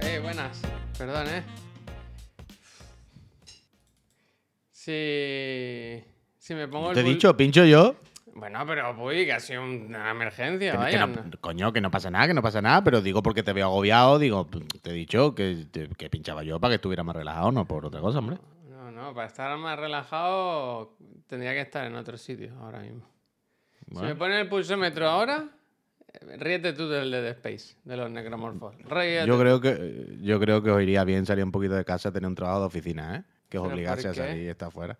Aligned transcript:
Eh, 0.00 0.20
buenas. 0.20 0.60
Perdón, 0.98 1.26
¿eh? 1.28 1.44
Si... 4.70 6.04
Si 6.38 6.54
me 6.54 6.68
pongo 6.68 6.90
el... 6.90 6.94
Te 6.94 7.00
he 7.00 7.04
dicho, 7.04 7.36
pincho 7.36 7.64
yo. 7.64 7.96
Bueno, 8.34 8.66
pero 8.66 8.94
uy, 9.00 9.24
que 9.24 9.32
ha 9.32 9.40
sido 9.40 9.62
una 9.62 10.10
emergencia, 10.10 10.72
Que, 10.90 10.98
no, 10.98 11.08
coño, 11.40 11.72
que 11.72 11.80
no 11.80 11.90
pasa 11.90 12.10
nada, 12.10 12.26
que 12.26 12.34
no 12.34 12.42
pasa 12.42 12.60
nada, 12.60 12.82
pero 12.82 13.00
digo 13.00 13.22
porque 13.22 13.44
te 13.44 13.52
veo 13.52 13.66
agobiado, 13.66 14.18
digo, 14.18 14.48
te 14.82 14.90
he 14.90 14.92
dicho 14.92 15.34
que, 15.34 15.68
que 15.96 16.10
pinchaba 16.10 16.42
yo 16.42 16.58
para 16.58 16.72
que 16.72 16.76
estuviera 16.76 17.04
más 17.04 17.14
relajado, 17.14 17.52
no 17.52 17.64
por 17.64 17.86
otra 17.86 18.00
cosa, 18.00 18.18
hombre. 18.18 18.38
No, 18.68 18.90
no, 18.90 19.14
para 19.14 19.28
estar 19.28 19.56
más 19.56 19.78
relajado 19.78 20.96
tendría 21.28 21.52
que 21.52 21.60
estar 21.60 21.86
en 21.86 21.94
otro 21.94 22.18
sitio 22.18 22.52
ahora 22.60 22.80
mismo. 22.80 23.13
Si 23.88 24.02
me 24.02 24.14
ponen 24.14 24.38
el 24.38 24.48
pulsómetro 24.48 25.08
ahora, 25.08 25.48
ríete 26.38 26.72
tú 26.72 26.88
del 26.88 27.10
Dead 27.10 27.26
Space, 27.26 27.76
de 27.84 27.96
los 27.96 28.10
necromorfos. 28.10 28.76
Ríete 28.78 29.26
Yo 29.26 29.38
creo 29.38 29.60
que 29.60 30.18
yo 30.20 30.40
creo 30.40 30.62
que 30.62 30.70
os 30.70 30.82
iría 30.82 31.04
bien 31.04 31.26
salir 31.26 31.44
un 31.44 31.52
poquito 31.52 31.74
de 31.74 31.84
casa, 31.84 32.12
tener 32.12 32.28
un 32.28 32.34
trabajo 32.34 32.60
de 32.60 32.66
oficina, 32.66 33.16
¿eh? 33.16 33.24
Que 33.48 33.58
os 33.58 33.64
¿Pero 33.64 33.74
obligase 33.74 34.08
a 34.08 34.14
salir 34.14 34.44
y 34.44 34.48
estar 34.48 34.70
fuera. 34.70 34.98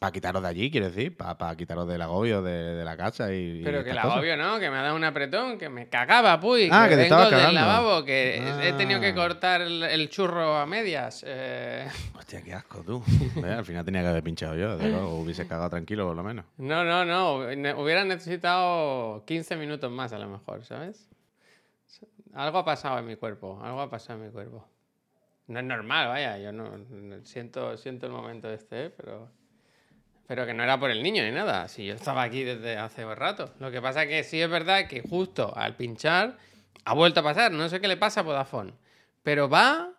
Para 0.00 0.12
quitaros 0.12 0.42
de 0.42 0.48
allí, 0.48 0.70
quiero 0.70 0.86
decir, 0.90 1.16
para, 1.16 1.56
quitaros 1.56 1.86
del 1.88 2.02
agobio 2.02 2.42
de, 2.42 2.74
de 2.74 2.84
la 2.84 2.96
casa 2.96 3.32
y. 3.32 3.60
y 3.60 3.62
Pero 3.64 3.82
que 3.84 3.90
estas 3.90 3.94
la 3.94 4.02
cosas. 4.02 4.18
obvio, 4.20 4.36
¿no? 4.36 4.58
Que 4.58 4.68
me 4.68 4.76
ha 4.76 4.82
dado 4.82 4.96
un 4.96 5.04
apretón, 5.04 5.58
que 5.58 5.68
me 5.70 5.88
cagaba, 5.88 6.38
puy. 6.40 6.68
Ah, 6.70 6.86
que 6.88 6.96
te 6.96 7.02
vengo 7.02 7.30
del 7.30 7.54
lavabo, 7.54 8.04
que 8.04 8.36
he 8.68 8.72
tenido 8.74 9.00
que 9.00 9.08
Ah. 9.10 9.14
cortar 9.14 9.62
el, 9.62 9.82
el 9.84 10.10
churro 10.10 10.56
a 10.56 10.66
medias. 10.66 11.24
eh. 11.26 11.86
Hostia, 12.18 12.42
qué 12.42 12.52
asco, 12.52 12.82
tú. 12.82 13.02
Al 13.42 13.64
final 13.64 13.84
tenía 13.84 14.02
que 14.02 14.08
haber 14.08 14.22
pinchado 14.24 14.54
yo, 14.56 14.76
de 14.76 14.88
luego, 14.90 15.18
hubiese 15.20 15.46
cagado 15.46 15.70
tranquilo 15.70 16.04
por 16.06 16.16
lo 16.16 16.22
menos. 16.24 16.44
No, 16.58 16.84
no, 16.84 17.04
no. 17.04 17.36
Hubiera 17.80 18.04
necesitado 18.04 19.24
15 19.24 19.56
minutos 19.56 19.90
más 19.90 20.12
a 20.12 20.18
lo 20.18 20.28
mejor, 20.28 20.64
¿sabes? 20.64 21.08
Algo 22.34 22.58
ha 22.58 22.64
pasado 22.64 22.98
en 22.98 23.06
mi 23.06 23.16
cuerpo, 23.16 23.60
algo 23.62 23.80
ha 23.80 23.88
pasado 23.88 24.18
en 24.18 24.26
mi 24.26 24.32
cuerpo. 24.32 24.68
No 25.46 25.60
es 25.60 25.64
normal, 25.64 26.08
vaya, 26.08 26.36
yo 26.38 26.52
no, 26.52 26.76
no- 26.76 27.24
siento, 27.24 27.76
siento 27.78 28.06
el 28.06 28.12
momento 28.12 28.50
este, 28.50 28.86
¿eh? 28.86 28.90
pero, 28.90 29.30
pero 30.26 30.44
que 30.46 30.54
no 30.54 30.62
era 30.62 30.78
por 30.78 30.90
el 30.90 31.02
niño 31.02 31.22
ni 31.22 31.30
nada. 31.30 31.68
Si 31.68 31.84
yo 31.84 31.94
estaba 31.94 32.22
aquí 32.22 32.42
desde 32.42 32.76
hace 32.76 33.04
un 33.04 33.16
rato. 33.16 33.54
Lo 33.60 33.70
que 33.70 33.80
pasa 33.80 34.06
que 34.06 34.24
sí 34.24 34.40
es 34.40 34.50
verdad 34.50 34.88
que 34.88 35.00
justo 35.02 35.52
al 35.56 35.76
pinchar 35.76 36.36
ha 36.84 36.94
vuelto 36.94 37.20
a 37.20 37.22
pasar. 37.22 37.52
No 37.52 37.68
sé 37.68 37.80
qué 37.80 37.88
le 37.88 37.96
pasa 37.96 38.20
a 38.20 38.22
Vodafone, 38.24 38.72
pero 39.22 39.48
va, 39.48 39.92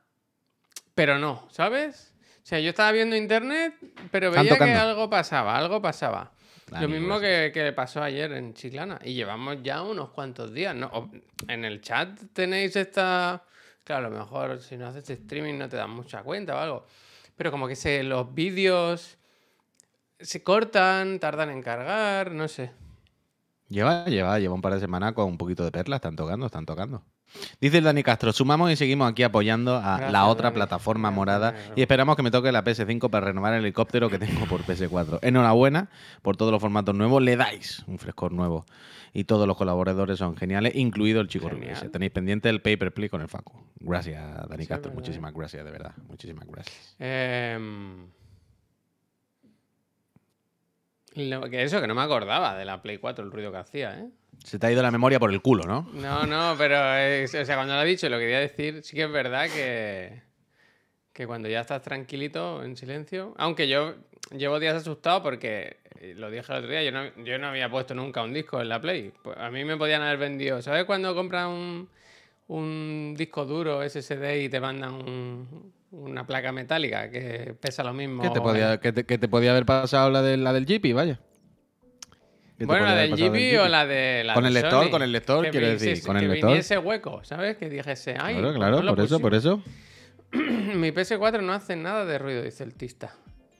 pero 0.96 1.18
no, 1.18 1.48
¿sabes? 1.52 2.14
O 2.44 2.46
sea, 2.48 2.60
yo 2.60 2.70
estaba 2.70 2.92
viendo 2.92 3.16
internet, 3.16 3.74
pero 4.12 4.32
veía 4.32 4.58
que 4.58 4.74
algo 4.74 5.10
pasaba, 5.10 5.58
algo 5.58 5.82
pasaba. 5.82 6.32
Lo 6.72 6.90
mismo 6.90 7.16
eso. 7.16 7.22
que, 7.22 7.52
que 7.54 7.72
pasó 7.72 8.04
ayer 8.04 8.32
en 8.34 8.54
Chiclana. 8.54 9.00
Y 9.04 9.14
llevamos 9.14 9.58
ya 9.64 9.82
unos 9.82 10.10
cuantos 10.10 10.54
días. 10.54 10.76
¿no? 10.76 11.10
En 11.48 11.64
el 11.64 11.82
chat 11.82 12.20
tenéis 12.34 12.76
esta. 12.76 13.44
Claro, 13.84 14.08
a 14.08 14.10
lo 14.10 14.18
mejor 14.18 14.62
si 14.62 14.76
no 14.76 14.88
haces 14.88 15.10
streaming 15.10 15.58
no 15.58 15.70
te 15.70 15.78
dan 15.78 15.92
mucha 15.92 16.24
cuenta 16.24 16.56
o 16.56 16.60
algo. 16.60 16.86
Pero 17.38 17.52
como 17.52 17.68
que 17.68 17.76
se, 17.76 18.04
los 18.04 18.34
vídeos 18.34 19.17
se 20.20 20.44
cortan, 20.44 21.20
tardan 21.20 21.50
en 21.50 21.62
cargar, 21.62 22.32
no 22.32 22.48
sé. 22.48 22.72
Lleva, 23.70 24.06
lleva, 24.06 24.40
lleva 24.40 24.54
un 24.54 24.62
par 24.62 24.74
de 24.74 24.80
semanas 24.80 25.14
con 25.14 25.26
un 25.26 25.38
poquito 25.38 25.64
de 25.66 25.72
perlas, 25.72 25.98
están 25.98 26.16
tocando, 26.16 26.46
están 26.46 26.66
tocando. 26.66 27.04
Dice 27.60 27.80
el 27.80 27.84
Dani 27.84 28.02
Castro, 28.04 28.32
sumamos 28.32 28.72
y 28.72 28.78
seguimos 28.78 29.12
aquí 29.12 29.24
apoyando 29.24 29.76
a 29.76 29.82
Gracias, 29.98 30.12
la 30.14 30.26
otra 30.28 30.44
Dani. 30.46 30.56
plataforma 30.56 31.10
Gracias, 31.10 31.16
morada 31.18 31.52
Dani. 31.52 31.74
y 31.76 31.82
esperamos 31.82 32.16
que 32.16 32.24
me 32.24 32.32
toque 32.32 32.54
la 32.54 32.64
PS5 32.64 33.10
para 33.10 33.26
renovar 33.26 33.54
el 33.54 33.60
helicóptero 33.66 34.10
que 34.10 34.18
tengo 34.18 34.46
por 34.46 34.62
PS4. 34.64 35.20
Enhorabuena 35.22 35.90
por 36.22 36.38
todos 36.38 36.54
los 36.54 36.62
formatos 36.62 36.96
nuevos, 36.96 37.22
le 37.22 37.36
dais 37.36 37.84
un 37.88 38.00
frescor 38.00 38.32
nuevo. 38.32 38.66
Y 39.14 39.26
todos 39.26 39.46
los 39.48 39.58
colaboradores 39.58 40.20
son 40.20 40.38
geniales, 40.38 40.74
incluido 40.76 41.20
el 41.20 41.28
chico 41.28 41.50
Genial. 41.50 41.90
Tenéis 41.92 42.12
pendiente 42.12 42.48
el 42.50 42.62
paper 42.62 42.94
play 42.94 43.10
con 43.10 43.22
el 43.22 43.28
Facu. 43.28 43.52
Gracias, 43.82 44.48
Dani 44.48 44.64
Sí, 44.64 44.70
Castro, 44.70 44.94
muchísimas 44.94 45.34
gracias, 45.34 45.66
de 45.66 45.72
verdad. 45.72 45.92
Muchísimas 46.08 46.46
gracias. 46.48 46.96
Em, 47.00 48.08
lo 51.16 51.50
que 51.50 51.64
eso, 51.64 51.82
que 51.82 51.88
no 51.88 51.96
me 51.96 52.02
acordaba 52.02 52.56
de 52.56 52.66
la 52.66 52.82
Play 52.82 52.98
4, 52.98 53.24
el 53.26 53.32
ruido 53.32 53.52
que 53.52 53.58
hacía, 53.58 54.00
¿eh? 54.00 54.08
Se 54.44 54.60
te 54.60 54.68
ha 54.68 54.72
ido 54.72 54.84
la 54.84 54.92
memoria 54.92 55.20
por 55.20 55.32
el 55.32 55.42
culo, 55.42 55.64
¿no? 55.66 55.90
No, 55.94 56.26
no, 56.28 56.56
pero 56.58 56.96
es- 56.96 57.34
o 57.34 57.44
sea, 57.46 57.56
cuando 57.56 57.74
lo 57.76 57.82
he 57.82 57.86
dicho, 57.86 58.08
lo 58.10 58.20
quería 58.20 58.40
decir, 58.40 58.84
sí 58.84 58.96
que 58.96 59.04
es 59.04 59.12
verdad 59.12 59.48
que, 59.50 60.22
que 61.14 61.26
cuando 61.26 61.50
ya 61.50 61.62
estás 61.62 61.82
tranquilito, 61.82 62.64
en 62.64 62.78
silencio, 62.78 63.34
aunque 63.38 63.68
yo 63.68 63.96
llevo 64.32 64.60
días 64.60 64.76
asustado 64.76 65.24
porque, 65.24 65.78
eh, 66.00 66.14
lo 66.16 66.30
dije 66.30 66.52
el 66.52 66.58
otro 66.60 66.70
día, 66.70 66.84
yo 66.84 66.92
no, 66.92 67.04
yo 67.24 67.40
no 67.40 67.48
había 67.48 67.70
puesto 67.70 67.96
nunca 67.96 68.22
un 68.22 68.34
disco 68.34 68.62
en 68.62 68.70
la 68.70 68.80
Play. 68.80 69.12
Pues 69.24 69.36
a 69.38 69.50
mí 69.50 69.66
me 69.66 69.76
podían 69.76 70.04
haber 70.04 70.18
vendido, 70.20 70.62
¿sabes 70.62 70.86
cuando 70.86 71.16
compras 71.16 71.48
un, 71.48 71.90
un 72.48 73.16
disco 73.18 73.46
duro 73.46 73.82
SSD 73.82 74.44
y 74.44 74.50
te 74.50 74.60
mandan 74.60 74.94
un- 74.94 75.74
una 75.92 76.26
placa 76.28 76.52
metálica 76.52 77.10
que 77.10 77.56
pesa 77.60 77.84
lo 77.84 77.94
mismo? 77.94 78.22
¿Qué 78.24 78.30
te, 78.30 78.42
podía, 78.42 78.80
que 78.80 78.92
te, 78.94 79.06
que 79.06 79.18
te 79.18 79.28
podía 79.28 79.52
haber 79.52 79.66
pasado 79.66 80.10
la, 80.10 80.22
de, 80.22 80.38
la 80.38 80.54
del 80.54 80.66
Jeepy, 80.66 80.94
vaya? 80.94 81.20
¿Qué 82.58 82.64
te 82.64 82.66
Bueno, 82.66 82.86
la 82.88 82.96
del 82.96 83.12
GB 83.16 83.62
o 83.64 83.68
la 83.68 83.86
de 83.86 84.24
la 84.24 84.34
Con 84.34 84.44
de 84.44 84.48
el 84.50 84.54
lector, 84.56 84.84
Sony. 84.86 84.92
con 84.92 85.02
el 85.04 85.12
lector, 85.12 85.46
Que 85.46 85.52
quiero 85.52 85.68
viniese- 85.68 85.86
decir, 85.90 86.04
con 86.06 86.18
el 86.18 86.24
que 86.24 86.28
lector. 86.30 86.50
viniese 86.50 86.78
hueco, 86.80 87.24
¿sabes? 87.24 87.58
Que 87.58 87.70
dijese, 87.70 88.16
ay, 88.20 88.36
Claro, 88.36 88.48
¿por 88.50 88.56
claro, 88.56 88.78
por 88.96 89.00
eso, 89.02 89.20
por 89.20 89.32
pusimos? 89.34 89.60
eso. 89.66 89.72
Mi 90.78 90.92
PS4 90.92 91.42
no 91.42 91.54
hace 91.54 91.76
nada 91.76 92.06
de 92.06 92.18
ruido, 92.18 92.42
dice 92.42 92.64
el 92.64 92.74
Tista. 92.74 93.14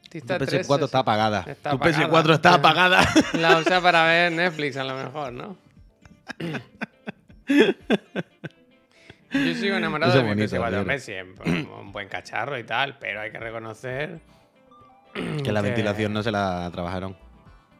Tu 0.04 0.10
Tista 0.10 0.38
3 0.40 0.68
PS4 0.68 0.78
es- 0.80 0.84
está 0.86 1.00
apagada. 1.00 1.46
está 1.48 1.70
tu 1.72 1.76
apagada. 1.78 2.08
PS4 2.10 2.34
está 2.34 2.54
apagada. 2.56 3.08
La 3.40 3.58
usa 3.60 3.82
para 3.82 4.04
ver 4.06 4.32
Netflix 4.32 4.78
a 4.78 4.84
lo 4.84 4.96
mejor, 4.96 5.32
¿no? 5.34 5.58
Yo 9.32 9.54
sigo 9.56 9.76
enamorado 9.76 10.12
Eso 10.14 10.20
de 10.20 10.24
mi 10.24 10.30
bonito, 10.30 10.56
PS4. 10.56 10.60
Gabriel. 10.60 10.80
Hombre, 10.82 11.00
siempre 11.00 11.52
un 11.52 11.92
buen 11.92 12.08
cacharro 12.08 12.58
y 12.58 12.64
tal, 12.64 12.98
pero 12.98 13.22
hay 13.22 13.32
que 13.32 13.40
reconocer 13.40 14.20
que 15.44 15.52
la 15.52 15.62
ventilación 15.62 16.14
no 16.14 16.24
se 16.24 16.32
la 16.32 16.70
trabajaron. 16.72 17.16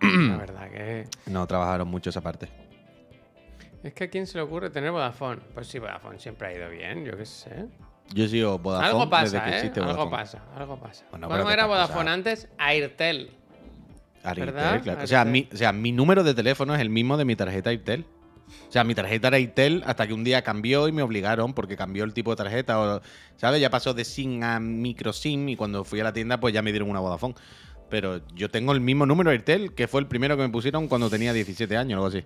la 0.02 0.38
verdad 0.38 0.70
que... 0.70 1.08
No 1.32 1.48
trabajaron 1.48 1.88
mucho 1.88 2.10
esa 2.10 2.22
parte. 2.22 2.50
Es 3.84 3.94
que 3.94 4.06
a 4.06 4.10
quién 4.10 4.28
se 4.28 4.38
le 4.38 4.44
ocurre 4.44 4.70
tener 4.70 4.92
Vodafone. 4.92 5.40
Pues 5.54 5.68
sí, 5.68 5.80
Vodafone 5.80 6.20
siempre 6.20 6.48
ha 6.50 6.54
ido 6.54 6.70
bien, 6.70 7.06
yo 7.06 7.16
qué 7.16 7.26
sé. 7.26 7.66
Yo 8.14 8.28
sigo 8.28 8.58
Vodafone 8.60 8.88
algo 8.90 9.00
desde 9.06 9.38
pasa, 9.38 9.44
que 9.46 9.50
¿eh? 9.52 9.56
existe 9.58 9.80
Algo 9.80 9.94
Vodafone. 9.94 10.18
pasa, 10.18 10.42
algo 10.58 10.80
pasa. 10.80 11.06
Bueno, 11.12 11.28
pero 11.28 11.40
¿Cómo 11.40 11.48
¿qué 11.48 11.54
era 11.54 11.66
Vodafone 11.66 11.98
pasado? 12.00 12.14
antes? 12.14 12.50
Airtel. 12.58 13.32
Airtel, 14.24 14.98
o 15.02 15.08
sea, 15.08 15.72
mi 15.72 15.92
número 15.94 16.24
de 16.24 16.34
teléfono 16.34 16.76
es 16.76 16.82
el 16.82 16.90
mismo 16.90 17.16
de 17.18 17.24
mi 17.26 17.36
tarjeta 17.36 17.70
Airtel. 17.70 18.06
O 18.68 18.72
sea, 18.72 18.84
mi 18.84 18.96
tarjeta 18.96 19.30
era 19.30 19.38
Airtel 19.38 19.84
hasta 19.86 20.08
que 20.08 20.14
un 20.14 20.24
día 20.24 20.42
cambió 20.42 20.88
y 20.88 20.92
me 20.92 21.02
obligaron 21.02 21.54
porque 21.54 21.76
cambió 21.76 22.04
el 22.04 22.14
tipo 22.14 22.32
de 22.32 22.38
tarjeta. 22.38 22.80
O, 22.80 23.02
¿Sabes? 23.38 23.62
Ya 23.62 23.70
pasó 23.70 23.94
de 23.94 24.06
SIM 24.06 24.44
a 24.44 24.60
micro 24.60 25.14
SIM 25.14 25.50
y 25.50 25.56
cuando 25.56 25.84
fui 25.84 26.00
a 26.00 26.04
la 26.04 26.14
tienda 26.14 26.40
pues 26.40 26.54
ya 26.54 26.62
me 26.62 26.72
dieron 26.72 26.90
una 26.90 27.00
Vodafone. 27.00 27.36
Pero 27.90 28.22
yo 28.36 28.50
tengo 28.50 28.74
el 28.74 28.82
mismo 28.82 29.06
número 29.06 29.32
Airtel 29.32 29.74
que 29.74 29.88
fue 29.88 30.02
el 30.02 30.08
primero 30.08 30.36
que 30.36 30.44
me 30.44 30.50
pusieron 30.50 30.88
cuando 30.88 31.10
tenía 31.10 31.34
17 31.34 31.78
años 31.78 32.00
o 32.00 32.06
algo 32.06 32.18
así. 32.18 32.26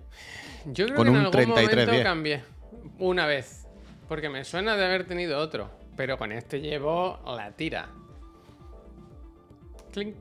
Yo 0.66 0.86
creo 0.86 0.96
Con 0.96 1.04
que 1.06 1.10
en 1.10 1.16
un 1.16 1.26
algún 1.26 1.32
3310. 1.32 1.86
momento 1.86 2.08
cambié. 2.08 2.44
Una 2.98 3.26
vez. 3.26 3.66
Porque 4.08 4.28
me 4.28 4.44
suena 4.44 4.76
de 4.76 4.84
haber 4.84 5.06
tenido 5.06 5.38
otro. 5.38 5.70
Pero 5.96 6.18
con 6.18 6.32
este 6.32 6.60
llevo 6.60 7.20
la 7.36 7.52
tira. 7.52 7.88
Clink. 9.92 10.16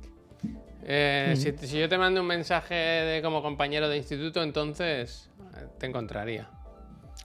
Eh, 0.84 1.34
si, 1.38 1.52
si 1.68 1.80
yo 1.80 1.88
te 1.88 1.97
mando 1.97 2.22
un 2.22 2.28
mensaje 2.28 2.74
de 2.75 3.22
como 3.22 3.42
compañero 3.42 3.88
de 3.90 3.97
instituto, 3.97 4.42
entonces 4.44 5.30
eh, 5.58 5.68
te 5.80 5.86
encontraría. 5.88 6.50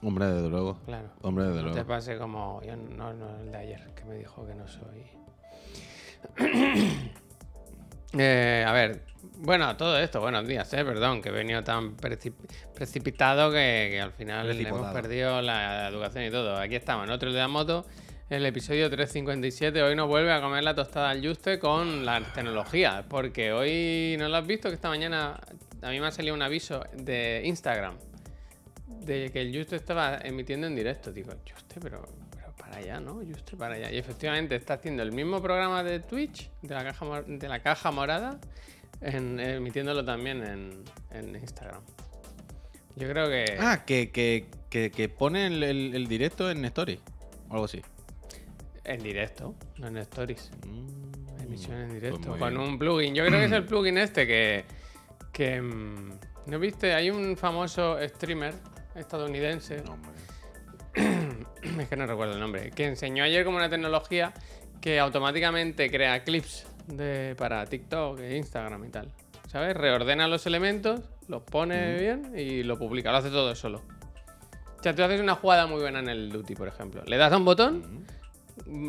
Hombre, 0.03 0.27
desde 0.27 0.49
luego. 0.49 0.77
Claro. 0.85 1.09
Hombre, 1.23 1.45
desde 1.45 1.61
No 1.63 1.67
te 1.69 1.73
luego. 1.75 1.87
pase 1.87 2.17
como. 2.17 2.61
Yo 2.63 2.75
no, 2.75 3.13
no, 3.13 3.39
el 3.39 3.51
de 3.51 3.57
ayer, 3.57 3.81
que 3.95 4.05
me 4.05 4.15
dijo 4.15 4.45
que 4.45 4.53
no 4.55 4.67
soy. 4.67 5.07
Eh, 8.17 8.63
a 8.65 8.71
ver. 8.71 9.01
Bueno, 9.39 9.75
todo 9.75 9.99
esto, 9.99 10.21
buenos 10.21 10.47
días, 10.47 10.71
eh, 10.73 10.83
perdón, 10.85 11.21
que 11.21 11.29
he 11.29 11.31
venido 11.31 11.63
tan 11.63 11.95
preci- 11.97 12.33
precipitado 12.73 13.51
que, 13.51 13.89
que 13.91 14.01
al 14.01 14.11
final 14.13 14.45
hemos 14.49 14.55
Precipitado. 14.57 14.93
perdido 14.93 15.41
la 15.41 15.87
educación 15.89 16.23
y 16.23 16.31
todo. 16.31 16.55
Aquí 16.57 16.75
estamos, 16.75 17.05
en 17.05 17.11
otro 17.11 17.31
de 17.31 17.37
la 17.39 17.47
moto, 17.47 17.85
el 18.29 18.45
episodio 18.45 18.89
357. 18.89 19.81
Hoy 19.83 19.95
nos 19.95 20.07
vuelve 20.07 20.31
a 20.33 20.41
comer 20.41 20.63
la 20.63 20.75
tostada 20.75 21.09
al 21.09 21.25
Juste 21.25 21.59
con 21.59 22.05
la 22.05 22.21
tecnología, 22.33 23.05
porque 23.07 23.53
hoy 23.53 24.15
no 24.19 24.27
lo 24.27 24.37
has 24.37 24.45
visto 24.47 24.69
que 24.69 24.75
esta 24.75 24.89
mañana 24.89 25.39
a 25.81 25.89
mí 25.89 25.99
me 25.99 26.07
ha 26.07 26.11
salido 26.11 26.35
un 26.35 26.41
aviso 26.41 26.83
de 26.93 27.41
Instagram 27.45 27.95
de 28.87 29.31
que 29.31 29.41
el 29.41 29.57
Juste 29.57 29.75
estaba 29.77 30.17
emitiendo 30.17 30.67
en 30.67 30.75
directo. 30.75 31.11
Digo, 31.11 31.31
Juste, 31.49 31.79
pero, 31.81 32.03
para 32.57 32.77
allá, 32.77 32.99
¿no? 32.99 33.13
Juste 33.15 33.55
para 33.55 33.75
allá. 33.75 33.91
Y 33.91 33.97
efectivamente 33.97 34.55
está 34.55 34.73
haciendo 34.73 35.03
el 35.03 35.13
mismo 35.13 35.41
programa 35.41 35.83
de 35.83 35.99
Twitch, 36.01 36.49
de 36.61 36.73
la 36.75 36.83
caja, 36.83 37.21
de 37.25 37.47
la 37.47 37.61
caja 37.61 37.91
morada, 37.91 38.39
emitiéndolo 39.01 40.03
también 40.03 40.83
en, 41.11 41.35
Instagram. 41.35 41.81
Yo 42.97 43.07
creo 43.07 43.29
que 43.29 43.45
Ah, 43.59 43.85
que, 43.85 44.11
que, 44.11 44.47
que, 44.69 44.91
que 44.91 45.03
el- 45.45 45.63
el 45.95 46.07
directo 46.07 46.49
en 46.51 46.65
Story. 46.65 46.99
O 47.47 47.53
algo 47.53 47.65
así. 47.65 47.81
En 48.87 49.03
directo, 49.03 49.55
no 49.77 49.87
en 49.87 49.97
stories. 49.97 50.51
Mm, 50.65 51.41
Emisión 51.43 51.77
en 51.77 51.89
pues 51.89 52.01
directo. 52.01 52.29
con 52.37 52.49
bien. 52.49 52.57
un 52.57 52.79
plugin. 52.79 53.15
Yo 53.15 53.25
creo 53.25 53.39
que 53.39 53.45
es 53.45 53.51
el 53.51 53.65
plugin 53.65 53.97
este 53.97 54.25
que. 54.27 54.65
que. 55.31 55.61
mm, 55.61 56.11
¿No 56.47 56.59
viste? 56.59 56.93
Hay 56.93 57.09
un 57.09 57.35
famoso 57.35 57.97
streamer 58.07 58.53
estadounidense, 58.95 59.83
No, 59.83 59.97
es 61.81 61.87
que 61.89 61.95
no 61.95 62.05
recuerdo 62.07 62.33
el 62.33 62.39
nombre, 62.39 62.71
que 62.71 62.85
enseñó 62.85 63.23
ayer 63.23 63.43
como 63.45 63.57
una 63.57 63.69
tecnología 63.69 64.33
que 64.81 64.99
automáticamente 64.99 65.89
crea 65.91 66.23
clips 66.23 66.65
de, 66.87 67.35
para 67.37 67.65
TikTok 67.65 68.19
e 68.21 68.37
Instagram 68.37 68.85
y 68.85 68.89
tal. 68.89 69.11
¿Sabes? 69.47 69.75
Reordena 69.75 70.27
los 70.27 70.45
elementos, 70.45 71.01
los 71.27 71.41
pone 71.43 71.97
bien 71.99 72.33
y 72.37 72.63
lo 72.63 72.77
publica. 72.77 73.11
Lo 73.11 73.17
hace 73.17 73.29
todo 73.29 73.53
solo. 73.55 73.81
O 74.79 74.83
sea, 74.83 74.93
tú 74.93 75.03
haces 75.03 75.19
una 75.19 75.35
jugada 75.35 75.67
muy 75.67 75.81
buena 75.81 75.99
en 75.99 76.09
el 76.09 76.29
Duty, 76.31 76.55
por 76.55 76.67
ejemplo. 76.67 77.01
Le 77.05 77.17
das 77.17 77.31
a 77.33 77.37
un 77.37 77.45
botón, 77.45 78.05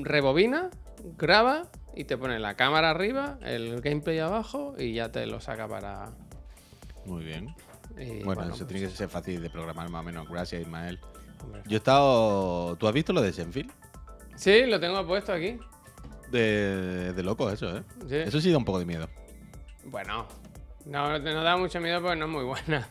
rebobina, 0.03 0.71
graba 1.17 1.65
y 1.95 2.05
te 2.05 2.17
pone 2.17 2.39
la 2.39 2.55
cámara 2.55 2.91
arriba, 2.91 3.39
el 3.43 3.81
gameplay 3.81 4.19
abajo 4.19 4.75
y 4.79 4.93
ya 4.95 5.11
te 5.11 5.27
lo 5.27 5.41
saca 5.41 5.67
para. 5.69 6.11
Muy 7.07 7.25
bien. 7.25 7.55
y, 7.99 8.23
Bueno, 8.23 8.43
eso 8.43 8.51
pues, 8.51 8.67
tiene 8.69 8.87
que 8.87 8.95
ser 8.95 9.09
fácil 9.09 9.41
de 9.43 9.51
programar 9.51 9.89
más 9.91 10.01
o 10.01 10.05
menos. 10.05 10.29
Gracias, 10.29 10.63
Ismael. 10.63 10.99
hombre. 11.43 11.63
Yo 11.67 11.77
he 11.77 11.79
estado. 11.79 12.77
¿Tú 12.77 12.87
has 12.87 12.95
visto 12.95 13.13
lo 13.13 13.23
de 13.23 13.33
Senfield? 13.33 13.71
Sí, 14.37 14.67
lo 14.67 14.79
tengo 14.79 15.05
puesto 15.07 15.33
aquí. 15.33 15.59
De, 16.31 17.13
de 17.15 17.23
loco 17.23 17.51
eso, 17.51 17.77
¿eh? 17.79 17.83
Sí. 18.09 18.17
Eso 18.17 18.41
sí 18.41 18.51
da 18.53 18.59
un 18.59 18.65
poco 18.65 18.79
de 18.79 18.85
miedo. 18.85 19.09
Bueno, 19.87 20.29
no, 20.85 21.19
no 21.19 21.43
da 21.43 21.57
mucho 21.57 21.81
miedo 21.81 22.01
porque 22.03 22.17
no 22.17 22.27
es 22.27 22.31
muy 22.31 22.45
buena. 22.45 22.87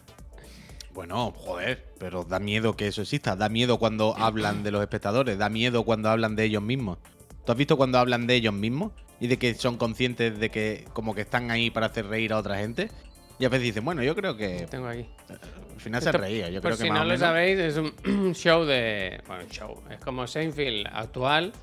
Bueno, 0.97 1.31
joder, 1.37 1.93
pero 1.99 2.23
da 2.23 2.39
miedo 2.39 2.75
que 2.75 2.87
eso 2.87 3.03
exista. 3.03 3.35
Da 3.35 3.49
miedo 3.49 3.77
cuando 3.77 4.17
hablan 4.17 4.63
de 4.63 4.71
los 4.71 4.81
espectadores. 4.81 5.37
Da 5.37 5.47
miedo 5.47 5.83
cuando 5.83 6.09
hablan 6.09 6.35
de 6.35 6.43
ellos 6.45 6.63
mismos. 6.63 6.97
¿Tú 7.45 7.51
has 7.51 7.57
visto 7.57 7.77
cuando 7.77 7.99
hablan 7.99 8.25
de 8.25 8.33
ellos 8.33 8.55
mismos? 8.55 8.93
Y 9.19 9.27
de 9.27 9.37
que 9.37 9.53
son 9.53 9.77
conscientes 9.77 10.39
de 10.39 10.49
que 10.49 10.85
como 10.93 11.13
que 11.13 11.21
están 11.21 11.51
ahí 11.51 11.69
para 11.69 11.85
hacer 11.85 12.07
reír 12.07 12.33
a 12.33 12.37
otra 12.39 12.57
gente. 12.57 12.89
Y 13.37 13.45
a 13.45 13.49
veces 13.49 13.65
dicen, 13.65 13.85
bueno, 13.85 14.01
yo 14.01 14.15
creo 14.15 14.35
que 14.37 14.61
Lo 14.61 14.67
tengo 14.69 14.87
aquí. 14.87 15.07
al 15.29 15.79
final 15.79 16.01
se 16.01 16.11
reía. 16.13 16.49
Yo 16.49 16.61
creo 16.63 16.75
que 16.75 16.81
si 16.85 16.89
más 16.89 16.97
no 16.97 17.01
o 17.01 17.03
lo 17.03 17.09
menos- 17.09 17.19
sabéis, 17.19 17.59
es 17.59 17.77
un 17.77 17.93
show 18.33 18.65
de. 18.65 19.21
Bueno, 19.27 19.43
un 19.43 19.49
show. 19.51 19.79
Es 19.91 19.99
como 19.99 20.25
Seinfeld 20.25 20.87
actual 20.91 21.53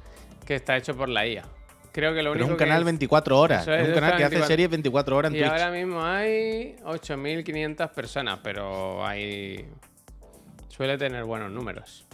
que 0.46 0.54
está 0.54 0.76
hecho 0.76 0.96
por 0.96 1.08
la 1.08 1.26
IA. 1.26 1.42
Creo 1.94 2.12
que 2.12 2.22
lo 2.24 2.32
Pero 2.32 2.44
único 2.44 2.44
es 2.46 2.50
un 2.50 2.56
que 2.58 2.64
canal 2.64 2.80
es- 2.80 2.84
24 2.86 3.38
horas. 3.38 3.68
Es, 3.68 3.82
es, 3.82 3.88
un 3.88 3.94
canal 3.94 4.10
que 4.16 4.24
hace 4.24 4.34
24. 4.34 4.46
series 4.48 4.68
24 4.70 5.16
horas 5.16 5.30
en 5.30 5.36
Y 5.36 5.40
Twitch. 5.40 5.50
ahora 5.52 5.70
mismo 5.70 6.04
hay 6.04 6.74
8.500 6.84 7.90
personas, 7.92 8.40
pero 8.42 9.06
hay. 9.06 9.64
Suele 10.68 10.98
tener 10.98 11.22
buenos 11.24 11.52
números. 11.52 12.04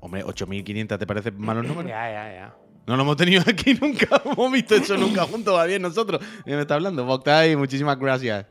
Hombre, 0.00 0.24
8.500, 0.24 0.98
¿te 0.98 1.06
parece 1.06 1.30
malos 1.30 1.64
números? 1.68 1.88
Ya, 1.88 2.10
ya, 2.10 2.32
ya. 2.34 2.54
No 2.86 2.96
lo 2.96 3.02
hemos 3.04 3.16
tenido 3.16 3.42
aquí 3.46 3.74
nunca. 3.80 4.20
Hemos 4.24 4.52
visto 4.52 4.74
eso 4.74 4.96
nunca 4.96 5.22
juntos. 5.26 5.54
Va 5.56 5.64
bien 5.64 5.80
nosotros. 5.80 6.20
¿Quién 6.44 6.56
me 6.56 6.62
está 6.62 6.74
hablando? 6.74 7.04
Boctai, 7.04 7.54
muchísimas 7.56 7.96
gracias. 7.98 8.46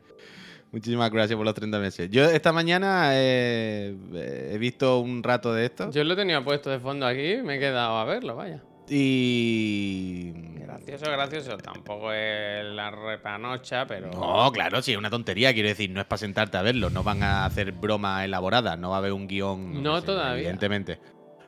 Muchísimas 0.72 1.12
gracias 1.12 1.36
por 1.38 1.46
los 1.46 1.54
30 1.54 1.78
meses. 1.78 2.10
Yo 2.10 2.24
esta 2.24 2.52
mañana 2.52 3.10
eh, 3.14 3.96
he 4.52 4.58
visto 4.58 5.00
un 5.02 5.22
rato 5.22 5.54
de 5.54 5.66
esto. 5.66 5.92
Yo 5.92 6.04
lo 6.04 6.16
tenía 6.16 6.44
puesto 6.44 6.72
de 6.72 6.80
fondo 6.80 7.06
aquí 7.06 7.38
me 7.44 7.58
he 7.58 7.60
quedado 7.60 7.98
a 7.98 8.06
verlo, 8.06 8.36
vaya. 8.38 8.64
Y. 8.90 10.34
Gracioso, 10.58 11.06
gracioso. 11.12 11.58
Tampoco 11.58 12.12
es 12.12 12.66
la 12.66 12.92
repanocha, 12.92 13.86
pero. 13.88 14.12
No, 14.12 14.52
claro, 14.52 14.82
sí, 14.82 14.92
es 14.92 14.98
una 14.98 15.10
tontería. 15.10 15.54
Quiero 15.54 15.70
decir, 15.70 15.90
no 15.90 16.02
es 16.02 16.08
para 16.08 16.18
sentarte 16.18 16.58
a 16.58 16.62
verlo. 16.62 16.90
No 16.90 17.04
van 17.04 17.24
a 17.24 17.46
hacer 17.46 17.72
broma 17.72 18.26
elaborada. 18.26 18.76
No 18.76 18.90
va 18.90 18.96
a 18.96 19.00
haber 19.00 19.14
un 19.14 19.28
guion. 19.28 19.82
No 19.82 20.02
todavía. 20.02 20.40
Evidentemente. 20.42 21.00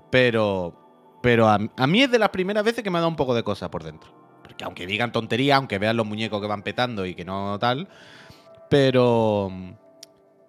Pero. 0.09 0.81
Pero 1.21 1.47
a, 1.47 1.59
a 1.75 1.87
mí 1.87 2.03
es 2.03 2.11
de 2.11 2.19
las 2.19 2.29
primeras 2.29 2.63
veces 2.63 2.83
que 2.83 2.91
me 2.91 2.97
ha 2.97 3.01
dado 3.01 3.09
un 3.09 3.15
poco 3.15 3.33
de 3.33 3.43
cosa 3.43 3.71
por 3.71 3.83
dentro. 3.83 4.11
Porque 4.43 4.63
aunque 4.63 4.85
digan 4.85 5.11
tontería, 5.11 5.55
aunque 5.55 5.79
vean 5.79 5.97
los 5.97 6.05
muñecos 6.05 6.39
que 6.39 6.47
van 6.47 6.61
petando 6.61 7.05
y 7.05 7.15
que 7.15 7.25
no 7.25 7.57
tal. 7.59 7.87
Pero. 8.69 9.51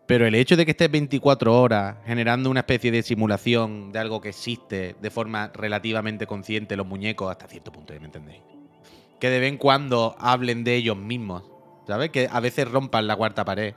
Pero 0.06 0.25
el 0.25 0.37
hecho 0.37 0.56
de 0.56 0.64
que 0.64 0.70
estés 0.70 0.91
24 0.91 1.61
horas 1.61 1.97
generando 2.06 2.49
una 2.49 2.61
especie 2.61 2.93
de 2.93 3.03
simulación 3.03 3.91
de 3.91 3.99
algo 3.99 4.20
que 4.20 4.29
existe 4.29 4.94
de 5.00 5.11
forma 5.11 5.50
relativamente 5.53 6.29
consciente, 6.29 6.76
los 6.76 6.87
muñecos, 6.87 7.29
hasta 7.31 7.49
cierto 7.49 7.73
punto, 7.73 7.93
¿me 7.99 8.06
entendéis? 8.06 8.41
Que 9.19 9.31
de 9.31 9.41
vez 9.41 9.49
en 9.49 9.58
cuando 9.58 10.14
hablen 10.20 10.62
de 10.62 10.76
ellos 10.76 10.97
mismos, 10.97 11.43
¿sabes? 11.88 12.11
Que 12.11 12.29
a 12.31 12.38
veces 12.38 12.70
rompan 12.70 13.08
la 13.08 13.17
cuarta 13.17 13.44
pared 13.44 13.75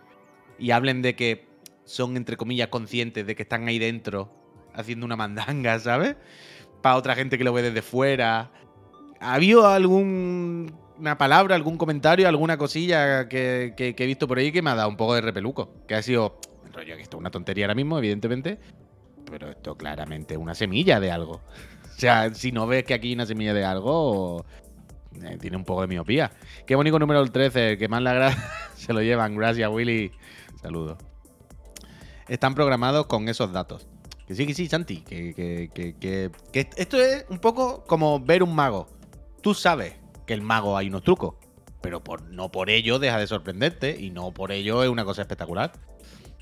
y 0.59 0.69
hablen 0.69 1.01
de 1.01 1.15
que 1.15 1.47
son, 1.83 2.15
entre 2.15 2.37
comillas, 2.37 2.67
conscientes 2.67 3.25
de 3.25 3.35
que 3.35 3.41
están 3.41 3.67
ahí 3.67 3.79
dentro 3.79 4.29
haciendo 4.75 5.07
una 5.07 5.15
mandanga, 5.15 5.79
¿sabes? 5.79 6.15
Para 6.83 6.95
otra 6.95 7.15
gente 7.15 7.39
que 7.39 7.43
lo 7.43 7.53
ve 7.53 7.63
desde 7.63 7.81
fuera. 7.81 8.51
¿Ha 9.19 9.33
habido 9.33 9.65
alguna 10.99 11.17
palabra, 11.17 11.55
algún 11.55 11.77
comentario, 11.77 12.27
alguna 12.27 12.57
cosilla 12.57 13.29
que, 13.29 13.73
que- 13.77 13.95
he 13.97 14.05
visto 14.05 14.27
por 14.27 14.37
ahí 14.37 14.51
que 14.51 14.61
me 14.61 14.69
ha 14.69 14.75
dado 14.75 14.89
un 14.89 14.97
poco 14.97 15.15
de 15.15 15.21
repeluco? 15.21 15.71
Que 15.87 15.95
ha 15.95 16.01
sido, 16.01 16.37
rollo, 16.73 16.97
que 16.97 17.01
esto 17.01 17.15
es 17.15 17.21
una 17.21 17.31
tontería 17.31 17.65
ahora 17.65 17.75
mismo, 17.75 17.97
evidentemente, 17.97 18.59
pero 19.31 19.49
esto 19.49 19.77
claramente 19.77 20.33
es 20.33 20.39
una 20.39 20.53
semilla 20.55 20.99
de 20.99 21.09
algo. 21.09 21.35
O 21.35 21.99
sea, 21.99 22.33
si 22.33 22.51
no 22.51 22.67
ves 22.67 22.83
que 22.83 22.93
aquí 22.93 23.07
hay 23.09 23.13
una 23.13 23.25
semilla 23.25 23.53
de 23.53 23.63
algo, 23.63 24.45
eh, 25.23 25.37
tiene 25.39 25.55
un 25.55 25.63
poco 25.63 25.81
de 25.81 25.87
miopía. 25.87 26.31
Qué 26.65 26.75
bonito 26.75 26.99
número 26.99 27.21
el 27.21 27.31
13, 27.31 27.77
que 27.77 27.87
más 27.87 28.01
la 28.01 28.13
gracia 28.13 28.43
se 28.75 28.91
lo 28.91 29.01
llevan. 29.01 29.35
Gracias, 29.37 29.69
Willy. 29.71 30.11
Saludos. 30.61 30.97
Están 32.27 32.55
programados 32.55 33.05
con 33.07 33.29
esos 33.29 33.53
datos. 33.53 33.87
Que 34.27 34.35
sí, 34.35 34.45
que 34.45 34.53
sí, 34.53 34.67
Santi. 34.67 34.97
Que- 35.01 35.33
que- 35.33 36.29
que 36.51 36.69
esto 36.75 36.97
es 37.01 37.25
un 37.29 37.39
poco 37.39 37.85
como 37.85 38.19
ver 38.19 38.43
un 38.43 38.53
mago. 38.53 38.87
Tú 39.41 39.53
sabes 39.53 39.93
que 40.29 40.35
el 40.35 40.43
mago 40.43 40.77
hay 40.77 40.89
unos 40.89 41.01
trucos, 41.01 41.33
pero 41.81 42.03
por, 42.03 42.21
no 42.21 42.51
por 42.51 42.69
ello 42.69 42.99
deja 42.99 43.17
de 43.17 43.25
sorprenderte 43.25 43.99
y 43.99 44.11
no 44.11 44.31
por 44.31 44.51
ello 44.51 44.83
es 44.83 44.89
una 44.89 45.03
cosa 45.03 45.23
espectacular. 45.23 45.71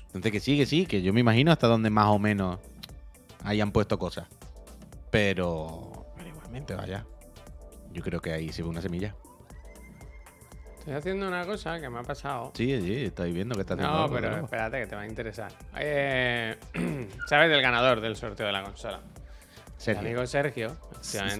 Entonces 0.08 0.30
que 0.30 0.40
sí, 0.40 0.58
que 0.58 0.66
sí, 0.66 0.84
que 0.84 1.00
yo 1.00 1.14
me 1.14 1.20
imagino 1.20 1.52
hasta 1.52 1.68
donde 1.68 1.88
más 1.88 2.08
o 2.08 2.18
menos 2.18 2.58
hayan 3.44 3.72
puesto 3.72 3.98
cosas. 3.98 4.28
Pero, 5.10 6.06
pero 6.18 6.28
igualmente, 6.28 6.74
vaya. 6.74 7.06
Yo 7.90 8.02
creo 8.02 8.20
que 8.20 8.30
ahí 8.30 8.52
se 8.52 8.62
ve 8.62 8.68
una 8.68 8.82
semilla. 8.82 9.14
Estoy 10.80 10.92
haciendo 10.92 11.26
una 11.26 11.46
cosa 11.46 11.80
que 11.80 11.88
me 11.88 12.00
ha 12.00 12.02
pasado. 12.02 12.52
Sí, 12.52 12.78
sí, 12.82 13.04
estáis 13.06 13.32
viendo 13.32 13.54
que 13.54 13.62
está 13.62 13.72
haciendo 13.72 13.96
No, 13.96 14.02
algo, 14.02 14.16
pero 14.16 14.36
espérate 14.36 14.80
que 14.80 14.86
te 14.86 14.96
va 14.96 15.00
a 15.00 15.08
interesar. 15.08 15.50
Eh, 15.78 16.58
¿Sabes 17.26 17.48
del 17.48 17.62
ganador 17.62 18.02
del 18.02 18.16
sorteo 18.16 18.48
de 18.48 18.52
la 18.52 18.64
consola? 18.64 19.00
Mi 19.78 19.84
Sergio. 19.84 20.00
amigo 20.08 20.26
Sergio, 20.26 20.76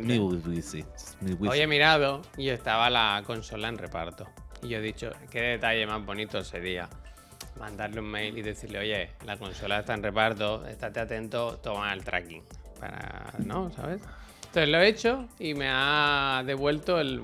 mi 0.01 1.35
mi. 1.35 1.49
Hoy 1.49 1.61
he 1.61 1.67
mirado 1.67 2.23
y 2.37 2.49
estaba 2.51 2.89
la 2.89 3.23
consola 3.27 3.69
en 3.69 3.79
reparto. 3.79 4.27
Y 4.63 4.69
yo 4.69 4.79
he 4.79 4.81
dicho, 4.81 5.11
qué 5.31 5.41
detalle 5.41 5.87
más 5.87 6.05
bonito 6.05 6.43
sería 6.45 6.89
mandarle 7.59 8.01
un 8.01 8.07
mail 8.11 8.39
y 8.39 8.43
decirle, 8.43 8.79
oye, 8.79 9.11
la 9.27 9.37
consola 9.37 9.81
está 9.81 9.95
en 9.95 10.03
reparto, 10.03 10.65
estate 10.67 11.01
atento, 11.01 11.59
toma 11.59 11.93
el 11.93 12.05
tracking. 12.05 12.45
Para, 12.79 13.33
¿no? 13.45 13.71
¿Sabes? 13.73 14.01
Entonces 14.47 14.69
lo 14.69 14.79
he 14.81 14.89
hecho 14.89 15.29
y 15.41 15.55
me 15.55 15.67
ha 15.69 16.43
devuelto 16.47 17.01
el, 17.01 17.21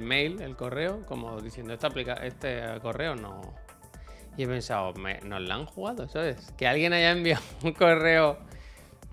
mail, 0.00 0.40
el 0.42 0.56
correo, 0.56 1.06
como 1.06 1.40
diciendo, 1.40 1.72
esta 1.72 1.86
aplica 1.86 2.14
este 2.14 2.60
correo 2.82 3.14
no... 3.14 3.40
Y 4.36 4.42
he 4.42 4.46
pensado, 4.46 4.92
me- 4.94 5.20
nos 5.20 5.40
la 5.40 5.54
han 5.54 5.64
jugado, 5.64 6.06
¿sabes? 6.08 6.52
Que 6.58 6.66
alguien 6.66 6.92
haya 6.92 7.12
enviado 7.12 7.42
un 7.62 7.72
correo 7.72 8.38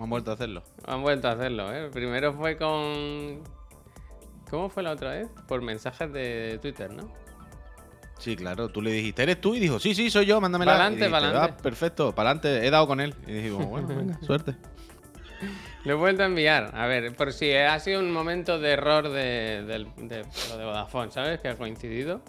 Hemos 0.03 0.09
vuelto 0.09 0.31
a 0.31 0.33
hacerlo. 0.33 0.63
han 0.85 1.01
vuelto 1.01 1.27
a 1.27 1.31
hacerlo, 1.31 1.73
¿eh? 1.73 1.89
Primero 1.91 2.33
fue 2.33 2.57
con. 2.57 3.41
¿Cómo 4.49 4.69
fue 4.69 4.83
la 4.83 4.91
otra 4.91 5.11
vez? 5.11 5.27
Por 5.47 5.61
mensajes 5.61 6.11
de 6.11 6.59
Twitter, 6.61 6.91
¿no? 6.93 7.11
Sí, 8.19 8.35
claro. 8.35 8.69
Tú 8.69 8.81
le 8.81 8.91
dijiste, 8.91 9.23
¿eres 9.23 9.41
tú? 9.41 9.55
Y 9.55 9.59
dijo, 9.59 9.79
sí, 9.79 9.95
sí, 9.95 10.09
soy 10.11 10.25
yo, 10.25 10.39
mándamela. 10.39 10.73
Pa'lante, 10.73 11.05
dijiste, 11.05 11.11
pa'lante. 11.11 11.37
"Ah, 11.53 11.57
perfecto, 11.57 12.13
para 12.13 12.31
adelante. 12.31 12.67
He 12.67 12.69
dado 12.69 12.85
con 12.87 12.99
él. 13.01 13.15
Y 13.27 13.31
dijimos, 13.33 13.65
bueno, 13.65 13.87
venga, 13.95 14.19
suerte. 14.21 14.55
Lo 15.85 15.93
he 15.93 15.95
vuelto 15.95 16.23
a 16.23 16.27
enviar. 16.27 16.71
A 16.75 16.85
ver, 16.87 17.15
por 17.15 17.33
si 17.33 17.51
ha 17.53 17.77
sido 17.79 17.99
un 17.99 18.11
momento 18.11 18.59
de 18.59 18.71
error 18.71 19.09
de, 19.09 19.63
de 19.65 19.79
lo 19.79 20.57
de 20.57 20.65
Vodafone, 20.65 21.11
¿sabes? 21.11 21.39
Que 21.39 21.49
ha 21.49 21.55
coincidido. 21.55 22.21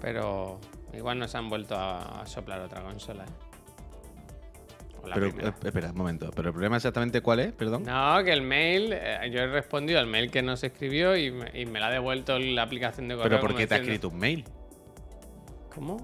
Pero 0.00 0.60
igual 0.92 1.18
nos 1.18 1.34
han 1.34 1.48
vuelto 1.48 1.76
a, 1.76 2.22
a 2.22 2.26
soplar 2.26 2.60
otra 2.60 2.82
consola, 2.82 3.24
¿eh? 3.24 3.45
La 5.06 5.14
Pero, 5.14 5.28
primera. 5.28 5.48
eh, 5.50 5.54
espera, 5.64 5.90
un 5.90 5.96
momento. 5.96 6.30
¿Pero 6.34 6.48
el 6.48 6.52
problema 6.52 6.76
exactamente 6.76 7.20
cuál 7.20 7.40
es? 7.40 7.52
Perdón. 7.52 7.84
No, 7.84 8.22
que 8.24 8.32
el 8.32 8.42
mail, 8.42 8.92
eh, 8.92 9.30
yo 9.32 9.40
he 9.40 9.46
respondido 9.46 9.98
al 9.98 10.06
mail 10.06 10.30
que 10.30 10.42
nos 10.42 10.62
escribió 10.64 11.16
y 11.16 11.30
me, 11.30 11.50
y 11.54 11.66
me 11.66 11.80
la 11.80 11.88
ha 11.88 11.90
devuelto 11.90 12.38
la 12.38 12.62
aplicación 12.62 13.08
de 13.08 13.14
correo. 13.16 13.30
¿Pero 13.30 13.40
por 13.40 13.54
qué 13.56 13.66
te 13.66 13.74
ha 13.74 13.78
escrito 13.78 14.08
un 14.08 14.18
mail? 14.18 14.44
¿Cómo? 15.74 15.96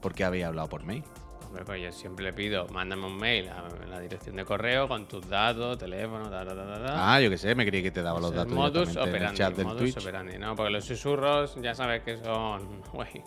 ¿Por 0.00 0.14
qué 0.14 0.24
había 0.24 0.48
hablado 0.48 0.68
por 0.68 0.84
mail? 0.84 1.04
Hombre, 1.46 1.64
pues 1.64 1.82
yo 1.82 1.90
siempre 1.90 2.24
le 2.24 2.32
pido, 2.32 2.66
mándame 2.68 3.06
un 3.06 3.16
mail 3.16 3.48
a 3.48 3.68
la 3.88 3.98
dirección 3.98 4.36
de 4.36 4.44
correo 4.44 4.86
con 4.86 5.08
tus 5.08 5.28
datos, 5.28 5.78
teléfono, 5.78 6.30
ta, 6.30 6.44
ta, 6.46 6.54
ta, 6.54 6.86
ta. 6.86 7.14
Ah, 7.14 7.20
yo 7.20 7.28
qué 7.28 7.36
sé, 7.38 7.54
me 7.56 7.66
creí 7.66 7.82
que 7.82 7.90
te 7.90 8.02
daba 8.02 8.20
los 8.20 8.32
datos 8.32 8.52
modus 8.52 8.88
directamente 8.88 9.00
en 9.00 9.08
el 9.08 9.14
operandi, 9.32 9.38
chat 9.38 9.56
del 9.56 9.66
modus 9.66 9.80
Twitch. 9.80 9.96
operandi, 9.98 10.38
¿no? 10.38 10.54
Porque 10.54 10.70
los 10.70 10.84
susurros 10.84 11.56
ya 11.60 11.74
sabes 11.74 12.02
que 12.02 12.18
son... 12.18 12.82
Güey, 12.92 13.22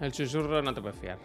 el 0.00 0.14
susurro 0.14 0.62
no 0.62 0.72
te 0.72 0.80
puedes 0.80 0.98
fiar. 0.98 1.18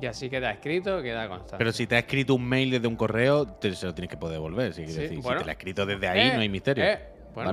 Y 0.00 0.06
así 0.06 0.30
queda 0.30 0.50
escrito, 0.52 1.02
queda 1.02 1.28
constante. 1.28 1.56
Pero 1.58 1.72
si 1.72 1.86
te 1.86 1.96
ha 1.96 1.98
escrito 2.00 2.34
un 2.34 2.48
mail 2.48 2.70
desde 2.70 2.86
un 2.86 2.94
correo, 2.96 3.46
te, 3.46 3.74
se 3.74 3.86
lo 3.86 3.94
tienes 3.94 4.10
que 4.10 4.16
poder 4.16 4.34
devolver. 4.34 4.72
Si, 4.72 4.86
Sí, 4.86 4.92
decir. 5.00 5.18
bueno. 5.20 5.38
si 5.40 5.42
te 5.42 5.44
lo 5.46 5.50
ha 5.50 5.52
escrito 5.52 5.86
desde 5.86 6.08
ahí, 6.08 6.20
Eh, 6.28 6.32
no 6.34 6.40
hay 6.40 6.48
misterio. 6.48 6.84
eh, 6.84 7.00
bueno. 7.34 7.52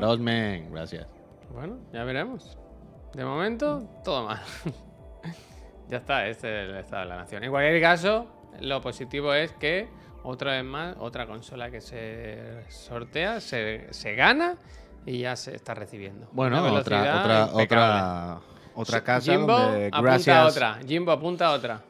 Gracias. 0.72 1.08
Bueno, 1.52 1.78
ya 1.92 2.04
veremos. 2.04 2.58
De 3.14 3.24
momento, 3.26 3.88
todo 4.04 4.26
mal. 4.28 4.42
Ya 5.88 5.98
está, 5.98 6.28
este 6.28 6.48
es 6.64 6.70
el 6.70 6.76
estado 6.78 7.04
de 7.04 7.10
la 7.10 7.18
nación. 7.18 7.44
En 7.44 7.52
cualquier 7.52 7.80
caso, 7.80 8.26
lo 8.60 8.82
positivo 8.82 9.36
es 9.36 9.52
que 9.52 9.88
otra 10.24 10.54
vez 10.54 10.64
más, 10.64 10.96
otra 11.00 11.28
consola 11.28 11.70
que 11.70 11.80
se 11.80 12.64
sortea, 12.70 13.40
se, 13.40 13.94
se 13.94 14.16
gana 14.16 14.58
y 15.06 15.20
ya 15.20 15.36
se 15.36 15.56
está 15.56 15.76
recibiendo. 15.76 16.28
Bueno, 16.32 16.58
otra, 16.74 16.80
otra, 17.20 17.50
impecable. 17.52 17.62
otra, 17.64 18.40
otra 18.74 19.04
casa 19.04 19.32
Jimbo 19.32 19.54
donde 19.54 19.78
apunta 19.88 19.98
a 19.98 20.02
gracias, 20.02 20.52
otra. 20.56 20.80
Jimbo 20.88 21.12
apunta 21.12 21.46
a 21.48 21.52
otra. 21.52 21.82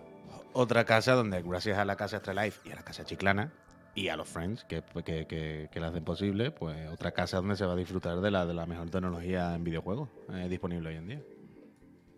Otra 0.55 0.85
casa 0.85 1.13
donde 1.13 1.41
gracias 1.41 1.77
a 1.77 1.85
la 1.85 1.95
casa 1.97 2.17
Extra 2.17 2.33
Life 2.33 2.61
y 2.67 2.71
a 2.71 2.75
la 2.75 2.83
casa 2.83 3.03
Chiclana 3.03 3.51
y 3.93 4.07
a 4.07 4.15
los 4.15 4.27
Friends 4.27 4.63
que, 4.63 4.81
que, 5.05 5.27
que, 5.27 5.69
que 5.71 5.79
la 5.79 5.87
hacen 5.87 6.03
posible, 6.03 6.51
pues 6.51 6.89
otra 6.89 7.11
casa 7.11 7.37
donde 7.37 7.55
se 7.57 7.65
va 7.65 7.73
a 7.73 7.75
disfrutar 7.75 8.19
de 8.21 8.31
la, 8.31 8.45
de 8.45 8.53
la 8.53 8.65
mejor 8.65 8.89
tecnología 8.89 9.53
en 9.53 9.63
videojuegos 9.63 10.09
eh, 10.33 10.47
disponible 10.49 10.89
hoy 10.89 10.95
en 10.95 11.07
día. 11.07 11.21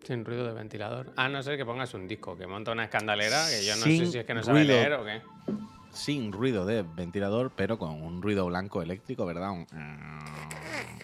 Sin 0.04 0.24
ruido 0.24 0.46
de 0.46 0.52
ventilador. 0.54 1.12
A 1.16 1.28
no 1.28 1.42
ser 1.42 1.56
que 1.56 1.66
pongas 1.66 1.92
un 1.94 2.06
disco 2.08 2.36
que 2.36 2.46
monta 2.46 2.70
una 2.72 2.84
escandalera 2.84 3.44
que 3.50 3.64
yo 3.66 3.74
no 3.76 3.82
Sin 3.82 4.06
sé 4.06 4.12
si 4.12 4.18
es 4.18 4.24
que 4.24 4.34
no 4.34 4.42
sabe 4.42 4.60
ruido. 4.64 4.76
leer 4.76 4.92
o 4.94 5.04
qué. 5.04 5.20
Sin 5.92 6.32
ruido 6.32 6.64
de 6.64 6.82
ventilador, 6.82 7.52
pero 7.56 7.76
con 7.78 8.02
un 8.02 8.22
ruido 8.22 8.46
blanco 8.46 8.82
eléctrico, 8.82 9.26
¿verdad? 9.26 9.50
Un- 9.50 9.66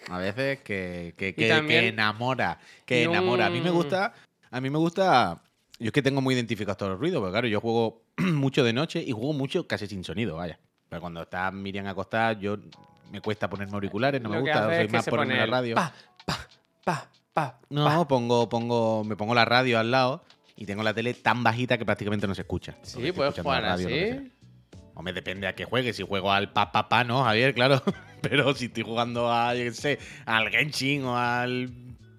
A 0.09 0.17
veces 0.19 0.59
que, 0.61 1.13
que, 1.17 1.35
que- 1.35 1.49
también- 1.49 1.81
que 1.81 1.87
enamora, 1.89 2.59
que 2.85 3.03
enamora. 3.03 3.47
A 3.47 3.49
mí 3.49 3.59
me 3.61 3.71
gusta, 3.71 4.13
a 4.51 4.61
mí 4.61 4.69
me 4.69 4.77
gusta. 4.77 5.41
Yo 5.79 5.87
es 5.87 5.91
que 5.91 6.01
tengo 6.01 6.21
muy 6.21 6.35
identificados 6.35 6.77
todos 6.77 6.91
los 6.91 6.99
ruidos, 6.99 7.19
porque 7.19 7.33
claro, 7.33 7.47
yo 7.47 7.59
juego 7.59 8.03
mucho 8.17 8.63
de 8.63 8.73
noche 8.73 9.03
y 9.05 9.11
juego 9.11 9.33
mucho 9.33 9.67
casi 9.67 9.87
sin 9.87 10.03
sonido, 10.03 10.37
vaya. 10.37 10.59
Pero 10.89 11.01
cuando 11.01 11.23
está 11.23 11.51
Miriam 11.51 11.87
acostada, 11.87 12.33
yo 12.33 12.57
me 13.11 13.21
cuesta 13.21 13.49
ponerme 13.49 13.73
auriculares, 13.73 14.21
no 14.21 14.29
me 14.29 14.35
que 14.35 14.41
gusta, 14.41 14.65
hace 14.65 14.75
soy 14.75 14.85
es 14.85 14.91
que 14.91 14.97
más 14.97 15.05
se 15.05 15.11
ponerme 15.11 15.33
pone 15.33 15.37
la 15.39 15.45
el 15.45 15.51
radio. 15.51 15.75
Pa, 15.75 15.93
pa, 16.25 16.47
pa, 16.83 17.09
pa. 17.33 17.59
No, 17.69 18.07
pongo, 18.07 18.47
pongo, 18.47 19.03
me 19.03 19.15
pongo 19.15 19.35
la 19.35 19.45
radio 19.45 19.79
al 19.79 19.91
lado 19.91 20.23
y 20.55 20.65
tengo 20.65 20.83
la 20.83 20.93
tele 20.93 21.13
tan 21.13 21.43
bajita 21.43 21.77
que 21.77 21.85
prácticamente 21.85 22.27
no 22.27 22.35
se 22.35 22.41
escucha. 22.41 22.75
Sí, 22.81 23.11
puedes 23.11 23.35
jugar 23.35 23.65
así. 23.65 24.31
O 24.93 25.01
me 25.01 25.11
depende 25.11 25.45
a 25.47 25.55
qué 25.55 25.65
juegue. 25.65 25.91
Si 25.91 26.03
juego 26.03 26.31
al 26.31 26.53
pa 26.53 26.71
pa 26.71 26.87
pa, 26.87 27.03
no, 27.03 27.23
Javier, 27.23 27.53
claro. 27.53 27.81
Pero 28.21 28.55
si 28.55 28.65
estoy 28.65 28.83
jugando 28.83 29.31
a, 29.31 29.53
yo 29.53 29.63
qué 29.65 29.71
sé, 29.71 29.99
al 30.25 30.49
Genshin 30.49 31.03
o 31.03 31.17
al 31.17 31.69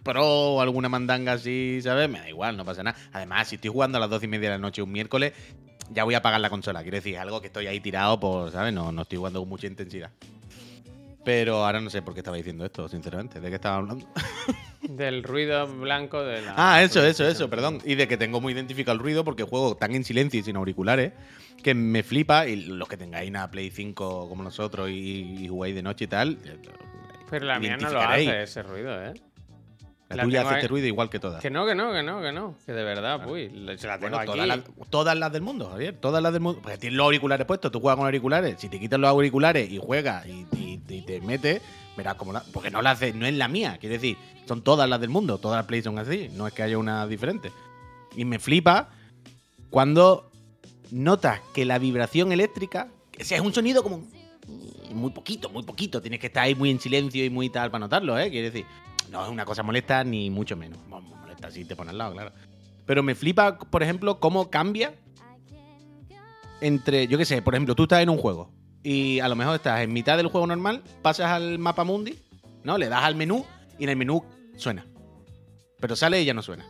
Pro 0.06 0.54
o 0.54 0.60
alguna 0.60 0.88
mandanga 0.88 1.32
así, 1.32 1.80
¿sabes? 1.82 2.08
Me 2.08 2.20
da 2.20 2.28
igual, 2.28 2.56
no 2.56 2.64
pasa 2.64 2.84
nada. 2.84 2.96
Además, 3.12 3.48
si 3.48 3.56
estoy 3.56 3.70
jugando 3.70 3.98
a 3.98 4.00
las 4.00 4.08
12 4.08 4.26
y 4.26 4.28
media 4.28 4.50
de 4.50 4.54
la 4.54 4.60
noche 4.60 4.80
un 4.80 4.92
miércoles, 4.92 5.32
ya 5.90 6.04
voy 6.04 6.14
a 6.14 6.18
apagar 6.18 6.40
la 6.40 6.48
consola. 6.48 6.82
Quiero 6.82 6.96
decir, 6.96 7.18
algo 7.18 7.40
que 7.40 7.48
estoy 7.48 7.66
ahí 7.66 7.80
tirado 7.80 8.18
por, 8.20 8.52
¿sabes? 8.52 8.72
No, 8.72 8.92
no 8.92 9.02
estoy 9.02 9.18
jugando 9.18 9.40
con 9.40 9.48
mucha 9.48 9.66
intensidad. 9.66 10.10
Pero 11.24 11.64
ahora 11.66 11.80
no 11.80 11.90
sé 11.90 12.02
por 12.02 12.14
qué 12.14 12.20
estaba 12.20 12.36
diciendo 12.36 12.64
esto, 12.64 12.88
sinceramente. 12.88 13.40
¿De 13.40 13.48
qué 13.48 13.56
estaba 13.56 13.78
hablando? 13.78 14.06
Del 14.82 15.24
ruido 15.24 15.66
blanco 15.66 16.22
de 16.22 16.42
la. 16.42 16.54
Ah, 16.56 16.84
eso, 16.84 17.04
eso, 17.04 17.26
eso, 17.26 17.50
perdón. 17.50 17.80
Y 17.84 17.96
de 17.96 18.06
que 18.06 18.16
tengo 18.16 18.40
muy 18.40 18.52
identificado 18.52 18.94
el 18.94 19.00
ruido 19.00 19.24
porque 19.24 19.42
juego 19.42 19.76
tan 19.76 19.92
en 19.96 20.04
silencio 20.04 20.38
y 20.38 20.44
sin 20.44 20.54
auriculares 20.54 21.14
que 21.64 21.74
me 21.74 22.04
flipa. 22.04 22.46
Y 22.46 22.66
los 22.66 22.86
que 22.86 22.96
tengáis 22.96 23.28
una 23.28 23.50
Play 23.50 23.72
5 23.72 24.28
como 24.28 24.44
nosotros 24.44 24.88
y, 24.88 25.42
y 25.42 25.48
jugáis 25.48 25.74
de 25.74 25.82
noche 25.82 26.04
y 26.04 26.08
tal. 26.08 26.38
Pero 27.28 27.46
la 27.46 27.58
mía 27.58 27.76
no 27.76 27.90
lo 27.90 28.00
hace 28.00 28.44
ese 28.44 28.62
ruido, 28.62 29.04
¿eh? 29.04 29.14
La, 30.08 30.16
La 30.16 30.22
tuya 30.22 30.42
hace 30.42 30.54
este 30.56 30.68
ruido 30.68 30.86
igual 30.86 31.10
que 31.10 31.18
todas. 31.18 31.42
Que 31.42 31.50
no, 31.50 31.66
que 31.66 31.74
no, 31.74 31.92
que 31.92 32.02
no, 32.02 32.20
que 32.22 32.30
no. 32.30 32.56
Que 32.64 32.72
de 32.72 32.84
verdad, 32.84 33.28
uy, 33.28 33.48
le- 33.48 33.76
se 33.76 33.88
la 33.88 33.98
tengo 33.98 34.16
Bueno, 34.16 34.18
aquí. 34.18 34.26
todas 34.32 34.46
las, 34.46 34.60
todas 34.90 35.18
las 35.18 35.32
del 35.32 35.42
mundo, 35.42 35.68
Javier. 35.68 35.96
Todas 36.00 36.22
las 36.22 36.32
del 36.32 36.42
mundo. 36.42 36.60
Porque 36.62 36.78
tienes 36.78 36.96
los 36.96 37.04
auriculares 37.06 37.44
puestos, 37.44 37.72
tú 37.72 37.80
juegas 37.80 37.96
con 37.96 38.04
auriculares. 38.06 38.54
Si 38.60 38.68
te 38.68 38.78
quitas 38.78 39.00
los 39.00 39.10
auriculares 39.10 39.68
y 39.70 39.78
juegas 39.78 40.24
y, 40.26 40.46
y- 40.56 40.80
y 40.88 41.02
te 41.02 41.20
metes, 41.22 41.60
verás 41.96 42.14
como 42.14 42.32
la. 42.32 42.44
Porque 42.52 42.70
no 42.70 42.82
la 42.82 42.92
hace, 42.92 43.12
no 43.14 43.26
es 43.26 43.34
la 43.34 43.48
mía. 43.48 43.78
Quiero 43.80 43.94
decir, 43.94 44.16
son 44.46 44.62
todas 44.62 44.88
las 44.88 45.00
del 45.00 45.10
mundo. 45.10 45.38
Todas 45.38 45.56
las 45.58 45.66
Play 45.66 45.82
son 45.82 45.98
así. 45.98 46.30
No 46.34 46.46
es 46.46 46.52
que 46.54 46.62
haya 46.62 46.78
una 46.78 47.04
diferente. 47.08 47.50
Y 48.14 48.24
me 48.24 48.38
flipa 48.38 48.90
cuando 49.70 50.30
notas 50.92 51.40
que 51.52 51.64
la 51.64 51.78
vibración 51.78 52.30
eléctrica. 52.30 52.88
Sea, 53.18 53.38
es 53.38 53.42
un 53.44 53.52
sonido 53.52 53.82
como. 53.82 54.06
Muy 54.92 55.10
poquito, 55.10 55.50
muy 55.50 55.64
poquito. 55.64 56.00
Tienes 56.00 56.20
que 56.20 56.28
estar 56.28 56.44
ahí 56.44 56.54
muy 56.54 56.70
en 56.70 56.78
silencio 56.78 57.24
y 57.24 57.28
muy 57.30 57.50
tal 57.50 57.72
para 57.72 57.80
notarlo, 57.80 58.16
¿eh? 58.18 58.30
Quiero 58.30 58.46
decir, 58.46 58.64
no 59.10 59.24
es 59.24 59.30
una 59.30 59.44
cosa 59.44 59.62
molesta 59.62 60.04
ni 60.04 60.30
mucho 60.30 60.56
menos. 60.56 60.78
Bueno, 60.88 61.08
molesta 61.08 61.50
si 61.50 61.64
te 61.64 61.76
pones 61.76 61.92
al 61.92 61.98
lado, 61.98 62.12
claro. 62.12 62.32
Pero 62.86 63.02
me 63.02 63.14
flipa, 63.14 63.58
por 63.58 63.82
ejemplo, 63.82 64.20
cómo 64.20 64.50
cambia 64.50 64.94
entre, 66.60 67.06
yo 67.06 67.18
qué 67.18 67.24
sé, 67.24 67.42
por 67.42 67.54
ejemplo, 67.54 67.74
tú 67.74 67.84
estás 67.84 68.02
en 68.02 68.10
un 68.10 68.18
juego 68.18 68.52
y 68.82 69.20
a 69.20 69.28
lo 69.28 69.36
mejor 69.36 69.56
estás 69.56 69.80
en 69.80 69.92
mitad 69.92 70.16
del 70.16 70.28
juego 70.28 70.46
normal, 70.46 70.82
pasas 71.02 71.30
al 71.30 71.58
mapa 71.58 71.84
mundi, 71.84 72.18
¿no? 72.62 72.78
Le 72.78 72.88
das 72.88 73.04
al 73.04 73.16
menú 73.16 73.44
y 73.78 73.84
en 73.84 73.90
el 73.90 73.96
menú 73.96 74.24
suena. 74.56 74.86
Pero 75.80 75.96
sale 75.96 76.22
y 76.22 76.24
ya 76.24 76.34
no 76.34 76.42
suena. 76.42 76.64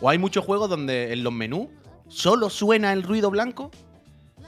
O 0.00 0.10
hay 0.10 0.18
muchos 0.18 0.44
juegos 0.44 0.68
donde 0.68 1.12
en 1.12 1.24
los 1.24 1.32
menús 1.32 1.68
solo 2.08 2.50
suena 2.50 2.92
el 2.92 3.02
ruido 3.02 3.30
blanco 3.30 3.70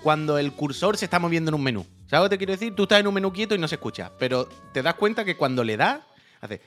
cuando 0.02 0.38
el 0.38 0.52
cursor 0.52 0.96
se 0.96 1.06
está 1.06 1.18
moviendo 1.18 1.48
en 1.50 1.54
un 1.54 1.62
menú. 1.62 1.86
¿Sabes 2.06 2.24
lo 2.24 2.28
que 2.28 2.34
te 2.34 2.38
quiero 2.38 2.52
decir? 2.52 2.74
Tú 2.74 2.84
estás 2.84 3.00
en 3.00 3.06
un 3.06 3.14
menú 3.14 3.32
quieto 3.32 3.54
y 3.54 3.58
no 3.58 3.66
se 3.66 3.76
escucha. 3.76 4.12
Pero 4.18 4.48
te 4.72 4.82
das 4.82 4.94
cuenta 4.94 5.24
que 5.24 5.36
cuando 5.36 5.64
le 5.64 5.76
das, 5.76 6.00
hace. 6.40 6.60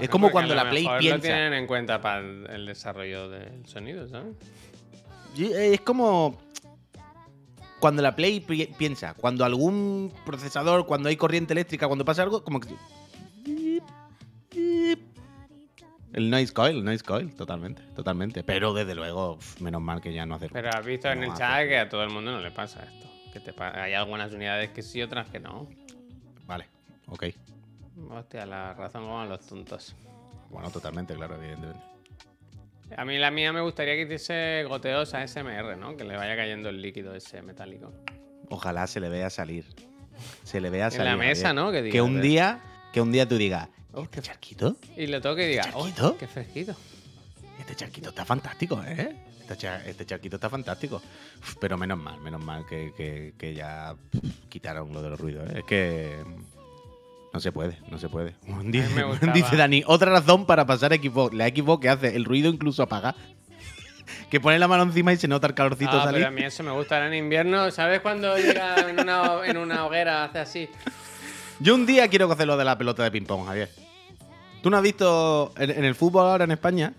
Es 0.00 0.08
como 0.08 0.30
cuando 0.30 0.54
la 0.54 0.68
Play 0.68 0.86
piensa. 0.98 1.16
Lo 1.16 1.22
tienen 1.22 1.52
en 1.54 1.66
cuenta 1.66 2.00
para 2.00 2.20
el 2.20 2.66
desarrollo 2.66 3.28
del 3.28 3.66
sonido, 3.66 4.08
¿sabes? 4.08 4.36
Es 5.38 5.80
como 5.80 6.38
cuando 7.80 8.02
la 8.02 8.14
Play 8.16 8.40
pi- 8.40 8.66
piensa, 8.78 9.14
cuando 9.14 9.44
algún 9.44 10.12
procesador, 10.24 10.86
cuando 10.86 11.08
hay 11.08 11.16
corriente 11.16 11.52
eléctrica, 11.52 11.86
cuando 11.86 12.04
pasa 12.04 12.22
algo, 12.22 12.42
como 12.42 12.60
que... 12.60 12.74
El 16.12 16.30
noise 16.30 16.52
coil, 16.54 16.76
el 16.78 16.84
noise 16.84 17.04
coil, 17.04 17.34
totalmente, 17.34 17.82
totalmente. 17.94 18.42
Pero 18.42 18.72
desde 18.72 18.94
luego, 18.94 19.38
menos 19.60 19.82
mal 19.82 20.00
que 20.00 20.14
ya 20.14 20.24
no 20.24 20.36
hace... 20.36 20.48
Pero 20.48 20.70
has 20.70 20.84
visto 20.86 21.10
en 21.10 21.22
el 21.24 21.30
hace. 21.30 21.38
chat 21.40 21.66
que 21.68 21.78
a 21.78 21.88
todo 21.90 22.02
el 22.02 22.10
mundo 22.10 22.32
no 22.32 22.40
le 22.40 22.50
pasa 22.50 22.82
esto. 22.84 23.06
Que 23.32 23.40
te 23.40 23.52
pa- 23.52 23.82
hay 23.82 23.92
algunas 23.92 24.32
unidades 24.32 24.70
que 24.70 24.82
sí, 24.82 25.02
otras 25.02 25.28
que 25.28 25.40
no. 25.40 25.68
Vale, 26.46 26.68
ok. 27.08 27.24
Hostia, 28.10 28.44
la 28.46 28.74
razón 28.74 29.06
con 29.08 29.28
los 29.28 29.46
tontos. 29.46 29.96
Bueno, 30.50 30.70
totalmente, 30.70 31.14
claro, 31.14 31.36
evidentemente. 31.36 31.80
A 32.96 33.04
mí 33.04 33.18
la 33.18 33.30
mía 33.30 33.52
me 33.52 33.60
gustaría 33.62 33.94
que 33.94 34.02
hiciese 34.02 34.64
goteos 34.68 35.12
a 35.14 35.26
SMR, 35.26 35.76
¿no? 35.76 35.96
Que 35.96 36.04
le 36.04 36.16
vaya 36.16 36.36
cayendo 36.36 36.68
el 36.68 36.80
líquido 36.80 37.14
ese 37.14 37.42
metálico. 37.42 37.92
Ojalá 38.48 38.86
se 38.86 39.00
le 39.00 39.08
vea 39.08 39.28
salir. 39.28 39.64
Se 40.44 40.60
le 40.60 40.70
vea 40.70 40.86
En 40.86 40.90
salir. 40.92 41.06
la 41.06 41.16
mesa, 41.16 41.48
Javier. 41.48 41.84
¿no? 41.84 41.90
Que, 41.90 42.00
un 42.00 42.18
"Eh". 42.18 42.22
día, 42.22 42.60
que 42.92 43.00
un 43.00 43.10
día 43.12 43.26
tú 43.28 43.36
digas, 43.36 43.68
Oh, 43.92 44.02
¿este 44.02 44.20
charquito? 44.20 44.76
Y 44.96 45.06
le 45.06 45.20
toque 45.22 45.46
y 45.46 45.48
diga, 45.48 45.70
¡oh, 45.74 45.84
charquito? 45.86 46.18
qué 46.18 46.26
fresquito! 46.28 46.76
Este 47.58 47.74
charquito 47.74 48.10
está 48.10 48.24
fantástico, 48.26 48.82
¿eh? 48.86 49.16
Este, 49.48 49.68
este 49.90 50.04
charquito 50.04 50.36
está 50.36 50.50
fantástico. 50.50 50.96
Uf, 51.40 51.56
Pero 51.58 51.78
menos 51.78 51.98
mal, 51.98 52.20
menos 52.20 52.44
mal 52.44 52.66
que, 52.66 52.92
que- 52.96 53.32
que 53.38 53.54
ya 53.54 53.96
pff, 54.10 54.48
quitaron 54.50 54.92
lo 54.92 55.00
de 55.02 55.10
los 55.10 55.18
ruidos. 55.18 55.48
¿eh? 55.50 55.58
Es 55.60 55.64
que 55.64 56.22
no 57.36 57.40
se 57.40 57.52
puede, 57.52 57.76
no 57.90 57.98
se 57.98 58.08
puede. 58.08 58.34
Dice, 58.64 58.88
dice 59.34 59.56
Dani, 59.56 59.82
otra 59.86 60.10
razón 60.10 60.46
para 60.46 60.64
pasar 60.64 60.94
a 60.94 60.96
Xbox. 60.96 61.34
La 61.34 61.48
Xbox 61.48 61.82
que 61.82 61.88
hace 61.90 62.16
el 62.16 62.24
ruido 62.24 62.48
incluso 62.48 62.82
apaga. 62.82 63.14
que 64.30 64.40
pone 64.40 64.58
la 64.58 64.66
mano 64.68 64.84
encima 64.84 65.12
y 65.12 65.18
se 65.18 65.28
nota 65.28 65.46
el 65.48 65.52
calorcito 65.54 65.90
Ah, 65.92 66.04
salir. 66.04 66.20
pero 66.22 66.28
a 66.28 66.30
mí 66.30 66.42
eso 66.42 66.62
me 66.62 66.70
gusta 66.70 66.94
ahora 66.96 67.08
en 67.08 67.14
invierno. 67.24 67.70
¿Sabes 67.70 68.00
cuando 68.00 68.34
llega 68.38 68.88
en 68.88 68.98
una, 69.00 69.40
en 69.44 69.58
una 69.58 69.84
hoguera, 69.84 70.24
hace 70.24 70.38
así? 70.38 70.68
Yo 71.60 71.74
un 71.74 71.84
día 71.84 72.08
quiero 72.08 72.32
hacer 72.32 72.46
lo 72.46 72.56
de 72.56 72.64
la 72.64 72.78
pelota 72.78 73.02
de 73.04 73.10
ping-pong, 73.10 73.44
Javier. 73.46 73.68
¿Tú 74.62 74.70
no 74.70 74.78
has 74.78 74.82
visto 74.82 75.52
en, 75.58 75.70
en 75.72 75.84
el 75.84 75.94
fútbol 75.94 76.26
ahora 76.26 76.44
en 76.44 76.52
España? 76.52 76.94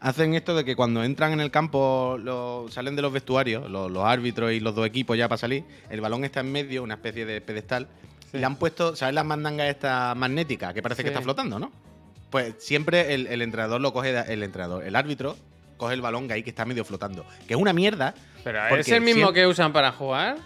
Hacen 0.00 0.34
esto 0.34 0.54
de 0.56 0.64
que 0.64 0.76
cuando 0.76 1.04
entran 1.04 1.32
en 1.32 1.40
el 1.40 1.50
campo, 1.50 2.16
lo- 2.18 2.66
salen 2.70 2.96
de 2.96 3.02
los 3.02 3.12
vestuarios, 3.12 3.70
los, 3.70 3.90
los 3.90 4.02
árbitros 4.04 4.50
y 4.52 4.60
los 4.60 4.74
dos 4.74 4.86
equipos 4.86 5.18
ya 5.18 5.28
para 5.28 5.38
salir, 5.38 5.64
el 5.90 6.00
balón 6.00 6.24
está 6.24 6.40
en 6.40 6.50
medio, 6.52 6.82
una 6.82 6.94
especie 6.94 7.24
de 7.26 7.40
pedestal, 7.42 7.86
y 8.34 8.38
le 8.38 8.44
han 8.46 8.56
puesto, 8.56 8.94
¿sabes 8.96 9.14
las 9.14 9.24
mandangas 9.24 9.68
estas 9.68 10.16
magnéticas 10.16 10.74
que 10.74 10.82
parece 10.82 11.02
que 11.02 11.08
Sí. 11.08 11.12
está 11.12 11.22
flotando, 11.22 11.58
no? 11.58 11.72
Pues 12.30 12.54
siempre 12.58 13.14
el, 13.14 13.26
el 13.28 13.42
entrenador 13.42 13.80
lo 13.80 13.92
coge, 13.92 14.10
el 14.32 14.42
entrenador, 14.42 14.84
el 14.84 14.96
árbitro 14.96 15.36
coge 15.76 15.94
el 15.94 16.00
balón 16.00 16.26
que 16.28 16.34
ahí 16.34 16.42
que 16.42 16.50
está 16.50 16.64
medio 16.64 16.84
flotando, 16.84 17.24
que 17.46 17.54
es 17.54 17.60
una 17.60 17.72
mierda. 17.72 18.14
¿Pero 18.42 18.76
es 18.76 18.88
el 18.88 19.00
mismo 19.00 19.22
siempre- 19.26 19.42
que 19.42 19.46
usan 19.46 19.72
para 19.72 19.92
jugar? 19.92 20.36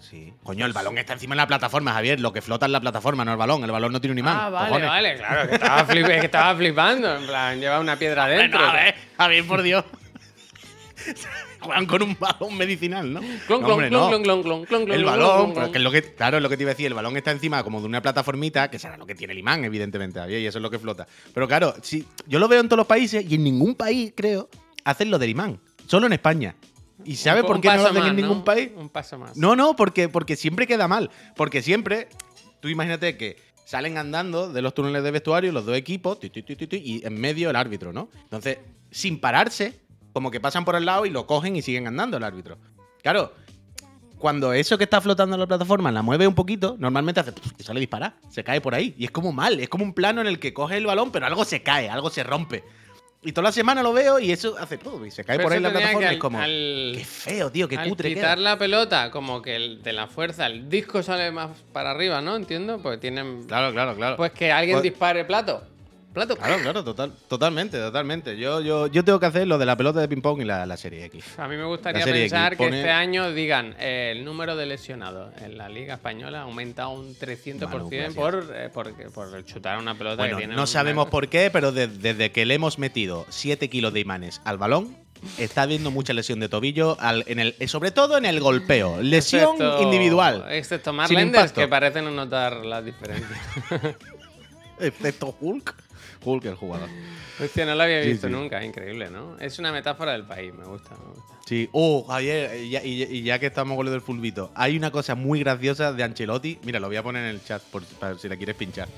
Sí. 0.00 0.32
Coño, 0.42 0.64
el 0.64 0.72
balón 0.72 0.96
está 0.96 1.12
encima 1.12 1.34
de 1.34 1.38
la 1.42 1.46
plataforma, 1.46 1.92
Javier. 1.92 2.18
Lo 2.18 2.32
que 2.32 2.40
flota 2.40 2.64
es 2.64 2.72
la 2.72 2.80
plataforma, 2.80 3.26
no 3.26 3.32
el 3.32 3.36
balón. 3.36 3.62
El 3.64 3.70
balón 3.70 3.92
no 3.92 4.00
tiene 4.00 4.12
un 4.12 4.18
imán. 4.20 4.38
ah, 4.40 4.48
vale, 4.48 4.68
cojones. 4.68 4.88
vale, 4.88 5.16
claro. 5.16 5.48
Que 5.50 5.54
estaba, 5.56 5.84
flip- 5.86 6.08
es 6.08 6.20
que 6.20 6.26
estaba 6.26 6.56
flipando. 6.56 7.14
En 7.16 7.26
plan, 7.26 7.60
lleva 7.60 7.78
una 7.78 7.96
piedra 7.96 8.24
adentro. 8.26 8.58
Bueno, 8.58 8.72
a 8.72 8.74
ver, 8.82 8.94
a 9.18 9.28
ver, 9.28 9.46
por 9.46 9.60
Dios. 9.62 9.84
Juegan 11.66 11.86
con 11.86 12.02
un 12.02 12.16
balón 12.18 12.56
medicinal, 12.56 13.12
¿no? 13.12 13.20
Clon, 13.20 13.60
No, 13.60 13.66
clon, 13.66 13.70
hombre, 13.72 13.88
clon, 13.88 14.00
no. 14.00 14.08
clon, 14.08 14.22
clon, 14.22 14.42
clon, 14.42 14.64
clon, 14.86 14.92
El 14.92 15.04
balón, 15.04 15.52
clon, 15.52 15.72
que 15.72 15.78
es 15.78 15.84
lo 15.84 15.90
que, 15.90 16.02
claro, 16.14 16.36
es 16.36 16.42
lo 16.42 16.48
que 16.48 16.56
te 16.56 16.62
iba 16.62 16.70
a 16.70 16.74
decir, 16.74 16.86
el 16.86 16.94
balón 16.94 17.16
está 17.16 17.30
encima 17.32 17.62
como 17.62 17.80
de 17.80 17.86
una 17.86 18.00
plataformita, 18.02 18.70
que 18.70 18.78
será 18.78 18.96
lo 18.96 19.06
que 19.06 19.14
tiene 19.14 19.32
el 19.32 19.38
imán, 19.38 19.64
evidentemente, 19.64 20.20
y 20.40 20.46
eso 20.46 20.58
es 20.58 20.62
lo 20.62 20.70
que 20.70 20.78
flota. 20.78 21.06
Pero 21.34 21.46
claro, 21.48 21.74
si, 21.82 22.04
yo 22.26 22.38
lo 22.38 22.48
veo 22.48 22.60
en 22.60 22.68
todos 22.68 22.78
los 22.78 22.86
países 22.86 23.24
y 23.28 23.34
en 23.34 23.44
ningún 23.44 23.74
país, 23.74 24.12
creo, 24.16 24.48
hacen 24.84 25.10
lo 25.10 25.18
del 25.18 25.30
imán. 25.30 25.60
Solo 25.86 26.06
en 26.06 26.12
España. 26.12 26.54
¿Y 27.04 27.16
sabe 27.16 27.40
Un- 27.42 27.46
por 27.46 27.60
qué 27.60 27.68
no 27.68 27.76
lo 27.76 27.82
hacen 27.84 27.98
más, 28.00 28.10
en 28.10 28.16
ningún 28.16 28.38
¿no? 28.38 28.44
país? 28.44 28.70
Un 28.76 28.88
paso 28.88 29.18
más. 29.18 29.36
No, 29.36 29.54
no, 29.56 29.74
porque, 29.76 30.08
porque 30.08 30.36
siempre 30.36 30.66
queda 30.66 30.88
mal. 30.88 31.10
Porque 31.36 31.62
siempre, 31.62 32.08
tú 32.60 32.68
imagínate 32.68 33.16
que 33.16 33.36
salen 33.64 33.98
andando 33.98 34.52
de 34.52 34.62
los 34.62 34.74
túneles 34.74 35.02
de 35.04 35.10
vestuario 35.10 35.52
los 35.52 35.64
dos 35.66 35.76
equipos 35.76 36.18
y 36.22 37.06
en 37.06 37.20
medio 37.20 37.50
el 37.50 37.56
árbitro, 37.56 37.92
¿no? 37.92 38.08
Entonces, 38.24 38.58
sin 38.90 39.20
pararse, 39.20 39.78
como 40.18 40.32
que 40.32 40.40
pasan 40.40 40.64
por 40.64 40.74
el 40.74 40.84
lado 40.84 41.06
y 41.06 41.10
lo 41.10 41.28
cogen 41.28 41.54
y 41.54 41.62
siguen 41.62 41.86
andando 41.86 42.16
el 42.16 42.24
árbitro. 42.24 42.58
Claro, 43.04 43.32
cuando 44.18 44.52
eso 44.52 44.76
que 44.76 44.82
está 44.82 45.00
flotando 45.00 45.36
en 45.36 45.40
la 45.40 45.46
plataforma 45.46 45.92
la 45.92 46.02
mueve 46.02 46.26
un 46.26 46.34
poquito, 46.34 46.74
normalmente 46.76 47.20
hace 47.20 47.32
y 47.56 47.62
sale 47.62 47.78
disparar, 47.78 48.14
se 48.28 48.42
cae 48.42 48.60
por 48.60 48.74
ahí. 48.74 48.96
Y 48.98 49.04
es 49.04 49.12
como 49.12 49.30
mal, 49.30 49.60
es 49.60 49.68
como 49.68 49.84
un 49.84 49.94
plano 49.94 50.20
en 50.20 50.26
el 50.26 50.40
que 50.40 50.52
coge 50.52 50.76
el 50.76 50.86
balón, 50.86 51.12
pero 51.12 51.24
algo 51.26 51.44
se 51.44 51.62
cae, 51.62 51.88
algo 51.88 52.10
se 52.10 52.24
rompe. 52.24 52.64
Y 53.22 53.30
toda 53.30 53.44
la 53.44 53.52
semana 53.52 53.80
lo 53.80 53.92
veo 53.92 54.18
y 54.18 54.32
eso 54.32 54.56
hace 54.58 54.76
todo. 54.76 55.06
Y 55.06 55.12
se 55.12 55.22
cae 55.24 55.36
Pero 55.36 55.46
por 55.48 55.52
ahí 55.56 55.60
la 55.62 55.70
plataforma 55.70 56.08
al- 56.08 56.14
es 56.14 56.20
como. 56.20 56.40
al- 56.40 56.92
Qué 56.96 57.04
feo, 57.04 57.52
tío, 57.52 57.68
qué 57.68 57.76
Al 57.76 57.88
cutre 57.88 58.08
quitar 58.08 58.38
queda. 58.38 58.50
la 58.50 58.58
pelota, 58.58 59.12
como 59.12 59.40
que 59.40 59.54
el- 59.54 59.82
de 59.84 59.92
la 59.92 60.08
fuerza, 60.08 60.46
el 60.46 60.68
disco 60.68 61.00
sale 61.04 61.30
más 61.30 61.50
para 61.72 61.92
arriba, 61.92 62.20
¿no? 62.20 62.34
Entiendo, 62.34 62.78
porque 62.82 62.98
tienen. 62.98 63.44
Claro, 63.44 63.72
claro, 63.72 63.94
claro. 63.94 64.16
Pues 64.16 64.32
que 64.32 64.50
alguien 64.50 64.78
Pues- 64.78 64.82
dispare 64.82 65.24
plato. 65.24 65.62
Plato. 66.18 66.36
Claro, 66.36 66.60
claro, 66.62 66.82
total, 66.84 67.12
totalmente, 67.28 67.78
totalmente. 67.78 68.36
Yo, 68.36 68.60
yo, 68.60 68.86
yo 68.88 69.04
tengo 69.04 69.20
que 69.20 69.26
hacer 69.26 69.46
lo 69.46 69.56
de 69.58 69.66
la 69.66 69.76
pelota 69.76 70.00
de 70.00 70.08
ping-pong 70.08 70.40
y 70.42 70.44
la, 70.44 70.66
la 70.66 70.76
serie 70.76 71.04
X. 71.04 71.24
A 71.38 71.46
mí 71.46 71.56
me 71.56 71.64
gustaría 71.64 72.02
X 72.02 72.12
pensar 72.12 72.56
que 72.56 72.64
pone- 72.64 72.78
este 72.78 72.90
año 72.90 73.30
digan 73.32 73.76
eh, 73.78 74.12
el 74.16 74.24
número 74.24 74.56
de 74.56 74.66
lesionados 74.66 75.32
en 75.40 75.56
la 75.56 75.68
Liga 75.68 75.94
Española 75.94 76.40
ha 76.40 76.42
aumentado 76.42 76.90
un 76.90 77.14
300% 77.14 77.68
Manu, 77.68 77.88
gracias. 77.88 78.14
por, 78.14 78.46
eh, 78.52 78.68
por, 78.72 78.92
por 79.12 79.44
chutar 79.44 79.78
una 79.78 79.94
pelota 79.96 80.16
Bueno, 80.22 80.36
que 80.36 80.42
tiene 80.42 80.56
no 80.56 80.66
sabemos 80.66 81.08
por 81.08 81.28
qué, 81.28 81.50
pero 81.52 81.70
de- 81.72 81.86
desde 81.88 82.32
que 82.32 82.44
le 82.46 82.54
hemos 82.54 82.78
metido 82.78 83.24
7 83.28 83.68
kilos 83.70 83.92
de 83.92 84.00
imanes 84.00 84.40
al 84.44 84.58
balón, 84.58 84.96
está 85.38 85.62
habiendo 85.62 85.90
mucha 85.90 86.12
lesión 86.12 86.40
de 86.40 86.48
tobillo, 86.48 86.96
al- 87.00 87.24
en 87.28 87.38
el, 87.38 87.54
sobre 87.68 87.90
todo 87.90 88.18
en 88.18 88.24
el 88.24 88.40
golpeo. 88.40 89.00
Lesión 89.02 89.56
Excepto- 89.56 89.82
individual. 89.82 90.44
Excepto 90.50 90.92
Mark 90.92 91.08
Sin 91.08 91.16
Lenders, 91.18 91.42
impacto. 91.44 91.60
que 91.60 91.68
parece 91.68 92.02
no 92.02 92.10
notar 92.10 92.64
la 92.64 92.82
diferencia. 92.82 93.36
Excepto 94.80 95.34
Hulk. 95.40 95.74
Hulk 96.24 96.44
el 96.46 96.54
jugador. 96.54 96.88
Hostia, 97.42 97.64
no 97.66 97.74
lo 97.74 97.82
había 97.84 98.02
Sí, 98.02 98.10
visto 98.10 98.26
sí. 98.26 98.32
nunca, 98.32 98.64
increíble, 98.64 99.10
¿no? 99.10 99.38
Es 99.38 99.58
una 99.58 99.70
metáfora 99.72 100.12
del 100.12 100.24
país, 100.24 100.52
me 100.52 100.64
gusta, 100.64 100.90
me 100.90 101.12
gusta. 101.14 101.34
Sí. 101.46 101.68
Oh, 101.72 102.04
Javier, 102.08 102.60
y 102.62 102.70
ya, 102.70 102.84
y- 102.84 103.22
ya 103.22 103.38
que 103.38 103.46
estamos 103.46 103.76
con 103.76 103.86
lo 103.86 103.92
del 103.92 104.00
fulbito, 104.00 104.50
hay 104.54 104.76
una 104.76 104.90
cosa 104.90 105.14
muy 105.14 105.40
graciosa 105.40 105.92
de 105.92 106.02
Ancelotti. 106.02 106.58
Mira, 106.64 106.80
lo 106.80 106.88
voy 106.88 106.96
a 106.96 107.02
poner 107.02 107.22
en 107.24 107.30
el 107.30 107.44
chat 107.44 107.62
por, 107.62 107.84
para 107.84 108.18
si 108.18 108.28
la 108.28 108.36
quieres 108.36 108.56
pinchar. 108.56 108.88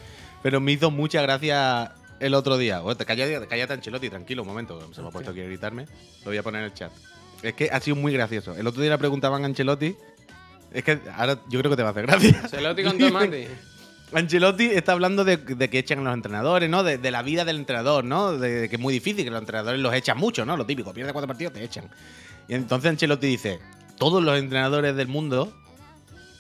Pero 0.43 0.59
me 0.61 0.73
hizo 0.73 0.91
mucha 0.91 1.21
gracia 1.23 1.95
el 2.19 2.35
otro 2.35 2.57
día. 2.59 2.83
Oh, 2.83 2.97
te 2.97 3.05
cállate, 3.05 3.47
cállate, 3.47 3.73
Ancelotti, 3.75 4.09
tranquilo, 4.11 4.43
un 4.43 4.49
momento. 4.49 4.93
Se 4.95 5.03
me 5.03 5.09
ha 5.09 5.11
puesto 5.11 5.31
aquí 5.33 5.41
a 5.41 5.45
gritarme. 5.45 5.85
Lo 6.25 6.31
voy 6.31 6.39
a 6.39 6.43
poner 6.43 6.61
en 6.62 6.67
el 6.67 6.75
chat. 6.75 6.91
Es 7.43 7.53
que 7.55 7.69
ha 7.71 7.81
sido 7.81 7.97
muy 7.97 8.12
gracioso. 8.12 8.55
El 8.57 8.67
otro 8.67 8.81
día 8.83 8.91
le 8.93 8.99
preguntaban 8.99 9.43
a 9.43 9.47
Ancelotti. 9.47 9.95
Es 10.73 10.83
que 10.85 10.99
ahora 11.17 11.39
yo 11.49 11.59
creo 11.59 11.71
que 11.71 11.77
te 11.77 11.83
va 11.83 11.89
a 11.89 11.93
hacer 11.93 12.07
gracia. 12.07 12.49
Celotti 12.49 12.83
con 12.85 12.97
Dicen- 12.99 13.49
tomate. 14.11 14.25
Ancelotti 14.25 14.67
está 14.67 14.93
hablando 14.93 15.25
de, 15.25 15.38
que 15.38 15.79
echan 15.79 16.00
a 16.00 16.02
los 16.02 16.14
entrenadores, 16.14 16.69
¿no? 16.69 16.83
De, 16.83 17.11
la 17.11 17.23
vida 17.23 17.45
del 17.45 17.57
entrenador, 17.57 18.05
¿no? 18.05 18.33
De, 18.33 18.69
que 18.69 18.76
es 18.76 18.81
muy 18.81 18.93
difícil, 18.93 19.25
que 19.25 19.31
los 19.31 19.40
entrenadores 19.40 19.81
los 19.81 19.95
echan 19.95 20.19
mucho, 20.19 20.45
¿no? 20.45 20.57
Lo 20.57 20.67
típico, 20.67 20.93
pierde 20.93 21.12
cuatro 21.12 21.29
partidos, 21.29 21.52
te 21.52 21.64
echan. 21.64 21.88
Y 22.49 22.55
entonces 22.55 22.90
Ancelotti 22.90 23.26
dice, 23.26 23.61
todos 23.99 24.23
los 24.23 24.38
entrenadores 24.38 24.97
del 24.97 25.09
mundo 25.09 25.52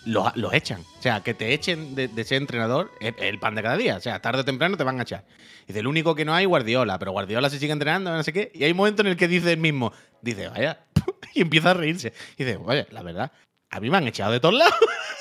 los, 0.04 0.32
echan. 0.52 0.80
O 0.98 1.02
sea, 1.02 1.22
que 1.22 1.34
te 1.34 1.52
echen 1.52 1.94
de, 1.94 2.08
ser 2.24 2.38
entrenador 2.38 2.90
es 3.00 3.14
el 3.18 3.38
pan 3.38 3.54
de 3.54 3.62
cada 3.62 3.76
día. 3.76 3.96
O 3.96 4.00
sea, 4.00 4.20
tarde 4.20 4.40
o 4.40 4.44
temprano 4.44 4.76
te 4.76 4.84
van 4.84 4.98
a 4.98 5.02
echar. 5.02 5.24
Dice, 5.66 5.80
el 5.80 5.86
único 5.86 6.14
que 6.14 6.24
no 6.24 6.34
hay, 6.34 6.46
Guardiola, 6.46 6.98
pero 6.98 7.12
Guardiola 7.12 7.50
se 7.50 7.58
sigue 7.58 7.72
entrenando, 7.72 8.10
no 8.12 8.22
sé 8.22 8.32
qué. 8.32 8.50
Y 8.54 8.64
hay 8.64 8.70
un 8.72 8.76
momento 8.76 9.02
en 9.02 9.08
el 9.08 9.16
que 9.16 9.28
dice 9.28 9.52
él 9.52 9.58
mismo, 9.58 9.92
dice, 10.20 10.48
vaya, 10.48 10.84
y 11.34 11.42
empieza 11.42 11.70
a 11.70 11.74
reírse. 11.74 12.12
Y 12.36 12.44
dice, 12.44 12.58
oye, 12.64 12.86
la 12.90 13.02
verdad, 13.02 13.32
a 13.70 13.80
mí 13.80 13.90
me 13.90 13.98
han 13.98 14.08
echado 14.08 14.32
de 14.32 14.40
todos 14.40 14.54
lados. 14.54 14.74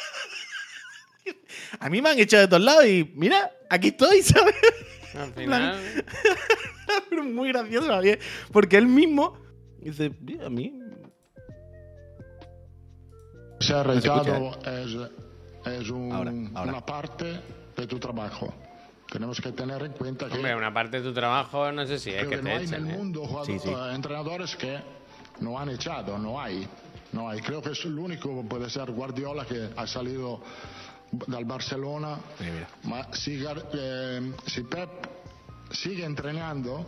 A 1.79 1.89
mí 1.89 2.01
me 2.01 2.09
han 2.09 2.19
echado 2.19 2.41
de 2.43 2.47
todos 2.47 2.63
lados 2.63 2.85
y 2.85 3.11
mira, 3.15 3.51
aquí 3.69 3.89
estoy, 3.89 4.21
¿sabes? 4.23 4.55
Al 5.15 5.33
final, 5.33 5.79
Pero 7.09 7.23
muy 7.23 7.49
gracioso, 7.49 7.88
Javier. 7.88 8.19
Porque 8.51 8.77
él 8.77 8.88
mismo 8.88 9.38
dice, 9.79 10.11
"Mira, 10.21 10.47
a 10.47 10.49
mí. 10.49 10.73
Ser 13.60 13.86
resultado 13.88 14.58
es, 14.65 14.95
es 15.65 15.89
un- 15.89 16.12
Ahora, 16.12 16.32
ahora. 16.55 16.71
una 16.71 16.86
parte 16.86 17.39
de 17.75 17.88
tu 17.88 17.99
trabajo. 17.99 18.53
Tenemos 19.12 19.41
que 19.41 19.51
tener 19.51 19.82
en 19.84 19.91
cuenta 19.93 20.27
que, 20.27 20.36
hombre, 20.36 20.55
una 20.55 20.73
parte 20.73 21.01
de 21.01 21.08
tu 21.10 21.13
trabajo 21.13 21.71
no 21.71 21.86
sé 21.86 21.97
si 21.99 22.12
es 22.12 22.23
que 22.23 22.29
que 22.29 22.38
te 22.38 22.43
no 22.43 22.49
hay 22.55 22.65
en 22.65 22.73
el 22.75 22.89
¿eh? 22.89 22.93
mundo 22.97 23.43
Sí, 23.45 23.58
sí. 23.60 23.69
entrenadores 23.93 24.55
que 24.55 24.77
no 25.41 25.60
han 25.60 25.69
echado, 25.69 26.17
no 26.17 26.39
hay. 26.39 26.67
No 27.12 27.27
hay. 27.27 27.41
Creo 27.41 27.62
que 27.62 27.71
es 27.71 27.84
el 27.86 27.97
único 27.97 28.43
puede 28.47 28.69
ser 28.69 28.91
Guardiola 28.91 29.45
que 29.45 29.69
ha 29.75 29.88
salido 29.88 30.41
del 31.12 31.45
Barcelona. 31.45 32.19
Ma 32.84 33.08
si, 33.13 33.43
eh, 33.74 34.34
si 34.45 34.63
Pep 34.63 34.89
sigue 35.72 36.06
entrenando, 36.06 36.86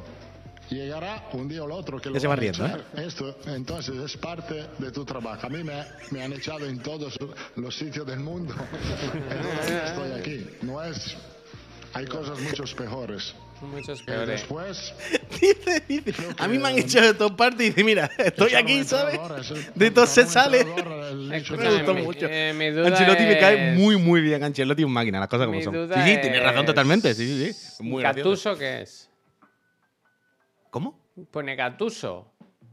llegará 0.70 1.30
un 1.34 1.48
día 1.48 1.64
o 1.64 1.66
el 1.66 1.72
otro 1.72 2.00
que 2.00 2.10
Ya 2.10 2.14
lo 2.14 2.20
se 2.20 2.28
va 2.28 2.36
riendo, 2.36 2.66
echar. 2.66 2.86
Esto, 2.96 3.38
entonces 3.46 3.96
es 3.96 4.18
parte 4.18 4.68
de 4.78 4.92
tu 4.92 5.06
trabajo. 5.06 5.48
A 5.48 5.50
mí 5.50 5.64
me, 5.64 5.84
me 6.12 6.24
han 6.24 6.34
echado 6.34 6.66
en 6.66 6.80
todos 6.80 7.18
los 7.56 7.76
sitios 7.76 8.06
del 8.06 8.20
mundo. 8.20 8.54
Entonces 9.14 9.84
estoy 9.90 10.12
aquí. 10.12 10.48
No 10.62 10.84
es. 10.84 11.16
Hay 11.94 12.06
cosas 12.06 12.40
mucho 12.40 12.64
peores. 12.76 13.34
Muchos 13.62 14.02
Y 14.02 14.04
peores. 14.06 14.28
después, 14.42 14.94
Dice, 15.40 15.84
dice. 15.88 16.14
A 16.40 16.48
mí 16.48 16.58
me 16.58 16.70
han 16.70 16.78
echado 16.80 17.08
de 17.08 17.14
todas 17.14 17.34
partes 17.38 17.62
y 17.62 17.70
dice, 17.70 17.84
mira, 17.84 18.10
estoy 18.18 18.56
aquí, 18.56 18.84
¿sabes? 18.84 19.20
es 19.40 19.76
De 19.76 19.92
todo 19.92 20.06
se 20.08 20.22
un 20.22 20.28
sale. 20.28 20.62
hecho 20.62 21.56
Me 21.58 21.70
gustó 21.72 21.94
mucho. 21.94 22.26
eh, 22.30 22.54
mi 22.56 22.70
duda 22.72 22.88
Ancelotti 22.88 23.24
me 23.24 23.38
cae 23.40 23.74
es- 23.74 23.78
muy, 23.80 23.98
muy 23.98 24.22
bien. 24.22 24.44
Ancelotti 24.44 24.82
es 24.82 24.86
un 24.86 24.94
máquina, 24.94 25.20
las 25.20 25.28
cosas 25.30 25.46
como 25.46 25.58
Mi 25.58 25.64
son. 25.64 25.74
Sí, 25.74 25.94
sí, 25.94 26.18
tienes 26.22 26.42
razón 26.44 26.62
es- 26.62 26.66
totalmente. 26.66 27.14
Sí, 27.14 27.28
sí, 27.28 27.54
sí. 27.54 27.84
Muy. 27.84 28.02
¿Gatuso 28.04 28.58
qué 28.58 28.82
es? 28.82 29.10
¿Cómo? 30.70 31.00
Pone 31.32 31.56
Gatuso. 31.56 32.32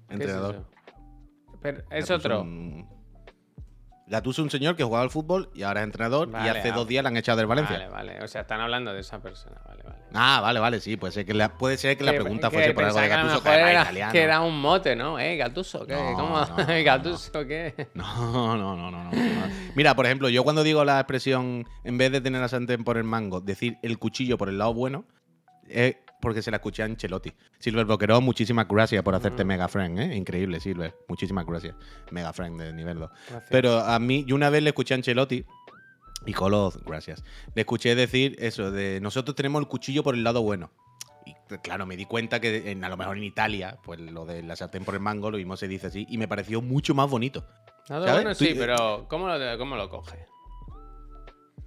¿Qué 0.09 0.15
es 0.15 0.21
Entrenador. 0.21 0.65
Pero 1.61 1.79
es 1.79 1.87
Gattuso 1.91 2.15
otro. 2.15 2.41
un- 2.43 2.89
Gattuso 4.07 4.41
es 4.41 4.45
un 4.45 4.51
señor 4.51 4.75
que 4.77 4.85
jugaba 4.85 5.03
al 5.03 5.11
fútbol 5.11 5.51
y 5.55 5.65
ahora 5.65 5.81
es 5.81 5.85
entrenador 5.85 6.31
Vale, 6.31 6.47
y 6.47 6.49
hace 6.49 6.71
ah. 6.71 6.75
dos 6.75 6.89
días 6.89 7.03
le 7.03 7.09
han 7.09 7.17
echado 7.19 7.37
del 7.39 7.47
Valencia. 7.47 7.77
Vale, 7.77 7.89
vale. 7.91 8.25
O 8.25 8.29
sea, 8.29 8.41
están 8.43 8.61
hablando 8.61 8.93
de 8.95 9.01
esa 9.01 9.21
persona. 9.21 9.61
Vale, 9.67 9.83
vale. 9.83 9.88
Ah, 10.15 10.41
vale, 10.41 10.59
vale, 10.61 10.81
sí. 10.81 10.97
Puede 10.97 11.13
ser 11.13 11.27
que 11.27 11.35
la, 11.35 11.57
puede 11.57 11.77
ser 11.77 11.97
que 11.97 12.05
la 12.05 12.13
Que- 12.13 12.21
pregunta 12.21 12.49
que 12.51 12.57
fuese 12.57 12.73
por 12.75 12.85
algo 12.85 12.99
de 13.01 13.09
pensaba 13.09 13.43
que 13.43 13.49
a 13.51 13.71
era 13.71 13.83
italiano. 13.83 14.13
que 14.13 14.23
era 14.23 14.41
un 14.41 14.61
mote, 14.61 14.97
¿no? 14.97 15.19
¿Eh? 15.19 15.37
¿Gatuso 15.37 15.87
qué? 15.87 15.95
No, 15.95 16.15
¿Cómo? 16.15 16.41
no, 16.41 16.57
no, 16.57 16.65
¿Gatuso 16.85 17.47
qué? 17.47 17.89
No, 17.95 18.57
no, 18.57 18.77
no, 18.77 18.91
no, 18.91 19.05
no. 19.05 19.11
Mira, 19.75 19.95
por 19.95 20.07
ejemplo, 20.07 20.29
yo 20.29 20.45
cuando 20.45 20.63
digo 20.63 20.85
la 20.85 20.99
expresión, 21.01 21.67
en 21.85 21.99
vez 21.99 22.11
de 22.13 22.21
tener 22.21 22.41
la 22.41 22.49
sartén 22.49 22.85
por 22.85 22.97
el 22.97 23.05
mango, 23.05 23.41
decir 23.41 23.77
el 23.83 23.99
cuchillo 23.99 24.39
por 24.39 24.49
el 24.49 24.59
lado 24.59 24.73
bueno, 24.75 25.05
es 25.69 25.97
porque 26.21 26.43
se 26.43 26.51
la 26.51 26.57
escuché 26.57 26.83
a 26.83 26.87
Ancelotti. 26.87 27.33
Silver 27.61 27.85
Boquerón, 27.85 28.25
muchísimas 28.25 28.67
gracias 28.67 29.05
por 29.05 29.15
hacerte 29.15 29.45
mega 29.45 29.69
friend, 29.69 30.01
¿eh? 30.01 30.17
Increíble, 30.17 30.59
Silver. 30.59 30.93
Muchísimas 31.07 31.47
gracias. 31.47 31.77
Mega 32.11 32.33
friend 32.33 32.61
de 32.61 32.73
nivel 32.73 32.99
2. 32.99 33.11
Gracias. 33.31 33.45
Pero 33.51 33.79
a 33.79 33.99
mí, 34.01 34.25
yo 34.27 34.35
una 34.35 34.51
vez 34.51 34.63
le 34.65 34.71
escuché 34.71 34.95
a 34.95 34.97
Ancelotti, 34.97 35.45
y 36.27 36.33
Coloz, 36.33 36.79
gracias, 36.85 37.23
le 37.55 37.63
escuché 37.63 37.95
decir 37.95 38.37
eso, 38.39 38.71
de 38.71 39.01
nosotros 39.01 39.35
tenemos 39.35 39.61
el 39.61 39.69
cuchillo 39.69 40.03
por 40.03 40.15
el 40.15 40.25
lado 40.25 40.43
bueno. 40.43 40.71
Y 41.27 41.35
claro, 41.63 41.85
me 41.87 41.97
di 41.97 42.05
cuenta 42.07 42.41
que 42.41 42.71
en- 42.71 42.85
a 42.85 42.89
lo 42.89 42.97
mejor 42.97 43.17
en 43.17 43.25
Italia, 43.25 43.79
pues 43.85 44.01
lo 44.01 44.25
de 44.27 44.43
la 44.43 44.57
sartén 44.57 44.85
por 44.85 44.95
el 44.95 45.01
mango, 45.01 45.31
lo 45.31 45.37
mismo 45.39 45.57
se 45.57 45.69
dice 45.69 45.89
así, 45.89 46.07
y 46.09 46.19
me 46.19 46.27
pareció 46.29 46.61
mucho 46.63 46.95
más 46.95 47.09
bonito. 47.11 47.47
Nada 47.89 48.07
¿sabes? 48.07 48.23
bueno, 48.23 48.37
Tú- 48.37 48.45
sí, 48.45 48.55
pero 48.57 49.07
¿cómo 49.09 49.29
lo, 49.29 49.59
cómo 49.59 49.77
lo 49.77 49.89
coge? 49.89 50.27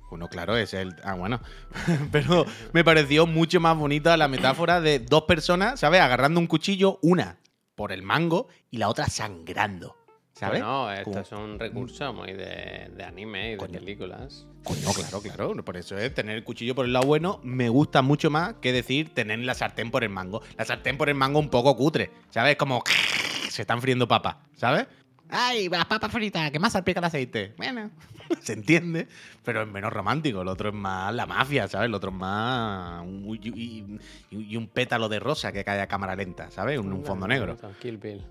Bueno, 0.10 0.28
claro, 0.28 0.58
es 0.58 0.74
el. 0.74 0.94
Ah, 1.06 1.14
bueno. 1.14 1.40
Pero 2.12 2.46
me 2.74 2.84
pareció 2.84 3.26
mucho 3.26 3.62
más 3.62 3.78
bonita 3.78 4.18
la 4.18 4.28
metáfora 4.28 4.82
de 4.82 5.00
dos 5.00 5.24
personas, 5.24 5.80
¿sabes? 5.80 6.02
Agarrando 6.02 6.38
un 6.42 6.48
cuchillo, 6.48 7.00
una 7.02 7.38
por 7.76 7.94
el 7.94 8.04
mango 8.04 8.50
y 8.70 8.78
la 8.78 8.90
otra 8.90 9.08
sangrando. 9.08 9.96
¿Sabes? 10.42 10.60
No, 10.60 10.92
esto 10.92 11.04
Como- 11.06 11.20
es 11.20 11.32
un 11.32 11.60
recurso 11.60 12.14
muy 12.14 12.34
de, 12.34 12.92
de 12.98 13.04
anime 13.04 13.54
y 13.54 13.56
de 13.58 13.68
películas. 13.70 14.48
Coño, 14.64 14.92
claro, 14.94 15.22
claro. 15.22 15.64
Por 15.64 15.78
eso 15.78 15.98
es 15.98 16.14
tener 16.14 16.36
el 16.36 16.44
cuchillo 16.44 16.74
por 16.76 16.86
el 16.86 16.94
lado 16.94 17.06
bueno 17.06 17.40
me 17.44 17.70
gusta 17.70 18.02
mucho 18.02 18.30
más 18.32 18.56
que 18.56 18.74
decir 18.74 19.14
tener 19.14 19.38
la 19.40 19.54
sartén 19.54 19.92
por 19.92 20.04
el 20.04 20.10
mango. 20.10 20.42
La 20.58 20.66
sartén 20.66 20.98
por 20.98 21.10
el 21.10 21.16
mango 21.16 21.38
un 21.40 21.50
poco 21.50 21.76
cutre, 21.78 22.10
¿sabes? 22.32 22.56
Como 22.56 22.84
se 23.50 23.62
están 23.62 23.82
friendo 23.82 24.08
papas, 24.08 24.38
¿sabes? 24.56 24.88
¡Ay, 25.30 25.70
las 25.70 25.86
papas 25.86 26.12
fritas! 26.12 26.52
¿Qué 26.52 26.60
más 26.60 26.74
salpica 26.74 27.00
el 27.00 27.06
aceite? 27.06 27.54
Bueno, 27.58 27.90
se 28.42 28.54
entiende, 28.54 29.08
pero 29.46 29.62
es 29.62 29.68
menos 29.70 29.94
romántico. 29.94 30.42
El 30.42 30.48
otro 30.50 30.70
es 30.70 30.76
más 30.76 31.14
la 31.16 31.26
mafia, 31.26 31.68
¿sabes? 31.70 31.86
El 31.86 31.94
otro 31.94 32.10
es 32.10 32.16
más. 32.18 33.02
un- 33.04 33.40
Y, 33.42 33.50
y- 33.50 34.00
y 34.32 34.58
un 34.58 34.68
pétalo 34.68 35.08
de 35.08 35.20
rosa 35.20 35.52
que 35.54 35.64
cae 35.64 35.80
a 35.82 35.88
cámara 35.88 36.16
lenta, 36.16 36.50
¿sabes? 36.52 36.80
Un, 36.80 36.92
un 36.92 37.06
fondo 37.06 37.28
negro. 37.28 37.58
Kill 37.80 37.98
Bill. 37.98 38.26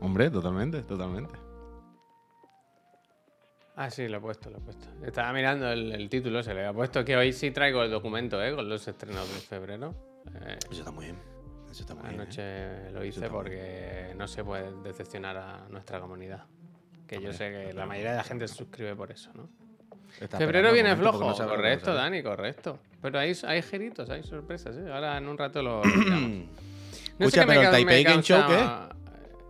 Hombre, 0.00 0.30
totalmente, 0.30 0.82
totalmente. 0.82 1.34
Ah, 3.78 3.90
sí, 3.90 4.08
lo 4.08 4.16
he 4.18 4.20
puesto, 4.20 4.48
lo 4.50 4.56
he 4.58 4.60
puesto. 4.60 4.86
Estaba 5.04 5.32
mirando 5.34 5.70
el, 5.70 5.92
el 5.92 6.08
título, 6.08 6.42
se 6.42 6.54
le 6.54 6.60
había 6.60 6.72
puesto 6.72 7.04
que 7.04 7.14
hoy 7.16 7.32
sí 7.32 7.50
traigo 7.50 7.82
el 7.82 7.90
documento, 7.90 8.42
¿eh? 8.42 8.54
Con 8.54 8.68
los 8.68 8.86
estrenos 8.88 9.28
de 9.34 9.40
febrero. 9.40 9.94
Eh, 10.34 10.58
Eso 10.70 10.80
está 10.80 10.90
muy 10.90 11.04
bien. 11.06 11.18
Eso 11.70 11.82
está 11.82 11.94
muy 11.94 12.04
bien. 12.08 12.14
¿eh? 12.20 12.22
anoche 12.22 12.90
lo 12.92 13.04
hice 13.04 13.28
porque 13.28 14.14
no 14.16 14.26
se 14.28 14.42
puede 14.44 14.72
decepcionar 14.82 15.36
a 15.36 15.66
nuestra 15.68 16.00
comunidad. 16.00 16.44
Que 17.06 17.20
yo 17.20 17.32
sé 17.34 17.50
que 17.50 17.72
la 17.74 17.84
mayoría 17.86 18.12
de 18.12 18.16
la 18.16 18.24
gente 18.24 18.48
se 18.48 18.54
suscribe 18.54 18.96
por 18.96 19.12
eso, 19.12 19.30
¿no? 19.34 19.48
Está 20.20 20.38
Febrero 20.38 20.72
viene 20.72 20.96
flojo. 20.96 21.18
no 21.20 21.36
correcto, 21.46 21.86
salir. 21.86 22.00
Dani, 22.00 22.22
correcto. 22.22 22.78
Pero 23.02 23.18
hay, 23.18 23.32
hay 23.46 23.60
giritos, 23.60 24.08
hay 24.08 24.22
sorpresas, 24.22 24.74
¿eh? 24.76 24.90
Ahora 24.90 25.18
en 25.18 25.28
un 25.28 25.36
rato 25.36 25.62
lo. 25.62 25.82
lo 25.84 25.90
explicamos. 25.90 26.48
Escucha, 27.18 27.46
pero 27.46 27.60
el 27.60 27.70
Taipei 27.70 28.02
Game 28.04 28.22
Show, 28.22 28.40
causa- 28.40 28.95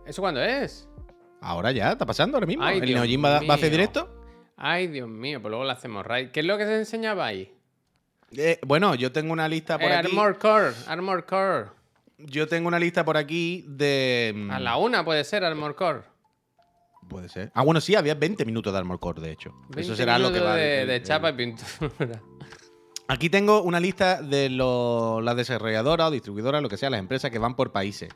¿Eso 0.07 0.21
cuándo 0.21 0.41
es? 0.41 0.87
Ahora 1.41 1.71
ya, 1.71 1.91
está 1.91 2.05
pasando 2.05 2.37
ahora 2.37 2.47
mismo. 2.47 2.63
Ay, 2.63 2.79
¿El 2.79 2.93
Neojin 2.93 3.23
va, 3.23 3.41
va 3.41 3.53
a 3.53 3.57
hacer 3.57 3.69
directo? 3.69 4.09
Ay, 4.55 4.87
Dios 4.87 5.07
mío, 5.07 5.39
pues 5.41 5.49
luego 5.51 5.65
lo 5.65 5.71
hacemos 5.71 6.05
right. 6.05 6.31
¿Qué 6.31 6.39
es 6.39 6.45
lo 6.45 6.57
que 6.57 6.65
se 6.65 6.77
enseñaba 6.77 7.25
ahí? 7.27 7.53
Eh, 8.35 8.59
bueno, 8.65 8.95
yo 8.95 9.11
tengo 9.11 9.31
una 9.33 9.47
lista 9.47 9.77
por 9.77 9.89
Eh, 9.91 9.95
aquí. 9.95 10.07
Armor 10.07 10.37
Core, 10.39 10.71
Armor 10.87 11.25
Core. 11.25 11.65
Yo 12.17 12.47
tengo 12.47 12.67
una 12.67 12.79
lista 12.79 13.05
por 13.05 13.15
aquí 13.17 13.63
de. 13.67 14.33
mm, 14.35 14.51
A 14.51 14.59
la 14.59 14.77
una 14.77 15.05
puede 15.05 15.23
ser 15.23 15.43
Armor 15.43 15.75
Core. 15.75 16.01
Puede 17.07 17.29
ser. 17.29 17.51
Ah, 17.53 17.63
bueno, 17.63 17.79
sí, 17.79 17.95
había 17.95 18.15
20 18.15 18.43
minutos 18.43 18.73
de 18.73 18.79
Armor 18.79 18.99
Core, 18.99 19.21
de 19.21 19.31
hecho. 19.31 19.51
20 19.69 19.81
Eso 19.81 19.95
será 19.95 20.17
lo 20.19 20.31
que 20.33 20.39
va. 20.39 20.55
de, 20.55 20.85
de 20.85 20.95
el- 20.97 21.03
chapa 21.03 21.29
y 21.29 21.33
pintura. 21.33 22.21
Aquí 23.09 23.29
tengo 23.29 23.61
una 23.61 23.79
lista 23.79 24.21
de 24.21 24.49
lo- 24.49 25.21
las 25.21 25.35
desarrolladoras 25.37 26.07
o 26.09 26.11
distribuidoras, 26.11 26.61
lo 26.61 26.67
que 26.67 26.75
sea, 26.77 26.89
las 26.89 26.99
empresas 26.99 27.31
que 27.31 27.39
van 27.39 27.55
por 27.55 27.71
países. 27.71 28.09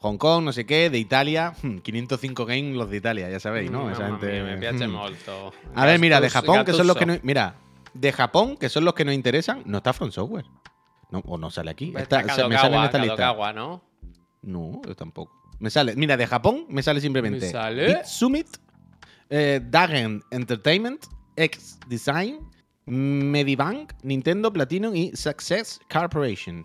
Hong 0.00 0.18
Kong, 0.18 0.44
no 0.44 0.52
sé 0.52 0.66
qué, 0.66 0.88
de 0.88 0.98
Italia, 0.98 1.54
hmm, 1.62 1.78
505 1.78 2.46
games 2.46 2.76
los 2.76 2.88
de 2.90 2.98
Italia, 2.98 3.28
ya 3.28 3.40
sabéis, 3.40 3.70
¿no? 3.70 3.90
Esa 3.90 4.02
Mamma 4.02 4.18
gente- 4.20 4.42
mia, 4.56 4.72
me 4.72 4.86
hmm. 4.86 4.90
molto. 4.90 5.52
A 5.74 5.84
ver, 5.84 5.98
mira, 5.98 6.20
de 6.20 6.30
Japón, 6.30 6.64
que 6.64 6.72
son 6.72 6.86
los 6.86 6.96
que 6.96 7.06
no. 7.06 7.16
Mira, 7.22 7.56
de 7.92 8.12
Japón, 8.12 8.56
que 8.56 8.68
son 8.68 8.84
los 8.84 8.94
que 8.94 9.04
nos 9.04 9.14
interesan, 9.14 9.62
no 9.66 9.78
está 9.78 9.92
Front 9.92 10.12
Software. 10.12 10.44
No, 11.10 11.20
o 11.26 11.38
no 11.38 11.50
sale 11.50 11.70
aquí. 11.70 11.92
Está 11.96 12.20
Está- 12.20 12.34
se- 12.34 12.48
me 12.48 12.56
sale 12.56 12.76
en 12.76 12.82
Kadokawa, 12.82 12.84
esta 12.86 12.98
lista. 12.98 13.52
¿no? 13.54 13.82
No, 14.42 14.80
yo 14.86 14.94
tampoco. 14.94 15.32
Me 15.58 15.70
sale. 15.70 15.96
Mira, 15.96 16.16
de 16.16 16.26
Japón 16.26 16.66
me 16.68 16.82
sale 16.82 17.00
simplemente. 17.00 17.46
¿Me 17.46 17.52
sale? 17.52 18.04
Summit, 18.04 18.46
eh, 19.30 19.60
Dagen 19.64 20.22
Entertainment, 20.30 21.04
X 21.36 21.78
Design, 21.88 22.38
Medibank, 22.86 23.92
Nintendo 24.02 24.52
Platinum 24.52 24.94
y 24.94 25.10
Success 25.16 25.80
Corporation. 25.92 26.64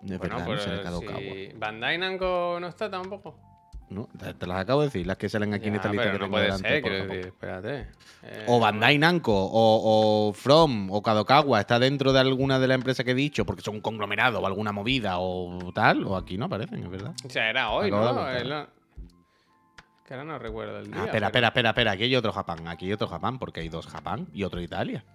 De 0.00 0.18
Bueno, 0.18 0.36
verdad, 0.38 0.90
no 0.90 1.00
si 1.00 1.52
Bandai 1.56 1.98
Namco 1.98 2.58
no 2.60 2.66
está 2.66 2.90
tampoco. 2.90 3.38
No, 3.90 4.08
te, 4.18 4.32
te 4.32 4.46
las 4.46 4.58
acabo 4.58 4.80
de 4.80 4.86
decir, 4.86 5.06
las 5.06 5.18
que 5.18 5.28
salen 5.28 5.52
aquí 5.52 5.68
en 5.68 5.74
esta 5.74 5.90
lista 5.92 6.04
pero 6.04 6.12
que 6.14 6.18
no 6.18 6.24
tengo 6.24 6.32
puede 6.32 6.44
delante 6.44 6.68
ser, 6.68 6.82
quiero 6.82 7.06
decir, 7.06 7.26
espérate. 7.26 7.88
Eh, 8.22 8.44
O 8.48 8.58
Bandai 8.58 8.96
Namco, 8.96 9.34
o, 9.34 10.28
o 10.28 10.32
From, 10.32 10.90
o 10.90 11.02
Kadokawa 11.02 11.60
está 11.60 11.78
dentro 11.78 12.12
de 12.14 12.20
alguna 12.20 12.58
de 12.58 12.68
las 12.68 12.76
empresas 12.76 13.04
que 13.04 13.10
he 13.10 13.14
dicho 13.14 13.44
porque 13.44 13.60
son 13.60 13.74
un 13.76 13.80
conglomerado 13.82 14.40
o 14.40 14.46
alguna 14.46 14.72
movida 14.72 15.18
o 15.18 15.72
tal, 15.74 16.04
o 16.06 16.16
aquí 16.16 16.38
no 16.38 16.46
aparecen, 16.46 16.82
es 16.82 16.90
verdad. 16.90 17.12
O 17.24 17.28
sea, 17.28 17.50
era 17.50 17.70
hoy, 17.70 17.88
Acabo 17.88 18.12
¿no? 18.14 18.66
Que 20.12 20.16
ahora 20.18 20.30
no 20.30 20.38
recuerdo 20.38 20.78
el 20.78 20.88
día. 20.88 20.96
Ah, 21.00 21.04
espera, 21.06 21.28
espera, 21.28 21.48
espera, 21.48 21.70
espera. 21.70 21.90
Aquí 21.92 22.02
hay 22.02 22.14
otro 22.16 22.32
Japón. 22.34 22.68
Aquí 22.68 22.84
hay 22.84 22.92
otro 22.92 23.08
Japón, 23.08 23.38
porque 23.38 23.60
hay 23.60 23.70
dos 23.70 23.86
Japón 23.86 24.28
y 24.34 24.42
otro 24.44 24.60
Italia. 24.60 25.06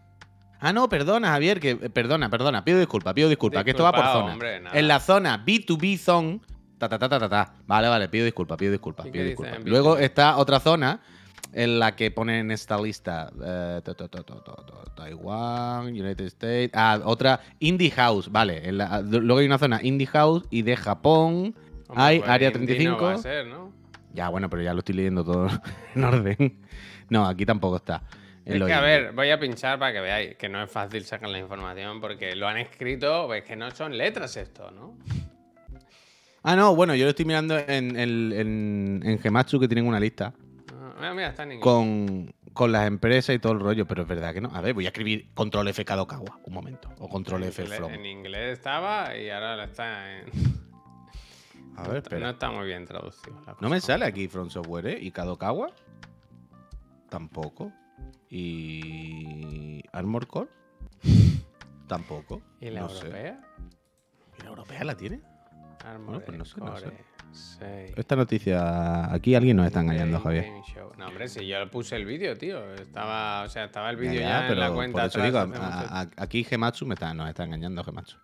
Ah, 0.60 0.74
no, 0.74 0.90
perdona, 0.90 1.28
Javier, 1.28 1.60
que 1.60 1.70
eh, 1.70 1.90
perdona, 1.92 2.32
perdona. 2.32 2.66
Pido 2.66 2.80
disculpas, 2.80 3.14
pido 3.14 3.30
disculpas, 3.30 3.64
que 3.64 3.70
esto 3.70 3.84
va 3.84 3.92
por 3.92 4.06
zona. 4.06 4.34
hombre, 4.34 4.60
en 4.74 4.88
la 4.88 5.00
zona 5.00 5.46
B2B 5.46 6.00
zone, 6.00 6.40
ta 6.80 6.90
ta 6.90 6.98
ta 6.98 7.08
ta 7.08 7.20
ta 7.20 7.30
ta. 7.30 7.54
Vale, 7.68 7.90
vale, 7.90 8.10
pido 8.10 8.26
disculpas, 8.26 8.58
pido 8.58 8.72
disculpas, 8.72 9.06
¿Y 9.06 9.12
pido 9.12 9.26
disculpas. 9.26 9.60
Luego 9.66 9.98
B2B? 9.98 10.02
está 10.02 10.38
otra 10.38 10.60
zona 10.60 11.00
en 11.54 11.78
la 11.78 11.96
que 11.96 12.10
ponen 12.10 12.38
en 12.46 12.50
esta 12.50 12.82
lista 12.82 13.30
eh, 13.40 13.82
ta, 13.84 13.94
ta, 13.94 14.08
ta, 14.08 14.24
ta, 14.24 14.34
ta, 14.44 14.56
ta, 14.56 14.96
Taiwán, 14.96 15.90
United 15.90 16.26
States, 16.26 16.72
ah, 16.74 17.00
otra 17.06 17.40
Indie 17.60 17.92
House, 17.92 18.32
vale. 18.32 18.68
en 18.68 18.80
la- 18.80 19.02
luego 19.02 19.38
hay 19.42 19.46
una 19.46 19.60
zona 19.60 19.80
Indie 19.84 20.08
House 20.08 20.44
y 20.50 20.64
de 20.64 20.76
Japón 20.76 21.54
Hombre, 21.88 22.04
hay 22.04 22.18
pues 22.18 22.32
Área 22.32 22.48
indie 22.50 22.66
35. 22.78 22.98
No 23.00 23.08
va 23.10 23.14
a 23.14 23.18
ser, 23.20 23.46
¿no? 23.46 23.78
Ya, 24.14 24.30
bueno, 24.30 24.50
pero 24.50 24.62
ya 24.64 24.74
lo 24.74 24.80
estoy 24.80 24.96
leyendo 24.96 25.24
todo 25.24 25.48
en 25.96 26.04
orden. 26.04 26.60
No, 27.10 27.26
aquí 27.28 27.46
tampoco 27.46 27.78
está. 27.78 28.04
Es 28.46 28.64
que, 28.64 28.74
a 28.74 28.80
ver, 28.80 29.12
voy 29.12 29.30
a 29.30 29.40
pinchar 29.40 29.78
para 29.78 29.92
que 29.92 30.00
veáis 30.00 30.36
que 30.38 30.48
no 30.48 30.64
es 30.64 30.72
fácil 30.72 31.04
sacar 31.04 31.30
la 31.30 31.38
información 31.38 32.00
porque 32.00 32.34
lo 32.36 32.48
han 32.48 32.58
escrito, 32.58 33.28
pues 33.28 33.44
que 33.44 33.56
no 33.58 33.70
son 33.72 33.98
letras 33.98 34.38
esto, 34.38 34.72
¿no? 34.72 34.98
Ah, 36.44 36.56
no, 36.56 36.74
bueno, 36.74 36.96
yo 36.96 37.04
lo 37.04 37.10
estoy 37.10 37.26
mirando 37.26 37.58
en, 37.58 37.98
en, 38.00 39.02
en 39.04 39.20
Gematsu 39.20 39.60
que 39.60 39.68
tienen 39.68 39.86
una 39.86 40.00
lista 40.00 40.34
Ah, 40.74 40.94
Mira, 40.98 41.14
mira, 41.14 41.28
está 41.30 41.44
en 41.44 41.52
inglés. 41.54 41.64
con, 41.64 42.34
con 42.54 42.72
las 42.72 42.88
empresas 42.88 43.36
y 43.36 43.40
todo 43.40 43.52
el 43.52 43.60
rollo, 43.60 43.86
pero 43.86 44.04
es 44.04 44.08
verdad 44.08 44.34
que 44.34 44.40
no. 44.40 44.50
A 44.54 44.62
ver, 44.62 44.74
voy 44.74 44.86
a 44.86 44.90
escribir 44.90 45.28
control 45.34 45.68
F 45.68 45.84
Kadokawa, 45.84 46.40
un 46.46 46.54
momento. 46.54 46.90
O 47.00 47.10
control 47.10 47.44
F 47.44 47.66
From. 47.66 47.92
en 47.94 48.06
inglés 48.06 48.54
estaba 48.54 49.16
y 49.18 49.30
ahora 49.30 49.58
lo 49.58 49.64
está 49.64 50.20
en... 50.20 50.26
A 51.78 51.88
ver, 51.88 52.20
No 52.20 52.30
está 52.30 52.52
muy 52.52 52.66
bien 52.66 52.86
traducido. 52.86 53.40
la 53.46 53.56
No 53.60 53.70
me 53.70 53.80
sale 53.80 54.06
aquí 54.06 54.28
From 54.28 54.50
Software, 54.50 54.88
¿eh? 54.88 54.98
¿Y 55.02 55.12
Kadokawa? 55.12 55.70
Tampoco. 57.10 57.72
¿Y 58.30 59.84
Armor 59.92 60.28
Core? 60.28 60.50
Tampoco. 61.88 62.42
¿Y 62.60 62.70
la 62.70 62.82
no 62.82 62.90
sé. 62.90 63.06
europea? 63.06 63.42
¿Y 64.38 64.42
la 64.44 64.50
europea 64.50 64.84
la 64.84 64.96
tiene? 64.98 65.22
Pues 66.26 66.38
no 66.38 66.44
sé, 66.46 66.60
no 66.60 66.76
sé. 66.78 67.94
Esta 67.96 68.16
noticia, 68.16 69.14
aquí 69.14 69.36
alguien 69.36 69.58
nos 69.58 69.68
está 69.68 69.82
engañando, 69.82 70.20
Javier. 70.20 70.48
No, 70.98 71.08
hombre, 71.08 71.28
si 71.30 71.46
yo 71.48 71.70
puse 71.70 71.96
el 71.96 72.06
vídeo, 72.06 72.36
tío. 72.36 72.74
Estaba, 72.74 73.44
o 73.44 73.50
sea, 73.50 73.66
estaba 73.66 73.90
el 73.92 73.98
vídeo 73.98 74.16
ya, 74.22 74.28
ya, 74.28 74.42
en 74.42 74.48
pero 74.48 74.60
la 74.62 74.74
cuenta. 74.74 74.94
por 74.98 75.08
eso 75.08 75.20
atrás 75.20 75.26
digo, 75.26 75.40
hace 75.40 75.64
a- 75.64 75.78
mucho. 75.82 75.94
a- 76.20 76.24
aquí 76.24 76.44
Gematsu 76.44 76.86
me 76.86 76.96
está, 76.96 77.14
nos 77.14 77.30
está 77.30 77.44
engañando 77.44 77.84
Gematsu. 77.84 78.18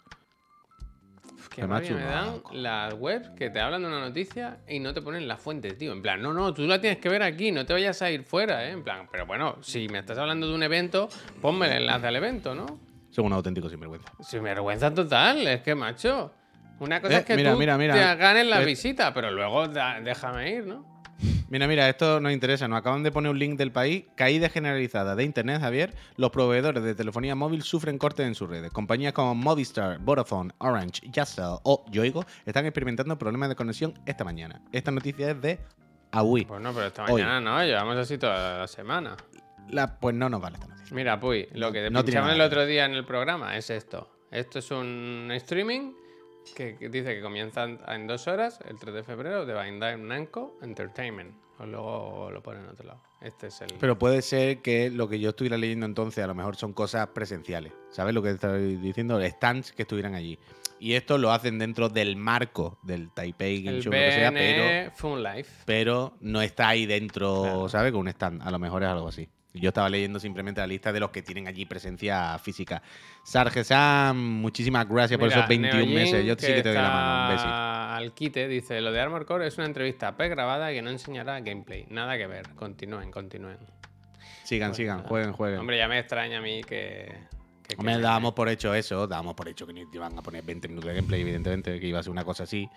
Qué 1.56 1.66
rabia 1.68 1.92
me 1.94 2.04
dan 2.04 2.42
las 2.52 2.94
webs 2.96 3.30
que 3.38 3.50
te 3.50 3.60
hablan 3.60 3.82
de 3.82 3.88
una 3.88 4.00
noticia 4.00 4.58
y 4.68 4.80
no 4.80 4.94
te 4.94 5.02
ponen 5.02 5.28
la 5.28 5.38
fuente, 5.38 5.72
tío. 5.74 5.92
En 5.92 6.02
plan, 6.02 6.22
no, 6.22 6.34
no, 6.34 6.54
tú 6.54 6.64
la 6.66 6.80
tienes 6.82 7.00
que 7.00 7.10
ver 7.10 7.22
aquí, 7.24 7.52
no 7.52 7.66
te 7.66 7.74
vayas 7.74 8.02
a 8.02 8.10
ir 8.10 8.24
fuera, 8.24 8.66
¿eh? 8.66 8.72
En 8.72 8.84
plan, 8.84 9.08
pero 9.12 9.26
bueno, 9.26 9.58
si 9.62 9.88
me 9.90 10.00
estás 10.00 10.18
hablando 10.18 10.48
de 10.48 10.56
un 10.56 10.64
evento, 10.64 11.08
ponme 11.42 11.68
el 11.68 11.84
enlace 11.84 12.08
al 12.08 12.16
evento, 12.16 12.56
¿no? 12.56 12.66
Son 13.12 13.26
un 13.26 13.34
auténtico 13.34 13.70
sinvergüenza. 13.70 14.12
Sin 14.22 14.42
vergüenza 14.44 14.94
total, 14.94 15.46
es 15.48 15.62
que, 15.62 15.76
macho. 15.76 16.34
Una 16.80 17.00
cosa 17.00 17.14
Eh, 17.14 17.20
es 17.20 17.26
que 17.26 17.36
mira, 17.36 17.52
tú 17.54 17.60
mira, 17.60 17.78
mira. 17.78 17.94
te 17.94 18.16
ganes 18.16 18.48
la 18.48 18.62
Eh. 18.62 18.66
visita, 18.66 19.14
pero 19.14 19.30
luego 19.32 19.68
da- 19.68 20.02
déjame 20.02 20.50
ir, 20.52 20.66
¿no? 20.66 20.93
Mira, 21.54 21.68
mira, 21.68 21.88
esto 21.88 22.20
nos 22.20 22.32
interesa. 22.34 22.68
Nos 22.68 22.80
acaban 22.80 23.04
de 23.04 23.12
poner 23.12 23.30
un 23.30 23.38
link 23.38 23.60
del 23.60 23.72
país. 23.72 24.06
Caída 24.16 24.50
generalizada 24.50 25.16
de 25.16 25.24
Internet, 25.24 25.62
Javier. 25.62 25.94
Los 26.18 26.32
proveedores 26.32 26.84
de 26.84 26.96
telefonía 26.96 27.36
móvil 27.36 27.62
sufren 27.62 28.00
cortes 28.00 28.26
en 28.26 28.34
sus 28.34 28.50
redes. 28.50 28.72
Compañías 28.72 29.14
como 29.14 29.36
Movistar, 29.36 30.00
Vodafone, 30.00 30.52
Orange, 30.58 31.08
Yastel 31.12 31.60
o 31.62 31.86
Yoigo 31.92 32.26
están 32.48 32.66
experimentando 32.66 33.20
problemas 33.20 33.50
de 33.50 33.56
conexión 33.56 33.94
esta 34.08 34.24
mañana. 34.24 34.64
Esta 34.72 34.90
noticia 34.90 35.30
es 35.30 35.42
de 35.42 35.60
AUI. 36.12 36.46
Pues 36.46 36.60
no, 36.60 36.74
pero 36.74 36.88
esta 36.88 37.04
Hoy. 37.06 37.22
mañana 37.22 37.40
no, 37.40 37.64
llevamos 37.64 37.98
así 37.98 38.18
toda 38.18 38.58
la 38.62 38.68
semana. 38.68 39.16
La- 39.70 40.00
pues 40.00 40.16
no 40.16 40.30
nos 40.30 40.42
vale 40.42 40.56
esta 40.56 40.66
noticia. 40.70 40.96
Mira, 40.96 41.20
Puy, 41.20 41.50
lo 41.54 41.72
que 41.72 41.88
No 41.92 42.04
pinchamos 42.04 42.32
el 42.34 42.42
otro 42.42 42.66
día 42.66 42.86
en 42.86 42.94
el 42.96 43.06
programa 43.06 43.56
es 43.58 43.70
esto. 43.70 44.10
Esto 44.32 44.58
es 44.58 44.72
un 44.72 45.30
streaming 45.32 45.92
que, 46.56 46.78
dice 46.90 47.14
que 47.14 47.22
comienza 47.22 47.66
en- 47.66 47.80
en 47.88 48.08
dos 48.08 48.28
horas, 48.28 48.60
el 48.68 48.80
3 48.80 48.96
de 48.96 49.04
febrero, 49.04 49.46
de 49.46 49.54
Bandai 49.54 50.02
Namco 50.02 50.58
Entertainment. 50.64 51.43
O 51.60 51.66
luego 51.66 52.32
lo 52.32 52.42
ponen 52.42 52.64
en 52.64 52.70
otro 52.70 52.86
lado. 52.88 53.02
Este 53.22 53.48
es 53.48 53.62
el... 53.62 53.68
Pero 53.80 53.98
puede 53.98 54.22
ser 54.22 54.62
que 54.62 54.90
lo 54.90 55.08
que 55.08 55.20
yo 55.20 55.30
estuviera 55.30 55.56
leyendo 55.58 55.86
entonces 55.86 56.24
a 56.24 56.28
lo 56.28 56.34
mejor 56.36 56.56
son 56.56 56.74
cosas 56.74 57.08
presenciales. 57.08 57.72
¿Sabes 57.92 58.14
lo 58.16 58.22
que 58.24 58.32
estoy 58.32 58.76
diciendo? 58.78 59.22
Stands 59.22 59.72
que 59.72 59.84
estuvieran 59.84 60.16
allí. 60.16 60.38
Y 60.80 60.94
esto 60.96 61.18
lo 61.18 61.32
hacen 61.32 61.60
dentro 61.60 61.88
del 61.88 62.18
marco 62.18 62.78
del 62.84 63.10
Taipei 63.12 63.62
Show, 63.64 63.86
lo 63.86 63.92
que 63.92 64.12
sea, 64.12 64.32
pero, 64.32 64.64
BN 64.64 64.92
Fun 64.96 65.24
Life. 65.24 65.64
pero 65.66 66.18
no 66.20 66.42
está 66.42 66.68
ahí 66.70 66.86
dentro, 66.86 67.44
Claro. 67.44 67.70
¿sabes? 67.70 67.92
Con 67.94 68.02
un 68.02 68.08
stand. 68.10 68.42
A 68.42 68.52
lo 68.52 68.60
mejor 68.60 68.84
es 68.84 68.90
algo 68.90 69.08
así. 69.08 69.30
Yo 69.56 69.70
estaba 69.70 69.88
leyendo 69.88 70.20
simplemente 70.20 70.62
la 70.62 70.68
lista 70.68 70.92
de 70.92 71.00
los 71.00 71.12
que 71.12 71.22
tienen 71.22 71.48
allí 71.48 71.66
presencia 71.66 72.38
física. 72.40 72.82
Sarge 73.24 73.64
Sam, 73.64 74.18
muchísimas 74.18 74.88
gracias 74.90 75.20
por 75.20 75.30
esos 75.30 75.48
21 75.48 75.76
Neojin, 75.78 75.94
meses. 75.94 76.26
Yo 76.26 76.34
sí 76.38 76.48
que 76.48 76.64
te 76.64 76.70
doy 76.70 76.78
la 76.82 76.90
mano. 76.90 77.24
Un 77.28 77.36
besito. 77.36 77.54
Al 77.54 78.14
quite 78.14 78.48
dice: 78.48 78.82
Lo 78.82 78.92
de 78.92 79.00
Armor 79.00 79.26
Core 79.28 79.46
es 79.46 79.58
una 79.60 79.68
entrevista 79.68 80.18
pregrabada 80.18 80.72
que 80.72 80.82
no 80.82 80.90
enseñará 80.90 81.40
gameplay. 81.42 81.86
Nada 81.90 82.18
que 82.18 82.26
ver. 82.26 82.50
Continúen, 82.56 83.12
continúen. 83.12 83.58
Sigan, 84.44 84.70
Pues 84.72 84.78
sigan, 84.78 85.04
jueguen, 85.04 85.34
jueguen. 85.34 85.60
Hombre, 85.60 85.78
ya 85.78 85.88
me 85.88 86.00
extraña 86.00 86.40
a 86.40 86.42
mí 86.42 86.62
que. 86.64 87.14
que- 87.68 87.76
Hombre, 87.78 87.96
que- 87.96 88.02
dábamos 88.02 88.34
por 88.34 88.50
hecho 88.50 88.74
eso, 88.74 89.08
dábamos 89.08 89.36
por 89.36 89.48
hecho 89.48 89.68
que 89.68 89.86
iban 89.94 90.18
a 90.18 90.22
poner 90.24 90.44
20 90.44 90.68
minutos 90.68 90.90
de 90.90 90.96
gameplay, 90.96 91.22
evidentemente, 91.22 91.80
que 91.80 91.88
iba 91.88 92.00
a 92.00 92.04
ser 92.04 92.12
una 92.12 92.26
cosa 92.26 92.44
así. 92.44 92.68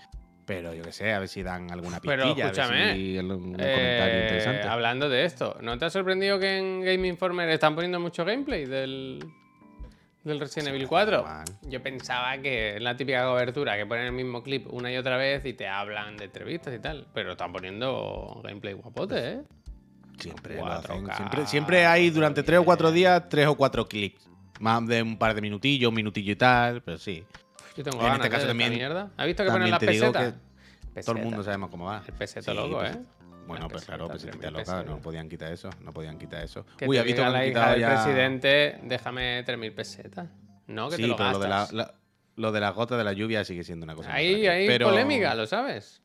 Pero 0.47 0.73
yo 0.75 0.83
qué 0.85 0.93
sé, 0.93 1.13
a 1.13 1.19
ver 1.19 1.29
si 1.29 1.43
dan 1.43 1.71
alguna 1.73 1.99
Pero 2.01 2.23
pistilla, 2.25 2.47
ver 2.47 2.55
escúchame, 2.59 2.95
si 2.95 3.19
algún 3.19 3.57
Eh, 3.59 3.75
comentario 3.75 4.21
interesante. 4.23 4.69
hablando 4.69 5.09
de 5.09 5.25
esto, 5.25 5.59
¿no 5.61 5.77
te 5.77 5.85
ha 5.87 5.91
sorprendido 5.91 6.39
que 6.39 6.57
en 6.59 6.83
Game 6.83 7.09
Informer 7.09 7.49
están 7.51 7.75
poniendo 7.75 7.99
mucho 7.99 8.25
gameplay 8.25 8.65
del, 8.65 9.19
del 10.23 10.39
Resident 10.39 10.69
Sí, 10.69 10.71
Evil 10.71 10.83
pero 10.83 10.89
4? 10.89 11.17
normal. 11.19 11.45
Yo 11.63 11.83
pensaba 11.83 12.39
que 12.39 12.77
es 12.77 12.81
la 12.81 12.97
típica 12.97 13.25
cobertura 13.27 13.77
que 13.77 13.87
ponen 13.87 14.07
el 14.07 14.13
mismo 14.13 14.43
clip 14.45 14.73
una 14.73 14.93
y 14.93 14.97
otra 14.97 15.17
vez 15.17 15.45
y 15.45 15.53
te 15.53 15.67
hablan 15.67 16.17
de 16.17 16.27
entrevistas 16.27 16.73
y 16.75 16.79
tal. 16.79 17.09
Pero 17.13 17.33
están 17.33 17.53
poniendo 17.53 18.41
gameplay 18.45 18.75
guapote, 18.75 19.29
¿eh? 19.33 19.41
Siempre 20.21 20.57
lo 20.57 20.65
4K, 20.65 20.79
hacen. 20.79 21.13
Siempre, 21.17 21.47
siempre 21.47 21.87
hay 21.87 22.11
durante 22.11 22.43
tres 22.45 22.61
o 22.61 22.65
cuatro 22.65 22.93
días 22.93 23.29
tres 23.29 23.49
o 23.49 23.57
cuatro 23.57 23.87
clips. 23.89 24.31
Más 24.61 24.87
de 24.87 25.03
un 25.03 25.19
par 25.19 25.35
de 25.35 25.41
minutillos, 25.43 25.89
un 25.89 25.95
minutillo 25.97 26.33
y 26.33 26.37
tal, 26.37 26.83
pero 26.83 26.97
sí. 26.99 27.25
Yo 27.77 27.85
tengo 27.85 27.99
En 27.99 28.03
ganas 28.05 28.17
este 28.19 28.31
caso 28.31 28.47
de 28.47 28.47
esta 28.47 28.49
también- 28.49 28.73
mierda. 28.75 29.11
¿Has 29.17 29.27
visto 29.27 29.45
que 29.45 29.51
ponen 29.51 29.71
las 29.71 29.81
pesetas? 29.81 30.35
Todo 31.05 31.17
el 31.17 31.23
mundo 31.25 31.43
sabemos 31.43 31.71
cómo 31.71 31.85
va. 31.87 32.03
El 32.07 32.15
peseto 32.15 32.51
Sí, 32.51 32.57
loco, 32.57 32.79
pues, 32.79 32.97
¿eh? 32.97 33.01
Bueno, 33.47 33.67
Es 33.67 33.69
que 33.69 33.73
pues 33.75 33.85
claro, 33.85 34.07
está 34.07 34.19
se 34.19 34.27
3.000 34.29 34.33
quita 34.41 34.51
loca, 34.51 34.63
pesetas. 34.65 34.87
no 34.87 35.03
podían 35.03 35.29
quitar 35.29 35.53
eso, 35.53 35.71
no 35.85 35.93
podían 35.93 36.19
quitar 36.19 36.43
eso. 36.43 36.67
Que 36.79 36.89
Uy, 36.89 36.97
¿has 36.99 37.05
visto 37.05 37.23
que 37.23 37.31
la 37.31 37.39
han 37.39 37.49
hija 37.49 37.71
del 37.73 37.81
ya- 37.81 38.03
presidente, 38.03 38.81
déjame 38.83 39.43
3.000 39.45 39.73
pesetas. 39.75 40.29
No, 40.67 40.89
que 40.89 40.97
Sí, 40.97 41.03
te 41.03 41.09
lo 41.09 41.17
pero 41.17 41.33
lo 41.33 41.39
de, 41.39 41.49
la, 41.49 41.69
la- 41.71 41.95
lo 42.35 42.51
de 42.51 42.61
las 42.61 42.75
gotas 42.75 42.99
de 42.99 43.05
la 43.05 43.13
lluvia 43.13 43.45
sigue 43.45 43.63
siendo 43.63 43.85
una 43.85 43.95
cosa. 43.95 44.13
Ahí 44.13 44.47
hay 44.49 44.67
Pero- 44.67 44.89
polémica, 44.89 45.35
¿lo 45.35 45.47
sabes? 45.47 46.03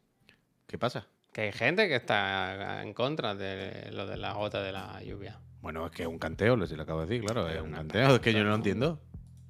¿Qué 0.67 0.77
pasa? 0.77 1.07
Que 1.33 1.41
hay 1.43 1.51
gente 1.53 1.87
que 1.87 1.95
está 1.95 2.83
en 2.83 2.93
contra 2.93 3.33
de 3.33 3.89
lo 3.91 4.05
de 4.05 4.17
la 4.17 4.33
gota 4.33 4.61
de 4.61 4.71
la 4.73 5.01
lluvia. 5.01 5.39
Bueno, 5.61 5.85
es 5.87 5.91
que 5.93 6.03
es 6.03 6.07
un 6.09 6.19
canteo, 6.19 6.55
lo, 6.57 6.67
si 6.67 6.75
lo 6.75 6.83
acabo 6.83 7.01
de 7.01 7.07
decir, 7.07 7.23
claro, 7.25 7.47
Es 7.49 7.61
un 7.61 7.71
canteo, 7.71 8.15
es 8.15 8.19
que 8.21 8.33
yo 8.33 8.43
no 8.43 8.49
lo 8.49 8.55
entiendo. 8.55 8.99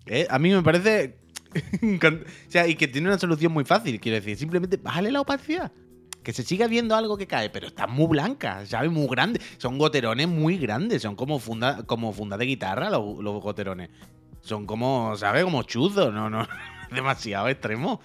Eh, 0.06 0.28
a 0.30 0.40
mí 0.40 0.50
me 0.54 0.62
parece. 0.62 1.18
o 2.04 2.50
sea, 2.50 2.68
y 2.68 2.76
que 2.76 2.88
tiene 2.88 3.08
una 3.08 3.20
solución 3.20 3.52
muy 3.52 3.66
fácil, 3.66 4.00
quiero 4.00 4.16
decir, 4.16 4.38
simplemente 4.38 4.78
bájale 4.78 5.12
la 5.12 5.22
opacidad. 5.22 5.72
Que 6.24 6.34
se 6.34 6.44
siga 6.44 6.68
viendo 6.68 6.96
algo 6.96 7.18
que 7.18 7.26
cae, 7.26 7.50
pero 7.50 7.68
está 7.68 7.88
muy 7.88 8.06
blanca, 8.06 8.64
¿sabes? 8.68 8.92
Muy 8.92 9.08
grande. 9.08 9.42
Son 9.58 9.80
goterones 9.80 10.28
muy 10.28 10.58
grandes, 10.58 11.02
son 11.02 11.16
como 11.16 11.40
funda, 11.40 11.84
como 11.84 12.14
funda 12.14 12.38
de 12.38 12.46
guitarra 12.46 12.92
los, 12.92 13.24
los 13.24 13.42
goterones. 13.42 13.90
Son 14.42 14.68
como, 14.68 15.16
¿sabes? 15.18 15.44
Como 15.44 15.64
chuzos, 15.64 16.14
no, 16.14 16.30
no, 16.30 16.48
demasiado 16.92 17.48
extremo. 17.48 18.02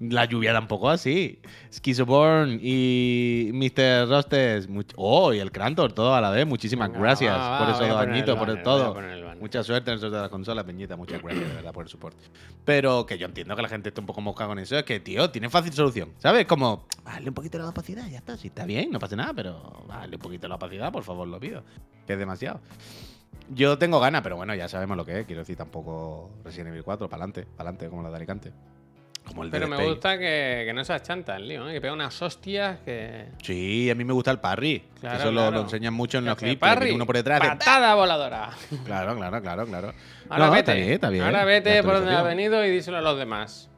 La 0.00 0.24
lluvia 0.24 0.54
tampoco 0.54 0.88
así. 0.88 1.40
Schizoborn 1.70 2.58
y 2.62 3.50
Mr. 3.52 4.08
Rostes. 4.08 4.66
oh, 4.96 5.34
y 5.34 5.38
el 5.38 5.52
Crantor, 5.52 5.92
todo 5.92 6.14
a 6.14 6.22
la 6.22 6.30
vez. 6.30 6.46
Muchísimas 6.46 6.88
Venga, 6.88 7.00
gracias 7.00 7.36
va, 7.36 7.50
va, 7.50 7.58
por 7.58 7.68
esos 7.68 7.82
a 7.82 7.86
dos 7.86 7.96
poner 7.96 8.08
el 8.08 8.14
añitos, 8.14 8.38
por 8.38 8.48
el 8.48 8.62
todo. 8.62 8.96
Mucha 9.40 9.62
suerte 9.62 9.90
en 9.90 10.02
el 10.02 10.10
de 10.10 10.18
las 10.18 10.30
consolas, 10.30 10.64
Peñita. 10.64 10.96
Muchas 10.96 11.22
gracias, 11.22 11.46
de 11.46 11.54
verdad, 11.54 11.72
por 11.72 11.84
el 11.84 11.90
support. 11.90 12.16
Pero 12.64 13.04
que 13.04 13.18
yo 13.18 13.26
entiendo 13.26 13.54
que 13.54 13.60
la 13.60 13.68
gente 13.68 13.90
esté 13.90 14.00
un 14.00 14.06
poco 14.06 14.22
mosca 14.22 14.46
con 14.46 14.58
eso. 14.58 14.78
Es 14.78 14.84
que, 14.84 15.00
tío, 15.00 15.30
tiene 15.30 15.50
fácil 15.50 15.72
solución. 15.74 16.14
¿Sabes? 16.16 16.46
Como, 16.46 16.86
dale 17.04 17.28
un 17.28 17.34
poquito 17.34 17.58
la 17.58 17.68
opacidad, 17.68 18.08
ya 18.08 18.18
está. 18.18 18.38
Si 18.38 18.48
está 18.48 18.64
bien, 18.64 18.90
no 18.90 18.98
pasa 18.98 19.16
nada, 19.16 19.34
pero 19.34 19.84
dale 19.86 20.16
un 20.16 20.22
poquito 20.22 20.48
la 20.48 20.54
opacidad, 20.54 20.90
por 20.90 21.04
favor, 21.04 21.28
lo 21.28 21.38
pido. 21.38 21.62
Que 22.06 22.14
es 22.14 22.18
demasiado. 22.18 22.60
Yo 23.50 23.76
tengo 23.76 24.00
ganas, 24.00 24.22
pero 24.22 24.36
bueno, 24.36 24.54
ya 24.54 24.66
sabemos 24.66 24.96
lo 24.96 25.04
que 25.04 25.20
es. 25.20 25.26
Quiero 25.26 25.40
decir, 25.40 25.56
tampoco 25.56 26.30
Resident 26.42 26.68
Evil 26.68 26.84
4, 26.84 27.06
para 27.08 27.24
adelante, 27.24 27.42
para 27.44 27.68
adelante, 27.68 27.90
como 27.90 28.02
la 28.02 28.08
de 28.08 28.16
Alicante. 28.16 28.52
Como 29.24 29.44
el 29.44 29.50
Pero 29.50 29.68
me 29.68 29.76
gusta 29.86 30.18
que, 30.18 30.64
que 30.66 30.72
no 30.72 30.82
se 30.84 30.92
achanta 30.92 31.36
el 31.36 31.46
lío, 31.46 31.68
¿eh? 31.68 31.72
que 31.74 31.80
pega 31.80 31.92
unas 31.92 32.20
hostias 32.20 32.78
que. 32.84 33.26
Sí, 33.42 33.88
a 33.88 33.94
mí 33.94 34.04
me 34.04 34.12
gusta 34.12 34.32
el 34.32 34.40
parry. 34.40 34.82
Claro, 35.00 35.18
Eso 35.18 35.26
lo- 35.30 35.40
claro. 35.42 35.56
Lo, 35.56 35.62
enseñan 35.62 35.94
mucho 35.94 36.18
en 36.18 36.24
los 36.24 36.36
clips. 36.36 36.58
parry, 36.58 36.80
viene 36.86 36.96
uno 36.96 37.06
por 37.06 37.16
detrás. 37.16 37.40
hace 37.40 37.50
¡Patada 37.50 37.94
voladora! 37.94 38.50
Claro, 38.84 39.14
claro, 39.16 39.40
claro, 39.40 39.66
claro. 39.66 39.92
Ahora 40.28 40.46
No, 40.46 40.52
vete. 40.52 40.72
Está 40.72 40.74
bien, 40.74 40.90
está 40.92 41.08
bien. 41.10 41.24
Ahora 41.24 41.44
vete 41.44 41.76
La 41.76 41.82
por 41.84 41.94
donde 41.94 42.12
has 42.12 42.24
venido 42.24 42.64
y 42.64 42.70
díselo 42.70 42.98
a 42.98 43.02
los 43.02 43.16
demás. 43.18 43.68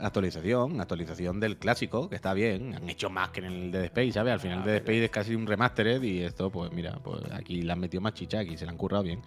Actualización, 0.00 0.80
actualización 0.80 1.40
del 1.40 1.56
clásico, 1.56 2.08
que 2.08 2.14
está 2.14 2.32
bien. 2.34 2.74
Han 2.76 2.88
hecho 2.88 3.08
más 3.10 3.30
que 3.30 3.40
en 3.40 3.46
el 3.46 3.70
Dead 3.72 3.84
Space, 3.84 4.12
¿sabes? 4.12 4.34
Al 4.34 4.40
final 4.40 4.60
Ah, 4.62 4.66
Dead 4.66 4.76
Space 4.76 5.04
es 5.06 5.10
casi 5.10 5.34
un 5.34 5.44
remastered 5.46 6.00
y 6.02 6.22
esto, 6.22 6.50
pues 6.50 6.70
mira, 6.70 6.98
pues 7.02 7.20
aquí 7.32 7.62
le 7.62 7.72
han 7.72 7.80
metido 7.80 8.00
más 8.00 8.14
chicha, 8.14 8.38
aquí 8.40 8.56
se 8.56 8.64
le 8.64 8.70
han 8.70 8.76
currado 8.76 9.02
bien. 9.02 9.22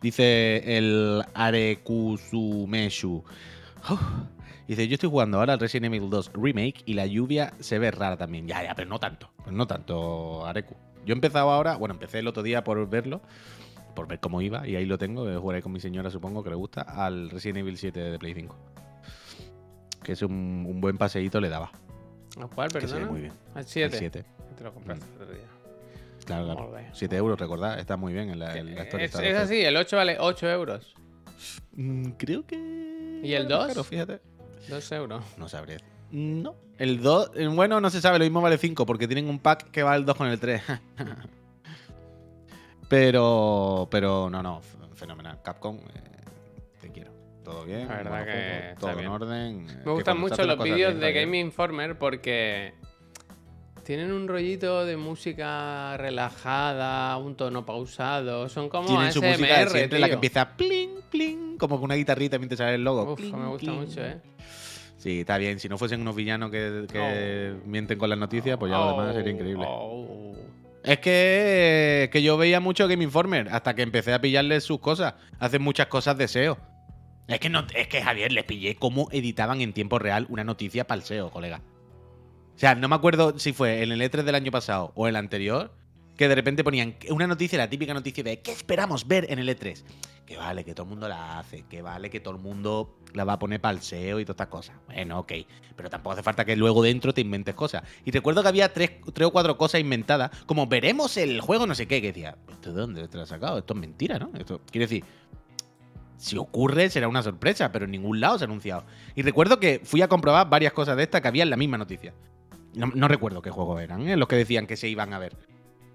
Dice 0.00 0.78
el 0.78 1.22
Arekusumeshu. 1.34 3.22
Uf. 3.90 4.00
Dice, 4.66 4.88
yo 4.88 4.94
estoy 4.94 5.08
jugando 5.10 5.38
ahora 5.38 5.52
al 5.52 5.60
Resident 5.60 5.94
Evil 5.94 6.10
2 6.10 6.32
Remake 6.34 6.82
y 6.86 6.94
la 6.94 7.06
lluvia 7.06 7.52
se 7.60 7.78
ve 7.78 7.90
rara 7.92 8.16
también. 8.16 8.48
Ya, 8.48 8.62
ya, 8.64 8.74
pero 8.74 8.88
no 8.88 8.98
tanto. 8.98 9.30
Pues 9.44 9.54
no 9.54 9.66
tanto, 9.66 10.44
Areku. 10.46 10.74
Yo 11.04 11.12
he 11.12 11.16
empezado 11.16 11.50
ahora, 11.50 11.76
bueno, 11.76 11.94
empecé 11.94 12.18
el 12.18 12.26
otro 12.26 12.42
día 12.42 12.64
por 12.64 12.88
verlo, 12.88 13.20
por 13.94 14.08
ver 14.08 14.18
cómo 14.18 14.42
iba, 14.42 14.66
y 14.66 14.74
ahí 14.74 14.84
lo 14.84 14.98
tengo. 14.98 15.28
eh, 15.30 15.36
Jugaré 15.36 15.62
con 15.62 15.70
mi 15.72 15.78
señora, 15.78 16.10
supongo 16.10 16.42
que 16.42 16.50
le 16.50 16.56
gusta, 16.56 16.82
al 16.82 17.30
Resident 17.30 17.58
Evil 17.58 17.76
7 17.78 18.00
de 18.00 18.18
Play 18.18 18.34
5. 18.34 18.56
Que 20.02 20.12
es 20.12 20.22
un, 20.22 20.32
un 20.68 20.80
buen 20.80 20.98
paseíto 20.98 21.40
le 21.40 21.48
daba. 21.48 21.70
¿A 22.40 22.46
cuál, 22.48 22.70
Que 22.72 22.80
se 22.80 22.86
ve 22.86 22.92
perdona? 22.92 23.10
muy 23.12 23.20
bien. 23.22 23.32
Al 23.54 23.60
El 23.60 23.66
7. 23.68 23.98
7. 23.98 24.24
Te 24.58 24.64
lo 24.64 24.72
compraste 24.74 25.04
el 25.16 25.22
otro 25.22 25.34
día. 25.34 25.44
Claro, 26.24 26.44
claro. 26.46 26.70
bé. 26.72 26.88
7 26.92 27.16
euros, 27.16 27.38
recordad, 27.38 27.78
está 27.78 27.96
muy 27.96 28.12
bien 28.12 28.30
en 28.30 28.40
la, 28.40 28.56
en 28.56 28.74
la 28.74 28.82
historia. 28.82 29.06
Es, 29.06 29.14
es 29.14 29.36
así, 29.36 29.62
el 29.62 29.76
8 29.76 29.96
vale 29.96 30.16
8 30.18 30.48
euros. 30.50 30.94
Mm, 31.72 32.10
creo 32.18 32.44
que. 32.44 32.56
¿Y 33.22 33.32
el 33.32 33.46
era 33.46 33.58
más 33.58 33.66
2? 33.66 33.68
caro, 33.68 33.84
fíjate. 33.84 34.20
2 34.68 34.92
euros. 34.92 35.24
No 35.36 35.48
sabré. 35.48 35.78
No. 36.10 36.54
El 36.78 37.00
2, 37.02 37.30
eh, 37.34 37.46
bueno, 37.48 37.80
no 37.80 37.90
se 37.90 38.00
sabe, 38.00 38.18
lo 38.18 38.24
mismo 38.24 38.40
vale 38.40 38.58
5 38.58 38.84
porque 38.86 39.06
tienen 39.06 39.28
un 39.28 39.38
pack 39.38 39.70
que 39.70 39.82
va 39.82 39.96
el 39.96 40.04
2 40.04 40.16
con 40.16 40.28
el 40.28 40.38
3. 40.38 40.62
pero, 42.88 43.88
pero 43.90 44.30
no, 44.30 44.42
no, 44.42 44.60
fenomenal. 44.94 45.40
Capcom, 45.42 45.76
eh, 45.76 46.00
te 46.80 46.90
quiero. 46.92 47.10
Todo 47.44 47.64
bien, 47.64 47.88
La 47.88 47.96
verdad 47.96 48.24
que 48.24 48.74
todo 48.80 48.90
bien. 48.92 49.04
en 49.04 49.10
orden. 49.10 49.66
Me 49.84 49.92
gustan 49.92 50.18
mucho 50.18 50.42
los 50.44 50.58
vídeos 50.62 50.98
de 50.98 51.12
Game 51.12 51.38
Informer 51.38 51.96
porque 51.96 52.74
tienen 53.84 54.12
un 54.12 54.26
rollito 54.26 54.84
de 54.84 54.96
música 54.96 55.96
relajada, 55.96 57.16
un 57.18 57.36
tono 57.36 57.64
pausado. 57.64 58.48
Son 58.48 58.68
como 58.68 58.88
Tienen 58.88 59.12
su 59.12 59.20
ASMR, 59.20 59.38
música 59.38 59.68
siempre 59.68 59.98
la 60.00 60.06
que 60.06 60.10
tío. 60.10 60.14
empieza 60.16 60.56
pling, 60.56 60.90
pling, 61.08 61.45
como 61.58 61.76
con 61.76 61.84
una 61.84 61.94
guitarrita 61.94 62.38
mientras 62.38 62.58
sale 62.58 62.74
el 62.74 62.84
logo. 62.84 63.12
Uf, 63.12 63.20
me 63.20 63.46
gusta 63.48 63.72
mucho, 63.72 64.04
¿eh? 64.04 64.20
Sí, 64.98 65.20
está 65.20 65.38
bien. 65.38 65.60
Si 65.60 65.68
no 65.68 65.78
fuesen 65.78 66.00
unos 66.00 66.16
villanos 66.16 66.50
que, 66.50 66.86
que 66.90 67.54
mienten 67.64 67.98
con 67.98 68.10
las 68.10 68.18
noticias, 68.18 68.58
pues 68.58 68.70
ya 68.70 68.78
lo 68.78 68.90
demás 68.90 69.14
sería 69.14 69.32
increíble. 69.32 69.64
Oh. 69.68 70.34
Es 70.82 71.00
que, 71.00 72.08
que 72.12 72.22
yo 72.22 72.36
veía 72.36 72.60
mucho 72.60 72.86
Game 72.86 73.02
Informer 73.02 73.48
hasta 73.50 73.74
que 73.74 73.82
empecé 73.82 74.14
a 74.14 74.20
pillarle 74.20 74.60
sus 74.60 74.78
cosas. 74.78 75.14
Hacen 75.40 75.60
muchas 75.60 75.88
cosas 75.88 76.16
de 76.16 76.28
SEO. 76.28 76.58
Es 77.26 77.40
que, 77.40 77.48
no, 77.48 77.66
es 77.74 77.88
que 77.88 78.00
Javier, 78.02 78.30
les 78.30 78.44
pillé 78.44 78.76
cómo 78.76 79.08
editaban 79.10 79.60
en 79.60 79.72
tiempo 79.72 79.98
real 79.98 80.26
una 80.28 80.44
noticia 80.44 80.86
para 80.86 81.00
el 81.00 81.04
SEO, 81.04 81.30
colega. 81.30 81.60
O 82.54 82.58
sea, 82.58 82.74
no 82.76 82.88
me 82.88 82.94
acuerdo 82.94 83.38
si 83.38 83.52
fue 83.52 83.82
en 83.82 83.90
el 83.90 84.00
E3 84.00 84.22
del 84.22 84.36
año 84.36 84.52
pasado 84.52 84.92
o 84.94 85.08
el 85.08 85.16
anterior, 85.16 85.72
que 86.16 86.28
de 86.28 86.34
repente 86.34 86.64
ponían 86.64 86.96
una 87.10 87.26
noticia, 87.26 87.58
la 87.58 87.68
típica 87.68 87.92
noticia 87.92 88.24
de 88.24 88.40
¿qué 88.40 88.52
esperamos 88.52 89.06
ver 89.06 89.26
en 89.30 89.38
el 89.38 89.48
E3? 89.48 89.82
Que 90.24 90.36
vale, 90.36 90.64
que 90.64 90.74
todo 90.74 90.84
el 90.84 90.90
mundo 90.90 91.08
la 91.08 91.38
hace, 91.38 91.64
que 91.68 91.82
vale, 91.82 92.10
que 92.10 92.18
todo 92.18 92.34
el 92.34 92.40
mundo 92.40 92.98
la 93.12 93.24
va 93.24 93.34
a 93.34 93.38
poner 93.38 93.60
para 93.60 93.76
el 93.76 93.82
SEO 93.82 94.18
y 94.18 94.24
todas 94.24 94.34
estas 94.34 94.48
cosas. 94.48 94.76
Bueno, 94.86 95.20
ok. 95.20 95.32
Pero 95.76 95.88
tampoco 95.88 96.14
hace 96.14 96.22
falta 96.22 96.44
que 96.44 96.56
luego 96.56 96.82
dentro 96.82 97.14
te 97.14 97.20
inventes 97.20 97.54
cosas. 97.54 97.84
Y 98.04 98.10
recuerdo 98.10 98.42
que 98.42 98.48
había 98.48 98.72
tres, 98.72 98.92
tres 99.12 99.28
o 99.28 99.30
cuatro 99.30 99.56
cosas 99.56 99.80
inventadas, 99.80 100.30
como 100.46 100.66
veremos 100.66 101.16
el 101.16 101.40
juego 101.40 101.66
no 101.66 101.76
sé 101.76 101.86
qué, 101.86 102.00
que 102.00 102.08
decía, 102.08 102.36
¿esto 102.50 102.72
de 102.72 102.80
dónde 102.80 103.06
te 103.06 103.16
lo 103.16 103.22
has 103.22 103.28
sacado? 103.28 103.58
Esto 103.58 103.74
es 103.74 103.80
mentira, 103.80 104.18
¿no? 104.18 104.30
Esto, 104.36 104.60
quiero 104.70 104.84
decir, 104.86 105.04
si 106.16 106.36
ocurre 106.36 106.90
será 106.90 107.06
una 107.06 107.22
sorpresa, 107.22 107.70
pero 107.70 107.84
en 107.84 107.92
ningún 107.92 108.20
lado 108.20 108.38
se 108.38 108.44
ha 108.44 108.46
anunciado. 108.46 108.84
Y 109.14 109.22
recuerdo 109.22 109.60
que 109.60 109.80
fui 109.84 110.02
a 110.02 110.08
comprobar 110.08 110.48
varias 110.48 110.72
cosas 110.72 110.96
de 110.96 111.04
estas 111.04 111.20
que 111.20 111.28
había 111.28 111.44
en 111.44 111.50
la 111.50 111.56
misma 111.56 111.78
noticia. 111.78 112.14
No, 112.74 112.90
no 112.94 113.06
recuerdo 113.06 113.42
qué 113.42 113.50
juegos 113.50 113.80
eran, 113.80 114.08
¿eh? 114.08 114.16
los 114.16 114.26
que 114.26 114.36
decían 114.36 114.66
que 114.66 114.76
se 114.76 114.88
iban 114.88 115.12
a 115.12 115.18
ver. 115.18 115.36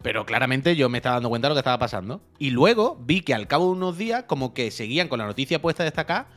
Pero 0.04 0.26
claramente 0.26 0.76
yo 0.76 0.90
me 0.90 0.98
estaba 0.98 1.16
dando 1.18 1.30
cuenta 1.30 1.48
de 1.48 1.50
lo 1.52 1.56
que 1.56 1.60
estaba 1.60 1.78
pasando. 1.80 2.22
Y 2.40 2.50
luego 2.50 2.98
vi 3.00 3.22
que 3.22 3.34
al 3.34 3.48
cabo 3.48 3.66
de 3.66 3.72
unos 3.72 3.98
días, 3.98 4.24
como 4.24 4.54
que 4.54 4.72
seguían 4.72 5.08
con 5.08 5.20
la 5.20 5.26
noticia 5.26 5.62
puesta 5.62 5.84
destacada, 5.84 6.28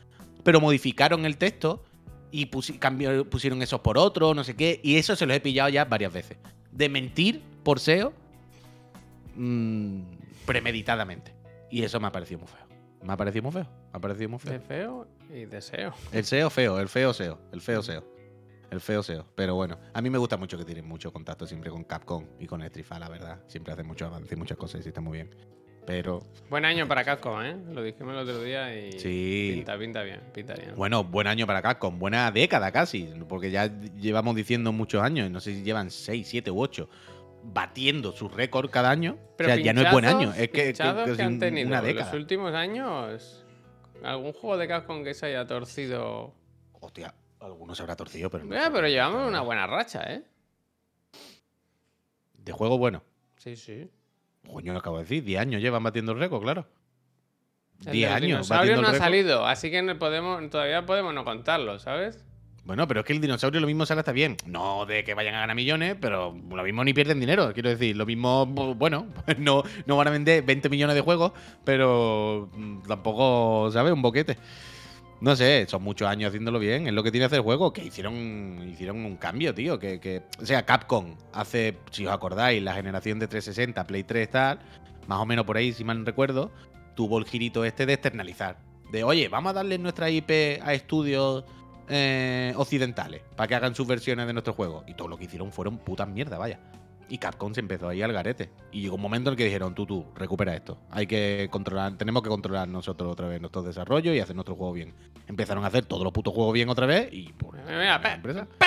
pero 0.43 0.61
modificaron 0.61 1.25
el 1.25 1.39
texto 1.39 1.83
y 2.31 2.47
pusi- 2.51 2.79
cambió- 2.79 3.25
pusieron 3.29 3.63
esos 3.63 3.81
por 3.81 3.97
otro, 3.97 4.35
no 4.35 4.45
sé 4.45 4.55
qué. 4.55 4.81
Y 4.83 4.97
eso 4.97 5.17
se 5.17 5.25
los 5.27 5.35
he 5.37 5.41
pillado 5.41 5.69
ya 5.71 5.85
varias 5.87 6.13
veces. 6.13 6.37
De 6.73 6.89
mentir 6.89 7.43
por 7.63 7.81
SEO 7.81 8.13
mm, 9.37 10.01
premeditadamente. 10.47 11.33
Y 11.71 11.83
eso 11.83 11.99
me 12.01 12.07
ha 12.09 12.13
parecido 12.13 12.41
muy 12.41 12.49
feo. 12.49 12.67
Me 13.03 13.13
ha 13.13 13.17
parecido 13.17 13.43
muy 13.45 13.53
feo. 13.53 13.65
Me 13.93 13.97
ha 13.97 14.01
parecido 14.01 14.29
muy 14.29 14.39
feo. 14.39 14.53
De 14.53 14.61
feo 14.61 15.07
y 15.33 15.45
deseo. 15.47 15.93
El 16.13 16.25
SEO 16.25 16.51
feo, 16.51 16.79
el 16.81 16.89
feo 16.89 17.13
SEO, 17.13 17.39
el 17.53 17.61
feo 17.61 17.83
SEO. 17.83 18.05
El 18.71 18.81
feo 18.81 19.03
SEO. 19.03 19.27
Pero 19.35 19.55
bueno, 19.55 19.79
a 19.93 20.01
mí 20.03 20.11
me 20.11 20.19
gusta 20.19 20.37
mucho 20.37 20.59
que 20.59 20.65
tienen 20.65 20.87
mucho 20.87 21.13
contacto 21.13 21.47
siempre 21.47 21.71
con 21.71 21.85
Capcom 21.85 22.25
y 22.41 22.47
con 22.47 22.63
Estrifa, 22.63 22.99
la 22.99 23.09
verdad. 23.09 23.39
Siempre 23.47 23.73
hacen 23.73 23.87
mucho 23.87 24.07
avance 24.07 24.35
y 24.35 24.37
muchas 24.37 24.57
cosas 24.57 24.85
y 24.85 24.89
está 24.89 25.01
muy 25.01 25.19
bien. 25.19 25.31
Pero, 25.87 26.21
Buen 26.49 26.65
año 26.65 26.89
para 26.89 27.05
Capcom, 27.05 27.43
¿eh? 27.43 27.57
Lo 27.73 27.83
dijimos 27.83 28.15
el 28.15 28.21
otro 28.21 28.43
día 28.43 28.75
y 28.75 28.93
Sí. 28.99 29.51
pinta, 29.55 29.77
pinta 29.79 30.03
bien, 30.03 30.21
pinta 30.33 30.55
bien. 30.55 30.73
bueno, 30.77 31.05
buen 31.05 31.27
año 31.27 31.47
para 31.47 31.61
Capcom, 31.61 31.99
buena 31.99 32.31
década 32.31 32.73
casi, 32.73 33.05
porque 33.29 33.51
ya 33.51 33.67
llevamos 34.01 34.35
diciendo 34.35 34.73
muchos 34.73 35.03
años, 35.03 35.31
no 35.31 35.41
sé 35.41 35.55
si 35.55 35.63
llevan 35.63 35.91
6, 35.91 36.27
7 36.27 36.51
u 36.51 36.59
8, 36.63 36.89
batiendo 37.43 38.13
su 38.13 38.29
récord 38.31 38.71
cada 38.71 38.91
año. 38.91 39.19
Pero 39.37 39.51
o 39.51 39.55
sea, 39.55 39.63
ya 39.63 39.75
no 39.75 39.83
es 39.83 39.93
buen 39.93 40.07
año, 40.07 40.33
es 40.33 40.49
que, 40.49 40.71
es 40.71 40.79
que 40.79 40.83
han 41.23 41.35
un- 41.35 41.39
tenido 41.39 41.69
una 41.69 41.81
en 41.81 41.85
década. 41.85 42.07
los 42.07 42.15
últimos 42.19 42.55
años. 42.55 43.45
¿Algún 44.03 44.33
juego 44.33 44.57
de 44.57 44.67
Capcom 44.69 45.05
que 45.05 45.13
se 45.13 45.27
haya 45.27 45.47
torcido? 45.47 46.35
Hostia, 46.81 47.15
algunos 47.45 47.79
habrá 47.81 47.97
torcido, 47.97 48.31
pero 48.31 48.45
no 48.45 48.55
Eh, 48.57 48.69
pero 48.73 48.89
llevamos 48.89 49.27
una 49.29 49.41
buena 49.43 49.67
racha, 49.67 50.03
¿eh? 50.13 50.23
De 52.39 52.53
juego 52.53 52.79
bueno. 52.79 53.03
Sí, 53.39 53.57
sí. 53.57 53.91
Coño, 54.51 54.73
lo 54.73 54.79
acabo 54.79 54.99
de 54.99 55.05
decir, 55.05 55.25
10 55.25 55.41
años 55.41 55.63
llevan 55.63 55.83
batiendo 55.83 56.13
el 56.13 56.19
récord, 56.19 56.43
claro. 56.43 56.67
El 57.87 57.93
10 57.93 58.09
del 58.09 58.13
años 58.17 58.27
dinosaurio 58.29 58.61
batiendo 58.73 58.83
no 58.83 58.89
el 58.89 58.95
ha 58.95 58.99
salido, 58.99 59.47
así 59.47 59.71
que 59.71 59.83
no 59.83 59.99
podemos, 59.99 60.49
todavía 60.51 60.85
podemos 60.87 61.13
no 61.15 61.25
contarlo, 61.25 61.79
¿sabes? 61.79 62.25
Bueno, 62.65 62.89
pero 62.89 63.01
es 63.01 63.07
que 63.07 63.13
el 63.13 63.21
dinosaurio 63.21 63.61
lo 63.61 63.67
mismo 63.67 63.85
sale 63.85 64.01
hasta 64.01 64.13
bien. 64.13 64.37
No 64.47 64.87
de 64.87 65.05
que 65.05 65.13
vayan 65.13 65.35
a 65.35 65.41
ganar 65.41 65.55
millones, 65.57 65.97
pero 66.01 66.33
lo 66.49 66.63
mismo 66.63 66.83
ni 66.83 66.95
pierden 66.95 67.21
dinero. 67.21 67.53
Quiero 67.53 67.69
decir, 67.69 67.95
lo 67.97 68.07
mismo, 68.07 68.47
bu- 68.47 68.75
bueno, 68.75 69.09
no, 69.39 69.63
no 69.87 69.97
van 69.99 70.09
a 70.09 70.11
vender 70.11 70.43
20 70.45 70.69
millones 70.71 70.95
de 70.97 71.03
juegos, 71.03 71.33
pero 71.65 72.49
mm, 72.55 72.83
tampoco, 72.87 73.71
¿sabes? 73.71 73.93
Un 73.93 74.01
boquete. 74.03 74.39
No 75.25 75.35
sé, 75.37 75.65
son 75.67 75.83
muchos 75.83 76.07
años 76.07 76.29
haciéndolo 76.29 76.59
bien. 76.59 76.87
Es 76.87 76.93
lo 76.93 77.03
que 77.03 77.11
tiene 77.11 77.25
hacer 77.25 77.39
el 77.39 77.45
juego. 77.45 77.73
Que 77.73 77.83
hicieron, 77.83 78.69
hicieron 78.71 79.07
un 79.07 79.17
cambio, 79.17 79.55
tío. 79.55 79.79
Que, 79.79 79.99
que, 79.99 80.21
o 80.39 80.45
sea, 80.45 80.67
Capcom 80.67 81.17
hace, 81.33 81.79
si 81.93 82.05
os 82.05 82.13
acordáis, 82.13 82.63
la 82.63 82.75
generación 82.75 83.19
de 83.19 83.27
360, 83.27 83.87
Play 83.87 84.05
3, 84.05 84.31
tal, 84.31 84.59
más 85.07 85.19
o 85.21 85.25
menos 85.25 85.47
por 85.47 85.57
ahí, 85.57 85.73
si 85.73 85.83
mal 85.83 86.05
recuerdo, 86.05 86.53
tuvo 86.95 87.19
el 87.19 87.25
girito 87.25 87.65
este 87.65 87.87
de 87.87 87.95
externalizar. 87.95 88.59
De, 88.93 89.03
oye, 89.03 89.31
vamos 89.31 89.49
a 89.49 89.53
darle 89.55 89.79
nuestra 89.79 90.11
IP 90.11 90.61
a 90.63 90.75
estudios 90.75 91.45
eh, 91.89 92.53
occidentales 92.57 93.23
para 93.35 93.49
que 93.49 93.55
hagan 93.55 93.75
sus 93.75 93.87
versiones 93.87 94.27
de 94.27 94.35
nuestro 94.35 94.53
juego. 94.53 94.85
Y 94.87 94.93
todo 94.93 95.09
lo 95.09 95.17
que 95.17 95.25
hicieron 95.25 95.53
fueron 95.53 95.79
putas 95.79 96.07
mierda, 96.07 96.37
vaya. 96.37 96.61
Y 97.09 97.19
Capcom 97.19 97.53
se 97.55 97.61
empezó 97.61 97.89
ahí 97.89 98.03
al 98.03 98.13
garete. 98.13 98.51
Y 98.73 98.81
llegó 98.83 98.97
un 98.97 99.03
momento 99.03 99.31
en 99.31 99.33
el 99.35 99.37
que 99.37 99.45
dijeron, 99.45 99.75
tú, 99.75 99.87
tú, 99.87 100.07
recupera 100.17 100.55
esto. 100.55 100.79
Hay 100.91 101.07
que 101.07 101.49
controlar, 101.51 101.97
tenemos 101.97 102.23
que 102.23 102.29
controlar 102.29 102.67
nosotros 102.69 103.13
otra 103.13 103.29
vez 103.29 103.41
nuestro 103.41 103.63
desarrollo 103.63 104.13
y 104.15 104.21
hacer 104.21 104.35
nuestro 104.35 104.55
juego 104.57 104.73
bien. 104.73 104.95
Empezaron 105.27 105.65
a 105.65 105.69
hacer 105.69 105.85
todos 105.85 106.03
los 106.05 106.13
putos 106.13 106.33
juegos 106.35 106.53
bien 106.55 106.69
otra 106.69 106.87
vez 106.87 107.09
y 107.13 107.33
pues, 107.35 107.61
empresa. 108.15 108.47
pe- 108.59 108.67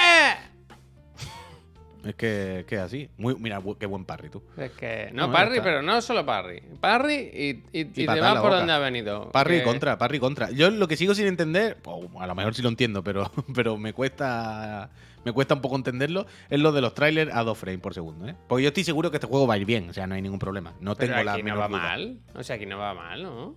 Es 2.10 2.16
que, 2.16 2.64
que 2.70 2.76
es 2.76 2.82
así. 2.82 3.10
Muy, 3.18 3.36
mira, 3.36 3.62
qué 3.80 3.86
buen 3.86 4.06
parry 4.06 4.30
tú. 4.30 4.42
Es 4.56 4.72
que. 4.72 5.10
No, 5.14 5.28
No, 5.28 5.34
parry, 5.34 5.60
pero 5.62 5.82
no 5.82 6.02
solo 6.02 6.26
parry. 6.26 6.62
Parry 6.80 7.16
y, 7.34 7.50
y, 7.78 7.82
y 7.82 7.86
te 8.06 8.06
vas 8.06 8.40
por 8.40 8.52
donde 8.52 8.72
ha 8.72 8.80
venido. 8.80 9.30
Parry 9.32 9.58
Que- 9.60 9.64
contra, 9.64 9.98
parry 9.98 10.20
contra. 10.20 10.50
Yo 10.52 10.70
lo 10.70 10.88
que 10.88 10.96
sigo 10.96 11.14
sin 11.16 11.28
entender, 11.28 11.78
a 12.20 12.28
lo 12.28 12.36
mejor 12.36 12.54
sí 12.56 12.62
lo 12.62 12.70
entiendo, 12.70 13.04
pero, 13.04 13.30
pero 13.56 13.78
me 13.78 13.92
cuesta 13.94 14.90
me 15.28 15.34
cuesta 15.34 15.54
un 15.56 15.62
poco 15.62 15.76
entenderlo, 15.76 16.26
es 16.50 16.60
lo 16.60 16.72
de 16.72 16.80
los 16.82 16.94
trailers 16.94 17.34
a 17.36 17.44
2 17.44 17.58
frames 17.58 17.82
por 17.82 17.94
segundo, 17.94 18.28
¿eh? 18.28 18.36
Porque 18.48 18.64
yo 18.64 18.70
estoy 18.70 18.84
seguro 18.86 19.12
que 19.12 19.18
este 19.18 19.28
juego 19.28 19.46
va 19.46 19.56
a 19.56 19.58
ir 19.58 19.66
bien, 19.66 19.90
o 19.90 19.94
sea, 19.94 20.08
no 20.08 20.16
hay 20.16 20.22
ningún 20.22 20.40
problema. 20.40 20.74
No 20.80 20.96
Pero 20.96 21.12
tengo 21.14 21.24
la 21.26 21.34
aquí 21.34 21.44
no 21.44 21.58
va 21.58 21.68
duda. 21.68 21.78
mal. 21.80 22.20
O 22.34 22.44
sea, 22.44 22.56
aquí 22.56 22.66
no 22.66 22.78
va 22.78 22.94
mal, 22.94 23.24
¿no? 23.24 23.56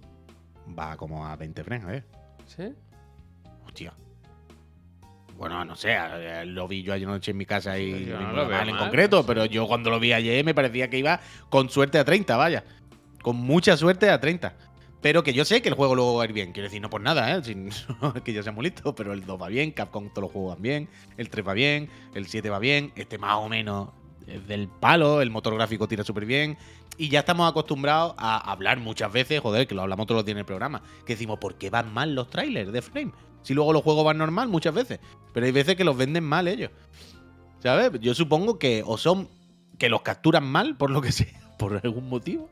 Va 0.79 0.97
como 0.97 1.27
a 1.27 1.37
20 1.37 1.63
frames, 1.65 1.87
a 1.87 1.91
ver. 1.91 2.05
Sí. 2.47 2.65
Hostia. 3.67 3.93
Bueno, 5.37 5.65
no 5.65 5.75
sé, 5.77 5.97
lo 6.47 6.69
vi 6.69 6.83
yo 6.83 6.93
ayer 6.93 7.09
noche 7.09 7.31
en 7.31 7.37
mi 7.39 7.47
casa 7.47 7.79
y 7.79 8.05
Yo 8.05 8.21
no 8.21 8.33
lo 8.33 8.47
veo 8.49 8.59
mal 8.59 8.69
en 8.69 8.75
mal, 8.75 8.85
concreto, 8.85 9.17
no 9.17 9.23
sé. 9.23 9.29
pero 9.29 9.45
yo 9.47 9.67
cuando 9.67 9.89
lo 9.89 9.99
vi 9.99 10.13
ayer 10.13 10.45
me 10.45 10.55
parecía 10.55 10.91
que 10.91 10.99
iba 10.99 11.21
con 11.49 11.71
suerte 11.71 11.99
a 11.99 12.05
30, 12.05 12.37
vaya. 12.37 12.65
Con 13.23 13.37
mucha 13.37 13.77
suerte 13.77 14.11
a 14.11 14.19
30. 14.21 14.55
Pero 15.01 15.23
que 15.23 15.33
yo 15.33 15.45
sé 15.45 15.63
que 15.63 15.69
el 15.69 15.75
juego 15.75 15.95
luego 15.95 16.17
va 16.17 16.25
a 16.25 16.27
ir 16.27 16.33
bien. 16.33 16.53
Quiero 16.53 16.69
decir, 16.69 16.83
no 16.83 16.91
por 16.91 17.01
nada, 17.01 17.35
¿eh? 17.35 17.43
Sin, 17.43 17.71
que 18.25 18.33
yo 18.33 18.43
sea 18.43 18.53
muy 18.53 18.65
listo, 18.65 18.95
pero 18.95 19.13
el 19.13 19.25
2 19.25 19.41
va 19.41 19.49
bien, 19.49 19.71
Capcom 19.73 20.11
todos 20.11 20.23
los 20.25 20.33
juegos 20.33 20.55
van 20.55 20.63
bien, 20.63 20.89
el 21.17 21.31
3 21.31 21.47
va 21.47 21.53
bien, 21.55 21.89
el 22.15 22.27
7 22.27 22.51
va 22.51 22.59
bien, 22.59 22.93
este 22.97 23.19
más 23.19 23.37
o 23.37 23.49
menos 23.49 23.89
es 24.27 24.47
del 24.47 24.69
palo, 24.69 25.23
el 25.23 25.31
motor 25.31 25.55
gráfico 25.55 25.89
tira 25.89 26.05
súper 26.05 26.27
bien. 26.27 26.57
Y 26.99 27.09
ya 27.09 27.21
estamos 27.21 27.49
acostumbrados 27.51 28.15
a 28.19 28.51
hablar 28.51 28.79
muchas 28.79 29.11
veces, 29.11 29.41
joder, 29.41 29.67
que 29.67 29.75
lo 29.75 29.83
hablamos 29.83 30.07
todos 30.07 30.19
los 30.19 30.27
días 30.27 30.35
en 30.35 30.41
el 30.41 30.45
programa, 30.45 30.83
que 31.07 31.15
decimos, 31.15 31.39
¿por 31.39 31.55
qué 31.55 31.71
van 31.71 31.93
mal 31.93 32.15
los 32.15 32.29
trailers 32.29 32.71
de 32.71 32.83
Frame? 32.83 33.13
Si 33.43 33.55
luego 33.55 33.73
los 33.73 33.83
juegos 33.83 34.05
van 34.05 34.19
normal 34.19 34.49
muchas 34.49 34.75
veces. 34.75 35.01
Pero 35.33 35.47
hay 35.47 35.53
veces 35.53 35.77
que 35.77 35.85
los 35.85 35.97
venden 35.97 36.25
mal 36.25 36.47
ellos. 36.47 36.71
¿Sabes? 37.61 37.93
Yo 38.01 38.15
supongo 38.15 38.59
que 38.59 38.83
o 38.85 38.99
son 38.99 39.29
que 39.79 39.89
los 39.89 40.03
capturan 40.03 40.45
mal, 40.45 40.77
por 40.77 40.91
lo 40.91 41.01
que 41.01 41.13
sea, 41.13 41.41
por 41.61 41.81
algún 41.85 42.09
motivo. 42.09 42.49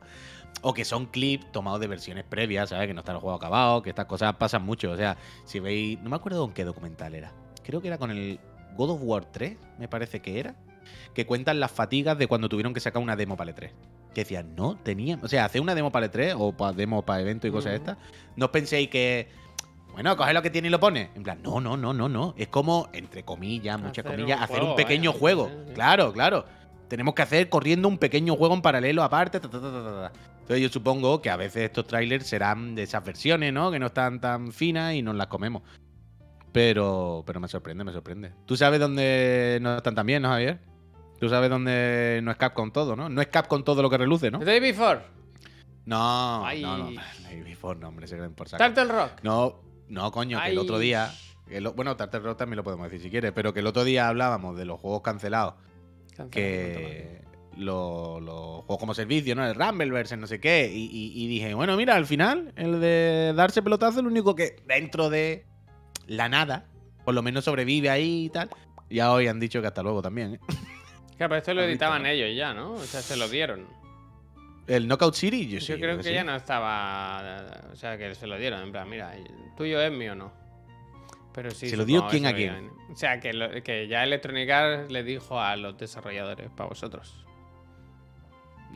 O 0.61 0.73
que 0.73 0.83
son 0.83 1.05
clips 1.05 1.51
tomados 1.51 1.79
de 1.79 1.87
versiones 1.87 2.25
previas, 2.25 2.69
¿sabes? 2.69 2.87
Que 2.87 2.93
no 2.93 2.99
está 3.01 3.11
el 3.13 3.19
juego 3.19 3.35
acabado, 3.35 3.81
que 3.81 3.89
estas 3.91 4.05
cosas 4.07 4.35
pasan 4.35 4.63
mucho. 4.63 4.91
O 4.91 4.97
sea, 4.97 5.17
si 5.45 5.59
veis. 5.59 5.99
No 6.01 6.09
me 6.09 6.15
acuerdo 6.17 6.41
con 6.45 6.53
qué 6.53 6.63
documental 6.65 7.15
era. 7.15 7.31
Creo 7.63 7.81
que 7.81 7.87
era 7.87 7.97
con 7.97 8.11
el 8.11 8.39
God 8.75 8.89
of 8.91 8.99
War 9.03 9.25
3, 9.25 9.57
me 9.77 9.87
parece 9.87 10.21
que 10.21 10.39
era. 10.39 10.55
Que 11.13 11.25
cuentan 11.25 11.59
las 11.59 11.71
fatigas 11.71 12.17
de 12.17 12.27
cuando 12.27 12.49
tuvieron 12.49 12.73
que 12.73 12.79
sacar 12.79 13.01
una 13.01 13.15
demo 13.15 13.37
para 13.37 13.51
el 13.51 13.55
3. 13.55 13.71
Que 14.13 14.21
decían, 14.21 14.55
no 14.55 14.75
tenían. 14.75 15.23
O 15.23 15.27
sea, 15.27 15.45
hacer 15.45 15.61
una 15.61 15.75
demo 15.75 15.91
para 15.91 16.07
el 16.07 16.11
3 16.11 16.35
o 16.37 16.51
para 16.51 16.73
demo 16.73 17.03
para 17.05 17.21
evento 17.21 17.47
y 17.47 17.51
cosas 17.51 17.73
Mm. 17.73 17.75
estas. 17.75 17.97
No 18.35 18.45
os 18.45 18.51
penséis 18.51 18.89
que. 18.89 19.29
Bueno, 19.93 20.15
coge 20.17 20.33
lo 20.33 20.41
que 20.41 20.49
tiene 20.49 20.67
y 20.67 20.71
lo 20.71 20.79
pone. 20.79 21.09
En 21.15 21.23
plan, 21.23 21.39
no, 21.41 21.59
no, 21.61 21.77
no, 21.77 21.93
no, 21.93 22.09
no. 22.09 22.33
Es 22.37 22.47
como, 22.47 22.89
entre 22.93 23.23
comillas, 23.23 23.79
muchas 23.81 24.03
comillas, 24.05 24.37
un 24.37 24.43
hacer 24.43 24.57
juego, 24.57 24.71
un 24.71 24.75
pequeño 24.75 25.11
vaya. 25.11 25.19
juego. 25.19 25.47
Sí, 25.47 25.55
sí. 25.67 25.73
Claro, 25.73 26.11
claro. 26.13 26.45
Tenemos 26.89 27.13
que 27.13 27.21
hacer 27.21 27.47
corriendo 27.49 27.87
un 27.87 27.97
pequeño 27.97 28.35
juego 28.35 28.53
en 28.55 28.61
paralelo 28.61 29.03
aparte. 29.03 29.39
ta, 29.39 29.49
ta, 29.49 29.61
ta, 29.61 29.71
ta, 29.71 29.83
ta. 30.11 30.11
Entonces 30.41 30.61
yo 30.61 30.69
supongo 30.69 31.21
que 31.21 31.29
a 31.29 31.35
veces 31.37 31.63
estos 31.65 31.85
trailers 31.87 32.25
serán 32.27 32.73
de 32.75 32.83
esas 32.83 33.05
versiones, 33.05 33.53
¿no? 33.53 33.69
Que 33.71 33.77
no 33.79 33.85
están 33.87 34.19
tan 34.19 34.51
finas 34.51 34.93
y 34.95 35.01
nos 35.03 35.15
las 35.15 35.27
comemos. 35.27 35.61
Pero, 36.51 37.23
pero 37.27 37.39
me 37.39 37.47
sorprende, 37.47 37.83
me 37.83 37.91
sorprende. 37.93 38.33
¿Tú 38.45 38.57
sabes 38.57 38.79
dónde 38.79 39.59
no 39.61 39.77
están 39.77 39.93
tan 39.95 40.05
bien, 40.07 40.23
no, 40.23 40.29
Javier? 40.29 40.59
¿Tú 41.19 41.29
sabes 41.29 41.49
dónde 41.49 42.21
no 42.23 42.31
es 42.31 42.37
Capcom 42.37 42.71
todo, 42.71 42.95
no? 42.95 43.07
No 43.09 43.21
es 43.21 43.27
Capcom 43.27 43.63
todo 43.63 43.81
lo 43.83 43.89
que 43.89 43.97
reluce, 43.97 44.31
¿no? 44.31 44.39
The 44.39 44.45
Day 44.45 44.59
Before. 44.59 45.01
No, 45.85 46.45
Ay. 46.45 46.61
no, 46.61 46.77
no. 46.77 46.89
Lady 47.23 47.41
Before, 47.43 47.79
no, 47.79 47.89
hombre, 47.89 48.07
se 48.07 48.15
creen 48.17 48.33
por 48.33 48.49
saco. 48.49 48.63
Turtle 48.63 48.85
Rock. 48.85 49.11
No, 49.23 49.59
no, 49.89 50.11
coño, 50.11 50.41
que 50.41 50.49
el 50.49 50.57
otro 50.57 50.79
día. 50.79 51.11
lo- 51.47 51.73
bueno, 51.73 51.95
Tartar 51.95 52.23
Rock 52.23 52.37
también 52.39 52.57
lo 52.57 52.63
podemos 52.63 52.85
decir 52.85 53.01
si 53.01 53.09
quieres, 53.11 53.31
pero 53.33 53.53
que 53.53 53.59
el 53.59 53.67
otro 53.67 53.83
día 53.83 54.07
hablábamos 54.07 54.57
de 54.57 54.65
los 54.65 54.79
juegos 54.79 55.01
cancelados, 55.01 55.55
que 56.29 57.21
lo- 57.57 58.19
los 58.19 58.63
juegos 58.65 58.77
como 58.79 58.93
servicio, 58.93 59.35
¿no? 59.35 59.45
El 59.45 59.55
Rumbleverse, 59.55 60.17
no 60.17 60.27
sé 60.27 60.39
qué. 60.39 60.71
Y, 60.73 60.85
y- 60.85 61.23
y 61.23 61.27
dije, 61.27 61.53
bueno, 61.53 61.75
mira, 61.77 61.95
al 61.95 62.05
final, 62.05 62.53
el 62.55 62.79
de 62.79 63.33
darse 63.35 63.61
pelotazo 63.61 63.99
el 63.99 64.07
único 64.07 64.35
que 64.35 64.55
dentro 64.67 65.09
de 65.09 65.45
la 66.07 66.29
nada, 66.29 66.65
por 67.05 67.13
lo 67.13 67.21
menos 67.21 67.45
sobrevive 67.45 67.89
ahí 67.89 68.25
y 68.25 68.29
tal. 68.29 68.49
Ya 68.89 69.11
hoy 69.13 69.27
han 69.27 69.39
dicho 69.39 69.61
que 69.61 69.67
hasta 69.67 69.83
luego 69.83 70.01
también, 70.01 70.35
¿eh? 70.35 70.39
Claro, 71.17 71.31
pero 71.31 71.37
esto 71.39 71.53
lo 71.53 71.61
visto, 71.61 71.71
editaban 71.71 72.05
ellos 72.05 72.29
ya, 72.35 72.53
¿no? 72.53 72.73
O 72.75 72.79
sea, 72.79 73.01
se 73.01 73.17
lo 73.17 73.27
dieron. 73.27 73.67
El 74.67 74.87
Knockout 74.87 75.15
City, 75.15 75.47
yo, 75.49 75.59
Yo, 75.59 75.75
sí, 75.75 75.81
creo 75.81 75.97
que, 75.97 76.03
sí. 76.03 76.13
ya 76.13 76.23
no 76.23 76.33
estaba. 76.35 77.67
O 77.73 77.75
sea, 77.75 77.97
que 77.97 78.15
se 78.15 78.25
lo 78.25 78.37
dieron. 78.37 78.61
En 78.63 78.71
plan, 78.71 78.87
mira, 78.89 79.13
tuyo 79.57 79.81
es 79.81 79.91
mío 79.91 80.15
no. 80.15 80.31
Pero 81.33 81.51
sí. 81.51 81.69
¿Se 81.69 81.77
lo 81.77 81.85
dio 81.85 82.07
quién 82.07 82.25
a 82.25 82.33
quién? 82.33 82.71
O 82.91 82.95
sea, 82.95 83.19
que, 83.19 83.33
lo- 83.33 83.61
que 83.63 83.87
ya 83.87 84.03
Electronic 84.03 84.49
Arts 84.49 84.91
le 84.91 85.03
dijo 85.03 85.39
a 85.39 85.55
los 85.55 85.77
desarrolladores, 85.77 86.49
para 86.51 86.69
vosotros. 86.69 87.25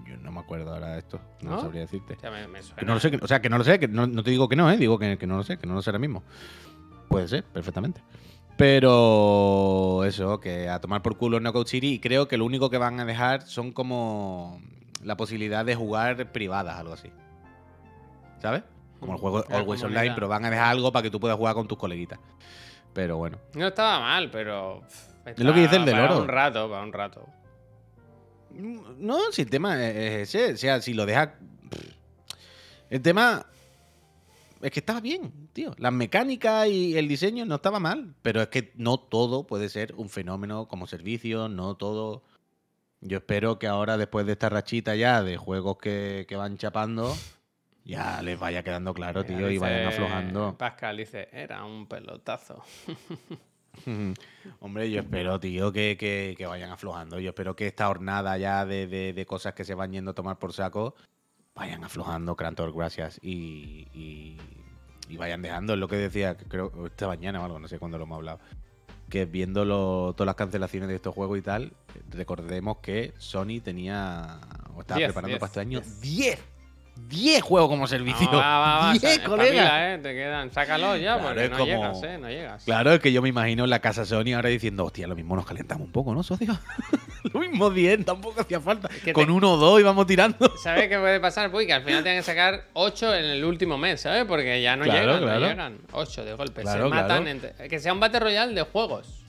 Yo 0.08 0.18
no 0.18 0.32
me 0.32 0.40
acuerdo 0.42 0.74
ahora 0.74 0.94
de 0.94 1.00
esto, 1.00 1.20
no, 1.42 1.52
¿No? 1.52 1.62
sabría 1.62 1.82
decirte. 1.82 2.14
O 2.16 2.20
sea, 2.20 2.30
me, 2.32 2.48
me 2.48 2.62
suena. 2.62 2.76
Que 2.80 2.86
no 2.86 2.94
lo 2.96 3.00
sé, 3.00 3.12
que- 3.12 3.18
o 3.22 3.28
sea, 3.28 3.42
que 3.42 3.50
no 3.50 3.58
lo 3.58 3.64
sé, 3.64 3.80
que 3.80 3.88
no, 3.88 4.06
no 4.08 4.24
te 4.24 4.32
digo 4.32 4.48
que 4.50 4.56
no, 4.56 4.70
¿eh? 4.72 4.78
Digo 4.78 5.00
que, 5.00 5.18
que 5.18 5.26
no 5.28 5.38
lo 5.38 5.44
sé, 5.44 5.58
que 5.58 5.66
no 5.68 5.74
lo 5.74 5.82
sé 5.82 5.90
ahora 5.90 6.00
mismo. 6.00 6.24
Puede 7.10 7.28
ser, 7.28 7.44
perfectamente. 7.44 8.02
Pero 8.58 10.04
eso, 10.06 10.40
que 10.40 10.70
a 10.70 10.80
tomar 10.80 11.02
por 11.02 11.18
culo 11.18 11.40
Knockout 11.40 11.68
City 11.68 11.94
y 11.94 12.00
creo 12.00 12.28
que 12.28 12.38
lo 12.38 12.46
único 12.46 12.70
que 12.70 12.78
van 12.78 13.00
a 13.00 13.06
dejar 13.06 13.42
son 13.44 13.72
como 13.72 14.62
la 15.04 15.18
posibilidad 15.18 15.66
de 15.66 15.76
jugar 15.76 16.32
privadas, 16.32 16.78
algo 16.80 16.94
así. 16.94 17.10
¿Sabes? 18.40 18.64
Como 19.04 19.14
el 19.16 19.20
juego 19.20 19.46
La 19.50 19.58
Always 19.58 19.82
comunidad. 19.82 20.02
Online, 20.02 20.16
pero 20.16 20.28
van 20.28 20.46
a 20.46 20.50
dejar 20.50 20.68
algo 20.68 20.92
para 20.92 21.04
que 21.04 21.12
tú 21.12 21.20
puedas 21.20 21.38
jugar 21.38 21.54
con 21.56 21.68
tus 21.68 21.78
coleguitas. 21.78 22.20
Pero 22.94 23.18
bueno. 23.18 23.38
No 23.54 23.68
estaba 23.68 24.00
mal, 24.00 24.30
pero. 24.32 24.82
pff, 24.88 25.28
Es 25.28 25.40
lo 25.40 25.54
que 25.54 25.62
dice 25.62 25.76
el 25.78 25.86
del 25.86 25.96
para 25.96 26.12
oro. 26.14 26.22
un 26.22 26.28
rato, 26.28 26.70
para 26.70 26.84
un 26.84 26.94
rato. 26.94 27.28
No, 28.52 29.32
si 29.32 29.42
el 29.42 29.50
tema 29.50 29.84
es 29.84 30.36
ese, 30.36 30.54
o 30.54 30.58
sea, 30.58 30.80
si 30.82 30.94
lo 30.94 31.06
dejas... 31.06 31.30
El 32.90 33.02
tema 33.02 33.48
es 34.62 34.70
que 34.72 34.80
estaba 34.80 35.02
bien, 35.02 35.50
tío. 35.54 35.74
Las 35.78 35.92
mecánicas 35.92 36.68
y 36.68 36.96
el 36.96 37.08
diseño 37.08 37.46
no 37.46 37.56
estaba 37.56 37.80
mal, 37.80 38.14
pero 38.22 38.42
es 38.44 38.50
que 38.50 38.72
no 38.76 39.00
todo 39.00 39.48
puede 39.48 39.70
ser 39.70 39.96
un 39.96 40.10
fenómeno 40.10 40.68
como 40.68 40.88
servicio, 40.88 41.50
no 41.50 41.76
todo... 41.76 42.24
Yo 43.02 43.18
espero 43.18 43.60
que 43.60 43.68
ahora, 43.68 43.98
después 43.98 44.26
de 44.26 44.32
esta 44.34 44.48
rachita 44.50 44.96
ya 44.96 45.24
de 45.24 45.36
juegos 45.36 45.78
que, 45.78 46.26
que 46.30 46.36
van 46.38 46.58
chapando, 46.58 47.14
ya 47.86 48.22
les 48.22 48.40
vaya 48.40 48.64
quedando 48.64 48.94
claro, 48.94 49.24
tío, 49.26 49.50
y 49.50 49.58
vayan 49.58 49.88
aflojando. 49.88 50.58
Pascal 50.58 50.98
dice, 50.98 51.30
era 51.32 51.64
un 51.66 51.88
pelotazo. 51.88 52.64
Hombre, 54.60 54.90
yo 54.92 55.02
espero, 55.02 55.40
tío, 55.40 55.72
que, 55.74 55.98
que- 55.98 56.36
que 56.38 56.46
vayan 56.46 56.72
aflojando. 56.72 57.20
Yo 57.20 57.30
espero 57.30 57.56
que 57.56 57.68
esta 57.68 57.90
hornada 57.90 58.38
ya 58.38 58.66
de, 58.66 58.88
de- 58.88 59.14
de 59.14 59.26
cosas 59.26 59.54
que 59.54 59.64
se 59.64 59.74
van 59.74 59.92
yendo 59.92 60.12
a 60.12 60.14
tomar 60.14 60.38
por 60.38 60.54
saco 60.54 60.96
vayan 61.56 61.84
aflojando, 61.84 62.36
Crantor, 62.36 62.74
gracias. 62.74 63.20
Y, 63.22 63.88
y- 63.94 64.38
y 65.10 65.18
vayan 65.18 65.42
dejando. 65.42 65.74
Es 65.74 65.80
lo 65.80 65.88
que 65.88 65.96
decía, 65.98 66.38
creo, 66.38 66.86
esta 66.86 67.08
mañana 67.08 67.42
o 67.42 67.46
algo, 67.46 67.60
no 67.60 67.68
sé 67.68 67.80
cuándo 67.80 67.98
lo 67.98 68.04
hemos 68.06 68.18
hablado. 68.18 68.40
Que 69.10 69.26
viendo 69.26 69.66
lo- 69.66 70.14
todas 70.16 70.28
las 70.28 70.36
cancelaciones 70.36 70.88
de 70.90 70.96
estos 70.96 71.14
juegos 71.14 71.38
y 71.38 71.42
tal, 71.42 71.74
recordemos 72.10 72.78
que 72.78 73.14
Sony 73.18 73.60
tenía. 73.64 74.40
o 74.76 74.82
estaba 74.82 74.98
Diez, 75.00 75.08
preparando 75.10 75.28
diez, 75.30 75.40
para 75.40 75.48
este 75.50 75.60
año 75.60 75.82
diez. 75.82 76.02
10. 76.02 76.53
10 76.96 77.42
juegos 77.44 77.70
como 77.70 77.88
servicio. 77.88 78.28
No, 78.32 78.38
va, 78.38 78.60
va, 78.60 78.78
va, 78.80 78.94
10, 78.94 79.16
sa- 79.18 79.24
colega. 79.24 79.94
eh, 79.94 79.98
te 80.00 80.14
quedan, 80.14 80.52
sácalo 80.52 80.96
ya, 80.96 81.14
Claro, 81.16 81.28
porque 81.28 81.44
es 81.46 81.50
no 81.52 81.58
como- 81.58 81.66
llegas, 81.72 82.04
eh, 82.04 82.18
no 82.20 82.30
llegas. 82.30 82.64
Claro, 82.64 82.94
es 82.94 83.00
que 83.00 83.12
yo 83.12 83.22
me 83.22 83.30
imagino 83.30 83.64
en 83.66 83.70
la 83.70 83.80
casa 83.80 84.06
Sony 84.06 84.34
ahora 84.36 84.50
diciendo, 84.50 84.86
hostia, 84.86 85.06
lo 85.08 85.16
mismo 85.16 85.36
nos 85.36 85.46
calentamos 85.46 85.86
un 85.88 85.92
poco, 85.92 86.14
¿no, 86.14 86.24
socio? 86.24 86.58
lo 87.34 87.40
mismo 87.40 87.70
10, 87.70 88.06
tampoco 88.06 88.42
hacía 88.42 88.60
falta. 88.60 88.90
que 89.04 89.14
Con 89.14 89.26
te- 89.26 89.32
uno 89.32 89.54
o 89.54 89.58
dos 89.58 89.80
íbamos 89.80 90.06
tirando. 90.08 90.38
¿Sabes 90.64 90.88
qué 90.90 90.98
puede 91.00 91.20
pasar? 91.20 91.52
Pues 91.52 91.68
que 91.68 91.74
al 91.74 91.84
final 91.84 92.04
tengan 92.04 92.20
que 92.20 92.24
sacar 92.24 92.66
8 92.74 93.14
en 93.16 93.26
el 93.26 93.44
último 93.46 93.78
mes, 93.78 94.02
¿sabes? 94.02 94.26
Porque 94.26 94.62
ya 94.62 94.76
no 94.76 94.84
Claro, 94.86 95.00
llegan, 95.00 95.22
claro. 95.24 95.40
no 95.40 95.48
llegan. 95.48 95.78
8 95.92 96.26
de 96.26 96.34
golpe. 96.34 96.64
Se 96.66 96.78
matan 96.80 97.28
entre- 97.28 97.54
Que 97.70 97.80
sea 97.80 97.94
un 97.94 98.00
Battle 98.00 98.20
Royale 98.22 98.54
de 98.54 98.62
juegos. 98.64 99.23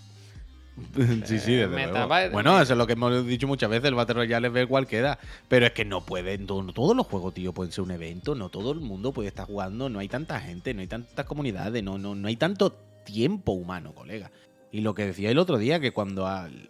sí, 1.25 1.39
sí, 1.39 1.53
desde 1.55 1.69
luego. 1.93 2.09
Bueno, 2.33 2.61
eso 2.61 2.73
es 2.73 2.79
lo 2.79 2.87
que 2.87 2.95
hemos 2.95 3.27
dicho 3.27 3.47
muchas 3.47 3.71
veces, 3.71 3.87
el 3.87 3.95
Battle 3.95 4.15
Royale 4.15 4.49
es 4.49 4.53
ver 4.53 4.67
cuál 4.69 4.87
queda. 4.87 5.19
Pero 5.49 5.67
es 5.67 5.73
que 5.73 5.85
no 5.85 6.05
pueden, 6.05 6.47
no, 6.47 6.73
todos 6.73 6.97
los 6.97 7.07
juegos, 7.07 7.35
tío, 7.35 7.53
pueden 7.53 7.73
ser 7.73 7.85
un 7.85 7.91
evento, 7.93 8.35
no 8.35 8.49
todo 8.49 8.73
el 8.73 8.81
mundo 8.81 9.13
puede 9.13 9.29
estar 9.29 9.47
jugando, 9.47 9.89
no 9.89 9.99
hay 10.01 10.09
tanta 10.09 10.41
gente, 10.41 10.75
no 10.75 10.81
hay 10.81 10.87
tantas 10.87 11.27
comunidades, 11.27 11.83
no, 11.83 11.97
no, 11.99 12.15
no 12.15 12.29
hay 12.29 12.37
tanto 12.37 12.73
tiempo 13.05 13.53
humano, 13.53 13.93
colega. 13.95 14.31
Y 14.73 14.81
lo 14.81 14.95
que 14.95 15.07
decía 15.07 15.31
el 15.31 15.39
otro 15.39 15.59
día, 15.59 15.79
que 15.79 15.93
cuando, 15.93 16.27
al- 16.27 16.69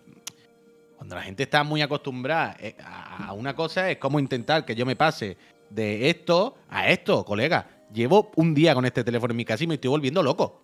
cuando 0.96 1.16
la 1.16 1.22
gente 1.22 1.42
está 1.42 1.64
muy 1.64 1.80
acostumbrada 1.82 2.56
eh, 2.60 2.76
a, 2.84 3.28
a 3.28 3.32
una 3.32 3.54
cosa, 3.54 3.90
es 3.90 3.96
como 3.98 4.18
intentar 4.18 4.64
que 4.64 4.74
yo 4.74 4.84
me 4.84 4.96
pase 4.96 5.36
de 5.70 6.10
esto 6.10 6.56
a 6.68 6.88
esto, 6.90 7.24
colega. 7.24 7.68
Llevo 7.92 8.30
un 8.36 8.54
día 8.54 8.74
con 8.74 8.84
este 8.84 9.02
teléfono 9.04 9.32
en 9.32 9.36
mi 9.36 9.44
casa 9.44 9.64
y 9.64 9.66
me 9.66 9.74
estoy 9.76 9.88
volviendo 9.88 10.22
loco. 10.22 10.60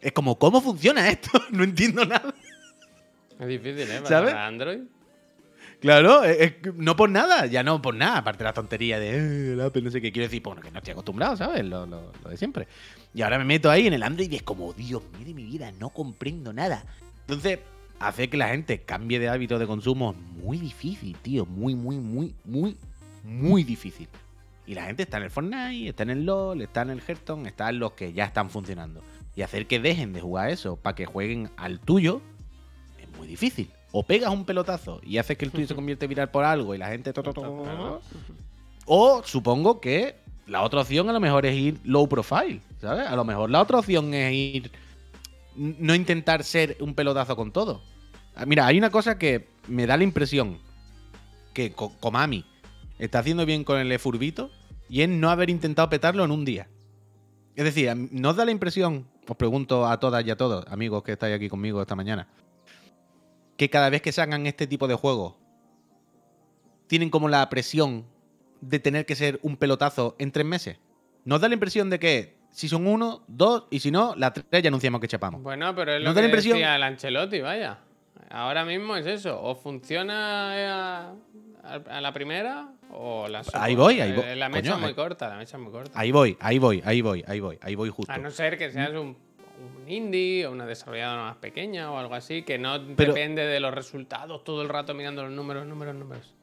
Es 0.00 0.12
como, 0.12 0.38
¿cómo 0.38 0.60
funciona 0.60 1.08
esto? 1.08 1.30
no 1.50 1.64
entiendo 1.64 2.04
nada. 2.04 2.32
Es 3.38 3.46
difícil, 3.48 3.82
¿eh? 3.90 4.00
Para 4.02 4.08
¿Sabes? 4.08 4.34
Android. 4.34 4.80
Claro, 5.80 6.24
es- 6.24 6.40
es 6.40 6.52
que 6.54 6.72
no 6.74 6.96
por 6.96 7.08
nada, 7.08 7.46
ya 7.46 7.62
no 7.62 7.80
por 7.80 7.94
nada, 7.94 8.18
aparte 8.18 8.38
de 8.38 8.44
la 8.44 8.52
tontería 8.52 8.98
de 8.98 9.10
eh, 9.10 9.52
el 9.52 9.60
Apple, 9.60 9.82
no 9.82 9.90
sé 9.90 10.00
qué, 10.00 10.10
quiero 10.10 10.26
decir, 10.26 10.42
bueno, 10.42 10.60
que 10.60 10.70
no 10.72 10.78
estoy 10.78 10.92
acostumbrado, 10.92 11.36
¿sabes? 11.36 11.64
Lo, 11.64 11.86
lo- 11.86 12.12
lo 12.22 12.30
de 12.30 12.36
siempre. 12.36 12.66
Y 13.14 13.22
ahora 13.22 13.38
me 13.38 13.44
meto 13.44 13.70
ahí 13.70 13.86
en 13.86 13.92
el 13.92 14.02
Android 14.02 14.30
y 14.30 14.36
es 14.36 14.42
como, 14.42 14.72
Dios 14.72 15.02
mío 15.16 15.26
de 15.26 15.34
mi 15.34 15.44
vida, 15.44 15.70
no 15.78 15.90
comprendo 15.90 16.52
nada. 16.52 16.84
Entonces, 17.20 17.60
hacer 18.00 18.28
que 18.28 18.36
la 18.36 18.48
gente 18.48 18.82
cambie 18.82 19.20
de 19.20 19.28
hábito 19.28 19.58
de 19.58 19.66
consumo 19.68 20.12
es 20.16 20.42
muy 20.42 20.58
difícil, 20.58 21.16
tío, 21.22 21.46
muy, 21.46 21.74
muy, 21.76 21.98
muy, 21.98 22.34
muy, 22.44 22.76
muy 23.22 23.62
difícil. 23.62 24.08
Y 24.66 24.74
la 24.74 24.84
gente 24.86 25.04
está 25.04 25.18
en 25.18 25.22
el 25.24 25.30
Fortnite, 25.30 25.88
está 25.90 26.02
en 26.02 26.10
el 26.10 26.26
LoL, 26.26 26.60
está 26.60 26.82
en 26.82 26.90
el 26.90 27.00
Hearthstone, 27.00 27.46
está 27.48 27.68
en 27.70 27.78
los 27.78 27.92
que 27.92 28.12
ya 28.12 28.24
están 28.24 28.50
funcionando. 28.50 29.00
Y 29.36 29.42
hacer 29.42 29.66
que 29.66 29.78
dejen 29.78 30.12
de 30.12 30.20
jugar 30.20 30.50
eso 30.50 30.76
para 30.76 30.96
que 30.96 31.06
jueguen 31.06 31.50
al 31.56 31.78
tuyo 31.80 32.20
muy 33.18 33.26
difícil. 33.28 33.70
O 33.92 34.02
pegas 34.02 34.30
un 34.32 34.44
pelotazo 34.44 35.00
y 35.02 35.18
haces 35.18 35.36
que 35.36 35.44
el 35.44 35.50
tuyo 35.50 35.66
se 35.66 35.74
convierte 35.74 36.04
en 36.06 36.08
viral 36.10 36.30
por 36.30 36.44
algo 36.44 36.74
y 36.74 36.78
la 36.78 36.88
gente... 36.88 37.12
to, 37.12 37.22
to, 37.22 37.32
to, 37.32 38.00
o 38.86 39.22
supongo 39.24 39.80
que 39.80 40.16
la 40.46 40.62
otra 40.62 40.80
opción 40.80 41.08
a 41.08 41.12
lo 41.12 41.20
mejor 41.20 41.44
es 41.46 41.54
ir 41.54 41.78
low 41.84 42.08
profile, 42.08 42.60
¿sabes? 42.80 43.06
A 43.06 43.16
lo 43.16 43.24
mejor 43.24 43.50
la 43.50 43.60
otra 43.60 43.78
opción 43.78 44.12
es 44.14 44.32
ir... 44.32 44.70
No 45.56 45.94
intentar 45.94 46.44
ser 46.44 46.76
un 46.80 46.94
pelotazo 46.94 47.34
con 47.36 47.50
todo. 47.52 47.82
Ah, 48.36 48.46
Mira, 48.46 48.66
hay 48.66 48.78
una 48.78 48.90
cosa 48.90 49.18
que 49.18 49.48
me 49.66 49.86
da 49.86 49.96
la 49.96 50.04
impresión 50.04 50.58
que 51.52 51.72
Ko- 51.72 51.92
Konami 51.98 52.44
está 52.98 53.18
haciendo 53.18 53.44
bien 53.44 53.64
con 53.64 53.78
el 53.78 53.98
Furbito 53.98 54.50
y 54.88 55.02
es 55.02 55.08
no 55.08 55.30
haber 55.30 55.50
intentado 55.50 55.88
petarlo 55.88 56.24
en 56.24 56.30
un 56.30 56.44
día. 56.44 56.68
Es 57.56 57.64
decir, 57.64 57.90
a 57.90 57.94
mí- 57.94 58.08
¿no 58.12 58.30
os 58.30 58.36
da 58.36 58.44
la 58.44 58.52
impresión, 58.52 59.06
os 59.26 59.36
pregunto 59.36 59.86
a 59.86 59.98
todas 59.98 60.24
y 60.24 60.30
a 60.30 60.36
todos, 60.36 60.64
amigos 60.68 61.02
que 61.02 61.12
estáis 61.12 61.34
aquí 61.34 61.48
conmigo 61.48 61.82
esta 61.82 61.96
mañana, 61.96 62.28
que 63.58 63.68
cada 63.68 63.90
vez 63.90 64.00
que 64.00 64.12
salgan 64.12 64.46
este 64.46 64.66
tipo 64.66 64.88
de 64.88 64.94
juegos 64.94 65.34
tienen 66.86 67.10
como 67.10 67.28
la 67.28 67.46
presión 67.50 68.06
de 68.60 68.78
tener 68.78 69.04
que 69.04 69.14
ser 69.14 69.38
un 69.42 69.56
pelotazo 69.56 70.16
en 70.18 70.32
tres 70.32 70.46
meses? 70.46 70.78
¿Nos 71.24 71.40
da 71.40 71.48
la 71.48 71.54
impresión 71.54 71.90
de 71.90 71.98
que 71.98 72.38
si 72.50 72.68
son 72.68 72.86
uno, 72.86 73.22
dos 73.26 73.64
y 73.70 73.80
si 73.80 73.90
no, 73.90 74.14
la 74.16 74.32
tres 74.32 74.62
ya 74.62 74.68
anunciamos 74.68 75.00
que 75.00 75.08
chapamos? 75.08 75.42
Bueno, 75.42 75.74
pero 75.74 75.92
es 75.92 75.98
¿No 76.00 76.04
lo 76.10 76.14
da 76.14 76.20
que 76.20 76.22
la 76.22 76.28
impresión? 76.28 76.54
decía 76.56 76.76
el 76.76 76.82
Ancelotti, 76.82 77.40
vaya. 77.40 77.78
Ahora 78.30 78.64
mismo 78.64 78.96
es 78.96 79.06
eso. 79.06 79.40
O 79.42 79.54
funciona 79.54 80.52
eh, 80.56 80.66
a, 80.66 81.14
a 81.74 82.00
la 82.00 82.12
primera 82.12 82.72
o 82.90 83.26
la 83.28 83.42
Ahí 83.54 83.74
voy, 83.74 84.00
ahí 84.00 84.12
voy. 84.12 84.24
Eh, 84.24 84.36
La 84.36 84.48
mecha 84.48 84.70
Coño, 84.70 84.74
es 84.76 84.80
muy 84.80 84.94
corta, 84.94 85.28
la 85.28 85.36
mecha 85.36 85.56
es 85.56 85.62
muy 85.62 85.72
corta. 85.72 85.98
Ahí 85.98 86.10
voy, 86.12 86.36
ahí 86.40 86.58
voy, 86.58 86.82
ahí 86.84 87.00
voy, 87.02 87.24
ahí 87.26 87.40
voy, 87.40 87.58
ahí 87.60 87.74
voy 87.74 87.90
justo. 87.90 88.12
A 88.12 88.18
no 88.18 88.30
ser 88.30 88.56
que 88.56 88.70
seas 88.70 88.92
un, 88.92 89.16
un 89.88 89.92
indie 89.94 90.46
o 90.46 90.52
una 90.52 90.66
desarrolladora 90.66 91.22
más 91.24 91.36
pequeña 91.36 91.90
o 91.90 91.98
algo 91.98 92.14
así, 92.14 92.42
que 92.42 92.58
no 92.58 92.78
Pero- 92.96 93.14
depende 93.14 93.46
de 93.46 93.58
los 93.60 93.74
resultados 93.74 94.44
todo 94.44 94.62
el 94.62 94.68
rato 94.68 94.94
mirando 94.94 95.22
los 95.22 95.32
números, 95.32 95.66
números, 95.66 95.94
números. 95.94 96.34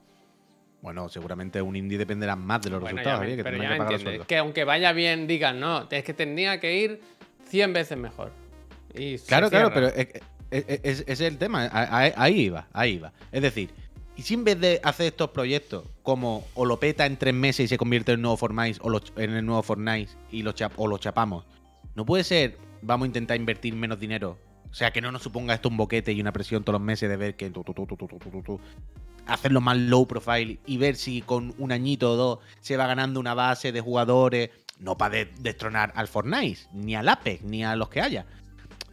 Bueno, 0.82 1.10
seguramente 1.10 1.62
un 1.62 1.76
indie 1.76 1.98
dependerá 1.98 2.36
más 2.36 2.62
de 2.62 2.70
los 2.72 2.82
Bueno, 2.82 2.98
ya 2.98 3.02
resultados, 3.04 3.30
me- 3.30 3.36
que 3.38 3.44
pero 3.44 3.58
ya 3.58 3.88
que 3.88 3.98
me 4.04 4.18
los. 4.18 4.28
Que 4.28 4.38
aunque 4.38 4.64
vaya 4.64 4.92
bien, 4.94 5.28
digan, 5.28 5.60
no, 5.60 5.88
es 5.90 6.04
que 6.04 6.14
tendría 6.14 6.60
que 6.60 6.78
ir 6.80 7.02
100 7.48 7.74
veces 7.74 7.98
mejor. 7.98 8.32
Y 8.94 9.18
Claro, 9.20 9.50
claro, 9.50 9.72
pero 9.74 9.88
es, 9.88 11.04
es- 11.08 11.22
el 11.22 11.38
tema. 11.38 11.70
Ahí 11.72 12.42
iba, 12.42 12.68
ahí 12.74 12.94
iba. 12.94 13.14
Es 13.32 13.42
decir, 13.42 13.70
y 14.16 14.22
si 14.22 14.36
en 14.36 14.44
vez 14.44 14.60
de 14.60 14.80
hacer 14.84 15.08
estos 15.08 15.32
proyectos 15.32 15.86
como 16.04 16.46
o 16.54 16.66
lo 16.66 16.80
peta 16.80 17.06
en 17.06 17.18
tres 17.18 17.34
meses 17.34 17.66
y 17.66 17.68
se 17.68 17.78
convierte 17.78 18.12
en 18.12 18.18
el 18.20 18.22
nuevo 18.22 18.38
Fortnite 18.38 18.80
o 18.82 18.90
lo 18.90 19.02
en 19.18 19.32
el 19.36 19.46
nuevo 19.46 19.62
Fortnite 19.64 20.12
y 20.32 20.44
lo 20.44 20.54
chap- 20.54 20.74
o 20.78 20.88
lo 20.88 20.98
chapamos, 21.00 21.46
no 21.96 22.06
puede 22.06 22.24
ser, 22.24 22.58
vamos 22.86 23.06
a 23.06 23.08
intentar 23.08 23.38
invertir 23.38 23.76
menos 23.76 24.00
dinero. 24.00 24.38
O 24.70 24.74
sea, 24.74 24.92
que 24.92 25.02
no 25.02 25.12
nos 25.12 25.24
suponga 25.24 25.54
esto 25.54 25.70
un 25.70 25.78
boquete 25.78 26.12
y 26.12 26.22
una 26.22 26.34
presión 26.34 26.64
todos 26.64 26.80
los 26.80 26.86
meses 26.86 27.10
de 27.10 27.18
ver 27.18 27.36
que... 27.36 27.52
Hacerlo 29.28 29.62
más 29.62 29.78
low 29.78 30.08
profile 30.08 30.60
y 30.68 30.78
ver 30.78 30.96
si 30.96 31.22
con 31.22 31.56
un 31.58 31.72
añito 31.72 32.12
o 32.12 32.16
dos 32.16 32.40
se 32.60 32.78
va 32.78 32.86
ganando 32.86 33.20
una 33.20 33.34
base 33.34 33.72
de 33.72 33.82
jugadores, 33.82 34.52
no 34.80 34.98
para 34.98 35.16
de 35.16 35.32
destronar 35.40 35.92
al 35.96 36.08
Fortnite, 36.08 36.60
ni 36.74 36.96
al 36.96 37.10
Apex, 37.10 37.42
ni 37.44 37.64
a 37.64 37.76
los 37.76 37.90
que 37.90 38.02
haya, 38.02 38.28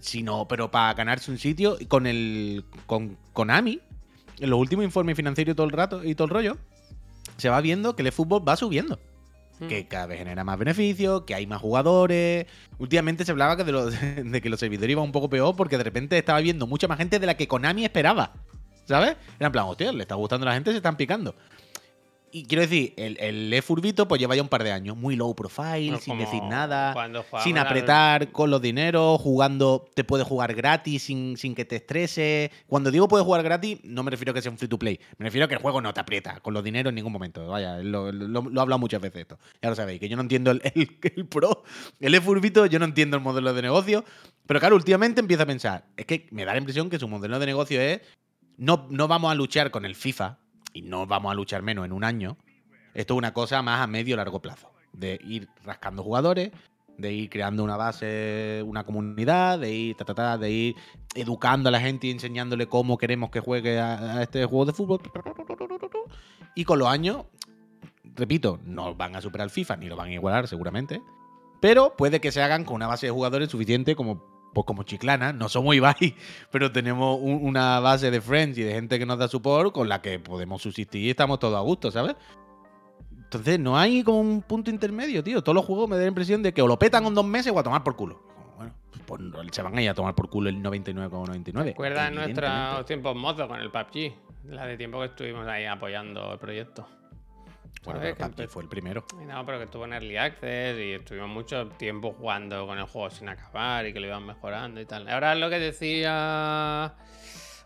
sino 0.00 0.48
pero 0.48 0.70
para 0.70 0.94
ganarse 0.94 1.30
un 1.30 1.38
sitio 1.38 1.76
con 1.88 2.06
el 2.06 2.64
con 2.86 3.18
Konami, 3.34 3.80
en 4.38 4.50
los 4.50 4.58
últimos 4.58 4.84
informes 4.86 5.16
financieros 5.16 5.54
todo 5.54 5.66
el 5.66 5.72
rato 5.72 6.02
y 6.02 6.14
todo 6.14 6.26
el 6.26 6.30
rollo, 6.30 6.56
se 7.36 7.50
va 7.50 7.60
viendo 7.60 7.94
que 7.94 8.02
el 8.02 8.12
fútbol 8.12 8.48
va 8.48 8.56
subiendo. 8.56 8.98
Mm. 9.62 9.68
que 9.68 9.86
cada 9.88 10.06
vez 10.06 10.18
genera 10.18 10.44
más 10.44 10.58
beneficios, 10.58 11.22
que 11.22 11.34
hay 11.34 11.46
más 11.46 11.60
jugadores. 11.60 12.46
Últimamente 12.78 13.24
se 13.24 13.30
hablaba 13.32 13.56
que 13.56 13.64
de, 13.64 13.72
los- 13.72 13.94
de 14.24 14.40
que 14.40 14.48
los 14.48 14.60
servidores 14.60 14.90
iban 14.92 15.04
un 15.04 15.12
poco 15.12 15.28
peor 15.30 15.54
porque 15.56 15.78
de 15.78 15.84
repente 15.84 16.18
estaba 16.18 16.40
viendo 16.40 16.66
mucha 16.66 16.88
más 16.88 16.98
gente 16.98 17.18
de 17.18 17.26
la 17.26 17.36
que 17.36 17.48
Konami 17.48 17.84
esperaba. 17.84 18.32
¿Sabes? 18.84 19.16
Era 19.38 19.46
en 19.46 19.52
plan, 19.52 19.64
hostia, 19.66 19.92
le 19.92 20.02
está 20.02 20.16
gustando 20.16 20.44
a 20.44 20.48
la 20.50 20.54
gente, 20.54 20.70
se 20.72 20.78
están 20.78 20.96
picando. 20.96 21.34
Y 22.34 22.46
quiero 22.46 22.62
decir, 22.62 22.94
el, 22.96 23.18
el 23.20 23.52
eFurbito 23.52 24.08
pues 24.08 24.18
lleva 24.18 24.34
ya 24.34 24.40
un 24.40 24.48
par 24.48 24.64
de 24.64 24.72
años, 24.72 24.96
muy 24.96 25.16
low 25.16 25.34
profile, 25.34 25.90
sin 26.00 26.16
decir 26.24 26.42
nada, 26.44 26.94
sin 27.44 27.56
apretar 27.58 28.32
con 28.32 28.50
los 28.50 28.62
dineros, 28.62 29.20
jugando, 29.20 29.84
te 29.94 30.02
puedes 30.02 30.26
jugar 30.26 30.54
gratis 30.54 31.02
sin, 31.02 31.36
sin 31.36 31.54
que 31.54 31.66
te 31.66 31.76
estrese. 31.76 32.50
Cuando 32.66 32.90
digo 32.90 33.06
puedes 33.06 33.26
jugar 33.26 33.42
gratis, 33.42 33.80
no 33.84 34.02
me 34.02 34.10
refiero 34.10 34.30
a 34.30 34.34
que 34.34 34.40
sea 34.40 34.50
un 34.50 34.56
free 34.56 34.66
to 34.68 34.78
play, 34.78 34.98
me 35.18 35.26
refiero 35.26 35.44
a 35.44 35.48
que 35.48 35.56
el 35.56 35.60
juego 35.60 35.82
no 35.82 35.92
te 35.92 36.00
aprieta 36.00 36.40
con 36.40 36.54
los 36.54 36.64
dineros 36.64 36.88
en 36.90 36.94
ningún 36.94 37.12
momento. 37.12 37.46
Vaya, 37.48 37.76
lo, 37.78 38.10
lo- 38.10 38.26
lo 38.42 38.60
he 38.60 38.62
hablado 38.62 38.78
muchas 38.78 39.02
veces 39.02 39.20
esto. 39.20 39.38
Ya 39.60 39.68
lo 39.68 39.76
sabéis, 39.76 40.00
que 40.00 40.08
yo 40.08 40.16
no 40.16 40.22
entiendo 40.22 40.52
el, 40.52 40.62
el- 40.74 40.98
el 41.14 41.26
pro, 41.26 41.64
el 42.00 42.14
eFurbito, 42.14 42.64
yo 42.64 42.78
no 42.78 42.86
entiendo 42.86 43.16
el 43.18 43.22
modelo 43.22 43.52
de 43.52 43.60
negocio, 43.60 44.06
pero 44.46 44.58
claro, 44.58 44.74
últimamente 44.76 45.20
empiezo 45.20 45.42
a 45.42 45.46
pensar, 45.46 45.84
es 45.98 46.06
que 46.06 46.28
me 46.30 46.46
da 46.46 46.52
la 46.52 46.58
impresión 46.58 46.88
que 46.88 46.98
su 46.98 47.08
modelo 47.08 47.38
de 47.38 47.44
negocio 47.44 47.78
es, 47.78 48.00
no, 48.56 48.86
no 48.90 49.06
vamos 49.06 49.30
a 49.30 49.34
luchar 49.34 49.70
con 49.70 49.84
el 49.84 49.94
FIFA, 49.94 50.38
y 50.72 50.82
no 50.82 51.06
vamos 51.06 51.32
a 51.32 51.34
luchar 51.34 51.62
menos 51.62 51.84
en 51.84 51.92
un 51.92 52.04
año, 52.04 52.36
esto 52.94 53.14
es 53.14 53.18
una 53.18 53.32
cosa 53.32 53.62
más 53.62 53.80
a 53.80 53.86
medio 53.86 54.16
largo 54.16 54.40
plazo. 54.40 54.70
De 54.92 55.18
ir 55.24 55.48
rascando 55.64 56.02
jugadores, 56.02 56.50
de 56.98 57.12
ir 57.12 57.30
creando 57.30 57.64
una 57.64 57.76
base, 57.76 58.62
una 58.66 58.84
comunidad, 58.84 59.58
de 59.58 59.72
ir, 59.72 59.96
ta, 59.96 60.04
ta, 60.04 60.14
ta, 60.14 60.38
de 60.38 60.50
ir 60.50 60.74
educando 61.14 61.68
a 61.68 61.72
la 61.72 61.80
gente 61.80 62.06
y 62.06 62.10
enseñándole 62.10 62.66
cómo 62.66 62.98
queremos 62.98 63.30
que 63.30 63.40
juegue 63.40 63.80
a, 63.80 64.18
a 64.18 64.22
este 64.22 64.44
juego 64.44 64.66
de 64.66 64.72
fútbol. 64.72 65.00
Y 66.54 66.64
con 66.64 66.78
los 66.78 66.88
años, 66.88 67.24
repito, 68.14 68.60
no 68.64 68.94
van 68.94 69.16
a 69.16 69.20
superar 69.20 69.50
FIFA 69.50 69.76
ni 69.78 69.88
lo 69.88 69.96
van 69.96 70.08
a 70.08 70.12
igualar 70.12 70.48
seguramente. 70.48 71.00
Pero 71.60 71.94
puede 71.96 72.20
que 72.20 72.32
se 72.32 72.42
hagan 72.42 72.64
con 72.64 72.74
una 72.74 72.88
base 72.88 73.06
de 73.06 73.12
jugadores 73.12 73.50
suficiente 73.50 73.94
como, 73.94 74.31
pues 74.52 74.66
como 74.66 74.82
Chiclana. 74.82 75.32
No 75.32 75.48
somos 75.48 75.74
Ibai, 75.74 76.14
pero 76.50 76.70
tenemos 76.72 77.18
un- 77.20 77.40
una 77.42 77.80
base 77.80 78.10
de 78.10 78.20
friends 78.20 78.58
y 78.58 78.62
de 78.62 78.72
gente 78.74 78.98
que 78.98 79.06
nos 79.06 79.18
da 79.18 79.28
support 79.28 79.72
con 79.72 79.88
la 79.88 80.00
que 80.02 80.18
podemos 80.18 80.60
subsistir 80.62 81.02
y 81.02 81.10
estamos 81.10 81.38
todos 81.38 81.56
a 81.56 81.60
gusto, 81.60 81.90
¿sabes? 81.90 82.14
Entonces 83.24 83.58
no 83.58 83.78
hay 83.78 84.02
como 84.02 84.20
un 84.20 84.42
punto 84.42 84.70
intermedio, 84.70 85.24
tío. 85.24 85.42
Todos 85.42 85.54
los 85.56 85.64
juegos 85.64 85.88
me 85.88 85.96
da 85.96 86.02
la 86.02 86.08
impresión 86.08 86.42
de 86.42 86.52
que 86.52 86.60
o 86.60 86.66
lo 86.66 86.78
petan 86.78 87.06
en 87.06 87.14
dos 87.14 87.24
meses 87.24 87.50
o 87.54 87.58
a 87.58 87.62
tomar 87.62 87.82
por 87.82 87.96
culo. 87.96 88.20
Bueno, 88.58 88.74
pues 89.06 89.20
no, 89.22 89.38
se 89.50 89.62
van 89.62 89.78
a 89.78 89.82
ir 89.82 89.88
a 89.88 89.94
tomar 89.94 90.14
por 90.14 90.28
culo 90.28 90.50
el 90.50 90.62
99,99. 90.62 91.64
Recuerda 91.64 92.08
evidentemente. 92.08 92.40
nuestros 92.42 92.86
tiempos 92.86 93.16
mozos 93.16 93.48
con 93.48 93.58
el 93.58 93.70
PUBG. 93.70 94.12
La 94.50 94.66
de 94.66 94.76
tiempo 94.76 94.98
que 95.00 95.06
estuvimos 95.06 95.46
ahí 95.48 95.64
apoyando 95.64 96.32
el 96.34 96.38
proyecto. 96.38 96.86
Bueno, 97.84 98.00
pero 98.00 98.14
PUBG 98.16 98.48
fue 98.48 98.62
el 98.62 98.68
primero. 98.68 99.04
No, 99.26 99.44
pero 99.44 99.58
que 99.58 99.64
estuvo 99.64 99.84
en 99.84 99.92
Early 99.94 100.16
Access 100.16 100.78
y 100.78 100.92
estuvimos 100.92 101.28
mucho 101.28 101.68
tiempo 101.70 102.12
jugando 102.12 102.66
con 102.66 102.78
el 102.78 102.84
juego 102.84 103.10
sin 103.10 103.28
acabar 103.28 103.86
y 103.86 103.92
que 103.92 103.98
lo 104.00 104.06
iban 104.06 104.24
mejorando 104.24 104.80
y 104.80 104.84
tal. 104.86 105.08
Ahora 105.08 105.34
lo 105.34 105.50
que 105.50 105.58
decía. 105.58 106.84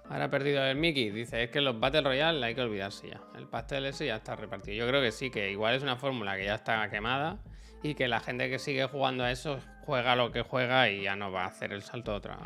Ahora 0.09 0.25
ha 0.27 0.31
perdido 0.31 0.65
el 0.65 0.77
Mickey. 0.77 1.11
Dice: 1.11 1.43
es 1.43 1.51
que 1.51 1.61
los 1.61 1.79
Battle 1.79 2.03
Royale 2.03 2.45
hay 2.47 2.55
que 2.55 2.63
olvidarse 2.63 3.09
ya. 3.11 3.21
El 3.37 3.47
pastel 3.47 3.87
ese 3.87 4.07
ya 4.07 4.17
está 4.17 4.37
repartido. 4.37 4.77
Yo 4.77 4.89
creo 4.89 5.03
que 5.03 5.13
sí, 5.13 5.31
que 5.31 5.51
igual 5.51 5.75
es 5.75 5.83
una 5.83 5.97
fórmula 5.97 6.37
que 6.37 6.45
ya 6.45 6.55
está 6.55 6.89
quemada 6.89 7.39
y 7.83 7.95
que 7.95 8.09
la 8.09 8.21
gente 8.21 8.49
que 8.49 8.59
sigue 8.59 8.85
jugando 8.87 9.25
a 9.25 9.31
eso 9.31 9.59
juega 9.85 10.17
lo 10.17 10.33
que 10.33 10.43
juega 10.43 10.89
y 10.89 11.03
ya 11.03 11.15
no 11.17 11.31
va 11.31 11.45
a 11.45 11.49
hacer 11.49 11.73
el 11.73 11.83
salto 11.83 12.13
a 12.13 12.15
otra. 12.17 12.39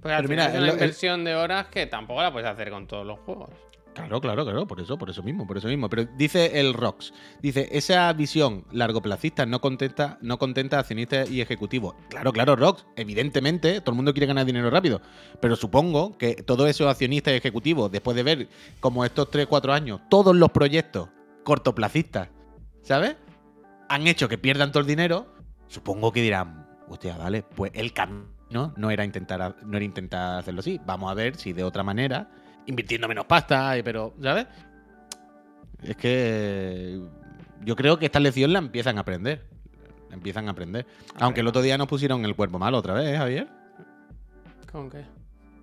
Porque 0.00 0.14
al 0.14 0.22
Pero 0.22 0.28
final 0.28 0.28
mira, 0.28 0.44
es 0.46 0.54
una 0.54 0.66
el- 0.68 0.72
inversión 0.72 1.24
de 1.24 1.34
horas 1.34 1.66
que 1.66 1.86
tampoco 1.86 2.22
la 2.22 2.32
puedes 2.32 2.48
hacer 2.48 2.70
con 2.70 2.86
todos 2.86 3.06
los 3.06 3.18
juegos. 3.20 3.50
Claro, 3.94 4.20
claro, 4.20 4.44
claro, 4.44 4.66
por 4.66 4.80
eso, 4.80 4.98
por 4.98 5.08
eso 5.08 5.22
mismo, 5.22 5.46
por 5.46 5.56
eso 5.56 5.68
mismo. 5.68 5.88
Pero 5.88 6.04
dice 6.16 6.58
el 6.58 6.74
Rox, 6.74 7.12
dice, 7.40 7.68
esa 7.70 8.12
visión 8.12 8.64
largoplacista 8.72 9.46
no 9.46 9.60
contenta, 9.60 10.18
no 10.20 10.36
contenta 10.36 10.76
a 10.76 10.80
accionistas 10.80 11.30
y 11.30 11.40
ejecutivos. 11.40 11.94
Claro, 12.08 12.32
claro, 12.32 12.56
Rox, 12.56 12.86
evidentemente, 12.96 13.80
todo 13.80 13.92
el 13.92 13.96
mundo 13.96 14.12
quiere 14.12 14.26
ganar 14.26 14.46
dinero 14.46 14.68
rápido. 14.68 15.00
Pero 15.40 15.54
supongo 15.54 16.18
que 16.18 16.34
todos 16.34 16.68
esos 16.68 16.88
accionistas 16.88 17.34
y 17.34 17.36
ejecutivos, 17.36 17.92
después 17.92 18.16
de 18.16 18.24
ver 18.24 18.48
como 18.80 19.04
estos 19.04 19.30
3, 19.30 19.46
4 19.46 19.72
años, 19.72 20.00
todos 20.10 20.34
los 20.34 20.50
proyectos 20.50 21.08
cortoplacistas, 21.44 22.28
¿sabes? 22.82 23.16
Han 23.88 24.08
hecho 24.08 24.28
que 24.28 24.38
pierdan 24.38 24.72
todo 24.72 24.80
el 24.80 24.88
dinero, 24.88 25.32
supongo 25.68 26.10
que 26.10 26.20
dirán, 26.20 26.66
hostia, 26.88 27.16
vale, 27.16 27.44
pues 27.44 27.70
el 27.74 27.92
camino 27.92 28.74
no 28.76 28.90
era 28.90 29.04
intentar, 29.04 29.56
no 29.64 29.76
era 29.76 29.84
intentar 29.84 30.40
hacerlo 30.40 30.60
así. 30.60 30.80
Vamos 30.84 31.12
a 31.12 31.14
ver 31.14 31.36
si 31.36 31.52
de 31.52 31.62
otra 31.62 31.84
manera 31.84 32.28
invirtiendo 32.66 33.08
menos 33.08 33.24
pasta, 33.26 33.76
eh, 33.76 33.82
pero, 33.84 34.14
¿sabes? 34.22 34.46
Es 35.82 35.96
que 35.96 37.00
yo 37.62 37.76
creo 37.76 37.98
que 37.98 38.06
esta 38.06 38.20
lección 38.20 38.52
la 38.52 38.58
empiezan 38.58 38.98
a 38.98 39.02
aprender. 39.02 39.46
La 40.08 40.14
empiezan 40.14 40.48
a 40.48 40.52
aprender. 40.52 40.86
Aunque 41.20 41.40
el 41.40 41.46
otro 41.46 41.60
día 41.62 41.76
nos 41.76 41.88
pusieron 41.88 42.24
el 42.24 42.34
cuerpo 42.36 42.58
malo 42.58 42.78
otra 42.78 42.94
vez, 42.94 43.14
¿eh, 43.14 43.16
Javier? 43.16 43.48
¿Con 44.70 44.90
qué? 44.90 45.04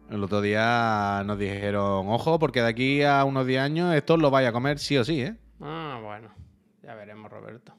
El 0.10 0.24
otro 0.24 0.42
día 0.42 1.24
nos 1.26 1.40
dijeron, 1.40 2.06
ojo, 2.10 2.38
porque 2.38 2.62
de 2.62 2.68
aquí 2.68 3.02
a 3.04 3.24
unos 3.24 3.46
10 3.48 3.62
años 3.62 3.96
esto 3.96 4.18
lo 4.18 4.30
vaya 4.30 4.50
a 4.50 4.52
comer 4.52 4.78
sí 4.78 4.98
o 4.98 5.04
sí, 5.06 5.22
¿eh? 5.22 5.36
Ah, 5.62 6.00
bueno. 6.04 6.30
Ya 6.84 6.96
veremos, 6.96 7.32
Roberto. 7.32 7.74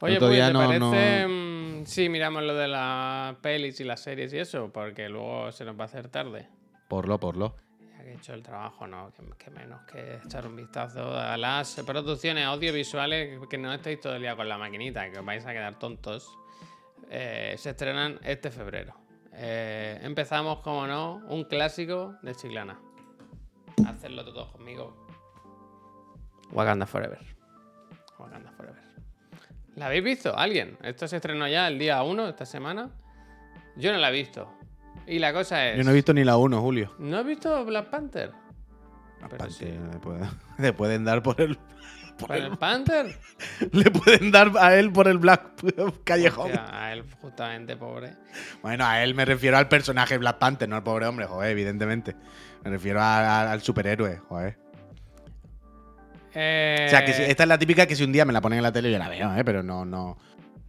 El 0.00 0.04
Oye, 0.04 0.16
otro 0.16 0.28
pues, 0.28 0.36
día 0.36 0.46
¿te 0.48 0.52
no- 0.52 0.60
parece? 0.90 1.26
mm, 1.26 1.84
Sí, 1.86 2.08
miramos 2.08 2.42
lo 2.42 2.54
de 2.54 2.68
las 2.68 3.36
pelis 3.36 3.80
y 3.80 3.84
las 3.84 4.00
series 4.00 4.32
y 4.34 4.38
eso, 4.38 4.70
porque 4.72 5.08
luego 5.08 5.50
se 5.52 5.64
nos 5.64 5.78
va 5.78 5.82
a 5.82 5.86
hacer 5.86 6.08
tarde. 6.08 6.46
Porlo, 6.88 7.18
porlo. 7.18 7.56
Hecho 8.18 8.34
el 8.34 8.42
trabajo, 8.42 8.86
¿no? 8.86 9.12
Que, 9.12 9.22
que 9.44 9.50
menos 9.50 9.82
que 9.82 10.16
echar 10.24 10.44
un 10.46 10.56
vistazo 10.56 11.16
a 11.16 11.36
las 11.36 11.80
producciones 11.86 12.44
audiovisuales 12.46 13.38
que 13.48 13.58
no 13.58 13.72
estéis 13.72 14.00
todo 14.00 14.16
el 14.16 14.22
día 14.22 14.34
con 14.34 14.48
la 14.48 14.58
maquinita, 14.58 15.08
que 15.10 15.20
os 15.20 15.24
vais 15.24 15.46
a 15.46 15.52
quedar 15.52 15.78
tontos. 15.78 16.36
Eh, 17.10 17.54
se 17.56 17.70
estrenan 17.70 18.18
este 18.24 18.50
febrero. 18.50 18.94
Eh, 19.32 20.00
empezamos, 20.02 20.60
como 20.60 20.86
no, 20.86 21.22
un 21.28 21.44
clásico 21.44 22.16
de 22.22 22.34
Chiclana. 22.34 22.80
Hacerlo 23.86 24.24
todos 24.24 24.50
conmigo. 24.50 25.06
Wakanda 26.50 26.86
Forever. 26.86 27.24
Wakanda 28.18 28.50
Forever. 28.50 28.82
¿La 29.76 29.86
habéis 29.86 30.02
visto? 30.02 30.36
¿Alguien? 30.36 30.76
Esto 30.82 31.06
se 31.06 31.16
estrenó 31.16 31.46
ya 31.46 31.68
el 31.68 31.78
día 31.78 32.02
1 32.02 32.28
esta 32.28 32.44
semana. 32.44 32.90
Yo 33.76 33.92
no 33.92 33.98
la 33.98 34.08
he 34.08 34.12
visto. 34.12 34.57
Y 35.06 35.18
la 35.18 35.32
cosa 35.32 35.68
es. 35.68 35.76
Yo 35.78 35.84
no 35.84 35.90
he 35.90 35.94
visto 35.94 36.12
ni 36.12 36.24
la 36.24 36.36
1, 36.36 36.60
Julio. 36.60 36.94
¿No 36.98 37.18
has 37.18 37.24
visto 37.26 37.64
Black 37.64 37.86
Panther? 37.90 38.32
Sí. 39.48 39.64
le, 39.66 39.98
pueden, 39.98 40.28
le 40.58 40.72
pueden 40.72 41.04
dar 41.04 41.22
por 41.22 41.40
el. 41.40 41.58
por 42.18 42.32
el- 42.32 42.46
¿Black 42.48 42.58
Panther? 42.58 43.18
le 43.72 43.90
pueden 43.90 44.30
dar 44.30 44.52
a 44.58 44.74
él 44.76 44.92
por 44.92 45.08
el 45.08 45.18
Black 45.18 45.42
Callejón. 46.04 46.46
Hostia, 46.46 46.66
a 46.84 46.92
él, 46.92 47.04
justamente, 47.20 47.76
pobre. 47.76 48.14
Bueno, 48.62 48.84
a 48.86 49.02
él 49.02 49.14
me 49.14 49.24
refiero 49.24 49.56
al 49.56 49.68
personaje 49.68 50.18
Black 50.18 50.38
Panther, 50.38 50.68
no 50.68 50.76
al 50.76 50.82
pobre 50.82 51.06
hombre, 51.06 51.26
joder, 51.26 51.50
evidentemente. 51.50 52.14
Me 52.64 52.70
refiero 52.70 53.00
a- 53.00 53.18
a- 53.42 53.52
al 53.52 53.60
superhéroe, 53.62 54.18
joder. 54.28 54.58
Eh, 56.34 56.84
O 56.86 56.90
sea, 56.90 57.04
que 57.04 57.10
esta 57.30 57.42
es 57.42 57.48
la 57.48 57.58
típica 57.58 57.86
que 57.86 57.96
si 57.96 58.04
un 58.04 58.12
día 58.12 58.24
me 58.24 58.32
la 58.32 58.40
ponen 58.40 58.58
en 58.58 58.62
la 58.62 58.72
tele 58.72 58.92
yo 58.92 58.98
la 58.98 59.08
veo, 59.08 59.34
¿eh? 59.34 59.44
Pero 59.44 59.62
no, 59.62 59.84
no, 59.84 60.16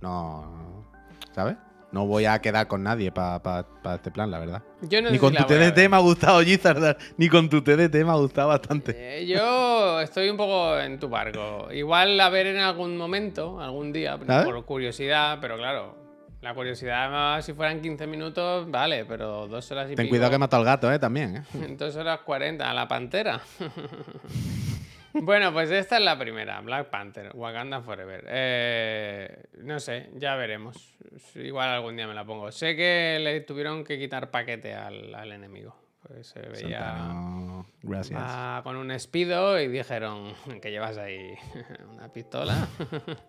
no, 0.01 0.85
¿sabes? 1.33 1.57
No 1.91 2.05
voy 2.05 2.25
a 2.25 2.39
quedar 2.39 2.67
con 2.67 2.83
nadie 2.83 3.11
para 3.11 3.65
este 3.95 4.11
plan, 4.11 4.29
la 4.29 4.37
verdad. 4.37 4.61
yo 4.81 5.01
no 5.01 5.09
Ni 5.09 5.17
con 5.17 5.31
si 5.31 5.37
tu 5.37 5.43
a 5.43 5.47
TDT 5.47 5.89
me 5.89 5.95
ha 5.95 5.99
gustado, 5.99 6.39
Gizardar. 6.41 6.97
Ni 7.17 7.29
con 7.29 7.49
tu 7.49 7.61
TDT 7.63 7.95
me 8.05 8.11
ha 8.11 8.15
gustado 8.15 8.49
bastante. 8.49 8.93
Eh, 8.95 9.25
yo 9.25 9.99
estoy 9.99 10.29
un 10.29 10.37
poco 10.37 10.77
en 10.79 10.99
tu 10.99 11.09
barco. 11.09 11.67
Igual 11.71 12.15
la 12.15 12.29
ver 12.29 12.45
en 12.47 12.57
algún 12.57 12.95
momento, 12.95 13.59
algún 13.59 13.91
día, 13.91 14.19
¿Sabes? 14.25 14.45
por 14.45 14.63
curiosidad, 14.65 15.39
pero 15.41 15.57
claro, 15.57 15.97
la 16.41 16.53
curiosidad, 16.53 17.41
si 17.41 17.53
fueran 17.53 17.81
15 17.81 18.05
minutos, 18.05 18.69
vale, 18.69 19.05
pero 19.05 19.47
dos 19.47 19.71
horas 19.71 19.91
y 19.91 19.95
Ten 19.95 20.05
pico. 20.05 20.11
cuidado 20.11 20.29
que 20.31 20.37
mata 20.37 20.57
al 20.57 20.63
gato, 20.65 20.91
¿eh? 20.93 20.99
También, 20.99 21.37
¿eh? 21.37 21.75
Dos 21.77 21.95
horas 21.95 22.19
40, 22.23 22.69
a 22.69 22.73
la 22.73 22.87
pantera. 22.87 23.41
bueno, 25.13 25.51
pues 25.53 25.71
esta 25.71 25.97
es 25.97 26.03
la 26.03 26.17
primera, 26.17 26.59
Black 26.61 26.89
Panther, 26.89 27.31
Wakanda 27.33 27.81
Forever. 27.81 28.25
Eh, 28.27 29.43
no 29.59 29.79
sé, 29.79 30.09
ya 30.15 30.35
veremos. 30.35 30.95
Igual 31.35 31.69
algún 31.69 31.95
día 31.95 32.07
me 32.07 32.13
la 32.13 32.25
pongo. 32.25 32.51
Sé 32.51 32.75
que 32.75 33.17
le 33.21 33.41
tuvieron 33.41 33.83
que 33.83 33.97
quitar 33.99 34.29
paquete 34.31 34.73
al, 34.73 35.13
al 35.15 35.31
enemigo. 35.31 35.75
Pues 36.07 36.27
se 36.27 36.39
veía 36.39 36.79
Santano, 36.79 37.67
gracias. 37.83 38.19
va 38.19 38.61
con 38.63 38.77
un 38.77 38.89
espido 38.89 39.59
y 39.59 39.67
dijeron 39.67 40.33
que 40.61 40.71
llevas 40.71 40.97
ahí 40.97 41.33
una 41.93 42.11
pistola 42.11 42.67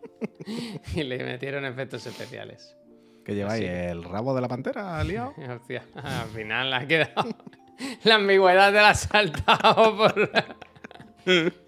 y 0.95 1.03
le 1.03 1.23
metieron 1.25 1.65
efectos 1.65 2.07
especiales. 2.07 2.77
¿Qué 3.25 3.35
lleváis? 3.35 3.61
que- 3.63 3.89
¿El 3.91 4.05
rabo 4.05 4.35
de 4.35 4.41
la 4.41 4.49
pantera 4.49 5.03
liado? 5.05 5.35
Hostia, 5.37 5.83
al 5.95 6.29
final 6.29 6.73
ha 6.73 6.87
quedado. 6.87 7.29
La 8.05 8.15
ambigüedad 8.17 8.69
te 8.73 8.77
la 8.77 8.91
has 8.91 9.01
saltado 9.01 9.97
por. 9.97 10.31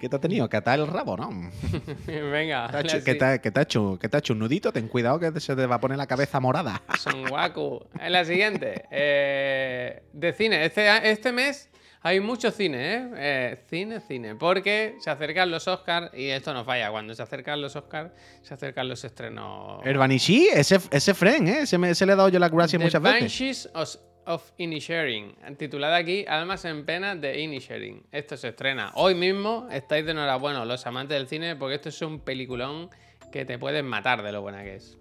¿Qué 0.00 0.08
te 0.08 0.16
ha 0.16 0.18
tenido? 0.18 0.48
¿Que 0.48 0.56
atar 0.56 0.78
el 0.78 0.86
rabo, 0.86 1.16
no? 1.18 1.28
Venga, 2.06 2.68
¿Te 2.70 2.76
ha 2.78 2.82
la 2.82 3.04
¿Que 3.04 3.12
si- 3.12 3.18
te, 3.18 3.24
ha- 3.24 3.38
te 3.38 3.58
ha 3.58 3.62
hecho, 3.62 3.98
que 3.98 4.08
te 4.08 4.16
ha 4.16 4.20
hecho 4.20 4.32
un 4.32 4.38
nudito? 4.38 4.72
Ten 4.72 4.88
cuidado 4.88 5.20
que 5.20 5.38
se 5.38 5.54
te 5.54 5.66
va 5.66 5.74
a 5.76 5.80
poner 5.80 5.98
la 5.98 6.06
cabeza 6.06 6.40
morada. 6.40 6.80
Son 6.98 7.30
Waku. 7.30 7.84
En 8.00 8.12
la 8.12 8.24
siguiente. 8.24 8.84
eh, 8.90 10.02
de 10.14 10.32
cine. 10.32 10.64
Este, 10.64 11.10
este 11.10 11.30
mes 11.30 11.68
hay 12.00 12.20
mucho 12.20 12.50
cine, 12.50 12.94
¿eh? 12.94 13.10
Eh, 13.16 13.64
Cine, 13.68 14.00
cine. 14.00 14.34
Porque 14.34 14.96
se 15.00 15.10
acercan 15.10 15.50
los 15.50 15.68
Oscars 15.68 16.10
y 16.14 16.28
esto 16.30 16.54
no 16.54 16.64
falla. 16.64 16.90
Cuando 16.90 17.14
se 17.14 17.22
acercan 17.22 17.60
los 17.60 17.76
Oscars, 17.76 18.12
se 18.42 18.54
acercan 18.54 18.88
los 18.88 19.04
estrenos. 19.04 19.82
El 19.84 19.98
Banshee, 19.98 20.48
ese, 20.54 20.80
ese 20.90 21.12
friend, 21.14 21.48
¿eh? 21.48 21.60
Ese, 21.64 21.76
me- 21.76 21.90
ese 21.90 22.06
le 22.06 22.14
he 22.14 22.16
dado 22.16 22.30
yo 22.30 22.38
las 22.38 22.50
gracias 22.50 22.80
The 22.80 22.84
muchas 22.86 23.02
veces. 23.02 23.20
Banshees 23.20 23.70
of, 24.26 24.50
Inisherin, 24.56 25.34
titulada 25.56 25.96
aquí 25.96 26.24
Almas 26.28 26.64
en 26.64 26.84
pena 26.84 27.14
de 27.14 27.40
Inisherin. 27.40 28.06
Esto 28.12 28.36
se 28.36 28.48
estrena 28.48 28.92
hoy 28.94 29.14
mismo. 29.14 29.68
Estáis 29.70 30.04
de 30.04 30.12
enhorabuena 30.12 30.64
los 30.64 30.86
amantes 30.86 31.16
del 31.16 31.28
cine 31.28 31.56
porque 31.56 31.76
esto 31.76 31.88
es 31.88 32.02
un 32.02 32.20
peliculón 32.20 32.90
que 33.30 33.44
te 33.44 33.58
puedes 33.58 33.82
matar 33.84 34.22
de 34.22 34.32
lo 34.32 34.42
buena 34.42 34.62
que 34.62 34.76
es. 34.76 34.98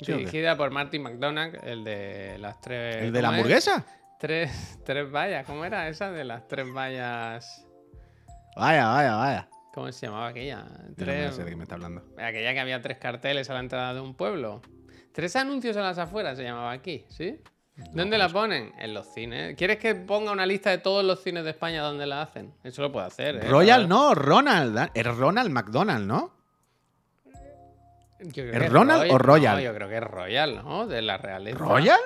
Sí. 0.00 0.12
Dirigida 0.12 0.56
por 0.56 0.70
Martin 0.70 1.02
McDonagh, 1.02 1.58
el 1.64 1.84
de 1.84 2.38
las 2.38 2.60
tres. 2.60 3.04
¿El 3.04 3.12
de 3.12 3.22
la 3.22 3.28
hamburguesa? 3.28 3.86
Tres, 4.18 4.78
tres 4.84 5.10
vallas, 5.10 5.46
¿cómo 5.46 5.64
era 5.64 5.88
esa? 5.88 6.10
De 6.10 6.24
las 6.24 6.46
tres 6.46 6.66
vallas. 6.72 7.66
Vaya, 8.56 8.88
vaya, 8.88 9.16
vaya. 9.16 9.48
¿Cómo 9.72 9.90
se 9.92 10.06
llamaba 10.06 10.28
aquella? 10.28 10.64
No 10.96 11.32
sé 11.32 11.44
de 11.44 11.50
qué 11.50 11.56
me 11.56 11.62
está 11.62 11.76
hablando. 11.76 12.02
aquella 12.18 12.52
que 12.52 12.60
había 12.60 12.82
tres 12.82 12.98
carteles 12.98 13.48
a 13.50 13.54
la 13.54 13.60
entrada 13.60 13.94
de 13.94 14.00
un 14.00 14.14
pueblo. 14.14 14.62
Tres 15.12 15.36
anuncios 15.36 15.76
a 15.76 15.82
las 15.82 15.98
afueras 15.98 16.36
se 16.36 16.44
llamaba 16.44 16.72
aquí, 16.72 17.04
¿sí? 17.08 17.40
¿Dónde 17.92 18.18
la 18.18 18.28
ponen? 18.28 18.72
En 18.78 18.94
los 18.94 19.06
cines. 19.12 19.56
¿Quieres 19.56 19.78
que 19.78 19.94
ponga 19.94 20.32
una 20.32 20.46
lista 20.46 20.70
de 20.70 20.78
todos 20.78 21.04
los 21.04 21.22
cines 21.22 21.44
de 21.44 21.50
España 21.50 21.82
donde 21.82 22.06
la 22.06 22.22
hacen? 22.22 22.52
Eso 22.62 22.82
lo 22.82 22.92
puedo 22.92 23.06
hacer. 23.06 23.36
¿eh? 23.36 23.48
Royal 23.48 23.88
no, 23.88 24.14
Ronald. 24.14 24.78
¿eh? 24.78 24.90
Es 24.94 25.06
Ronald 25.06 25.50
McDonald, 25.50 26.06
¿no? 26.06 26.32
Yo 28.20 28.44
creo 28.44 28.52
¿Es 28.52 28.58
que 28.58 28.68
Ronald 28.68 29.10
o 29.10 29.18
Royal? 29.18 29.56
No, 29.56 29.62
yo 29.62 29.74
creo 29.74 29.88
que 29.88 29.96
es 29.96 30.02
Royal, 30.02 30.56
¿no? 30.56 30.86
De 30.86 31.02
la 31.02 31.16
realeza. 31.16 31.58
¿Royal? 31.58 32.00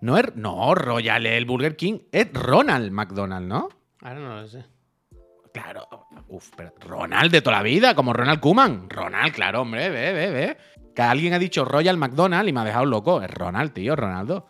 No 0.00 0.18
es. 0.18 0.36
No, 0.36 0.74
Royal 0.74 1.26
es 1.26 1.32
el 1.32 1.44
Burger 1.46 1.76
King. 1.76 2.00
Es 2.12 2.32
Ronald 2.32 2.92
McDonald, 2.92 3.46
¿no? 3.46 3.68
Ahora 4.02 4.20
no 4.20 4.40
lo 4.42 4.46
sé. 4.46 4.64
Claro. 5.52 5.88
Uf, 6.28 6.50
pero 6.56 6.72
Ronald 6.80 7.32
de 7.32 7.40
toda 7.40 7.56
la 7.56 7.62
vida, 7.62 7.94
como 7.94 8.12
Ronald 8.12 8.40
Kuman. 8.40 8.88
Ronald, 8.90 9.32
claro, 9.32 9.62
hombre, 9.62 9.88
ve, 9.88 10.12
ve, 10.12 10.30
ve. 10.30 10.56
Que 10.98 11.02
alguien 11.04 11.32
ha 11.32 11.38
dicho 11.38 11.64
Royal 11.64 11.96
McDonald 11.96 12.48
y 12.48 12.52
me 12.52 12.58
ha 12.58 12.64
dejado 12.64 12.84
loco. 12.84 13.22
Es 13.22 13.30
Ronald, 13.30 13.72
tío, 13.72 13.94
Ronaldo. 13.94 14.48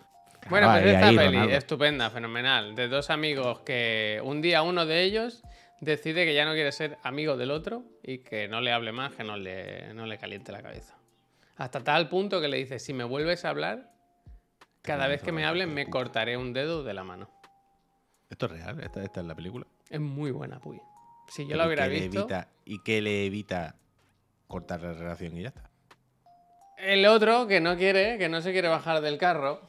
Bueno, 0.49 0.67
Claro, 0.69 0.81
pues 0.81 0.85
ahí, 0.85 0.91
esta 0.95 1.07
ahí, 1.09 1.17
peli, 1.19 1.35
Ronaldo. 1.35 1.55
estupenda, 1.57 2.09
fenomenal. 2.09 2.75
De 2.75 2.89
dos 2.89 3.11
amigos 3.11 3.61
que 3.61 4.19
un 4.25 4.41
día 4.41 4.63
uno 4.63 4.87
de 4.87 5.03
ellos 5.03 5.43
decide 5.83 6.25
que 6.25 6.33
ya 6.35 6.47
no 6.47 6.53
quiere 6.55 6.73
ser 6.73 6.97
amigo 7.03 7.37
del 7.37 7.51
otro 7.51 7.83
y 8.03 8.21
que 8.21 8.49
no 8.49 8.63
le 8.63 8.73
hable 8.73 8.93
más, 8.93 9.13
que 9.13 9.25
no 9.25 9.37
le, 9.37 9.93
no 9.93 10.07
le 10.07 10.17
caliente 10.17 10.51
la 10.51 10.63
cabeza. 10.63 10.97
Hasta 11.59 11.85
tal 11.85 12.09
punto 12.09 12.41
que 12.41 12.49
le 12.49 12.57
dice, 12.57 12.79
si 12.79 12.95
me 12.95 13.05
vuelves 13.05 13.45
a 13.45 13.51
hablar, 13.51 13.93
cada 14.81 15.07
vez 15.07 15.21
que 15.23 15.33
me 15.33 15.45
hables 15.45 15.69
me 15.69 15.91
cortaré 15.91 16.39
un 16.39 16.55
dedo 16.55 16.83
de 16.83 16.95
la 16.95 17.05
mano. 17.05 17.29
Esto 18.31 18.47
es 18.47 18.53
real, 18.53 18.81
esta, 18.81 19.03
esta 19.05 19.21
es 19.21 19.27
la 19.27 19.35
película. 19.35 19.67
Es 19.91 20.01
muy 20.01 20.31
buena, 20.31 20.61
Puy. 20.61 20.81
Si 21.29 21.43
yo 21.43 21.49
Pero 21.49 21.59
la 21.59 21.65
¿y 21.65 21.67
hubiera 21.67 21.89
visto... 21.89 22.21
evita- 22.27 22.49
¿Y 22.65 22.83
qué 22.83 23.03
le 23.03 23.27
evita 23.27 23.77
cortar 24.47 24.81
la 24.81 24.95
relación 24.95 25.37
y 25.37 25.43
ya 25.43 25.49
está? 25.49 25.69
El 26.81 27.07
otro 27.07 27.47
que 27.47 27.61
no 27.61 27.77
quiere, 27.77 28.19
que 28.19 28.29
no 28.29 28.41
se 28.41 28.53
quiere 28.53 28.69
bajar 28.69 29.01
del 29.01 29.19
carro, 29.19 29.61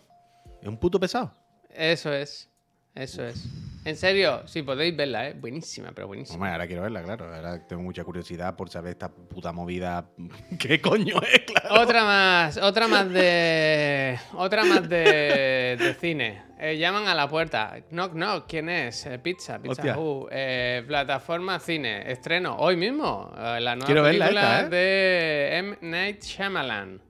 ¿Es 0.61 0.67
un 0.67 0.77
puto 0.77 0.99
pesado? 0.99 1.31
eso 1.73 2.11
es, 2.13 2.49
eso 2.95 3.23
es. 3.25 3.45
En 3.85 3.95
serio, 3.95 4.45
si 4.45 4.61
podéis 4.61 4.95
verla, 4.95 5.29
¿eh? 5.29 5.33
Buenísima, 5.39 5.91
pero 5.95 6.07
buenísima. 6.07 6.35
Hombre, 6.35 6.51
ahora 6.51 6.67
quiero 6.67 6.81
verla, 6.81 7.01
claro. 7.01 7.33
Ahora 7.33 7.65
tengo 7.65 7.81
mucha 7.81 8.03
curiosidad 8.03 8.55
por 8.55 8.69
saber 8.69 8.91
esta 8.91 9.09
puta 9.09 9.51
movida. 9.53 10.09
¿Qué 10.59 10.81
coño 10.81 11.15
es, 11.21 11.39
claro? 11.47 11.81
Otra 11.81 12.03
más, 12.03 12.57
otra 12.57 12.87
más 12.89 13.09
de. 13.09 14.19
Otra 14.33 14.65
más 14.65 14.87
de, 14.87 15.77
de 15.79 15.93
cine. 15.99 16.43
Eh, 16.59 16.77
llaman 16.77 17.07
a 17.07 17.15
la 17.15 17.29
puerta. 17.29 17.77
Knock, 17.89 18.11
knock. 18.11 18.45
¿Quién 18.49 18.67
es? 18.69 19.05
Eh, 19.05 19.17
pizza, 19.17 19.59
Pizza. 19.59 19.97
Hut. 19.97 20.27
Eh, 20.29 20.83
plataforma 20.85 21.57
cine. 21.59 22.11
Estreno 22.11 22.57
hoy 22.57 22.75
mismo. 22.75 23.31
eh, 23.37 23.59
la 23.61 23.75
nueva 23.75 23.85
Quiero 23.85 24.03
verla 24.03 24.25
película 24.27 24.59
esta, 24.59 24.65
¿eh? 24.65 24.69
de 24.69 25.57
M. 25.57 25.77
Night 25.81 26.21
Shyamalan. 26.21 27.01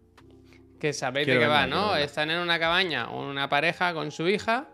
Que 0.79 0.93
sabéis 0.93 1.25
Quiero 1.25 1.39
de 1.41 1.45
qué 1.47 1.49
verla, 1.51 1.61
va, 1.61 1.67
¿no? 1.67 1.87
verla. 1.93 2.05
Están 2.05 2.29
en 2.29 2.37
una 2.39 2.59
cabaña, 2.59 3.09
una 3.09 3.49
pareja 3.49 3.93
con 3.95 4.11
su 4.11 4.29
hija. 4.29 4.67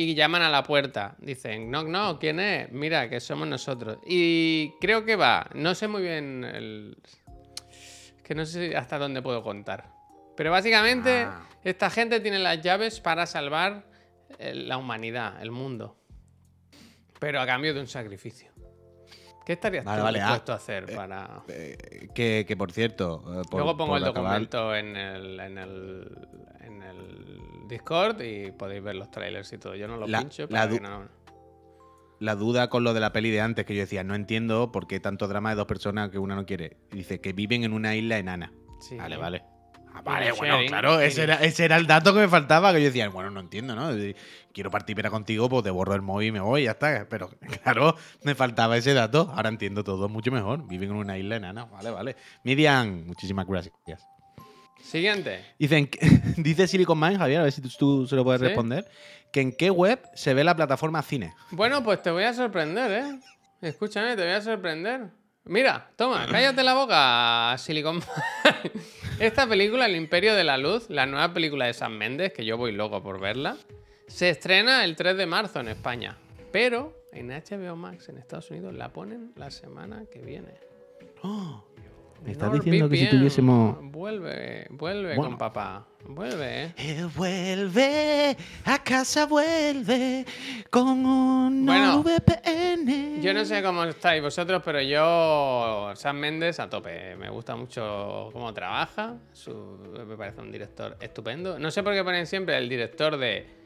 Y 0.00 0.14
llaman 0.14 0.42
a 0.42 0.48
la 0.48 0.62
puerta. 0.62 1.16
Dicen, 1.18 1.70
knock, 1.70 1.86
knock. 1.86 2.20
¿Quién 2.20 2.38
es? 2.38 2.70
Mira, 2.70 3.08
que 3.10 3.18
somos 3.18 3.48
nosotros. 3.48 3.98
Y 4.06 4.70
creo 4.80 5.04
que 5.04 5.16
va. 5.16 5.48
No 5.54 5.74
sé 5.74 5.88
muy 5.88 6.02
bien 6.02 6.44
el, 6.44 6.96
que 8.22 8.34
no 8.36 8.46
sé 8.46 8.76
hasta 8.76 8.96
dónde 8.98 9.22
puedo 9.22 9.42
contar. 9.42 9.90
Pero 10.36 10.52
básicamente, 10.52 11.22
Ah. 11.22 11.48
esta 11.64 11.90
gente 11.90 12.20
tiene 12.20 12.38
las 12.38 12.60
llaves 12.62 13.00
para 13.00 13.26
salvar 13.26 13.86
eh, 14.38 14.54
la 14.54 14.76
humanidad, 14.78 15.42
el 15.42 15.50
mundo. 15.50 15.96
Pero 17.18 17.40
a 17.40 17.46
cambio 17.46 17.74
de 17.74 17.80
un 17.80 17.88
sacrificio. 17.88 18.52
¿Qué 19.44 19.54
estarías 19.54 19.84
Vale, 19.84 19.98
tú 19.98 20.04
vale, 20.04 20.20
ah, 20.20 20.24
dispuesto 20.26 20.52
a 20.52 20.56
hacer 20.56 20.94
para...? 20.94 21.42
Eh, 21.48 22.08
que, 22.14 22.44
que 22.46 22.56
por 22.56 22.70
cierto. 22.70 23.24
eh, 23.26 23.42
por- 23.50 23.60
Luego 23.60 23.76
pongo 23.76 23.92
por 23.94 23.98
el 23.98 24.04
acabar- 24.04 24.14
documento 24.42 24.76
en 24.76 24.96
el, 24.96 25.40
en, 25.40 25.58
el, 25.58 26.28
en 26.60 26.82
el 26.82 27.40
Discord 27.68 28.20
y 28.22 28.50
podéis 28.52 28.82
ver 28.82 28.96
los 28.96 29.10
trailers 29.10 29.52
y 29.52 29.58
todo. 29.58 29.74
Yo 29.76 29.86
no 29.86 29.96
los 29.96 30.08
La- 30.10 30.20
pincho, 30.20 30.46
la 30.48 30.66
du- 30.66 30.80
no... 30.80 31.08
La 32.20 32.34
duda 32.34 32.68
con 32.68 32.82
lo 32.82 32.94
de 32.94 33.00
la 33.00 33.12
peli 33.12 33.30
de 33.30 33.40
antes, 33.40 33.64
que 33.64 33.76
yo 33.76 33.80
decía, 33.82 34.02
no 34.02 34.16
entiendo 34.16 34.72
por 34.72 34.88
qué 34.88 34.98
tanto 34.98 35.28
drama 35.28 35.50
de 35.50 35.56
dos 35.56 35.66
personas 35.66 36.10
que 36.10 36.18
una 36.18 36.34
no 36.34 36.46
quiere. 36.46 36.76
Dice 36.90 37.20
que 37.20 37.32
viven 37.32 37.62
en 37.62 37.72
una 37.72 37.94
isla 37.94 38.18
enana. 38.18 38.52
Sí. 38.80 38.96
Vale, 38.96 39.16
vale. 39.16 39.44
Ah, 39.94 40.02
vale, 40.02 40.32
bueno, 40.32 40.54
sharing, 40.54 40.68
claro, 40.68 41.00
ese 41.00 41.22
era, 41.22 41.36
ese 41.36 41.64
era 41.64 41.76
el 41.76 41.86
dato 41.86 42.12
que 42.12 42.20
me 42.20 42.28
faltaba, 42.28 42.72
que 42.72 42.80
yo 42.80 42.86
decía, 42.86 43.08
bueno, 43.08 43.30
no 43.30 43.40
entiendo, 43.40 43.74
¿no? 43.76 43.90
Quiero 44.52 44.70
partir 44.70 44.96
pera 44.96 45.10
contigo, 45.10 45.48
pues 45.48 45.62
te 45.62 45.70
borro 45.70 45.94
el 45.94 46.02
móvil 46.02 46.28
y 46.28 46.32
me 46.32 46.40
voy, 46.40 46.64
ya 46.64 46.72
está. 46.72 47.06
Pero 47.08 47.30
claro, 47.62 47.94
me 48.24 48.34
faltaba 48.34 48.76
ese 48.76 48.94
dato. 48.94 49.30
Ahora 49.34 49.48
entiendo 49.48 49.84
todo 49.84 50.08
mucho 50.08 50.32
mejor. 50.32 50.66
Viven 50.66 50.90
en 50.90 50.96
una 50.96 51.16
isla 51.18 51.36
enana. 51.36 51.66
Vale, 51.66 51.90
vale. 51.90 52.16
Miriam, 52.42 53.04
muchísimas 53.06 53.46
gracias. 53.46 53.74
Siguiente. 54.82 55.44
Dicen, 55.58 55.90
dice 56.36 56.66
Silicon 56.66 56.98
Man, 56.98 57.18
Javier, 57.18 57.40
a 57.40 57.44
ver 57.44 57.52
si 57.52 57.60
tú, 57.60 58.06
se 58.06 58.16
lo 58.16 58.24
puedes 58.24 58.40
¿Sí? 58.40 58.46
responder, 58.46 58.88
que 59.32 59.40
en 59.40 59.52
qué 59.52 59.70
web 59.70 60.00
se 60.14 60.34
ve 60.34 60.44
la 60.44 60.56
plataforma 60.56 61.02
cine. 61.02 61.34
Bueno, 61.50 61.82
pues 61.82 62.02
te 62.02 62.10
voy 62.10 62.24
a 62.24 62.32
sorprender, 62.34 62.90
¿eh? 62.90 63.20
Escúchame, 63.60 64.16
te 64.16 64.22
voy 64.22 64.32
a 64.32 64.40
sorprender. 64.40 65.10
Mira, 65.44 65.90
toma, 65.96 66.26
cállate 66.30 66.62
la 66.62 66.74
boca, 66.74 67.56
Silicon 67.58 68.00
Valley. 68.00 68.70
Esta 69.18 69.48
película, 69.48 69.86
El 69.86 69.96
Imperio 69.96 70.34
de 70.34 70.44
la 70.44 70.58
Luz, 70.58 70.90
la 70.90 71.06
nueva 71.06 71.32
película 71.32 71.66
de 71.66 71.72
San 71.72 71.96
Méndez, 71.96 72.32
que 72.32 72.44
yo 72.44 72.56
voy 72.56 72.72
loco 72.72 73.02
por 73.02 73.18
verla, 73.18 73.56
se 74.06 74.28
estrena 74.28 74.84
el 74.84 74.94
3 74.94 75.16
de 75.16 75.26
marzo 75.26 75.60
en 75.60 75.68
España. 75.68 76.18
Pero 76.52 76.94
en 77.12 77.28
HBO 77.28 77.76
Max 77.76 78.08
en 78.08 78.18
Estados 78.18 78.50
Unidos 78.50 78.74
la 78.74 78.92
ponen 78.92 79.32
la 79.36 79.50
semana 79.50 80.04
que 80.10 80.20
viene. 80.20 80.54
Me 82.24 82.32
estás 82.32 82.52
diciendo 82.52 82.88
que 82.88 82.96
si 82.96 83.08
tuviésemos... 83.08 83.78
Vuelve, 83.82 84.66
vuelve 84.70 85.14
Bueno. 85.16 85.30
con 85.30 85.38
papá. 85.38 85.86
Vuelve, 86.06 86.64
¿eh? 86.64 86.74
Él 86.76 87.06
vuelve, 87.14 88.36
a 88.64 88.82
casa 88.82 89.26
vuelve, 89.26 90.24
con 90.70 91.04
un 91.04 91.66
Bueno, 91.66 92.02
VPN. 92.02 93.20
Yo 93.20 93.34
no 93.34 93.44
sé 93.44 93.62
cómo 93.62 93.84
estáis 93.84 94.22
vosotros, 94.22 94.62
pero 94.64 94.80
yo, 94.80 95.92
Sam 95.96 96.16
Méndez, 96.18 96.60
a 96.60 96.70
tope. 96.70 97.16
Me 97.16 97.28
gusta 97.28 97.56
mucho 97.56 98.30
cómo 98.32 98.52
trabaja. 98.54 99.16
su- 99.32 99.78
me 100.06 100.16
parece 100.16 100.40
un 100.40 100.50
director 100.52 100.96
estupendo. 101.00 101.58
No 101.58 101.70
sé 101.70 101.82
por 101.82 101.92
qué 101.92 102.02
ponen 102.04 102.26
siempre 102.26 102.56
el 102.56 102.68
director 102.68 103.16
de 103.18 103.57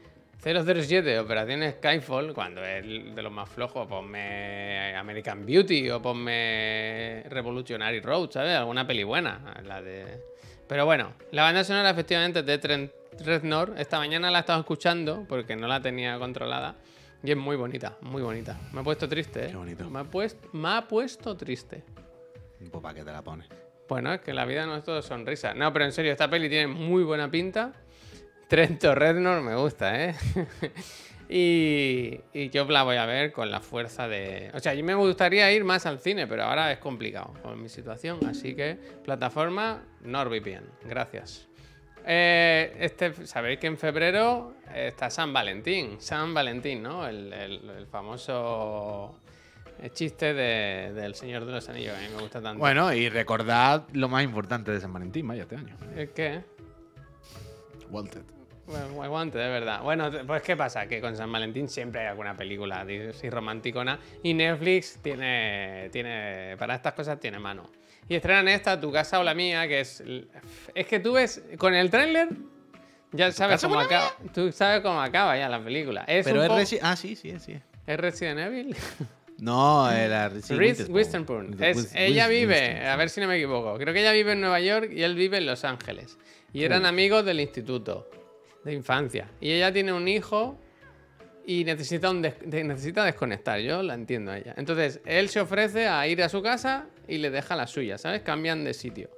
007, 0.43 1.19
Operación 1.19 1.63
Skyfall, 1.71 2.33
cuando 2.33 2.61
es 2.65 2.83
de 2.83 3.21
los 3.21 3.31
más 3.31 3.47
flojos. 3.47 3.87
Ponme 3.87 4.93
American 4.97 5.45
Beauty 5.45 5.89
o 5.89 6.01
ponme 6.01 7.23
Revolutionary 7.29 8.01
Road, 8.01 8.29
¿sabes? 8.31 8.57
Alguna 8.57 8.85
peli 8.85 9.03
buena. 9.03 9.61
La 9.63 9.81
de... 9.81 10.21
Pero 10.67 10.85
bueno, 10.85 11.13
la 11.31 11.43
banda 11.43 11.63
sonora 11.63 11.91
efectivamente 11.91 12.39
es 12.39 12.45
de 12.45 12.57
Trent 12.57 12.91
Reznor. 13.19 13.75
Esta 13.77 13.99
mañana 13.99 14.29
la 14.31 14.39
he 14.39 14.41
estado 14.41 14.59
escuchando 14.59 15.25
porque 15.29 15.55
no 15.55 15.65
la 15.67 15.81
tenía 15.81 16.19
controlada. 16.19 16.75
Y 17.23 17.31
es 17.31 17.37
muy 17.37 17.55
bonita, 17.55 17.97
muy 18.01 18.21
bonita. 18.21 18.59
Me 18.73 18.81
ha 18.81 18.83
puesto 18.83 19.07
triste, 19.07 19.45
¿eh? 19.45 19.47
Qué 19.51 19.55
bonito. 19.55 19.89
Me 19.89 19.99
ha, 19.99 20.03
puesto, 20.03 20.49
me 20.51 20.69
ha 20.69 20.81
puesto 20.85 21.37
triste. 21.37 21.83
Pues 22.69 22.83
para 22.83 22.95
qué 22.95 23.05
te 23.05 23.13
la 23.13 23.21
pones. 23.21 23.47
Bueno, 23.87 24.11
es 24.11 24.19
que 24.19 24.33
la 24.33 24.43
vida 24.43 24.65
no 24.65 24.75
es 24.75 24.83
todo 24.83 25.01
sonrisa. 25.01 25.53
No, 25.53 25.71
pero 25.71 25.85
en 25.85 25.93
serio, 25.93 26.11
esta 26.11 26.29
peli 26.29 26.49
tiene 26.49 26.67
muy 26.67 27.03
buena 27.03 27.31
pinta. 27.31 27.71
Trento 28.47 28.93
Reznor 28.93 29.41
me 29.41 29.55
gusta, 29.55 30.03
¿eh? 30.05 30.15
y, 31.29 32.19
y 32.33 32.49
yo 32.49 32.65
la 32.65 32.83
voy 32.83 32.97
a 32.97 33.05
ver 33.05 33.31
con 33.31 33.49
la 33.49 33.61
fuerza 33.61 34.07
de... 34.07 34.51
O 34.53 34.59
sea, 34.59 34.73
yo 34.73 34.83
me 34.83 34.93
gustaría 34.95 35.51
ir 35.51 35.63
más 35.63 35.85
al 35.85 35.99
cine, 35.99 36.27
pero 36.27 36.43
ahora 36.43 36.71
es 36.71 36.77
complicado 36.79 37.33
con 37.41 37.61
mi 37.61 37.69
situación. 37.69 38.19
Así 38.27 38.53
que, 38.55 38.77
plataforma 39.03 39.83
NordVPN. 40.01 40.65
Gracias. 40.85 41.47
Eh, 42.05 42.75
este, 42.79 43.13
Sabéis 43.25 43.59
que 43.59 43.67
en 43.67 43.77
febrero 43.77 44.53
está 44.75 45.09
San 45.09 45.31
Valentín. 45.33 45.95
San 45.99 46.33
Valentín, 46.33 46.83
¿no? 46.83 47.07
El, 47.07 47.31
el- 47.33 47.69
el 47.69 47.87
famoso 47.87 49.19
chiste 49.93 50.33
de- 50.33 50.93
del 50.93 51.15
Señor 51.15 51.45
de 51.45 51.53
los 51.53 51.67
Anillos, 51.69 51.97
que 51.97 52.05
a 52.05 52.09
mí 52.09 52.15
me 52.15 52.21
gusta 52.21 52.41
tanto. 52.41 52.59
Bueno, 52.59 52.93
y 52.93 53.09
recordad 53.09 53.85
lo 53.93 54.09
más 54.09 54.23
importante 54.23 54.71
de 54.71 54.79
San 54.81 54.93
Valentín, 54.93 55.27
vaya, 55.27 55.43
este 55.43 55.55
año. 55.55 55.75
¿El 55.95 56.09
qué? 56.11 56.41
Walted. 57.93 58.21
Bueno, 58.65 59.03
aguante, 59.03 59.37
de 59.37 59.49
verdad. 59.49 59.81
Bueno, 59.83 60.09
pues 60.25 60.41
¿qué 60.41 60.55
pasa? 60.55 60.87
Que 60.87 61.01
con 61.01 61.15
San 61.17 61.29
Valentín 61.31 61.67
siempre 61.67 62.01
hay 62.01 62.07
alguna 62.07 62.35
película 62.35 62.81
así 63.09 63.29
romanticona 63.29 63.99
y 64.23 64.33
Netflix 64.33 64.99
tiene, 65.01 65.89
tiene, 65.91 66.55
para 66.57 66.75
estas 66.75 66.93
cosas 66.93 67.19
tiene 67.19 67.39
mano. 67.39 67.69
Y 68.07 68.15
estrenan 68.15 68.47
esta, 68.47 68.79
Tu 68.79 68.91
casa 68.91 69.19
o 69.19 69.23
la 69.23 69.33
mía, 69.33 69.67
que 69.67 69.81
es... 69.81 70.01
Es 70.73 70.87
que 70.87 70.99
tú 70.99 71.13
ves, 71.13 71.43
con 71.57 71.73
el 71.73 71.89
tráiler 71.89 72.29
ya 73.11 73.31
sabes 73.31 73.61
cómo 73.61 73.75
la 73.75 73.83
acaba. 73.83 74.11
Tú 74.33 74.51
sabes 74.51 74.81
cómo 74.81 74.99
acaba 75.01 75.37
ya 75.37 75.47
la 75.49 75.63
película. 75.63 76.03
Es 76.07 76.25
Pero 76.25 76.37
un 76.39 76.43
es 76.45 76.49
po- 76.49 76.57
Resi- 76.57 76.79
Ah, 76.81 76.95
sí, 76.95 77.15
sí, 77.15 77.37
sí. 77.39 77.59
¿Es 77.85 77.99
Resident 77.99 78.39
Evil? 78.39 78.75
No, 79.39 79.91
era 79.91 80.29
sí, 80.41 80.53
Reese 80.55 80.85
Witherspoon. 80.85 81.57
Es- 81.61 81.93
ella 81.95 82.27
vive, 82.27 82.87
a 82.87 82.95
ver 82.95 83.09
si 83.09 83.19
no 83.19 83.27
me 83.27 83.35
equivoco, 83.35 83.77
creo 83.77 83.93
que 83.93 83.99
ella 83.99 84.11
vive 84.13 84.33
en 84.33 84.41
Nueva 84.41 84.59
York 84.61 84.91
y 84.93 85.01
él 85.03 85.15
vive 85.15 85.37
en 85.37 85.47
Los 85.47 85.65
Ángeles. 85.65 86.17
Y 86.53 86.63
eran 86.63 86.85
amigos 86.85 87.25
del 87.25 87.39
instituto, 87.39 88.09
de 88.63 88.73
infancia. 88.73 89.27
Y 89.41 89.51
ella 89.51 89.73
tiene 89.73 89.91
un 89.91 90.07
hijo 90.07 90.57
y 91.45 91.63
necesita, 91.65 92.09
un 92.11 92.21
des- 92.21 92.35
de- 92.45 92.63
necesita 92.63 93.03
desconectar, 93.03 93.59
yo 93.59 93.81
la 93.83 93.95
entiendo 93.95 94.31
a 94.31 94.37
ella. 94.37 94.53
Entonces, 94.55 95.01
él 95.05 95.29
se 95.29 95.41
ofrece 95.41 95.87
a 95.87 96.07
ir 96.07 96.21
a 96.23 96.29
su 96.29 96.41
casa 96.41 96.85
y 97.07 97.17
le 97.17 97.29
deja 97.31 97.55
la 97.55 97.67
suya, 97.67 97.97
¿sabes? 97.97 98.21
Cambian 98.21 98.63
de 98.63 98.73
sitio. 98.73 99.09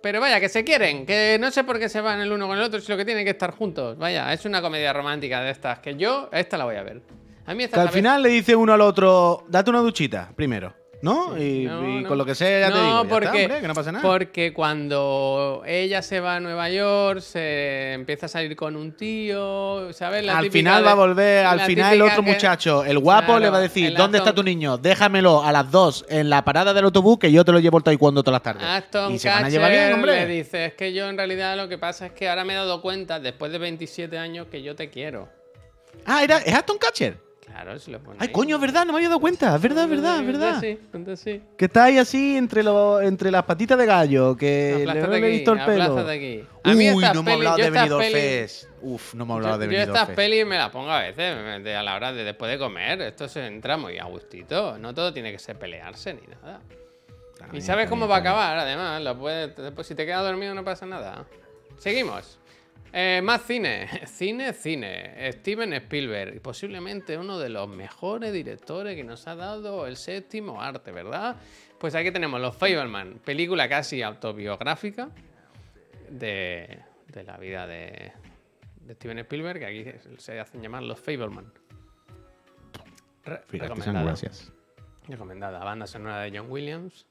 Pero 0.00 0.20
vaya, 0.20 0.38
que 0.38 0.48
se 0.48 0.62
quieren, 0.62 1.04
que 1.04 1.38
no 1.40 1.50
sé 1.50 1.64
por 1.64 1.78
qué 1.80 1.88
se 1.88 2.00
van 2.00 2.20
el 2.20 2.30
uno 2.30 2.46
con 2.46 2.56
el 2.56 2.62
otro, 2.62 2.80
si 2.80 2.90
lo 2.92 2.96
que 2.96 3.04
tienen 3.04 3.24
que 3.24 3.30
estar 3.32 3.50
juntos. 3.50 3.98
Vaya, 3.98 4.32
es 4.32 4.44
una 4.44 4.62
comedia 4.62 4.92
romántica 4.92 5.40
de 5.42 5.50
estas, 5.50 5.80
que 5.80 5.96
yo, 5.96 6.28
esta 6.32 6.56
la 6.56 6.64
voy 6.66 6.76
a 6.76 6.82
ver. 6.84 7.02
A 7.46 7.54
mí 7.54 7.64
esta 7.64 7.76
Que 7.76 7.80
al 7.80 7.88
final 7.88 8.22
le 8.22 8.28
dice 8.28 8.54
uno 8.54 8.74
al 8.74 8.80
otro, 8.82 9.44
date 9.48 9.70
una 9.70 9.80
duchita 9.80 10.30
primero, 10.36 10.74
¿no? 11.00 11.38
y 11.40 11.64
No, 11.66 11.88
y 11.88 12.02
no. 12.02 12.08
con 12.08 12.18
lo 12.18 12.24
que 12.26 12.34
sea 12.34 12.60
ya 12.60 12.66
te 12.68 12.72
No, 12.74 12.80
digo, 12.80 12.94
ya 12.96 13.02
está, 13.02 13.08
porque, 13.14 13.42
hombre, 13.44 13.60
que 13.60 13.68
no 13.68 13.74
pasa 13.74 13.92
nada. 13.92 14.02
Porque 14.02 14.52
cuando 14.52 15.62
ella 15.66 16.02
se 16.02 16.18
va 16.20 16.36
a 16.36 16.40
Nueva 16.40 16.68
York, 16.70 17.20
se 17.20 17.92
empieza 17.92 18.26
a 18.26 18.28
salir 18.28 18.56
con 18.56 18.74
un 18.76 18.92
tío, 18.96 19.92
¿sabes? 19.92 20.24
La 20.24 20.38
al 20.38 20.50
final 20.50 20.82
de- 20.82 20.86
va 20.86 20.92
a 20.92 20.94
volver, 20.94 21.46
al 21.46 21.60
final 21.60 21.94
el 21.94 22.02
otro 22.02 22.24
que- 22.24 22.30
muchacho, 22.32 22.84
el 22.84 22.98
guapo, 22.98 23.26
Claro, 23.26 23.40
le 23.40 23.50
va 23.50 23.58
a 23.58 23.60
decir, 23.60 23.86
el 23.86 23.94
¿dónde 23.94 24.18
está 24.18 24.34
tu 24.34 24.42
niño? 24.42 24.76
Déjamelo 24.78 25.42
a 25.44 25.52
las 25.52 25.70
dos 25.70 26.04
en 26.08 26.28
la 26.30 26.44
parada 26.44 26.74
del 26.74 26.84
autobús 26.84 27.18
que 27.18 27.30
yo 27.30 27.44
te 27.44 27.52
lo 27.52 27.60
llevo 27.60 27.76
al 27.78 27.84
taekwondo 27.84 28.22
todas 28.22 28.34
las 28.34 28.42
tardes. 28.42 28.64
Aston 28.68 29.12
y 29.14 29.18
se 29.18 29.28
van 29.28 29.44
a 29.44 29.48
llevar 29.50 29.70
bien, 29.70 29.82
Kutcher 29.84 29.94
hombre. 29.94 30.26
le 30.26 30.26
dice, 30.26 30.64
es 30.66 30.74
que 30.74 30.92
yo 30.92 31.08
en 31.08 31.16
realidad 31.16 31.56
lo 31.56 31.68
que 31.68 31.78
pasa 31.78 32.06
es 32.06 32.12
que 32.12 32.28
ahora 32.28 32.44
me 32.44 32.54
he 32.54 32.56
dado 32.56 32.82
cuenta, 32.82 33.20
después 33.20 33.52
de 33.52 33.58
27 33.58 34.18
años, 34.18 34.46
que 34.50 34.62
yo 34.62 34.74
te 34.74 34.90
quiero. 34.90 35.28
Ah, 36.04 36.22
era, 36.24 36.38
es 36.38 36.54
Aston 36.54 36.78
Catcher. 36.78 37.16
Claro, 37.50 37.78
se 37.78 37.90
lo 37.90 37.98
pone 38.00 38.18
Ay, 38.20 38.28
coño, 38.28 38.56
es 38.56 38.60
verdad, 38.62 38.84
no 38.86 38.92
me 38.92 38.98
había 38.98 39.08
dado 39.08 39.20
cuenta. 39.20 39.56
Es 39.56 39.60
verdad, 39.62 39.84
es 39.84 39.90
verdad, 39.90 40.20
es 40.20 40.26
verdad. 40.26 40.60
Sí, 40.60 40.78
entonces 40.92 41.20
sí. 41.20 41.42
Que 41.56 41.64
está 41.64 41.84
ahí 41.84 41.98
así 41.98 42.36
entre, 42.36 42.62
los 42.62 43.02
entre 43.02 43.30
las 43.30 43.42
patitas 43.44 43.76
de 43.78 43.86
gallo, 43.86 44.36
que 44.36 44.84
le, 44.86 45.00
he 45.00 45.02
aquí, 45.04 45.20
visto 45.38 45.52
el 45.54 45.64
pelo. 45.64 45.98
aquí. 46.08 46.44
A 46.62 46.74
mí 46.74 46.90
Uy, 46.90 47.02
estas 47.04 47.14
no 47.14 47.20
hemos 47.20 47.32
hablado 47.34 47.56
yo 47.58 47.62
de 47.62 47.68
estas 47.68 47.82
Benidorm 47.88 48.02
Fest. 48.12 48.64
Uf, 48.82 49.14
no 49.14 49.24
hemos 49.24 49.34
hablado 49.36 49.54
Yo, 49.54 49.58
de 49.60 49.64
yo 49.66 49.70
Benidorm 49.70 49.94
estas 49.96 50.06
Fest. 50.08 50.16
pelis 50.16 50.46
me 50.46 50.56
las 50.58 50.70
pongo 50.70 50.90
a 50.90 51.00
veces 51.02 51.64
de- 51.64 51.76
a 51.76 51.82
la 51.82 51.94
hora 51.96 52.12
de 52.12 52.24
después 52.24 52.50
de 52.50 52.58
comer. 52.58 53.00
Esto 53.02 53.26
se 53.28 53.46
entra 53.46 53.76
muy 53.76 53.98
a 53.98 54.04
gustito. 54.04 54.78
No 54.78 54.94
todo 54.94 55.12
tiene 55.12 55.32
que 55.32 55.38
ser 55.38 55.58
pelearse 55.58 56.14
ni 56.14 56.26
nada. 56.26 56.60
Está 57.32 57.56
Y 57.56 57.60
sabes 57.60 57.88
cómo 57.88 58.02
bien, 58.02 58.10
va 58.12 58.16
a 58.16 58.20
acabar, 58.20 58.58
además. 58.58 59.00
Lo 59.02 59.18
puedes- 59.18 59.56
después, 59.56 59.86
si 59.86 59.94
te 59.94 60.04
quedas 60.04 60.22
dormido 60.22 60.54
no 60.54 60.64
pasa 60.64 60.86
nada. 60.86 61.24
Seguimos. 61.78 62.38
Eh, 62.92 63.20
más 63.22 63.42
cine. 63.42 63.88
Cine, 64.06 64.52
cine. 64.54 65.32
Steven 65.32 65.72
Spielberg. 65.74 66.40
Posiblemente 66.40 67.18
uno 67.18 67.38
de 67.38 67.48
los 67.50 67.68
mejores 67.68 68.32
directores 68.32 68.96
que 68.96 69.04
nos 69.04 69.26
ha 69.28 69.34
dado 69.36 69.86
el 69.86 69.96
séptimo 69.96 70.60
arte, 70.62 70.90
¿verdad? 70.92 71.36
Pues 71.78 71.94
aquí 71.94 72.10
tenemos 72.10 72.40
Los 72.40 72.56
Fableman. 72.56 73.20
Película 73.24 73.68
casi 73.68 74.02
autobiográfica 74.02 75.10
de, 76.08 76.78
de 77.08 77.22
la 77.24 77.36
vida 77.36 77.66
de, 77.66 78.12
de 78.80 78.94
Steven 78.94 79.18
Spielberg, 79.20 79.58
que 79.60 79.66
aquí 79.66 79.98
se 80.18 80.40
hacen 80.40 80.62
llamar 80.62 80.82
Los 80.82 80.98
Fableman. 80.98 81.52
Re- 83.24 83.42
Fíjate, 83.48 83.68
recomendada. 83.74 84.06
gracias. 84.06 84.50
Recomendada. 85.06 85.62
Banda 85.62 85.86
sonora 85.86 86.20
de 86.22 86.36
John 86.38 86.50
Williams. 86.50 87.06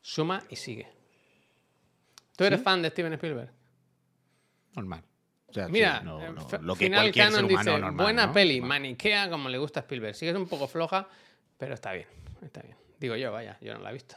Suma 0.00 0.42
y 0.48 0.56
sigue. 0.56 0.88
¿Tú 2.36 2.44
eres 2.44 2.62
fan 2.62 2.80
de 2.80 2.88
Steven 2.88 3.12
Spielberg? 3.12 3.50
Normal. 4.74 5.02
O 5.50 5.52
sea, 5.54 5.66
sí, 5.66 5.72
Mira, 5.72 6.00
no- 6.02 6.20
eh, 6.22 6.30
no, 6.32 6.58
lo 6.62 6.74
que 6.74 6.84
Final 6.86 7.00
cualquier 7.02 7.24
ser 7.26 7.32
Canon 7.34 7.44
humano 7.50 7.70
dice, 7.70 7.80
normal, 7.80 8.04
buena 8.04 8.26
¿no? 8.26 8.32
peli, 8.32 8.60
maniquea 8.60 9.28
como 9.30 9.48
le 9.48 9.58
gusta 9.58 9.80
a 9.80 9.82
Spielberg. 9.82 10.14
Sí 10.14 10.26
que 10.26 10.30
es 10.30 10.36
un 10.36 10.46
poco 10.48 10.68
floja, 10.68 11.08
pero 11.58 11.74
está 11.74 11.92
bien, 11.92 12.06
está 12.42 12.62
bien. 12.62 12.76
Digo 12.98 13.16
yo, 13.16 13.32
vaya, 13.32 13.58
yo 13.60 13.74
no 13.74 13.80
la 13.80 13.90
he 13.90 13.94
visto. 13.94 14.16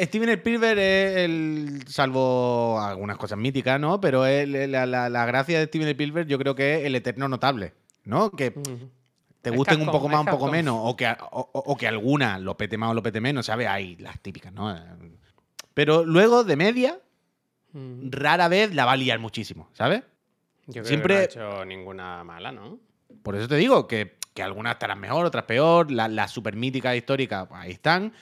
Steven 0.00 0.28
Spielberg 0.30 0.78
es 0.78 1.16
el. 1.18 1.84
Salvo 1.88 2.80
algunas 2.80 3.16
cosas 3.18 3.36
míticas, 3.38 3.78
¿no? 3.80 4.00
Pero 4.00 4.24
es 4.26 4.48
la, 4.48 4.86
la- 4.86 5.08
la 5.08 5.26
gracia 5.26 5.58
de 5.58 5.66
Steven 5.66 5.88
Spielberg, 5.88 6.26
yo 6.28 6.38
creo 6.38 6.54
que 6.54 6.76
es 6.80 6.84
el 6.86 6.94
eterno 6.94 7.28
notable, 7.28 7.72
¿no? 8.04 8.30
Que 8.30 8.52
te 9.42 9.50
gusten 9.50 9.80
un 9.80 9.86
poco 9.90 10.08
más, 10.08 10.20
un 10.20 10.26
poco 10.26 10.48
menos, 10.50 10.76
o 10.78 10.96
que, 10.96 11.12
o, 11.32 11.76
que 11.76 11.88
alguna 11.88 12.38
lo 12.38 12.56
pete 12.56 12.78
más 12.78 12.90
o 12.90 12.94
lo 12.94 13.02
pete 13.02 13.20
menos, 13.20 13.46
¿sabes? 13.46 13.66
Hay 13.68 13.96
las 13.96 14.20
típicas, 14.20 14.52
¿no? 14.52 14.72
Pero 15.74 16.04
luego, 16.04 16.44
de 16.44 16.56
media, 16.56 16.98
rara 17.74 18.48
vez 18.48 18.72
la 18.74 18.84
va 18.84 18.92
a 18.92 18.96
liar 18.96 19.18
muchísimo, 19.18 19.68
¿sabes? 19.72 20.02
Yo 20.66 20.74
creo 20.82 20.84
Siempre- 20.84 21.14
que 21.28 21.38
no 21.38 21.44
ha 21.44 21.54
hecho 21.56 21.64
ninguna 21.64 22.24
mala, 22.24 22.52
¿no? 22.52 22.78
Por 23.22 23.36
eso 23.36 23.48
te 23.48 23.56
digo 23.56 23.86
que, 23.86 24.16
que 24.34 24.42
algunas 24.42 24.74
estarán 24.74 25.00
mejor, 25.00 25.26
otras 25.26 25.44
peor, 25.44 25.90
la- 25.90 26.08
las 26.08 26.30
super 26.30 26.56
míticas 26.56 26.96
históricas, 26.96 27.46
pues 27.48 27.60
ahí 27.60 27.72
están. 27.72 28.12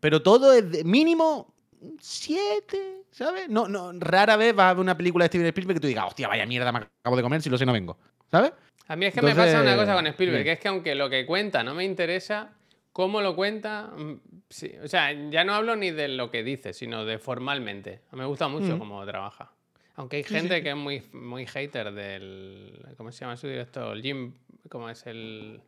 Pero 0.00 0.22
todo 0.22 0.52
es 0.52 0.70
de 0.70 0.84
mínimo 0.84 1.52
7, 2.00 3.02
¿sabes? 3.10 3.48
No, 3.48 3.68
no, 3.68 3.92
rara 3.94 4.36
vez 4.36 4.54
vas 4.54 4.70
a 4.70 4.74
ver 4.74 4.80
una 4.80 4.96
película 4.96 5.24
de 5.24 5.28
Steven 5.28 5.46
Spielberg 5.46 5.76
que 5.76 5.80
tú 5.80 5.86
digas, 5.88 6.06
hostia, 6.06 6.28
vaya 6.28 6.46
mierda 6.46 6.72
me 6.72 6.78
acabo 6.78 7.16
de 7.16 7.22
comer, 7.22 7.42
si 7.42 7.50
lo 7.50 7.58
sé 7.58 7.66
no 7.66 7.72
vengo, 7.72 7.98
¿sabes? 8.30 8.52
A 8.86 8.96
mí 8.96 9.06
es 9.06 9.14
que 9.14 9.20
me 9.22 9.34
pasa 9.34 9.60
una 9.60 9.76
cosa 9.76 9.94
con 9.94 10.06
Spielberg, 10.06 10.44
que 10.44 10.52
es 10.52 10.60
que 10.60 10.68
aunque 10.68 10.94
lo 10.94 11.10
que 11.10 11.26
cuenta 11.26 11.62
no 11.62 11.74
me 11.74 11.84
interesa, 11.84 12.50
cómo 12.92 13.20
lo 13.20 13.36
cuenta, 13.36 13.90
mm, 13.96 14.14
sí, 14.48 14.72
o 14.82 14.88
sea, 14.88 15.12
ya 15.30 15.44
no 15.44 15.54
hablo 15.54 15.76
ni 15.76 15.90
de 15.90 16.08
lo 16.08 16.30
que 16.30 16.42
dice, 16.42 16.72
sino 16.72 17.04
de 17.04 17.18
formalmente. 17.18 18.00
Me 18.12 18.24
gusta 18.24 18.48
mucho 18.48 18.76
Mm. 18.76 18.78
cómo 18.78 19.04
trabaja. 19.04 19.52
Aunque 19.98 20.18
hay 20.18 20.22
gente 20.22 20.62
que 20.62 20.70
es 20.70 20.76
muy, 20.76 21.02
muy 21.12 21.44
hater 21.44 21.92
del. 21.92 22.94
¿Cómo 22.96 23.10
se 23.10 23.20
llama 23.20 23.36
su 23.36 23.48
director? 23.48 24.00
Jim. 24.00 24.32
¿Cómo 24.68 24.88
es 24.88 25.04
el.? 25.06 25.60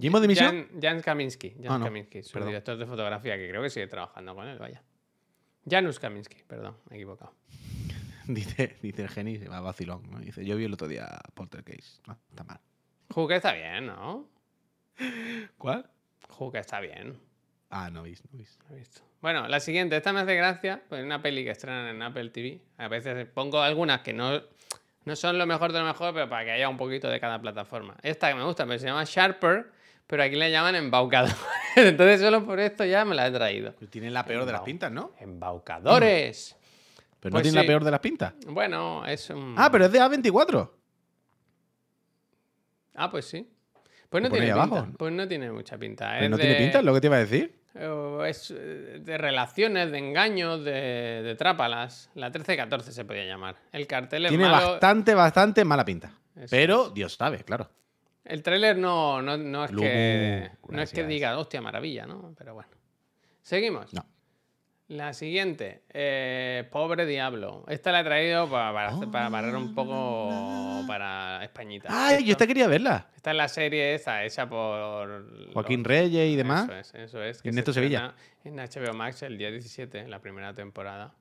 ¿Jimbo 0.00 0.20
de? 0.20 0.34
Jan, 0.34 0.68
Jan 0.80 1.02
Kaminski. 1.02 1.50
Jan 1.62 1.72
Ah, 1.72 1.78
no, 1.78 1.84
Kaminski, 1.84 2.22
su 2.22 2.32
perdón. 2.32 2.48
director 2.48 2.78
de 2.78 2.86
fotografía, 2.86 3.36
que 3.36 3.48
creo 3.50 3.62
que 3.62 3.68
sigue 3.68 3.86
trabajando 3.88 4.34
con 4.34 4.48
él, 4.48 4.58
vaya. 4.58 4.82
Janusz 5.68 5.98
Kaminski, 5.98 6.44
perdón, 6.44 6.76
me 6.88 6.96
he 6.96 6.98
equivocado. 6.98 7.34
Dice, 8.26 8.76
dice 8.82 9.02
el 9.02 9.08
Geni, 9.10 9.36
se 9.38 9.48
va 9.48 9.60
vacilón, 9.60 10.10
¿no? 10.10 10.18
Dice, 10.18 10.44
yo 10.44 10.56
vi 10.56 10.64
el 10.64 10.72
otro 10.72 10.88
día 10.88 11.06
Poltergeist. 11.34 12.06
No, 12.08 12.18
está 12.30 12.42
mal. 12.42 12.58
Hook 13.14 13.32
está 13.32 13.52
bien, 13.52 13.86
¿no? 13.86 14.28
¿Cuál? 15.58 15.88
Hook 16.30 16.56
está 16.56 16.80
bien. 16.80 17.18
Ah, 17.70 17.90
no 17.90 18.02
viste, 18.02 18.28
no 18.32 18.38
visto. 18.76 19.02
Bueno, 19.20 19.48
la 19.48 19.58
siguiente, 19.60 19.96
esta 19.96 20.12
me 20.12 20.20
hace 20.20 20.36
gracia, 20.36 20.82
pues 20.88 21.02
una 21.04 21.20
peli 21.20 21.44
que 21.44 21.50
estrenan 21.50 21.88
en 21.88 22.02
Apple 22.02 22.30
TV. 22.30 22.60
A 22.78 22.88
veces 22.88 23.26
pongo 23.26 23.60
algunas 23.60 24.00
que 24.02 24.12
no, 24.12 24.40
no 25.04 25.16
son 25.16 25.36
lo 25.38 25.46
mejor 25.46 25.72
de 25.72 25.80
lo 25.80 25.84
mejor, 25.84 26.14
pero 26.14 26.28
para 26.28 26.44
que 26.44 26.52
haya 26.52 26.68
un 26.68 26.76
poquito 26.76 27.08
de 27.08 27.18
cada 27.18 27.40
plataforma. 27.40 27.96
Esta 28.02 28.28
que 28.28 28.34
me 28.36 28.44
gusta, 28.44 28.66
pero 28.66 28.78
se 28.78 28.86
llama 28.86 29.02
Sharper, 29.04 29.72
pero 30.06 30.22
aquí 30.22 30.36
le 30.36 30.50
llaman 30.52 30.76
embaucador. 30.76 31.34
Entonces 31.76 32.20
solo 32.20 32.44
por 32.46 32.60
esto 32.60 32.84
ya 32.84 33.04
me 33.04 33.14
la 33.16 33.26
he 33.26 33.30
traído. 33.32 33.74
Pero 33.78 33.90
tiene 33.90 34.10
la 34.10 34.24
peor 34.24 34.44
de 34.44 34.52
las 34.52 34.60
pintas, 34.62 34.92
¿no? 34.92 35.12
Embaucadores. 35.18 36.56
Pero 37.18 37.32
Pues 37.32 37.34
no 37.34 37.42
tiene 37.42 37.60
sí. 37.60 37.66
la 37.66 37.66
peor 37.66 37.82
de 37.84 37.90
las 37.90 38.00
pintas. 38.00 38.34
Bueno, 38.46 39.04
es 39.06 39.28
un... 39.30 39.54
Ah, 39.58 39.70
pero 39.72 39.86
es 39.86 39.92
de 39.92 40.00
A24. 40.00 40.70
Ah, 42.94 43.10
pues 43.10 43.26
sí. 43.26 43.50
Pues 44.08 44.22
no 44.22 44.30
tiene 44.30 44.46
pinta. 44.46 44.62
abajo. 44.62 44.88
Pues 44.98 45.12
no 45.12 45.28
tiene 45.28 45.50
mucha 45.52 45.76
pinta. 45.78 46.10
Pero 46.12 46.24
Es 46.24 46.30
no 46.30 46.38
tiene 46.38 46.54
pinta, 46.56 46.78
es 46.78 46.84
lo 46.84 46.94
que 46.94 47.00
te 47.00 47.06
iba 47.08 47.16
a 47.16 47.20
decir. 47.20 47.60
Eh, 47.74 48.18
Es 48.28 48.50
eh, 48.56 48.98
de 49.00 49.18
relaciones, 49.18 49.90
de 49.92 49.98
engaños, 49.98 50.64
de, 50.64 51.22
de 51.22 51.34
trápalas. 51.34 52.10
La 52.14 52.32
13-14 52.32 52.80
se 52.82 53.04
podía 53.04 53.24
llamar. 53.24 53.56
El 53.72 53.86
cartel 53.86 54.24
es 54.26 54.30
Tiene 54.30 54.44
malo. 54.48 54.70
bastante, 54.72 55.14
bastante 55.14 55.64
mala 55.64 55.84
pinta. 55.84 56.12
Eso 56.34 56.46
Pero 56.50 56.90
Dios 56.90 57.14
sabe, 57.14 57.38
claro. 57.44 57.68
El 58.24 58.42
tráiler 58.42 58.76
no, 58.76 59.22
no, 59.22 59.36
no 59.36 59.64
es 59.64 59.70
que 59.70 60.50
no 60.68 60.82
es 60.82 60.92
que 60.92 61.04
diga, 61.04 61.38
hostia, 61.38 61.60
maravilla, 61.60 62.06
¿no? 62.06 62.34
Pero 62.36 62.54
bueno. 62.54 62.68
Seguimos. 63.42 63.92
No. 63.94 64.04
La 64.88 65.12
siguiente. 65.14 65.82
eh, 65.92 66.68
Pobre 66.70 67.06
Diablo. 67.06 67.64
Esta 67.66 67.90
la 67.90 68.00
he 68.00 68.04
traído 68.04 68.48
para, 68.48 68.92
para, 69.10 69.28
barrer 69.28 69.56
un 69.56 69.74
poco 69.74 70.84
para 70.86 71.42
Españita. 71.42 71.88
Ay, 71.90 72.18
yo 72.18 72.20
Esto- 72.20 72.30
esta 72.32 72.46
quería 72.46 72.68
verla. 72.68 73.08
Esta 73.16 73.32
es 73.32 73.36
la 73.36 73.48
serie 73.48 73.94
esa, 73.94 74.24
hecha 74.24 74.48
por... 74.48 75.52
Joaquín 75.52 75.80
los- 75.80 75.88
Reyes 75.88 76.30
y 76.30 76.36
demás. 76.36 76.64
Eso 76.68 76.74
es, 76.78 76.94
eso 76.94 77.22
es. 77.22 77.38
Y 77.38 77.40
se 77.42 77.48
Ernesto 77.48 77.72
Sevilla. 77.72 78.14
En 78.44 78.56
HBO 78.56 78.94
Max 78.94 79.22
el 79.22 79.36
día 79.38 79.50
17, 79.50 79.98
en 79.98 80.10
la 80.10 80.20
primera 80.20 80.54
temporada. 80.54 81.14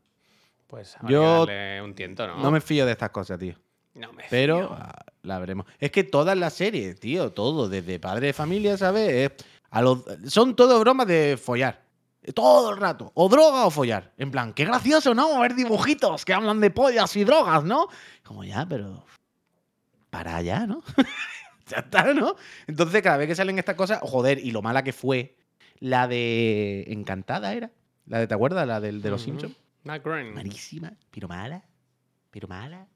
Pues 0.68 0.96
hay 1.02 1.12
Yo 1.14 1.46
que 1.48 1.52
darle 1.54 1.82
un 1.82 1.96
tiento, 1.96 2.28
¿no? 2.28 2.38
No 2.38 2.52
me 2.52 2.62
fío 2.62 2.86
de 2.86 2.92
estas 2.92 3.10
cosas, 3.10 3.40
tío. 3.40 3.56
No 3.96 4.14
me 4.14 4.26
Pero 4.30 4.58
fío. 4.60 4.70
ah, 4.74 5.06
la 5.24 5.40
veremos. 5.40 5.66
Es 5.80 5.90
que 5.90 6.04
todas 6.04 6.38
las 6.38 6.54
series, 6.54 7.00
tío, 7.00 7.32
todo, 7.34 7.68
desde 7.68 8.00
padre 8.00 8.28
de 8.28 8.34
familia, 8.34 8.78
¿sabes? 8.78 9.10
Es- 9.12 9.46
a 9.72 9.82
los- 9.82 10.04
son 10.28 10.56
todo 10.56 10.80
bromas 10.80 11.08
de 11.08 11.36
follar. 11.42 11.85
Todo 12.34 12.72
el 12.72 12.78
rato. 12.78 13.12
O 13.14 13.30
droga 13.30 13.66
o 13.66 13.70
follar. 13.70 14.14
En 14.18 14.32
plan, 14.32 14.54
qué 14.54 14.66
gracioso, 14.66 15.14
¿no? 15.14 15.40
Ver 15.40 15.54
dibujitos 15.56 16.26
que 16.26 16.34
hablan 16.34 16.60
de 16.60 16.72
pollas 16.72 17.16
y 17.16 17.24
drogas, 17.24 17.64
¿no? 17.64 17.88
Como 18.24 18.44
ya, 18.44 18.66
pero. 18.68 19.06
Para 20.10 20.42
ya, 20.42 20.66
¿no? 20.66 20.82
ya 21.68 21.78
está, 21.78 22.14
¿no? 22.14 22.36
Entonces, 22.68 23.02
cada 23.02 23.18
vez 23.18 23.28
que 23.28 23.36
salen 23.36 23.60
estas 23.60 23.76
cosas, 23.76 24.00
joder, 24.02 24.40
y 24.40 24.52
lo 24.52 24.62
mala 24.62 24.84
que 24.84 24.94
fue 24.94 25.36
la 25.80 26.08
de 26.08 26.86
Encantada 26.88 27.54
era. 27.54 27.72
La 28.08 28.20
de, 28.20 28.28
¿te 28.28 28.34
acuerdas? 28.34 28.68
La 28.68 28.80
del, 28.80 29.02
de 29.02 29.10
los 29.10 29.22
Ujú. 29.22 29.32
Simpsons. 29.32 29.56
Matt 29.84 30.04
Groening. 30.04 30.34
Malísima, 30.34 30.94
pero 31.12 31.28
mala. 31.28 31.64
Pero 32.32 32.48
mala. 32.48 32.88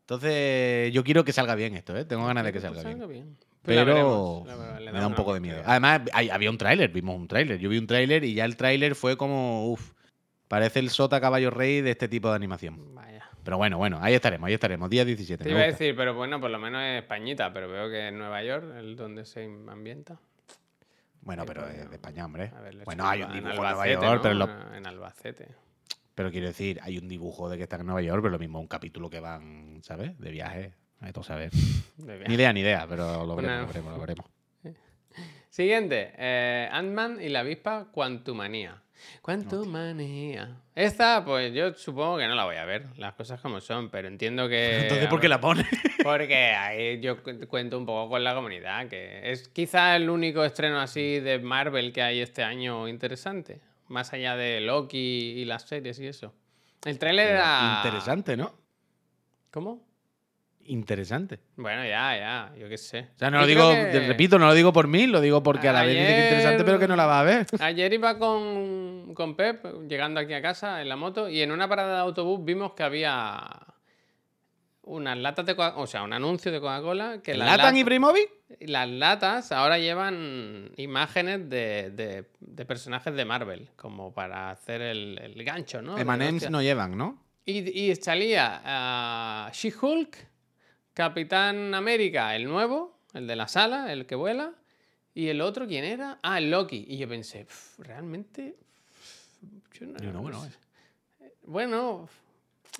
Entonces, 0.00 0.92
yo 0.92 1.04
quiero 1.04 1.24
que 1.24 1.32
salga 1.32 1.54
bien 1.54 1.74
esto, 1.76 1.96
¿eh? 1.96 2.04
Tengo 2.04 2.26
ganas 2.26 2.44
de 2.44 2.52
que 2.52 2.60
salga 2.60 2.82
bien. 3.06 3.38
Pues 3.64 3.76
la 3.76 3.84
Pero 3.84 3.94
veremos, 3.94 4.46
la- 4.46 4.80
le 4.80 4.92
me 4.92 4.98
da 5.00 5.06
un 5.06 5.14
poco 5.14 5.32
de 5.34 5.40
miedo. 5.40 5.62
Además, 5.64 6.02
hay- 6.12 6.28
había 6.30 6.50
un 6.50 6.58
tráiler, 6.58 6.90
vimos 6.90 7.16
un 7.16 7.26
tráiler. 7.28 7.58
Yo 7.58 7.68
vi 7.70 7.78
un 7.78 7.86
tráiler 7.86 8.22
y 8.24 8.34
ya 8.34 8.44
el 8.44 8.56
tráiler 8.56 8.94
fue 8.94 9.16
como, 9.16 9.70
uff, 9.70 9.92
parece 10.48 10.78
el 10.80 10.90
sota 10.90 11.20
caballo 11.20 11.50
rey 11.50 11.80
de 11.80 11.90
este 11.92 12.06
tipo 12.08 12.28
de 12.28 12.36
animación. 12.36 12.94
Vaya. 12.94 13.24
Pero 13.42 13.56
bueno, 13.56 13.78
bueno, 13.78 13.98
ahí 14.02 14.14
estaremos, 14.14 14.46
ahí 14.48 14.54
estaremos. 14.54 14.88
Día 14.90 15.04
17. 15.04 15.42
Te 15.44 15.50
iba 15.50 15.60
a 15.60 15.64
decir, 15.64 15.94
pero 15.96 16.14
bueno, 16.14 16.40
por 16.40 16.50
lo 16.50 16.58
menos 16.58 16.82
es 16.82 17.02
Españita, 17.02 17.52
pero 17.52 17.68
veo 17.68 17.88
que 17.90 18.08
en 18.08 18.18
Nueva 18.18 18.42
York 18.42 18.64
es 18.76 18.96
donde 18.96 19.24
se 19.24 19.44
ambienta. 19.44 20.18
Bueno, 21.22 21.44
pero 21.46 21.62
pues, 21.62 21.74
es 21.78 21.88
de 21.88 21.96
España, 21.96 22.24
hombre. 22.26 22.52
Bueno, 22.84 23.08
hay 23.08 23.22
un 23.22 23.32
dibujo 23.32 23.50
en 23.52 23.56
Nueva 23.56 23.86
York, 23.88 24.02
¿no? 24.16 24.22
pero, 24.22 24.34
lo- 24.34 24.74
En 24.76 24.86
Albacete. 24.86 25.48
pero 26.14 26.30
quiero 26.30 26.48
decir, 26.48 26.78
hay 26.82 26.98
un 26.98 27.08
dibujo 27.08 27.48
de 27.48 27.56
que 27.56 27.62
están 27.62 27.80
en 27.80 27.86
Nueva 27.86 28.02
York, 28.02 28.20
pero 28.22 28.30
lo 28.32 28.38
mismo 28.38 28.60
un 28.60 28.66
capítulo 28.66 29.08
que 29.08 29.20
van, 29.20 29.80
¿sabes? 29.82 30.18
De 30.18 30.30
viaje. 30.30 30.74
Saber. 31.22 31.50
De 31.96 32.24
Ni 32.28 32.34
idea, 32.34 32.52
ni 32.52 32.60
idea, 32.60 32.86
pero 32.88 33.24
lo 33.24 33.34
Una- 33.34 33.42
veremos, 33.42 33.60
lo 33.60 33.66
veremos, 33.66 33.92
lo 33.94 34.00
veremos. 34.00 34.26
Siguiente, 35.50 36.12
eh, 36.18 36.68
Ant-Man 36.72 37.18
y 37.22 37.28
la 37.28 37.40
avispa 37.40 37.86
Quantumania. 37.92 38.80
Quantumania. 39.22 40.56
Esta, 40.74 41.24
pues 41.24 41.52
yo 41.52 41.74
supongo 41.74 42.18
que 42.18 42.26
no 42.26 42.34
la 42.34 42.44
voy 42.44 42.56
a 42.56 42.64
ver, 42.64 42.86
las 42.96 43.14
cosas 43.14 43.40
como 43.40 43.60
son, 43.60 43.90
pero 43.90 44.08
entiendo 44.08 44.48
que... 44.48 44.82
Entonces, 44.82 45.06
¿por 45.08 45.20
qué 45.20 45.28
la 45.28 45.40
pone? 45.40 45.64
Porque 46.02 46.34
ahí 46.52 47.00
yo 47.00 47.22
cu- 47.22 47.46
cuento 47.48 47.78
un 47.78 47.86
poco 47.86 48.10
con 48.10 48.24
la 48.24 48.34
comunidad, 48.34 48.88
que 48.88 49.30
es 49.30 49.48
quizá 49.48 49.94
el 49.96 50.08
único 50.10 50.44
estreno 50.44 50.80
así 50.80 51.20
de 51.20 51.38
Marvel 51.38 51.92
que 51.92 52.02
hay 52.02 52.20
este 52.20 52.42
año 52.42 52.88
interesante, 52.88 53.60
más 53.88 54.12
allá 54.12 54.36
de 54.36 54.60
Loki 54.60 54.98
y 54.98 55.44
las 55.44 55.62
series 55.62 55.98
y 56.00 56.06
eso. 56.06 56.34
El 56.84 56.98
tráiler 56.98 57.28
era... 57.28 57.74
Interesante, 57.84 58.36
¿no? 58.36 58.54
¿Cómo? 59.50 59.82
Interesante. 60.66 61.40
Bueno, 61.56 61.82
ya, 61.84 62.16
ya, 62.16 62.52
yo 62.58 62.68
qué 62.68 62.78
sé. 62.78 63.08
O 63.14 63.18
sea, 63.18 63.30
no 63.30 63.36
Yo 63.38 63.40
lo 63.42 63.46
digo, 63.46 63.70
que- 63.70 64.00
repito, 64.08 64.38
no 64.38 64.46
lo 64.46 64.54
digo 64.54 64.72
por 64.72 64.88
mí, 64.88 65.06
lo 65.06 65.20
digo 65.20 65.42
porque 65.42 65.68
a 65.68 65.72
la 65.72 65.82
vez 65.82 65.92
dice 65.94 66.06
que 66.06 66.18
es 66.18 66.24
interesante, 66.24 66.64
pero 66.64 66.78
que 66.78 66.88
no 66.88 66.96
la 66.96 67.06
va 67.06 67.20
a 67.20 67.24
ver. 67.24 67.46
Ayer 67.60 67.92
iba 67.92 68.18
con, 68.18 69.12
con 69.14 69.36
Pep, 69.36 69.64
llegando 69.88 70.20
aquí 70.20 70.32
a 70.34 70.40
casa 70.42 70.80
en 70.80 70.88
la 70.88 70.96
moto, 70.96 71.28
y 71.28 71.40
en 71.42 71.52
una 71.52 71.68
parada 71.68 71.94
de 71.96 72.00
autobús 72.00 72.44
vimos 72.44 72.72
que 72.72 72.82
había 72.82 73.40
unas 74.86 75.16
latas 75.16 75.46
de 75.46 75.56
Coca- 75.56 75.76
o 75.76 75.86
sea, 75.86 76.02
un 76.02 76.12
anuncio 76.12 76.52
de 76.52 76.60
Coca-Cola 76.60 77.20
que 77.22 77.34
las, 77.34 77.48
¿Latan 77.56 77.82
Primovi? 77.84 78.20
las 78.60 78.88
latas 78.88 79.50
ahora 79.50 79.78
llevan 79.78 80.72
imágenes 80.76 81.48
de, 81.48 81.90
de- 81.90 82.24
de 82.40 82.64
personajes 82.66 83.14
de 83.14 83.24
Marvel, 83.24 83.70
como 83.76 84.12
para 84.12 84.50
hacer 84.50 84.82
el, 84.82 85.18
el 85.22 85.42
gancho, 85.44 85.80
¿no? 85.80 85.94
Hostia. 85.94 86.50
no 86.50 86.60
llevan, 86.62 86.96
¿no? 86.98 87.18
Y, 87.46 87.58
y 87.90 87.94
salía 87.96 88.60
ah, 88.64 89.50
She-Hulk, 89.52 90.16
Capitán 90.94 91.74
América, 91.74 92.34
el 92.36 92.44
nuevo, 92.44 92.96
el 93.12 93.26
de 93.26 93.36
la 93.36 93.48
sala, 93.48 93.92
el 93.92 94.06
que 94.06 94.14
vuela. 94.14 94.52
Y 95.12 95.28
el 95.28 95.40
otro, 95.40 95.66
¿quién 95.66 95.84
era? 95.84 96.18
Ah, 96.22 96.38
el 96.38 96.50
Loki. 96.50 96.84
Y 96.88 96.96
yo 96.98 97.08
pensé, 97.08 97.44
"Pf, 97.44 97.80
realmente. 97.82 98.56
yo 99.78 99.86
no- 99.86 99.98
Yo 100.00 100.12
no, 100.12 100.22
bueno, 100.22 100.38
no 100.38 100.44
sé". 100.44 100.56
Bueno, 101.44 102.08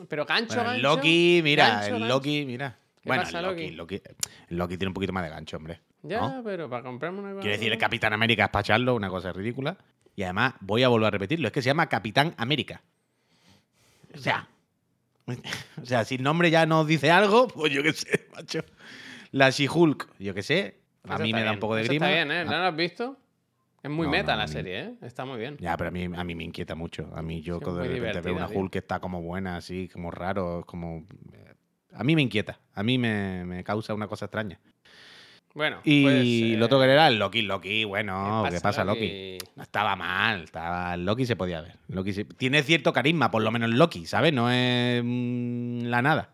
pero 0.09 0.25
gancho, 0.25 0.55
Bueno, 0.55 0.73
el 0.75 0.83
gancho, 0.83 0.97
Loki, 0.97 1.41
mira, 1.45 1.69
gancho, 1.69 1.87
el 1.87 1.93
gancho. 2.01 2.07
Loki, 2.15 2.45
mira. 2.47 2.79
Bueno, 3.05 3.23
pasa, 3.25 3.41
el 3.41 3.77
Loki, 3.77 4.01
el 4.49 4.57
Loki 4.57 4.77
tiene 4.79 4.89
un 4.89 4.95
poquito 4.95 5.13
más 5.13 5.23
de 5.25 5.29
gancho, 5.31 5.57
hombre. 5.59 5.81
Ya, 6.03 6.21
¿no? 6.21 6.43
pero 6.43 6.69
para 6.71 6.83
comprarme 6.83 7.21
una 7.21 7.41
Quiero 7.41 7.57
decir, 7.57 7.71
el 7.73 7.79
Capitán 7.79 8.13
América 8.13 8.45
es 8.45 8.51
para 8.51 8.61
echarlo, 8.63 8.95
una 8.95 9.09
cosa 9.11 9.33
ridícula. 9.33 9.77
Y 10.17 10.23
además, 10.23 10.55
voy 10.61 10.83
a 10.83 10.89
volver 10.89 11.09
a 11.09 11.11
repetirlo, 11.11 11.49
es 11.49 11.53
que 11.53 11.61
se 11.63 11.67
llama 11.67 11.89
Capitán 11.89 12.35
América. 12.39 12.81
O 14.15 14.19
sea, 14.19 14.49
o 15.83 15.87
sea, 15.87 16.05
si 16.05 16.17
el 16.17 16.23
nombre 16.23 16.51
ya 16.51 16.67
nos 16.67 16.87
dice 16.87 17.11
algo, 17.11 17.49
pues 17.49 17.73
yo 17.73 17.83
qué 17.83 17.93
sé, 17.93 18.27
macho. 18.35 18.61
La 19.31 19.51
She-Hulk, 19.51 20.09
yo 20.19 20.35
qué 20.35 20.43
sé, 20.43 20.81
a 21.09 21.15
Eso 21.15 21.23
mí 21.23 21.33
me 21.33 21.43
da 21.43 21.53
un 21.53 21.59
poco 21.59 21.75
de 21.75 21.83
eso 21.83 21.91
grima. 21.91 22.07
Está 22.07 22.15
bien, 22.15 22.31
¿eh? 22.31 22.41
Ah, 22.41 22.45
¿No 22.45 22.59
lo 22.59 22.65
has 22.67 22.77
visto? 22.77 23.17
Es 23.83 23.91
muy 23.91 24.07
No, 24.07 24.13
meta 24.13 24.33
no, 24.33 24.39
la 24.39 24.45
a 24.45 24.49
serie, 24.49 24.81
¿eh? 24.81 24.95
Está 25.03 25.25
muy 25.25 25.39
bien. 25.39 25.57
Ya, 25.59 25.77
pero 25.77 25.89
a 25.89 25.91
mí, 25.91 26.05
a 26.05 26.25
mí 26.25 26.35
me 26.35 26.45
inquieta 26.45 26.75
mucho. 26.75 27.11
A 27.15 27.21
mí 27.21 27.43
yo 27.43 27.57
Es 27.57 27.63
cuando 27.63 27.83
de 27.83 27.89
repente 27.89 28.21
veo 28.23 28.35
una 28.35 28.49
tío. 28.49 28.59
Hulk 28.59 28.73
que 28.73 28.79
está 28.79 29.01
como 29.01 29.21
buena, 29.21 29.57
así, 29.57 29.89
como 29.89 30.11
raro, 30.11 30.65
como... 30.67 31.05
A 31.93 32.03
mí 32.03 32.17
me 32.17 32.23
inquieta. 32.23 32.61
A 32.73 32.83
mí 32.83 32.97
me, 32.97 33.45
me 33.45 33.63
causa 33.63 33.93
una 33.93 34.09
cosa 34.09 34.25
extraña. 34.25 34.59
Bueno, 35.55 35.81
Y 35.85 36.03
pues, 36.03 36.59
lo 36.59 36.67
otro 36.67 36.81
que 36.81 36.87
era 36.87 37.07
el 37.07 37.17
Loki. 37.19 37.43
Loki, 37.43 37.85
bueno, 37.85 38.43
¿qué 38.49 38.57
¿qué 38.57 38.61
pasa, 38.61 38.85
Loki? 38.85 39.39
No 39.55 39.63
estaba 39.63 39.95
mal, 39.95 40.43
estaba 40.43 40.97
Loki 40.97 41.25
se 41.27 41.37
podía 41.37 41.61
ver. 41.61 41.77
Loki 41.89 42.13
se- 42.13 42.25
tiene 42.25 42.63
cierto 42.65 42.93
carisma, 42.93 43.31
por 43.31 43.41
lo 43.43 43.53
menos 43.53 43.71
Loki, 43.71 44.05
¿sabes? 44.05 44.33
No 44.33 44.51
es 44.51 45.01
mm, 45.05 45.85
la 45.85 46.03
nada. 46.03 46.31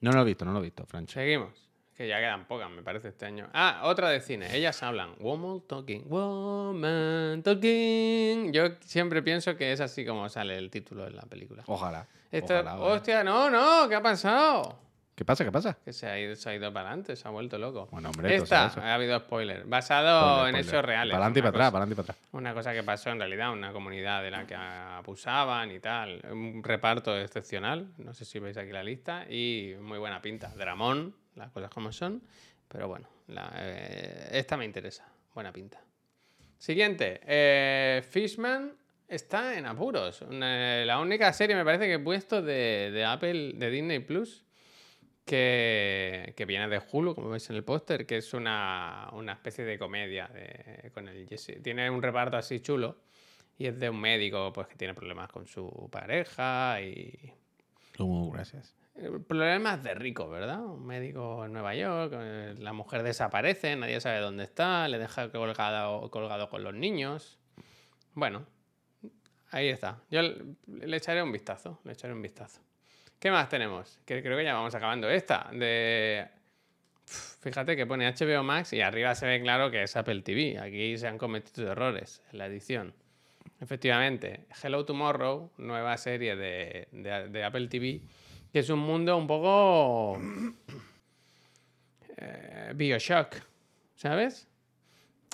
No 0.00 0.12
lo 0.12 0.20
he 0.20 0.24
visto, 0.24 0.44
no 0.44 0.52
lo 0.52 0.60
he 0.60 0.62
visto, 0.62 0.86
Francho. 0.86 1.14
Seguimos. 1.14 1.50
Que 1.96 2.08
ya 2.08 2.18
quedan 2.18 2.46
pocas, 2.46 2.68
me 2.70 2.82
parece, 2.82 3.08
este 3.08 3.24
año. 3.26 3.48
Ah, 3.52 3.82
otra 3.84 4.08
de 4.10 4.20
cine. 4.20 4.54
Ellas 4.54 4.82
hablan. 4.82 5.14
Woman 5.20 5.62
talking. 5.66 6.08
Woman 6.08 7.42
talking. 7.42 8.52
Yo 8.52 8.64
siempre 8.80 9.22
pienso 9.22 9.56
que 9.56 9.72
es 9.72 9.80
así 9.80 10.04
como 10.04 10.28
sale 10.28 10.56
el 10.58 10.70
título 10.70 11.04
de 11.04 11.12
la 11.12 11.22
película. 11.22 11.62
Ojalá. 11.66 12.06
Esto- 12.32 12.54
ojalá, 12.54 12.76
ojalá. 12.76 12.94
hostia, 12.94 13.24
no, 13.24 13.48
no, 13.48 13.88
¿qué 13.88 13.94
ha 13.94 14.02
pasado? 14.02 14.83
¿Qué 15.14 15.24
pasa? 15.24 15.44
¿Qué 15.44 15.52
pasa? 15.52 15.78
Que 15.84 15.92
se 15.92 16.08
ha 16.08 16.18
ido, 16.18 16.34
se 16.34 16.50
ha 16.50 16.54
ido 16.56 16.72
para 16.72 16.88
adelante, 16.88 17.14
se 17.14 17.28
ha 17.28 17.30
vuelto 17.30 17.56
loco. 17.56 17.86
Bueno, 17.92 18.10
hombre, 18.10 18.34
Esta, 18.34 18.66
ha 18.66 18.94
habido 18.94 19.16
spoiler. 19.20 19.64
Basado 19.64 20.20
Spoiler, 20.38 20.48
en 20.48 20.54
spoiler. 20.64 20.68
hechos 20.74 20.84
reales. 20.84 21.12
Para 21.12 21.24
adelante 21.24 21.38
y 21.38 21.42
para 21.42 21.50
atrás, 21.50 21.70
para 21.70 21.82
adelante 21.84 21.92
y 21.92 21.96
para 22.04 22.12
atrás. 22.14 22.28
Una 22.32 22.54
cosa 22.54 22.72
que 22.72 22.82
pasó 22.82 23.10
en 23.10 23.18
realidad, 23.20 23.52
una 23.52 23.72
comunidad 23.72 24.22
de 24.24 24.30
la 24.32 24.44
que 24.44 24.56
abusaban 24.56 25.70
y 25.70 25.78
tal. 25.78 26.20
Un 26.32 26.64
reparto 26.64 27.16
excepcional, 27.16 27.92
no 27.98 28.12
sé 28.12 28.24
si 28.24 28.40
veis 28.40 28.56
aquí 28.56 28.72
la 28.72 28.82
lista, 28.82 29.24
y 29.30 29.74
muy 29.80 29.98
buena 29.98 30.20
pinta. 30.20 30.48
Dramón, 30.56 31.14
las 31.36 31.52
cosas 31.52 31.70
como 31.70 31.92
son, 31.92 32.20
pero 32.66 32.88
bueno, 32.88 33.06
la- 33.28 33.52
eh, 33.56 34.30
esta 34.32 34.56
me 34.56 34.64
interesa, 34.64 35.06
buena 35.32 35.52
pinta. 35.52 35.78
Siguiente, 36.58 37.20
eh, 37.24 38.02
Fishman 38.10 38.72
está 39.06 39.56
en 39.56 39.66
apuros. 39.66 40.22
Una- 40.22 40.84
la 40.84 40.98
única 40.98 41.32
serie 41.32 41.54
me 41.54 41.64
parece 41.64 41.84
que 41.86 41.94
he 41.94 41.98
puesto 42.00 42.42
de, 42.42 42.90
de 42.92 43.04
Apple, 43.04 43.52
de 43.54 43.70
Disney 43.70 43.98
Plus, 44.00 44.43
que, 45.24 46.34
que 46.36 46.44
viene 46.44 46.68
de 46.68 46.80
Hulu, 46.90 47.14
como 47.14 47.30
veis 47.30 47.48
en 47.50 47.56
el 47.56 47.64
póster, 47.64 48.06
que 48.06 48.18
es 48.18 48.34
una, 48.34 49.08
una 49.12 49.32
especie 49.32 49.64
de 49.64 49.78
comedia 49.78 50.28
de- 50.28 50.90
con 50.92 51.08
el 51.08 51.26
Jesse. 51.28 51.60
Tiene 51.62 51.88
un 51.90 52.02
reparto 52.02 52.36
así 52.36 52.60
chulo 52.60 52.98
y 53.58 53.66
es 53.66 53.78
de 53.78 53.88
un 53.90 54.00
médico 54.00 54.52
pues, 54.52 54.66
que 54.66 54.76
tiene 54.76 54.94
problemas 54.94 55.30
con 55.30 55.46
su 55.46 55.88
pareja 55.90 56.80
y 56.82 57.32
Uh, 57.98 58.28
gracias. 58.32 58.74
eh, 58.96 59.08
problemas 59.26 59.80
de 59.84 59.94
rico, 59.94 60.28
¿verdad? 60.28 60.64
Un 60.64 60.84
médico 60.84 61.44
en 61.44 61.52
Nueva 61.52 61.76
York, 61.76 62.12
eh, 62.16 62.54
la 62.58 62.72
mujer 62.72 63.04
desaparece, 63.04 63.76
nadie 63.76 64.00
sabe 64.00 64.18
dónde 64.18 64.42
está, 64.42 64.88
le 64.88 64.98
deja 64.98 65.30
colgado, 65.30 66.10
colgado 66.10 66.50
con 66.50 66.64
los 66.64 66.74
niños. 66.74 67.38
Bueno, 68.14 68.46
ahí 69.52 69.68
está. 69.68 70.02
Yo 70.10 70.22
le 70.22 70.96
echaré 70.96 71.22
un 71.22 71.30
vistazo, 71.30 71.80
le 71.84 71.92
echaré 71.92 72.12
un 72.14 72.22
vistazo. 72.22 72.60
¿Qué 73.24 73.30
más 73.30 73.48
tenemos? 73.48 73.98
Que 74.04 74.22
creo 74.22 74.36
que 74.36 74.44
ya 74.44 74.52
vamos 74.52 74.74
acabando. 74.74 75.08
Esta, 75.08 75.48
Fíjate 77.40 77.74
que 77.74 77.86
pone 77.86 78.06
HBO 78.06 78.42
Max 78.42 78.74
y 78.74 78.82
arriba 78.82 79.14
se 79.14 79.26
ve 79.26 79.40
claro 79.40 79.70
que 79.70 79.82
es 79.82 79.96
Apple 79.96 80.20
TV. 80.20 80.58
Aquí 80.58 80.98
se 80.98 81.08
han 81.08 81.16
cometido 81.16 81.72
errores 81.72 82.22
en 82.32 82.38
la 82.38 82.44
edición. 82.48 82.92
Efectivamente, 83.62 84.44
Hello 84.62 84.84
Tomorrow, 84.84 85.52
nueva 85.56 85.96
serie 85.96 86.36
de 86.36 87.44
Apple 87.46 87.68
TV, 87.68 88.02
que 88.52 88.58
es 88.58 88.68
un 88.68 88.80
mundo 88.80 89.16
un 89.16 89.26
poco 89.26 90.20
eh, 92.18 92.72
Bioshock, 92.74 93.36
¿sabes? 93.94 94.48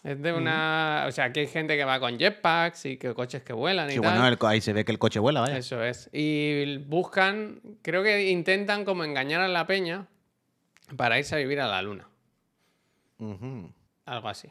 Es 0.03 0.21
de 0.23 0.33
una... 0.33 1.05
O 1.07 1.13
sea, 1.13 1.31
que 1.33 1.41
hay 1.41 1.47
gente 1.47 1.77
que 1.77 1.85
va 1.85 2.01
con 2.01 2.19
jetpacks 2.19 2.87
y 2.87 2.97
que 2.97 3.13
coches 3.13 3.43
que 3.43 3.53
vuelan 3.53 3.89
y 3.91 3.95
Sí, 3.95 4.01
tal. 4.01 4.13
bueno, 4.19 4.27
el 4.29 4.39
ahí 4.47 4.61
se 4.61 4.73
ve 4.73 4.85
que 4.85 4.93
el 4.93 4.99
coche 4.99 5.19
vuela, 5.21 5.41
vaya. 5.41 5.59
Eso 5.59 5.85
es. 5.85 6.09
Y 6.13 6.79
buscan, 6.87 7.61
creo 7.83 8.03
que 8.03 8.31
intentan 8.31 8.85
como 8.85 9.05
engañar 9.05 9.43
a 9.43 9.49
la 9.49 9.67
peña 9.67 10.07
para 10.97 11.19
irse 11.19 11.35
a 11.35 11.39
vivir 11.39 11.61
a 11.61 11.67
la 11.69 11.83
luna. 11.83 12.09
Algo 14.07 14.29
así. 14.29 14.49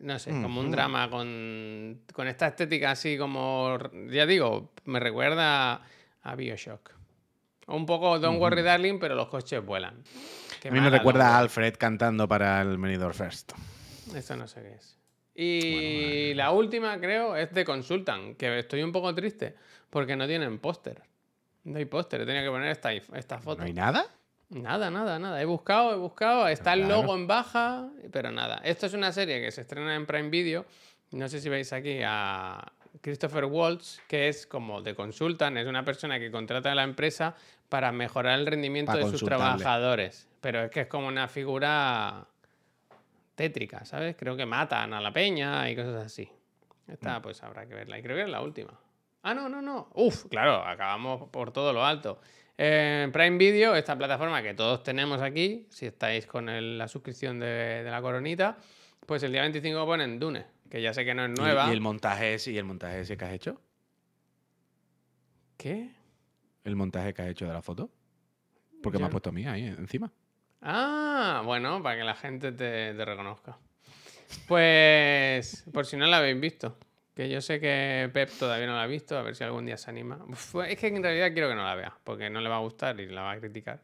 No 0.00 0.18
sé, 0.18 0.30
como 0.30 0.60
un 0.60 0.70
drama 0.70 1.08
con, 1.08 2.00
con 2.12 2.26
esta 2.26 2.48
estética 2.48 2.90
así 2.90 3.16
como, 3.16 3.78
ya 4.10 4.26
digo, 4.26 4.72
me 4.84 4.98
recuerda 5.00 5.82
a 6.22 6.34
Bioshock. 6.34 6.90
Un 7.66 7.86
poco 7.86 8.18
Don't 8.18 8.38
Worry 8.40 8.62
Darling, 8.62 8.98
pero 8.98 9.14
los 9.14 9.28
coches 9.28 9.64
vuelan. 9.64 10.02
Qué 10.60 10.68
A 10.68 10.72
mí 10.72 10.80
me 10.80 10.90
recuerda 10.90 11.28
a 11.34 11.38
Alfred 11.38 11.74
cantando 11.78 12.26
para 12.28 12.60
el 12.60 12.76
Menidor 12.78 13.14
First. 13.14 13.52
Esto 14.14 14.36
no 14.36 14.46
sé 14.46 14.62
qué 14.62 14.74
es. 14.74 14.98
Y 15.34 16.34
la 16.34 16.52
última, 16.52 16.98
creo, 17.00 17.36
es 17.36 17.52
de 17.52 17.64
Consultan, 17.64 18.36
que 18.36 18.58
estoy 18.58 18.82
un 18.82 18.92
poco 18.92 19.14
triste 19.14 19.54
porque 19.90 20.16
no 20.16 20.26
tienen 20.26 20.58
póster. 20.58 21.02
No 21.64 21.78
hay 21.78 21.86
póster, 21.86 22.20
he 22.20 22.26
tenido 22.26 22.44
que 22.44 22.50
poner 22.50 22.70
esta, 22.70 22.92
esta 22.92 23.38
foto. 23.38 23.58
¿No 23.58 23.64
hay 23.64 23.72
nada? 23.72 24.06
Nada, 24.50 24.90
nada, 24.90 25.18
nada. 25.18 25.40
He 25.40 25.44
buscado, 25.44 25.92
he 25.92 25.96
buscado. 25.96 26.46
Está 26.46 26.74
el 26.74 26.86
logo 26.86 27.14
en 27.14 27.26
baja, 27.26 27.88
pero 28.12 28.30
nada. 28.30 28.60
Esto 28.64 28.86
es 28.86 28.92
una 28.92 29.10
serie 29.12 29.40
que 29.40 29.50
se 29.50 29.62
estrena 29.62 29.96
en 29.96 30.06
Prime 30.06 30.28
Video. 30.28 30.66
No 31.12 31.28
sé 31.28 31.40
si 31.40 31.48
veis 31.48 31.72
aquí 31.72 32.00
a 32.04 32.72
Christopher 33.00 33.46
Waltz, 33.46 34.00
que 34.06 34.28
es 34.28 34.46
como 34.46 34.82
de 34.82 34.94
consultan, 34.94 35.56
es 35.56 35.66
una 35.66 35.84
persona 35.84 36.18
que 36.18 36.30
contrata 36.30 36.72
a 36.72 36.74
la 36.74 36.84
empresa 36.84 37.34
para 37.68 37.92
mejorar 37.92 38.38
el 38.38 38.46
rendimiento 38.46 38.96
de 38.96 39.08
sus 39.10 39.24
trabajadores. 39.24 40.28
Pero 40.40 40.64
es 40.64 40.70
que 40.70 40.82
es 40.82 40.86
como 40.86 41.08
una 41.08 41.28
figura 41.28 42.26
tétrica, 43.34 43.84
¿sabes? 43.84 44.16
Creo 44.16 44.36
que 44.36 44.46
matan 44.46 44.92
a 44.94 45.00
la 45.00 45.12
peña 45.12 45.68
y 45.70 45.76
cosas 45.76 46.04
así. 46.06 46.28
Esta, 46.86 47.20
pues 47.22 47.42
habrá 47.42 47.66
que 47.66 47.74
verla. 47.74 47.98
Y 47.98 48.02
creo 48.02 48.16
que 48.16 48.22
es 48.24 48.28
la 48.28 48.42
última. 48.42 48.78
Ah, 49.22 49.32
no, 49.34 49.48
no, 49.48 49.62
no. 49.62 49.88
Uf, 49.94 50.26
claro, 50.26 50.56
acabamos 50.66 51.28
por 51.30 51.50
todo 51.50 51.72
lo 51.72 51.84
alto. 51.84 52.20
En 52.58 53.10
Prime 53.10 53.36
Video, 53.38 53.74
esta 53.74 53.96
plataforma 53.96 54.42
que 54.42 54.54
todos 54.54 54.82
tenemos 54.82 55.20
aquí, 55.22 55.66
si 55.70 55.86
estáis 55.86 56.26
con 56.26 56.48
el- 56.48 56.76
la 56.78 56.86
suscripción 56.88 57.40
de, 57.40 57.46
de 57.82 57.90
la 57.90 58.00
coronita, 58.02 58.58
pues 59.06 59.22
el 59.22 59.32
día 59.32 59.40
25 59.42 59.84
ponen 59.86 60.18
Dune, 60.20 60.44
que 60.70 60.80
ya 60.82 60.92
sé 60.94 61.04
que 61.04 61.14
no 61.14 61.24
es 61.24 61.30
¿Y- 61.30 61.40
nueva. 61.40 61.68
¿Y, 61.68 61.72
el 61.72 61.80
montaje 61.80 62.34
ese, 62.34 62.52
y 62.52 62.58
el 62.58 62.64
montaje 62.64 63.00
ese 63.00 63.16
que 63.16 63.24
has 63.24 63.32
hecho? 63.32 63.60
¿Qué? 65.56 65.90
¿El 66.64 66.76
montaje 66.76 67.14
que 67.14 67.22
has 67.22 67.28
hecho 67.28 67.46
de 67.46 67.52
la 67.52 67.62
foto? 67.62 67.90
Porque 68.82 68.98
me 68.98 69.00
Yo- 69.00 69.06
has 69.06 69.10
puesto 69.10 69.30
a 69.30 69.32
mí 69.32 69.46
ahí 69.46 69.64
encima. 69.64 70.12
Ah, 70.64 71.42
bueno, 71.44 71.82
para 71.82 71.98
que 71.98 72.04
la 72.04 72.14
gente 72.14 72.50
te, 72.50 72.94
te 72.94 73.04
reconozca. 73.04 73.58
Pues, 74.48 75.64
por 75.72 75.84
si 75.84 75.96
no 75.96 76.06
la 76.06 76.18
habéis 76.18 76.40
visto, 76.40 76.76
que 77.14 77.28
yo 77.28 77.40
sé 77.40 77.60
que 77.60 78.10
Pep 78.12 78.30
todavía 78.38 78.66
no 78.66 78.74
la 78.74 78.82
ha 78.82 78.86
visto, 78.86 79.16
a 79.16 79.22
ver 79.22 79.36
si 79.36 79.44
algún 79.44 79.66
día 79.66 79.76
se 79.76 79.90
anima. 79.90 80.18
Uf, 80.26 80.56
es 80.66 80.78
que 80.78 80.86
en 80.88 81.02
realidad 81.02 81.32
quiero 81.32 81.50
que 81.50 81.54
no 81.54 81.64
la 81.64 81.74
vea, 81.74 81.94
porque 82.02 82.30
no 82.30 82.40
le 82.40 82.48
va 82.48 82.56
a 82.56 82.60
gustar 82.60 82.98
y 82.98 83.06
la 83.06 83.22
va 83.22 83.32
a 83.32 83.38
criticar. 83.38 83.80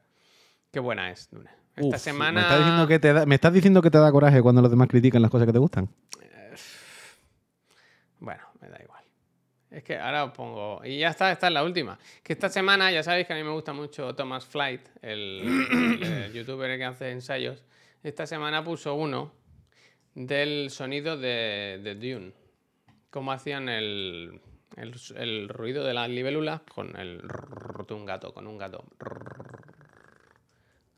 Qué 0.73 0.81
buena 0.81 1.11
es, 1.11 1.29
Dune. 1.31 1.51
Esta 1.77 1.97
Uf, 1.97 2.03
semana... 2.03 2.33
¿me 2.33 2.41
estás, 2.41 2.59
diciendo 2.59 2.87
que 2.87 2.99
te 2.99 3.13
da, 3.13 3.27
¿Me 3.27 3.35
estás 3.35 3.53
diciendo 3.53 3.83
que 3.83 3.91
te 3.91 3.99
da 3.99 4.11
coraje 4.11 4.41
cuando 4.41 4.63
los 4.63 4.71
demás 4.71 4.89
critican 4.89 5.23
las 5.23 5.31
cosas 5.31 5.47
que 5.47 5.53
te 5.53 5.59
gustan? 5.59 5.89
Bueno, 8.19 8.43
me 8.61 8.69
da 8.69 8.79
igual. 8.83 9.00
Es 9.71 9.85
que 9.85 9.97
ahora 9.97 10.25
os 10.25 10.33
pongo. 10.33 10.81
Y 10.85 10.99
ya 10.99 11.09
está, 11.11 11.31
esta 11.31 11.47
es 11.47 11.53
la 11.53 11.63
última. 11.63 11.99
Que 12.23 12.33
esta 12.33 12.49
semana, 12.49 12.91
ya 12.91 13.03
sabéis 13.03 13.27
que 13.27 13.35
a 13.35 13.37
mí 13.37 13.45
me 13.45 13.53
gusta 13.53 13.73
mucho 13.73 14.15
Thomas 14.15 14.45
Flight, 14.45 14.81
el, 15.03 15.67
el, 16.03 16.33
youtuber 16.35 16.77
que 16.77 16.85
hace 16.85 17.11
ensayos. 17.11 17.65
Esta 18.03 18.27
semana 18.27 18.65
puso 18.65 18.95
uno 18.95 19.33
del 20.15 20.71
sonido 20.71 21.17
de, 21.17 21.81
de 21.83 21.95
Dune. 21.95 22.33
Cómo 23.11 23.33
hacían 23.33 23.69
el, 23.69 24.41
el, 24.77 24.95
el 25.17 25.49
ruido 25.49 25.85
de 25.85 25.95
las 25.95 26.09
libélulas 26.09 26.63
con 26.63 26.97
el 26.97 27.23
de 27.91 27.95
un 27.95 28.07
gato, 28.07 28.33
con 28.33 28.47
un 28.47 28.59
gato. 28.59 28.85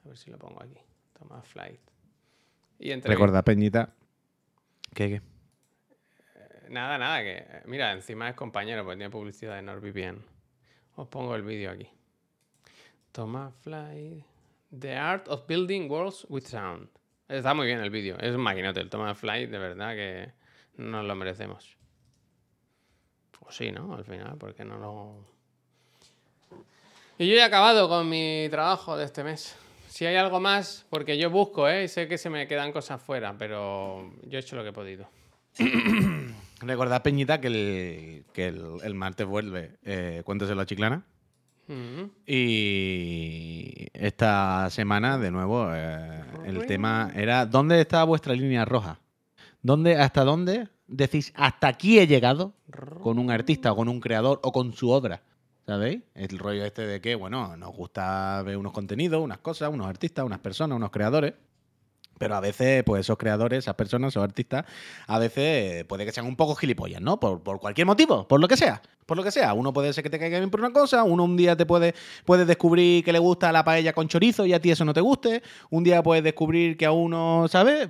A 0.05 0.09
ver 0.09 0.17
si 0.17 0.31
lo 0.31 0.39
pongo 0.39 0.63
aquí. 0.63 0.79
Thomas 1.19 1.47
Flight. 1.47 1.81
Y 2.79 2.91
entre 2.91 3.11
Recuerda, 3.13 3.43
Peñita. 3.43 3.95
¿Qué, 4.95 5.09
qué? 5.09 5.32
Nada, 6.69 6.99
nada, 6.99 7.23
que 7.23 7.63
mira, 7.67 7.93
encima 7.93 8.29
es 8.29 8.35
compañero, 8.35 8.85
porque 8.85 8.97
tiene 8.97 9.11
publicidad 9.11 9.57
de 9.57 9.63
NordVPN. 9.63 10.25
Os 10.97 11.09
pongo 11.09 11.35
el 11.35 11.43
vídeo 11.43 11.71
aquí. 11.71 11.89
Thomas 13.13 13.55
Fly. 13.63 14.25
The 14.79 14.97
Art 14.97 15.29
of 15.29 15.47
Building 15.47 15.89
Worlds 15.91 16.27
with 16.29 16.45
Sound. 16.45 16.89
Está 17.29 17.55
muy 17.55 17.67
bien 17.67 17.81
el 17.81 17.91
vídeo. 17.91 18.19
Es 18.19 18.35
un 18.35 18.41
maquinote. 18.41 18.81
El 18.81 18.91
Thomas 18.91 19.19
Fly, 19.19 19.47
de 19.47 19.59
verdad 19.59 19.95
que 19.95 20.33
nos 20.77 21.05
lo 21.05 21.15
merecemos. 21.15 21.77
Pues 23.39 23.57
sí, 23.57 23.71
¿no? 23.71 23.95
Al 23.95 24.05
final, 24.05 24.37
porque 24.39 24.65
no 24.65 24.79
lo. 24.79 25.27
Y 27.19 27.29
yo 27.29 27.35
he 27.35 27.43
acabado 27.43 27.89
con 27.89 28.09
mi 28.09 28.49
trabajo 28.51 28.97
de 28.97 29.05
este 29.05 29.23
mes. 29.25 29.57
Si 29.89 30.07
hay 30.07 30.17
algo 30.17 30.41
más, 30.41 30.87
porque 30.89 31.19
yo 31.19 31.29
busco, 31.31 31.69
¿eh? 31.69 31.85
Y 31.85 31.89
sé 31.89 32.09
que 32.09 32.17
se 32.17 32.31
me 32.31 32.49
quedan 32.49 32.73
cosas 32.73 33.01
fuera, 33.01 33.37
pero 33.37 34.11
yo 34.23 34.39
he 34.39 34.41
hecho 34.41 34.57
lo 34.57 34.63
que 34.63 34.71
he 34.71 34.73
podido. 34.73 35.09
Recordad, 36.63 37.03
Peñita, 37.03 37.41
que 37.41 37.47
el, 37.49 38.25
que 38.33 38.49
el, 38.49 38.79
el 38.83 38.95
martes 38.95 39.27
vuelve 39.27 39.79
eh, 39.85 40.23
Cuéntese 40.25 40.55
la 40.55 40.67
Chiclana. 40.67 41.05
Mm. 41.69 42.11
Y 42.27 43.87
esta 43.93 44.69
semana, 44.71 45.19
de 45.19 45.31
nuevo, 45.31 45.69
eh, 45.73 46.23
el 46.45 46.67
tema 46.67 47.11
era 47.15 47.47
¿dónde 47.47 47.81
está 47.81 48.05
vuestra 48.05 48.35
línea 48.35 48.65
roja? 48.65 48.99
¿Dónde, 49.63 49.97
¿Hasta 49.97 50.25
dónde 50.25 50.69
decís 50.87 51.33
hasta 51.37 51.69
aquí 51.69 51.99
he 51.99 52.07
llegado 52.07 52.55
con 53.03 53.19
un 53.19 53.31
artista 53.31 53.73
o 53.73 53.77
con 53.77 53.89
un 53.89 54.01
creador 54.01 54.41
o 54.43 54.53
con 54.53 54.73
su 54.73 54.91
obra? 54.91 55.23
¿Sabéis? 55.67 56.03
El 56.15 56.39
rollo 56.39 56.65
este 56.65 56.85
de 56.87 57.01
que, 57.01 57.15
bueno, 57.15 57.57
nos 57.57 57.73
gusta 57.75 58.43
ver 58.43 58.57
unos 58.57 58.73
contenidos, 58.73 59.23
unas 59.23 59.39
cosas, 59.39 59.71
unos 59.73 59.87
artistas, 59.87 60.25
unas 60.25 60.41
personas, 60.41 60.77
unos 60.77 60.91
creadores. 60.91 61.35
Pero 62.23 62.37
a 62.37 62.41
veces, 62.41 62.85
pues 62.85 63.01
esos 63.01 63.19
creadores, 63.19 63.59
esas 63.59 63.75
personas, 63.75 64.13
esos 64.13 64.23
artistas, 64.23 64.65
a 65.09 65.19
veces 65.19 65.85
puede 65.87 66.05
que 66.05 66.13
sean 66.13 66.27
un 66.27 66.37
poco 66.37 66.55
gilipollas, 66.55 67.03
¿no? 67.03 67.19
Por, 67.19 67.43
por 67.43 67.59
cualquier 67.59 67.85
motivo, 67.85 68.29
por 68.29 68.41
lo 68.41 68.47
que 68.47 68.57
sea. 68.57 68.81
Por 69.07 69.17
lo 69.17 69.25
que 69.25 69.33
sea. 69.33 69.55
Uno 69.55 69.73
puede 69.73 69.93
ser 69.93 70.05
que 70.05 70.11
te 70.11 70.21
caiga 70.21 70.39
bien 70.39 70.49
por 70.49 70.61
una 70.61 70.73
cosa, 70.73 71.03
uno 71.03 71.25
un 71.25 71.37
día 71.37 71.57
te 71.57 71.67
puede 71.67 71.95
descubrir 72.47 73.03
que 73.03 73.13
le 73.13 73.19
gusta 73.19 73.51
la 73.51 73.65
paella 73.65 73.93
con 73.93 74.07
chorizo 74.07 74.47
y 74.47 74.53
a 74.53 74.61
ti 74.61 74.71
eso 74.71 74.85
no 74.85 74.95
te 74.95 75.01
guste. 75.01 75.43
Un 75.71 75.83
día 75.83 76.01
puedes 76.01 76.23
descubrir 76.23 76.77
que 76.77 76.87
a 76.87 76.93
uno, 76.93 77.47
¿sabes? 77.49 77.89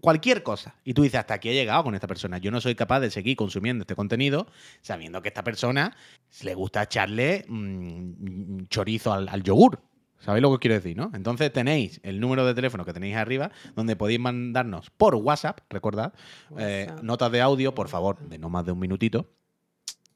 Cualquier 0.00 0.42
cosa. 0.42 0.74
Y 0.82 0.94
tú 0.94 1.02
dices, 1.02 1.20
hasta 1.20 1.34
aquí 1.34 1.48
he 1.50 1.54
llegado 1.54 1.84
con 1.84 1.94
esta 1.94 2.08
persona. 2.08 2.38
Yo 2.38 2.50
no 2.50 2.60
soy 2.60 2.74
capaz 2.74 2.98
de 2.98 3.12
seguir 3.12 3.36
consumiendo 3.36 3.82
este 3.82 3.94
contenido 3.94 4.48
sabiendo 4.80 5.22
que 5.22 5.28
a 5.28 5.30
esta 5.30 5.44
persona 5.44 5.96
le 6.42 6.54
gusta 6.56 6.82
echarle 6.82 7.44
mm, 7.48 8.66
chorizo 8.68 9.12
al 9.12 9.42
yogur. 9.44 9.80
¿Sabéis 10.20 10.42
lo 10.42 10.48
que 10.50 10.54
os 10.54 10.60
quiero 10.60 10.74
decir, 10.74 10.96
no? 10.96 11.10
Entonces 11.14 11.52
tenéis 11.52 12.00
el 12.02 12.18
número 12.20 12.44
de 12.44 12.54
teléfono 12.54 12.84
que 12.84 12.92
tenéis 12.92 13.16
arriba, 13.16 13.50
donde 13.76 13.94
podéis 13.96 14.18
mandarnos 14.20 14.90
por 14.90 15.14
WhatsApp, 15.14 15.60
recordad, 15.70 16.12
eh, 16.58 16.90
notas 17.02 17.30
de 17.30 17.40
audio, 17.40 17.74
por 17.74 17.88
favor, 17.88 18.18
de 18.18 18.38
no 18.38 18.50
más 18.50 18.64
de 18.66 18.72
un 18.72 18.78
minutito, 18.80 19.26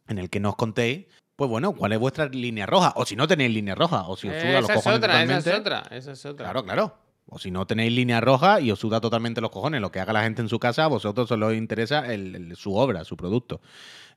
en 0.08 0.18
el 0.18 0.28
que 0.28 0.40
nos 0.40 0.56
contéis, 0.56 1.06
pues 1.36 1.48
bueno, 1.48 1.72
cuál 1.74 1.92
es 1.92 1.98
vuestra 1.98 2.26
línea 2.26 2.66
roja, 2.66 2.92
o 2.96 3.06
si 3.06 3.14
no 3.16 3.26
tenéis 3.28 3.52
línea 3.52 3.74
roja, 3.74 4.06
o 4.08 4.16
si 4.16 4.28
os 4.28 4.34
suda 4.40 4.60
los 4.60 4.64
esa 4.64 4.72
es 4.74 4.78
cojones 4.78 4.98
otra, 4.98 5.22
esa 5.22 5.38
es 5.38 5.44
totalmente. 5.44 5.60
otra, 5.60 5.96
esa 5.96 6.12
es 6.12 6.26
otra. 6.26 6.44
Claro, 6.46 6.64
claro. 6.64 6.98
O 7.26 7.38
si 7.38 7.52
no 7.52 7.64
tenéis 7.66 7.92
línea 7.92 8.20
roja 8.20 8.60
y 8.60 8.72
os 8.72 8.80
suda 8.80 9.00
totalmente 9.00 9.40
los 9.40 9.50
cojones 9.50 9.80
lo 9.80 9.92
que 9.92 10.00
haga 10.00 10.12
la 10.12 10.24
gente 10.24 10.42
en 10.42 10.48
su 10.48 10.58
casa, 10.58 10.84
a 10.84 10.88
vosotros 10.88 11.28
solo 11.28 11.46
os 11.46 11.54
interesa 11.54 12.12
el- 12.12 12.34
el- 12.34 12.56
su 12.56 12.74
obra, 12.74 13.04
su 13.04 13.16
producto. 13.16 13.60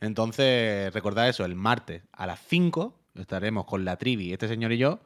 Entonces, 0.02 0.92
recordad 0.94 1.30
eso, 1.30 1.46
el 1.46 1.56
martes 1.56 2.04
a 2.12 2.26
las 2.26 2.40
5 2.48 2.98
estaremos 3.16 3.66
con 3.66 3.86
la 3.86 3.96
trivi, 3.98 4.34
este 4.34 4.48
señor 4.48 4.72
y 4.72 4.78
yo, 4.80 5.00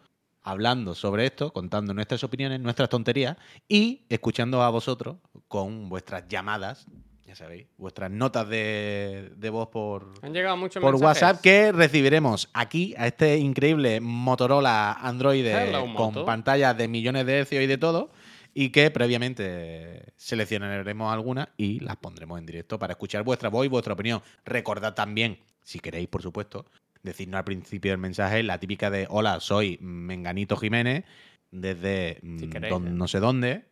hablando 0.43 0.95
sobre 0.95 1.25
esto, 1.25 1.51
contando 1.51 1.93
nuestras 1.93 2.23
opiniones, 2.23 2.59
nuestras 2.59 2.89
tonterías 2.89 3.37
y 3.67 4.05
escuchando 4.09 4.61
a 4.61 4.69
vosotros 4.69 5.17
con 5.47 5.89
vuestras 5.89 6.27
llamadas, 6.27 6.87
ya 7.25 7.35
sabéis, 7.35 7.67
vuestras 7.77 8.09
notas 8.09 8.49
de, 8.49 9.31
de 9.35 9.49
voz 9.51 9.69
por, 9.69 10.13
Han 10.23 10.33
llegado 10.33 10.57
muchos 10.57 10.81
por 10.81 10.93
mensajes. 10.93 11.21
WhatsApp 11.21 11.41
que 11.41 11.71
recibiremos 11.71 12.49
aquí 12.53 12.95
a 12.97 13.05
este 13.05 13.37
increíble 13.37 14.01
Motorola 14.01 14.93
Android 14.93 15.45
Hello, 15.45 15.81
con 15.81 16.13
Moto. 16.13 16.25
pantallas 16.25 16.75
de 16.75 16.87
millones 16.87 17.25
de 17.27 17.39
hercios 17.39 17.63
y 17.63 17.67
de 17.67 17.77
todo. 17.77 18.09
Y 18.51 18.71
que 18.71 18.89
previamente 18.89 20.11
seleccionaremos 20.17 21.13
algunas 21.13 21.49
y 21.55 21.79
las 21.81 21.97
pondremos 21.97 22.39
en 22.39 22.47
directo 22.47 22.79
para 22.79 22.93
escuchar 22.93 23.23
vuestra 23.23 23.49
voz 23.49 23.63
y 23.63 23.69
vuestra 23.69 23.93
opinión. 23.93 24.23
Recordad 24.43 24.95
también, 24.95 25.37
si 25.61 25.79
queréis, 25.79 26.07
por 26.07 26.23
supuesto, 26.23 26.65
decirnos 27.03 27.39
al 27.39 27.43
principio 27.45 27.91
del 27.91 27.99
mensaje 27.99 28.43
la 28.43 28.59
típica 28.59 28.89
de 28.89 29.07
hola, 29.09 29.39
soy 29.39 29.77
Menganito 29.81 30.57
Jiménez, 30.57 31.05
desde 31.51 32.19
mm, 32.21 32.39
Si 32.39 32.49
queréis, 32.49 32.73
don- 32.73 32.87
¿eh? 32.87 32.91
no 32.91 33.07
sé 33.07 33.19
dónde, 33.19 33.65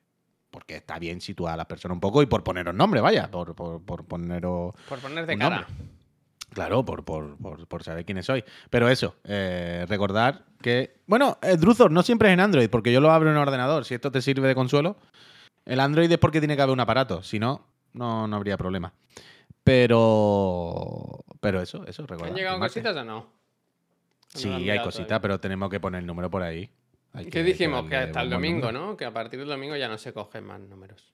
porque 0.50 0.78
está 0.78 0.98
bien 1.00 1.22
situar 1.22 1.54
a 1.54 1.58
las 1.58 1.66
personas 1.66 1.96
un 1.96 2.00
poco 2.02 2.22
y 2.24 2.26
por 2.26 2.44
poneros 2.44 2.74
nombre, 2.74 3.02
vaya, 3.02 3.30
por, 3.30 3.54
por, 3.56 3.84
por 3.84 4.06
poneros 4.06 4.74
Por 4.88 5.00
poner 5.00 5.26
de 5.26 5.38
cara. 5.38 5.62
nombre. 5.62 5.76
Claro, 6.54 6.84
por, 6.86 7.04
por, 7.04 7.36
por, 7.38 7.68
por 7.68 7.84
saber 7.84 8.06
quiénes 8.06 8.26
soy. 8.26 8.44
Pero 8.70 8.88
eso, 8.90 9.18
eh, 9.26 9.86
recordar 9.88 10.46
que. 10.62 10.96
Bueno, 11.06 11.38
eh, 11.42 11.58
Druzor 11.58 11.92
no 11.92 12.02
siempre 12.04 12.30
es 12.30 12.34
en 12.34 12.40
Android, 12.40 12.70
porque 12.70 12.92
yo 12.92 13.02
lo 13.02 13.12
abro 13.12 13.30
en 13.30 13.36
un 13.36 13.42
ordenador. 13.42 13.84
Si 13.86 13.94
esto 13.94 14.12
te 14.12 14.22
sirve 14.22 14.48
de 14.48 14.56
consuelo, 14.56 14.96
el 15.66 15.80
Android 15.82 16.10
es 16.10 16.18
porque 16.18 16.40
tiene 16.40 16.56
que 16.56 16.62
haber 16.62 16.74
un 16.74 16.80
aparato. 16.80 17.22
Si 17.22 17.38
no, 17.38 17.68
no, 17.94 18.28
no 18.28 18.36
habría 18.38 18.58
problema. 18.58 18.94
Pero. 19.68 21.26
Pero 21.42 21.62
eso, 21.62 21.86
eso, 21.86 22.08
recordar. 22.08 22.30
¿Han 22.32 22.38
llegado 22.38 22.60
cositas 22.60 22.96
o 22.96 23.04
no? 23.04 23.28
Sí, 24.34 24.48
No 24.48 24.56
hay 24.56 24.82
cositas, 24.82 25.20
pero 25.20 25.40
tenemos 25.40 25.70
que 25.70 25.80
poner 25.80 26.00
el 26.02 26.08
número 26.08 26.30
por 26.30 26.42
ahí. 26.42 26.70
Hay 27.14 27.26
¿Qué 27.26 27.44
dijimos? 27.44 27.88
Que 27.90 27.98
hasta 27.98 28.22
el 28.22 28.30
domingo, 28.30 28.68
número. 28.72 28.88
¿no? 28.92 28.98
Que 28.98 29.06
a 29.06 29.12
partir 29.12 29.40
del 29.40 29.50
domingo 29.50 29.76
ya 29.76 29.90
no 29.90 29.98
se 29.98 30.14
cogen 30.14 30.46
más 30.46 30.60
números. 30.62 31.14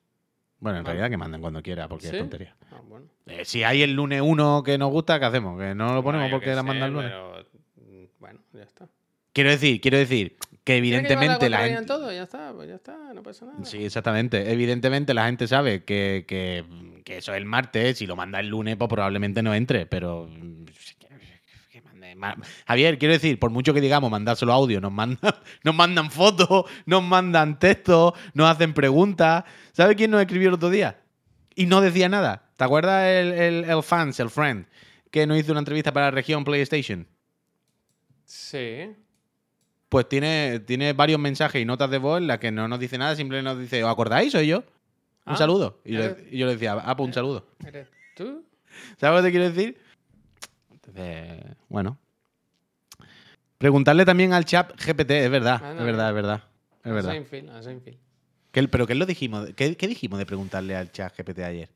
Bueno, 0.59 0.77
en 0.77 0.83
Vale. 0.83 0.97
realidad 0.97 1.11
que 1.11 1.17
manden 1.17 1.41
cuando 1.41 1.61
quiera, 1.63 1.87
porque 1.87 2.07
¿Sí? 2.07 2.15
es 2.15 2.19
tontería. 2.21 2.55
Ah, 2.71 2.81
bueno. 2.87 3.07
Eh, 3.25 3.43
si 3.43 3.63
hay 3.63 3.81
el 3.81 3.93
lunes 3.93 4.21
1 4.21 4.63
que 4.63 4.77
nos 4.77 4.91
gusta, 4.91 5.19
¿qué 5.19 5.25
hacemos? 5.25 5.59
Que 5.59 5.73
no 5.73 5.93
lo 5.93 6.03
ponemos 6.03 6.03
Bueno, 6.03 6.27
yo 6.27 6.31
porque 6.31 6.55
la 6.55 6.63
mandan 6.63 6.89
el 6.89 6.93
lunes. 6.93 7.11
Pero, 7.11 7.45
mm, 7.87 8.05
bueno, 8.19 8.39
ya 8.53 8.63
está. 8.63 8.87
Quiero 9.33 9.49
decir, 9.49 9.81
quiero 9.81 9.97
decir 9.97 10.37
que 10.63 10.77
evidentemente 10.77 11.49
la 11.49 11.57
gente... 11.57 11.73
gente. 11.73 11.87
todo, 11.87 12.11
ya 12.11 12.23
está, 12.23 12.53
pues 12.53 12.69
ya 12.69 12.75
está, 12.75 13.13
no 13.13 13.23
pasa 13.23 13.45
nada. 13.45 13.65
Sí, 13.65 13.83
exactamente. 13.83 14.51
Evidentemente 14.51 15.13
la 15.15 15.25
gente 15.25 15.47
sabe 15.47 15.83
que, 15.83 16.25
que- 16.27 16.63
que 17.03 17.17
eso 17.17 17.31
es 17.33 17.37
el 17.37 17.45
martes. 17.45 17.97
Si 17.97 18.07
lo 18.07 18.15
manda 18.15 18.39
el 18.39 18.47
lunes, 18.47 18.75
pues 18.77 18.89
probablemente 18.89 19.41
no 19.43 19.53
entre. 19.53 19.85
Pero. 19.85 20.27
mm, 20.29 20.65
Javier, 22.67 22.97
quiero 22.97 23.13
decir, 23.13 23.39
por 23.39 23.49
mucho 23.49 23.73
que 23.73 23.81
digamos 23.81 24.09
mandárselo 24.09 24.53
audio, 24.53 24.79
nos 24.79 24.91
mandan, 24.91 25.33
nos 25.63 25.75
mandan 25.75 26.11
fotos, 26.11 26.65
nos 26.85 27.03
mandan 27.03 27.59
textos, 27.59 28.13
nos 28.33 28.49
hacen 28.49 28.73
preguntas. 28.73 29.43
¿Sabe 29.73 29.95
quién 29.95 30.11
nos 30.11 30.21
escribió 30.21 30.49
el 30.49 30.55
otro 30.55 30.69
día? 30.69 31.01
Y 31.55 31.65
no 31.65 31.81
decía 31.81 32.09
nada. 32.09 32.49
¿Te 32.55 32.63
acuerdas 32.63 33.07
el, 33.07 33.33
el, 33.33 33.63
el 33.65 33.83
fans, 33.83 34.19
el 34.19 34.29
friend, 34.29 34.67
que 35.11 35.27
nos 35.27 35.37
hizo 35.37 35.51
una 35.51 35.59
entrevista 35.59 35.91
para 35.91 36.07
la 36.07 36.11
región 36.11 36.43
PlayStation? 36.43 37.07
Sí. 38.25 38.95
Pues 39.89 40.09
tiene, 40.09 40.59
tiene 40.61 40.93
varios 40.93 41.19
mensajes 41.19 41.61
y 41.61 41.65
notas 41.65 41.89
de 41.91 41.97
voz 41.99 42.19
en 42.19 42.27
las 42.27 42.39
que 42.39 42.51
no 42.51 42.67
nos 42.67 42.79
dice 42.79 42.97
nada, 42.97 43.15
simplemente 43.15 43.47
nos 43.47 43.59
dice, 43.59 43.83
¿os 43.83 43.91
acordáis? 43.91 44.31
Soy 44.31 44.47
yo. 44.47 44.63
Un 45.25 45.33
Ah, 45.33 45.37
saludo. 45.37 45.79
Y, 45.85 45.93
le- 45.93 46.05
eres- 46.05 46.17
y 46.33 46.37
yo 46.37 46.45
le 46.45 46.53
decía, 46.53 46.73
ah, 46.73 46.95
pues 46.95 47.07
un 47.07 47.13
saludo. 47.13 47.47
¿Eres 47.65 47.89
tú? 48.13 48.43
¿Sabes 48.97 49.21
lo 49.21 49.23
que 49.23 49.27
te 49.27 49.31
quiero 49.31 49.49
decir? 49.53 49.77
Entonces, 50.71 51.55
bueno. 51.69 51.97
Preguntarle 53.57 54.03
también 54.05 54.33
al 54.33 54.43
chat 54.45 54.73
GPT, 54.77 55.11
es 55.25 55.31
verdad, 55.31 55.61
Ah, 55.63 55.73
no, 55.73 55.79
es 55.79 55.85
verdad, 55.85 56.03
no. 56.03 56.09
es 56.09 56.15
verdad. 56.15 56.43
Es 56.83 56.91
A 56.91 56.93
verdad. 56.93 57.11
Seinfeld, 57.11 57.49
a 57.49 57.63
Seinfeld. 57.63 57.97
¿Qué- 58.51 58.67
¿Pero 58.67 58.85
qué 58.85 58.95
lo 58.95 59.05
dijimos? 59.05 59.49
¿Qué, 59.55 59.77
qué 59.77 59.87
dijimos 59.87 60.19
de 60.19 60.25
preguntarle 60.25 60.75
al 60.75 60.91
chat 60.91 61.15
GPT 61.17 61.39
ayer? 61.45 61.69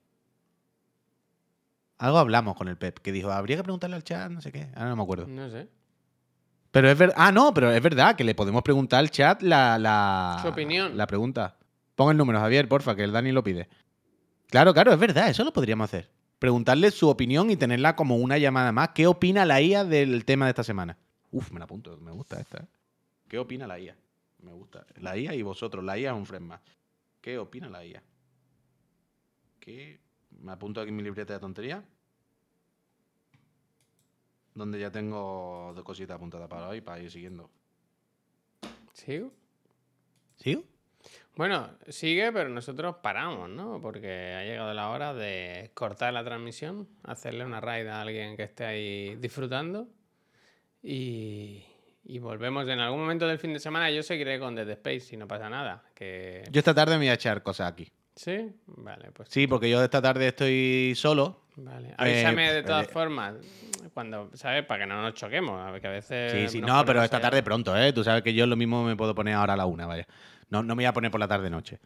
Algo 2.00 2.18
hablamos 2.20 2.56
con 2.56 2.68
el 2.68 2.78
Pep, 2.78 3.00
que 3.00 3.12
dijo, 3.12 3.32
habría 3.32 3.58
que 3.58 3.64
preguntarle 3.64 3.96
al 3.96 4.04
chat, 4.04 4.30
no 4.30 4.42
sé 4.42 4.52
qué. 4.52 4.68
Ahora 4.76 4.90
no 4.90 4.98
me 4.98 5.04
acuerdo. 5.04 5.26
No 5.28 5.50
sé. 5.50 5.68
Pero 6.72 6.90
es 6.90 6.98
verdad. 6.98 7.16
Ah, 7.18 7.32
no, 7.32 7.54
pero 7.54 7.72
es 7.72 7.82
verdad 7.82 8.16
que 8.16 8.24
le 8.24 8.36
podemos 8.36 8.62
preguntar 8.62 9.00
al 9.00 9.10
chat 9.10 9.42
la, 9.42 9.80
la. 9.80 10.38
Su 10.42 10.50
opinión. 10.50 10.96
La 10.98 11.08
pregunta. 11.08 11.56
Pon 11.98 12.12
el 12.12 12.18
número, 12.18 12.40
Javier, 12.40 12.70
porfa, 12.70 12.96
que 12.96 13.04
el 13.04 13.12
Dani 13.12 13.32
lo 13.32 13.44
pide. 13.44 13.68
Claro, 14.52 14.72
claro, 14.72 14.94
es 14.94 15.00
verdad, 15.00 15.30
eso 15.30 15.44
lo 15.44 15.52
podríamos 15.52 15.86
hacer. 15.86 16.12
Preguntarle 16.38 16.92
su 16.92 17.10
opinión 17.10 17.50
y 17.50 17.58
tenerla 17.58 17.96
como 17.96 18.18
una 18.18 18.38
llamada 18.38 18.72
más. 18.72 18.90
¿Qué 18.90 19.08
opina 19.08 19.46
la 19.46 19.64
IA 19.64 19.84
del 19.84 20.24
tema 20.24 20.46
de 20.46 20.52
esta 20.52 20.64
semana? 20.64 20.96
Uf, 21.32 21.52
me 21.52 21.58
la 21.58 21.66
apunto, 21.66 21.98
me 21.98 22.12
gusta 22.12 22.40
esta. 22.40 22.60
¿eh? 22.60 22.68
¿Qué 23.28 23.40
opina 23.40 23.66
la 23.66 23.80
IA? 23.80 23.98
Me 24.44 24.54
gusta. 24.54 24.86
La 24.98 25.18
IA 25.18 25.34
y 25.34 25.42
vosotros. 25.42 25.84
La 25.84 25.98
IA 25.98 26.12
es 26.12 26.18
un 26.18 26.28
friend 26.28 26.46
más. 26.46 26.62
¿Qué 27.20 27.40
opina 27.40 27.68
la 27.68 27.84
IA? 27.84 28.04
¿Qué? 29.60 30.00
Me 30.40 30.52
apunto 30.52 30.80
aquí 30.80 30.90
en 30.90 30.98
mi 30.98 31.02
libreta 31.02 31.34
de 31.34 31.40
tontería. 31.40 31.84
Donde 34.54 34.80
ya 34.80 34.92
tengo 34.92 35.72
dos 35.74 35.84
cositas 35.84 36.14
apuntadas 36.14 36.48
para 36.48 36.68
hoy 36.68 36.80
para 36.82 37.02
ir 37.02 37.10
siguiendo. 37.10 37.50
¿Sigo? 38.94 39.32
¿Sigo? 40.36 40.64
Bueno, 41.38 41.70
sigue, 41.88 42.32
pero 42.32 42.50
nosotros 42.50 42.96
paramos, 43.02 43.48
¿no? 43.48 43.80
Porque 43.80 44.34
ha 44.34 44.44
llegado 44.44 44.74
la 44.74 44.90
hora 44.90 45.14
de 45.14 45.70
cortar 45.76 46.12
la 46.12 46.24
transmisión, 46.24 46.88
hacerle 47.04 47.46
una 47.46 47.62
raid 47.62 47.86
a 47.88 48.02
alguien 48.02 48.36
que 48.36 48.44
esté 48.44 48.66
ahí 48.66 49.16
disfrutando 49.18 49.88
y, 50.82 51.64
y 52.04 52.18
volvemos 52.18 52.68
en 52.68 52.80
algún 52.80 53.02
momento 53.02 53.28
del 53.28 53.38
fin 53.38 53.54
de 53.54 53.60
semana. 53.60 53.92
Yo 53.92 54.02
seguiré 54.02 54.40
con 54.40 54.56
Dead 54.56 54.70
Space 54.72 55.02
si 55.02 55.18
no 55.18 55.28
pasa 55.28 55.48
nada. 55.48 55.84
Que... 55.94 56.44
Yo 56.50 56.58
esta 56.60 56.74
tarde 56.74 56.94
me 56.94 57.06
voy 57.06 57.10
a 57.10 57.14
echar 57.14 57.44
cosas 57.44 57.72
aquí. 57.72 57.92
¿Sí? 58.16 58.52
Vale, 58.66 59.12
pues 59.12 59.30
Sí, 59.30 59.46
porque 59.46 59.70
yo 59.70 59.84
esta 59.84 60.02
tarde 60.02 60.30
estoy 60.30 60.94
solo 60.96 61.47
Vale. 61.58 61.94
Avísame 61.98 62.54
de 62.54 62.64
todas 62.64 62.88
eh, 62.88 62.92
formas. 62.92 63.36
Cuando, 63.94 64.30
¿sabes? 64.36 64.64
Para 64.66 64.84
que 64.84 64.88
no 64.88 65.02
nos 65.02 65.16
choquemos. 65.16 65.60
A 65.60 65.72
ver, 65.72 65.82
que 65.82 65.88
a 65.88 65.92
veces. 65.92 66.32
Sí, 66.32 66.60
sí, 66.60 66.62
no, 66.62 66.86
pero 66.86 67.04
esta 67.04 67.18
allá. 67.18 67.30
tarde 67.30 67.44
pronto, 67.44 67.76
¿eh? 67.76 67.92
Tú 67.94 68.04
sabes 68.04 68.22
que 68.22 68.34
yo 68.34 68.46
lo 68.46 68.56
mismo 68.56 68.84
me 68.84 68.96
puedo 68.96 69.16
poner 69.16 69.34
ahora 69.34 69.54
a 69.54 69.58
la 69.58 69.66
una, 69.66 69.88
vaya. 69.88 70.06
No, 70.50 70.62
no 70.62 70.76
me 70.76 70.84
voy 70.84 70.86
a 70.86 70.94
poner 70.94 71.10
por 71.10 71.20
la 71.20 71.28
tarde-noche. 71.28 71.80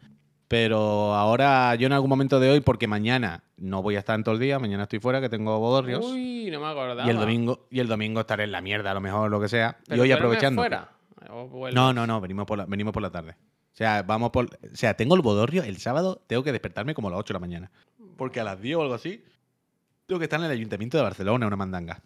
Pero 0.46 1.14
ahora, 1.14 1.74
yo 1.76 1.86
en 1.86 1.94
algún 1.94 2.10
momento 2.10 2.38
de 2.38 2.50
hoy, 2.50 2.60
porque 2.60 2.86
mañana 2.86 3.42
no 3.56 3.80
voy 3.80 3.96
a 3.96 4.00
estar 4.00 4.16
en 4.16 4.22
todo 4.22 4.34
el 4.34 4.40
día, 4.40 4.58
mañana 4.58 4.82
estoy 4.82 4.98
fuera, 4.98 5.22
que 5.22 5.30
tengo 5.30 5.58
bodorrios. 5.58 6.04
Uy, 6.04 6.50
no 6.52 6.60
me 6.60 6.66
acordaba. 6.66 7.06
y 7.06 7.10
el 7.10 7.16
domingo 7.16 7.66
y 7.70 7.80
el 7.80 7.88
domingo 7.88 8.20
estaré 8.20 8.44
en 8.44 8.52
la 8.52 8.60
mierda, 8.60 8.90
a 8.90 8.94
lo 8.94 9.00
mejor, 9.00 9.30
lo 9.30 9.40
que 9.40 9.48
sea. 9.48 9.78
Pero 9.88 10.04
y 10.04 10.08
hoy 10.08 10.12
aprovechando. 10.12 10.60
fuera? 10.60 10.90
No, 11.72 11.94
no, 11.94 12.06
no, 12.06 12.20
venimos 12.20 12.44
por 12.44 12.58
la, 12.58 12.66
venimos 12.66 12.92
por 12.92 13.02
la 13.02 13.10
tarde. 13.10 13.30
O 13.30 13.74
sea, 13.74 14.02
vamos 14.02 14.30
por. 14.30 14.44
O 14.44 14.76
sea, 14.76 14.94
tengo 14.94 15.14
el 15.14 15.22
bodorrio 15.22 15.62
el 15.62 15.78
sábado, 15.78 16.22
tengo 16.26 16.42
que 16.42 16.52
despertarme 16.52 16.92
como 16.92 17.08
a 17.08 17.12
las 17.12 17.20
8 17.20 17.32
de 17.32 17.34
la 17.34 17.40
mañana. 17.40 17.70
Porque 18.18 18.40
a 18.40 18.44
las 18.44 18.60
10 18.60 18.76
o 18.76 18.82
algo 18.82 18.94
así, 18.94 19.24
tengo 20.06 20.18
que 20.18 20.24
estar 20.24 20.38
en 20.40 20.46
el 20.46 20.52
Ayuntamiento 20.52 20.96
de 20.96 21.02
Barcelona, 21.02 21.46
una 21.46 21.56
mandanga. 21.56 22.02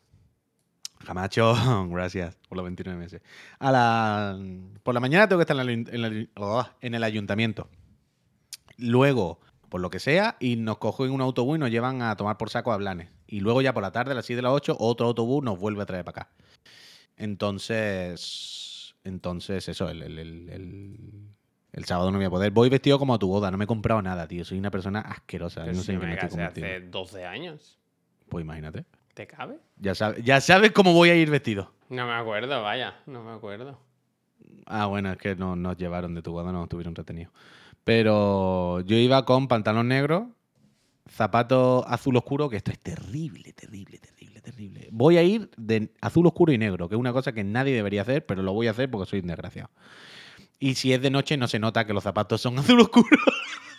Jamacho, 1.04 1.54
gracias 1.90 2.36
por 2.48 2.56
los 2.56 2.64
29 2.64 2.98
meses. 2.98 3.22
A 3.58 3.70
la, 3.72 4.38
por 4.82 4.94
la 4.94 5.00
mañana 5.00 5.28
tengo 5.28 5.38
que 5.38 5.42
estar 5.50 5.56
en 5.58 5.68
el, 5.88 5.94
en 5.94 6.04
el- 6.04 6.30
oh, 6.36 6.66
en 6.80 6.94
el 6.94 7.04
ayuntamiento. 7.04 7.68
Luego, 8.78 9.40
por 9.68 9.80
lo 9.80 9.90
que 9.90 9.98
sea, 9.98 10.36
y 10.40 10.56
nos 10.56 10.78
cogen 10.78 11.10
un 11.10 11.20
autobús 11.20 11.56
y 11.56 11.60
nos 11.60 11.70
llevan 11.70 12.02
a 12.02 12.16
tomar 12.16 12.36
por 12.38 12.50
saco 12.50 12.72
a 12.72 12.76
Blanes. 12.76 13.10
Y 13.26 13.40
luego 13.40 13.60
ya 13.62 13.72
por 13.74 13.82
la 13.82 13.90
tarde, 13.92 14.12
a 14.12 14.14
las 14.14 14.26
6 14.26 14.36
de 14.36 14.42
las 14.42 14.52
8, 14.52 14.76
otro 14.78 15.06
autobús 15.06 15.42
nos 15.42 15.58
vuelve 15.58 15.82
a 15.82 15.86
traer 15.86 16.04
para 16.04 16.22
acá. 16.22 16.30
Entonces, 17.16 18.94
entonces 19.04 19.68
eso, 19.68 19.88
el, 19.88 20.02
el- 20.02 20.18
el- 21.72 21.84
sábado 21.84 22.10
no 22.10 22.16
voy 22.18 22.26
a 22.26 22.30
poder. 22.30 22.50
Voy 22.52 22.68
vestido 22.68 22.98
como 22.98 23.14
a 23.14 23.18
tu 23.18 23.28
boda, 23.28 23.50
no 23.50 23.58
me 23.58 23.64
he 23.64 23.66
comprado 23.66 24.00
nada, 24.02 24.26
tío. 24.26 24.44
Soy 24.44 24.58
una 24.58 24.70
persona 24.70 25.00
asquerosa. 25.00 25.60
Pero 25.62 25.74
no 25.74 25.80
si 25.80 25.86
sé 25.86 25.92
qué 25.92 25.98
me 25.98 26.06
me 26.06 26.12
hace 26.44 26.80
12 26.80 27.24
años. 27.26 27.78
Pues 28.28 28.44
imagínate. 28.44 28.84
¿Te 29.14 29.26
cabe? 29.26 29.58
Ya 29.78 29.94
sabes, 29.94 30.22
ya 30.24 30.40
sabes 30.40 30.72
cómo 30.72 30.92
voy 30.92 31.10
a 31.10 31.14
ir 31.14 31.30
vestido. 31.30 31.72
No 31.88 32.06
me 32.06 32.12
acuerdo, 32.12 32.62
vaya. 32.62 33.00
No 33.06 33.22
me 33.22 33.32
acuerdo. 33.32 33.78
Ah, 34.66 34.86
bueno, 34.86 35.12
es 35.12 35.18
que 35.18 35.36
no 35.36 35.56
nos 35.56 35.76
llevaron 35.76 36.14
de 36.14 36.22
tu 36.22 36.32
boda, 36.32 36.52
no 36.52 36.60
nos 36.60 36.68
tuvieron 36.68 36.94
retenido. 36.94 37.30
Pero 37.84 38.80
yo 38.80 38.96
iba 38.96 39.24
con 39.24 39.46
pantalón 39.46 39.88
negro, 39.88 40.32
zapato 41.08 41.86
azul 41.86 42.16
oscuro, 42.16 42.50
que 42.50 42.56
esto 42.56 42.72
es 42.72 42.78
terrible, 42.80 43.52
terrible, 43.52 43.98
terrible, 43.98 44.40
terrible. 44.40 44.88
Voy 44.90 45.18
a 45.18 45.22
ir 45.22 45.50
de 45.56 45.92
azul 46.00 46.26
oscuro 46.26 46.52
y 46.52 46.58
negro, 46.58 46.88
que 46.88 46.96
es 46.96 46.98
una 46.98 47.12
cosa 47.12 47.32
que 47.32 47.44
nadie 47.44 47.74
debería 47.74 48.02
hacer, 48.02 48.26
pero 48.26 48.42
lo 48.42 48.52
voy 48.52 48.66
a 48.66 48.72
hacer 48.72 48.90
porque 48.90 49.08
soy 49.08 49.20
un 49.20 49.28
desgraciado. 49.28 49.70
Y 50.58 50.74
si 50.74 50.92
es 50.92 51.00
de 51.00 51.10
noche, 51.10 51.36
no 51.36 51.48
se 51.48 51.58
nota 51.58 51.86
que 51.86 51.92
los 51.92 52.02
zapatos 52.02 52.40
son 52.40 52.58
azul 52.58 52.80
oscuro. 52.80 53.18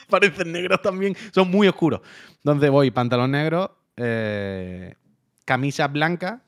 Parecen 0.09 0.53
negros 0.53 0.81
también, 0.81 1.15
son 1.33 1.51
muy 1.51 1.67
oscuros. 1.67 2.01
Entonces 2.37 2.69
voy 2.69 2.91
pantalón 2.91 3.31
negro, 3.31 3.77
eh, 3.97 4.95
camisa 5.45 5.87
blanca, 5.87 6.41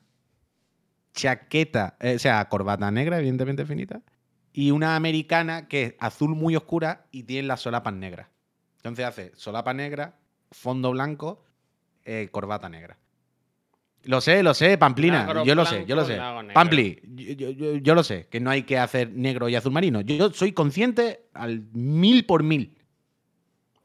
chaqueta, 1.14 1.96
eh, 2.00 2.14
o 2.14 2.18
sea, 2.18 2.48
corbata 2.48 2.90
negra, 2.90 3.18
evidentemente 3.18 3.66
finita, 3.66 4.00
y 4.52 4.70
una 4.70 4.96
americana 4.96 5.68
que 5.68 5.82
es 5.84 5.94
azul 5.98 6.30
muy 6.34 6.56
oscura 6.56 7.06
y 7.10 7.24
tiene 7.24 7.48
las 7.48 7.60
solapas 7.60 7.94
negras. 7.94 8.28
Entonces 8.76 9.04
hace 9.04 9.32
solapa 9.34 9.74
negra, 9.74 10.14
fondo 10.50 10.90
blanco, 10.92 11.44
eh, 12.04 12.28
corbata 12.30 12.68
negra. 12.68 12.96
Lo 14.04 14.22
sé, 14.22 14.42
lo 14.42 14.54
sé, 14.54 14.78
Pamplina. 14.78 15.26
Negro, 15.26 15.44
yo 15.44 15.54
lo 15.54 15.66
sé, 15.66 15.84
yo 15.86 15.94
lo 15.94 16.04
sé. 16.06 16.16
Pampli, 16.54 17.00
yo, 17.36 17.50
yo- 17.50 17.76
yo- 17.76 17.94
lo 17.94 18.02
sé, 18.02 18.28
que 18.30 18.40
no 18.40 18.48
hay 18.50 18.62
que 18.62 18.78
hacer 18.78 19.12
negro 19.12 19.48
y 19.50 19.56
azul 19.56 19.72
marino. 19.72 20.00
Yo 20.00 20.30
soy 20.32 20.52
consciente 20.52 21.26
al 21.34 21.64
mil 21.74 22.24
por 22.24 22.42
mil. 22.42 22.78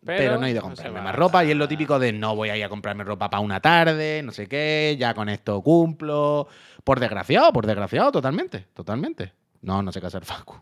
Pero, 0.05 0.37
no 0.39 0.45
he 0.45 0.51
ido 0.51 0.59
a 0.59 0.63
comprarme 0.63 1.01
más 1.01 1.15
ropa 1.15 1.43
y 1.43 1.51
es 1.51 1.57
lo 1.57 1.67
típico 1.67 1.97
de 1.99 2.13
no 2.13 2.35
voy 2.35 2.49
a 2.49 2.57
ir 2.57 2.63
a 2.63 2.69
comprarme 2.69 3.03
ropa 3.03 3.29
para 3.29 3.41
una 3.41 3.59
tarde, 3.59 4.21
no 4.23 4.31
sé 4.31 4.47
qué, 4.47 4.95
ya 4.99 5.13
con 5.13 5.29
esto 5.29 5.61
cumplo. 5.61 6.47
Por 6.83 6.99
desgraciado, 6.99 7.51
por 7.51 7.65
desgraciado, 7.65 8.11
totalmente, 8.11 8.67
totalmente. 8.73 9.33
No, 9.61 9.81
no 9.81 9.91
sé 9.91 9.99
qué 9.99 10.07
hacer, 10.07 10.23
Facu. 10.25 10.61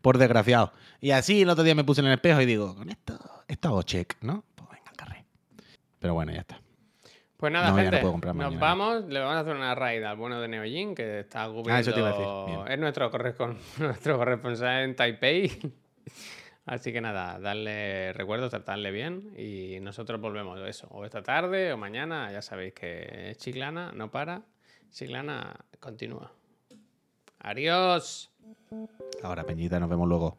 Por 0.00 0.18
desgraciado. 0.18 0.72
Y 1.00 1.10
así 1.10 1.42
el 1.42 1.50
otro 1.50 1.64
día 1.64 1.74
me 1.74 1.84
puse 1.84 2.00
en 2.00 2.06
el 2.06 2.14
espejo 2.14 2.40
y 2.40 2.46
digo, 2.46 2.74
con 2.74 2.88
esto, 2.88 3.18
esto 3.48 3.68
hago 3.68 3.82
check, 3.82 4.14
¿no? 4.22 4.44
Pues 4.54 4.70
venga, 4.70 4.92
carré. 4.96 5.24
Pero 5.98 6.14
bueno, 6.14 6.32
ya 6.32 6.40
está. 6.40 6.60
Pues 7.36 7.52
nada, 7.52 7.70
No, 7.70 7.76
gente, 7.76 8.00
nos 8.02 8.34
mañana. 8.34 8.58
vamos, 8.58 9.04
le 9.06 9.20
vamos 9.20 9.36
a 9.36 9.40
hacer 9.40 9.54
una 9.56 9.74
raid 9.74 10.02
al 10.02 10.16
bueno 10.16 10.40
de 10.40 10.48
Neojin, 10.48 10.94
que 10.94 11.20
está 11.20 11.46
cubriendo... 11.48 11.72
Ah, 11.74 11.80
eso 11.80 11.92
te 11.92 12.00
iba 12.00 12.08
a 12.08 12.12
decir, 12.12 12.26
bien. 12.46 12.72
Es 12.72 12.78
nuestro, 12.78 13.10
correscon- 13.10 13.58
nuestro 13.78 14.16
corresponsal 14.16 14.84
en 14.84 14.96
Taipei. 14.96 15.50
Así 16.66 16.92
que 16.92 17.00
nada, 17.02 17.38
darle 17.38 18.12
recuerdos, 18.14 18.50
tratarle 18.50 18.90
bien 18.90 19.34
y 19.36 19.80
nosotros 19.80 20.18
volvemos 20.20 20.58
eso, 20.66 20.88
o 20.90 21.04
esta 21.04 21.22
tarde 21.22 21.72
o 21.74 21.76
mañana, 21.76 22.32
ya 22.32 22.40
sabéis 22.40 22.72
que 22.72 23.34
Chiclana, 23.36 23.92
no 23.92 24.10
para, 24.10 24.42
Chiclana 24.90 25.56
continúa. 25.78 26.32
Adiós. 27.40 28.30
Ahora, 29.22 29.44
Peñita, 29.44 29.78
nos 29.78 29.90
vemos 29.90 30.08
luego. 30.08 30.38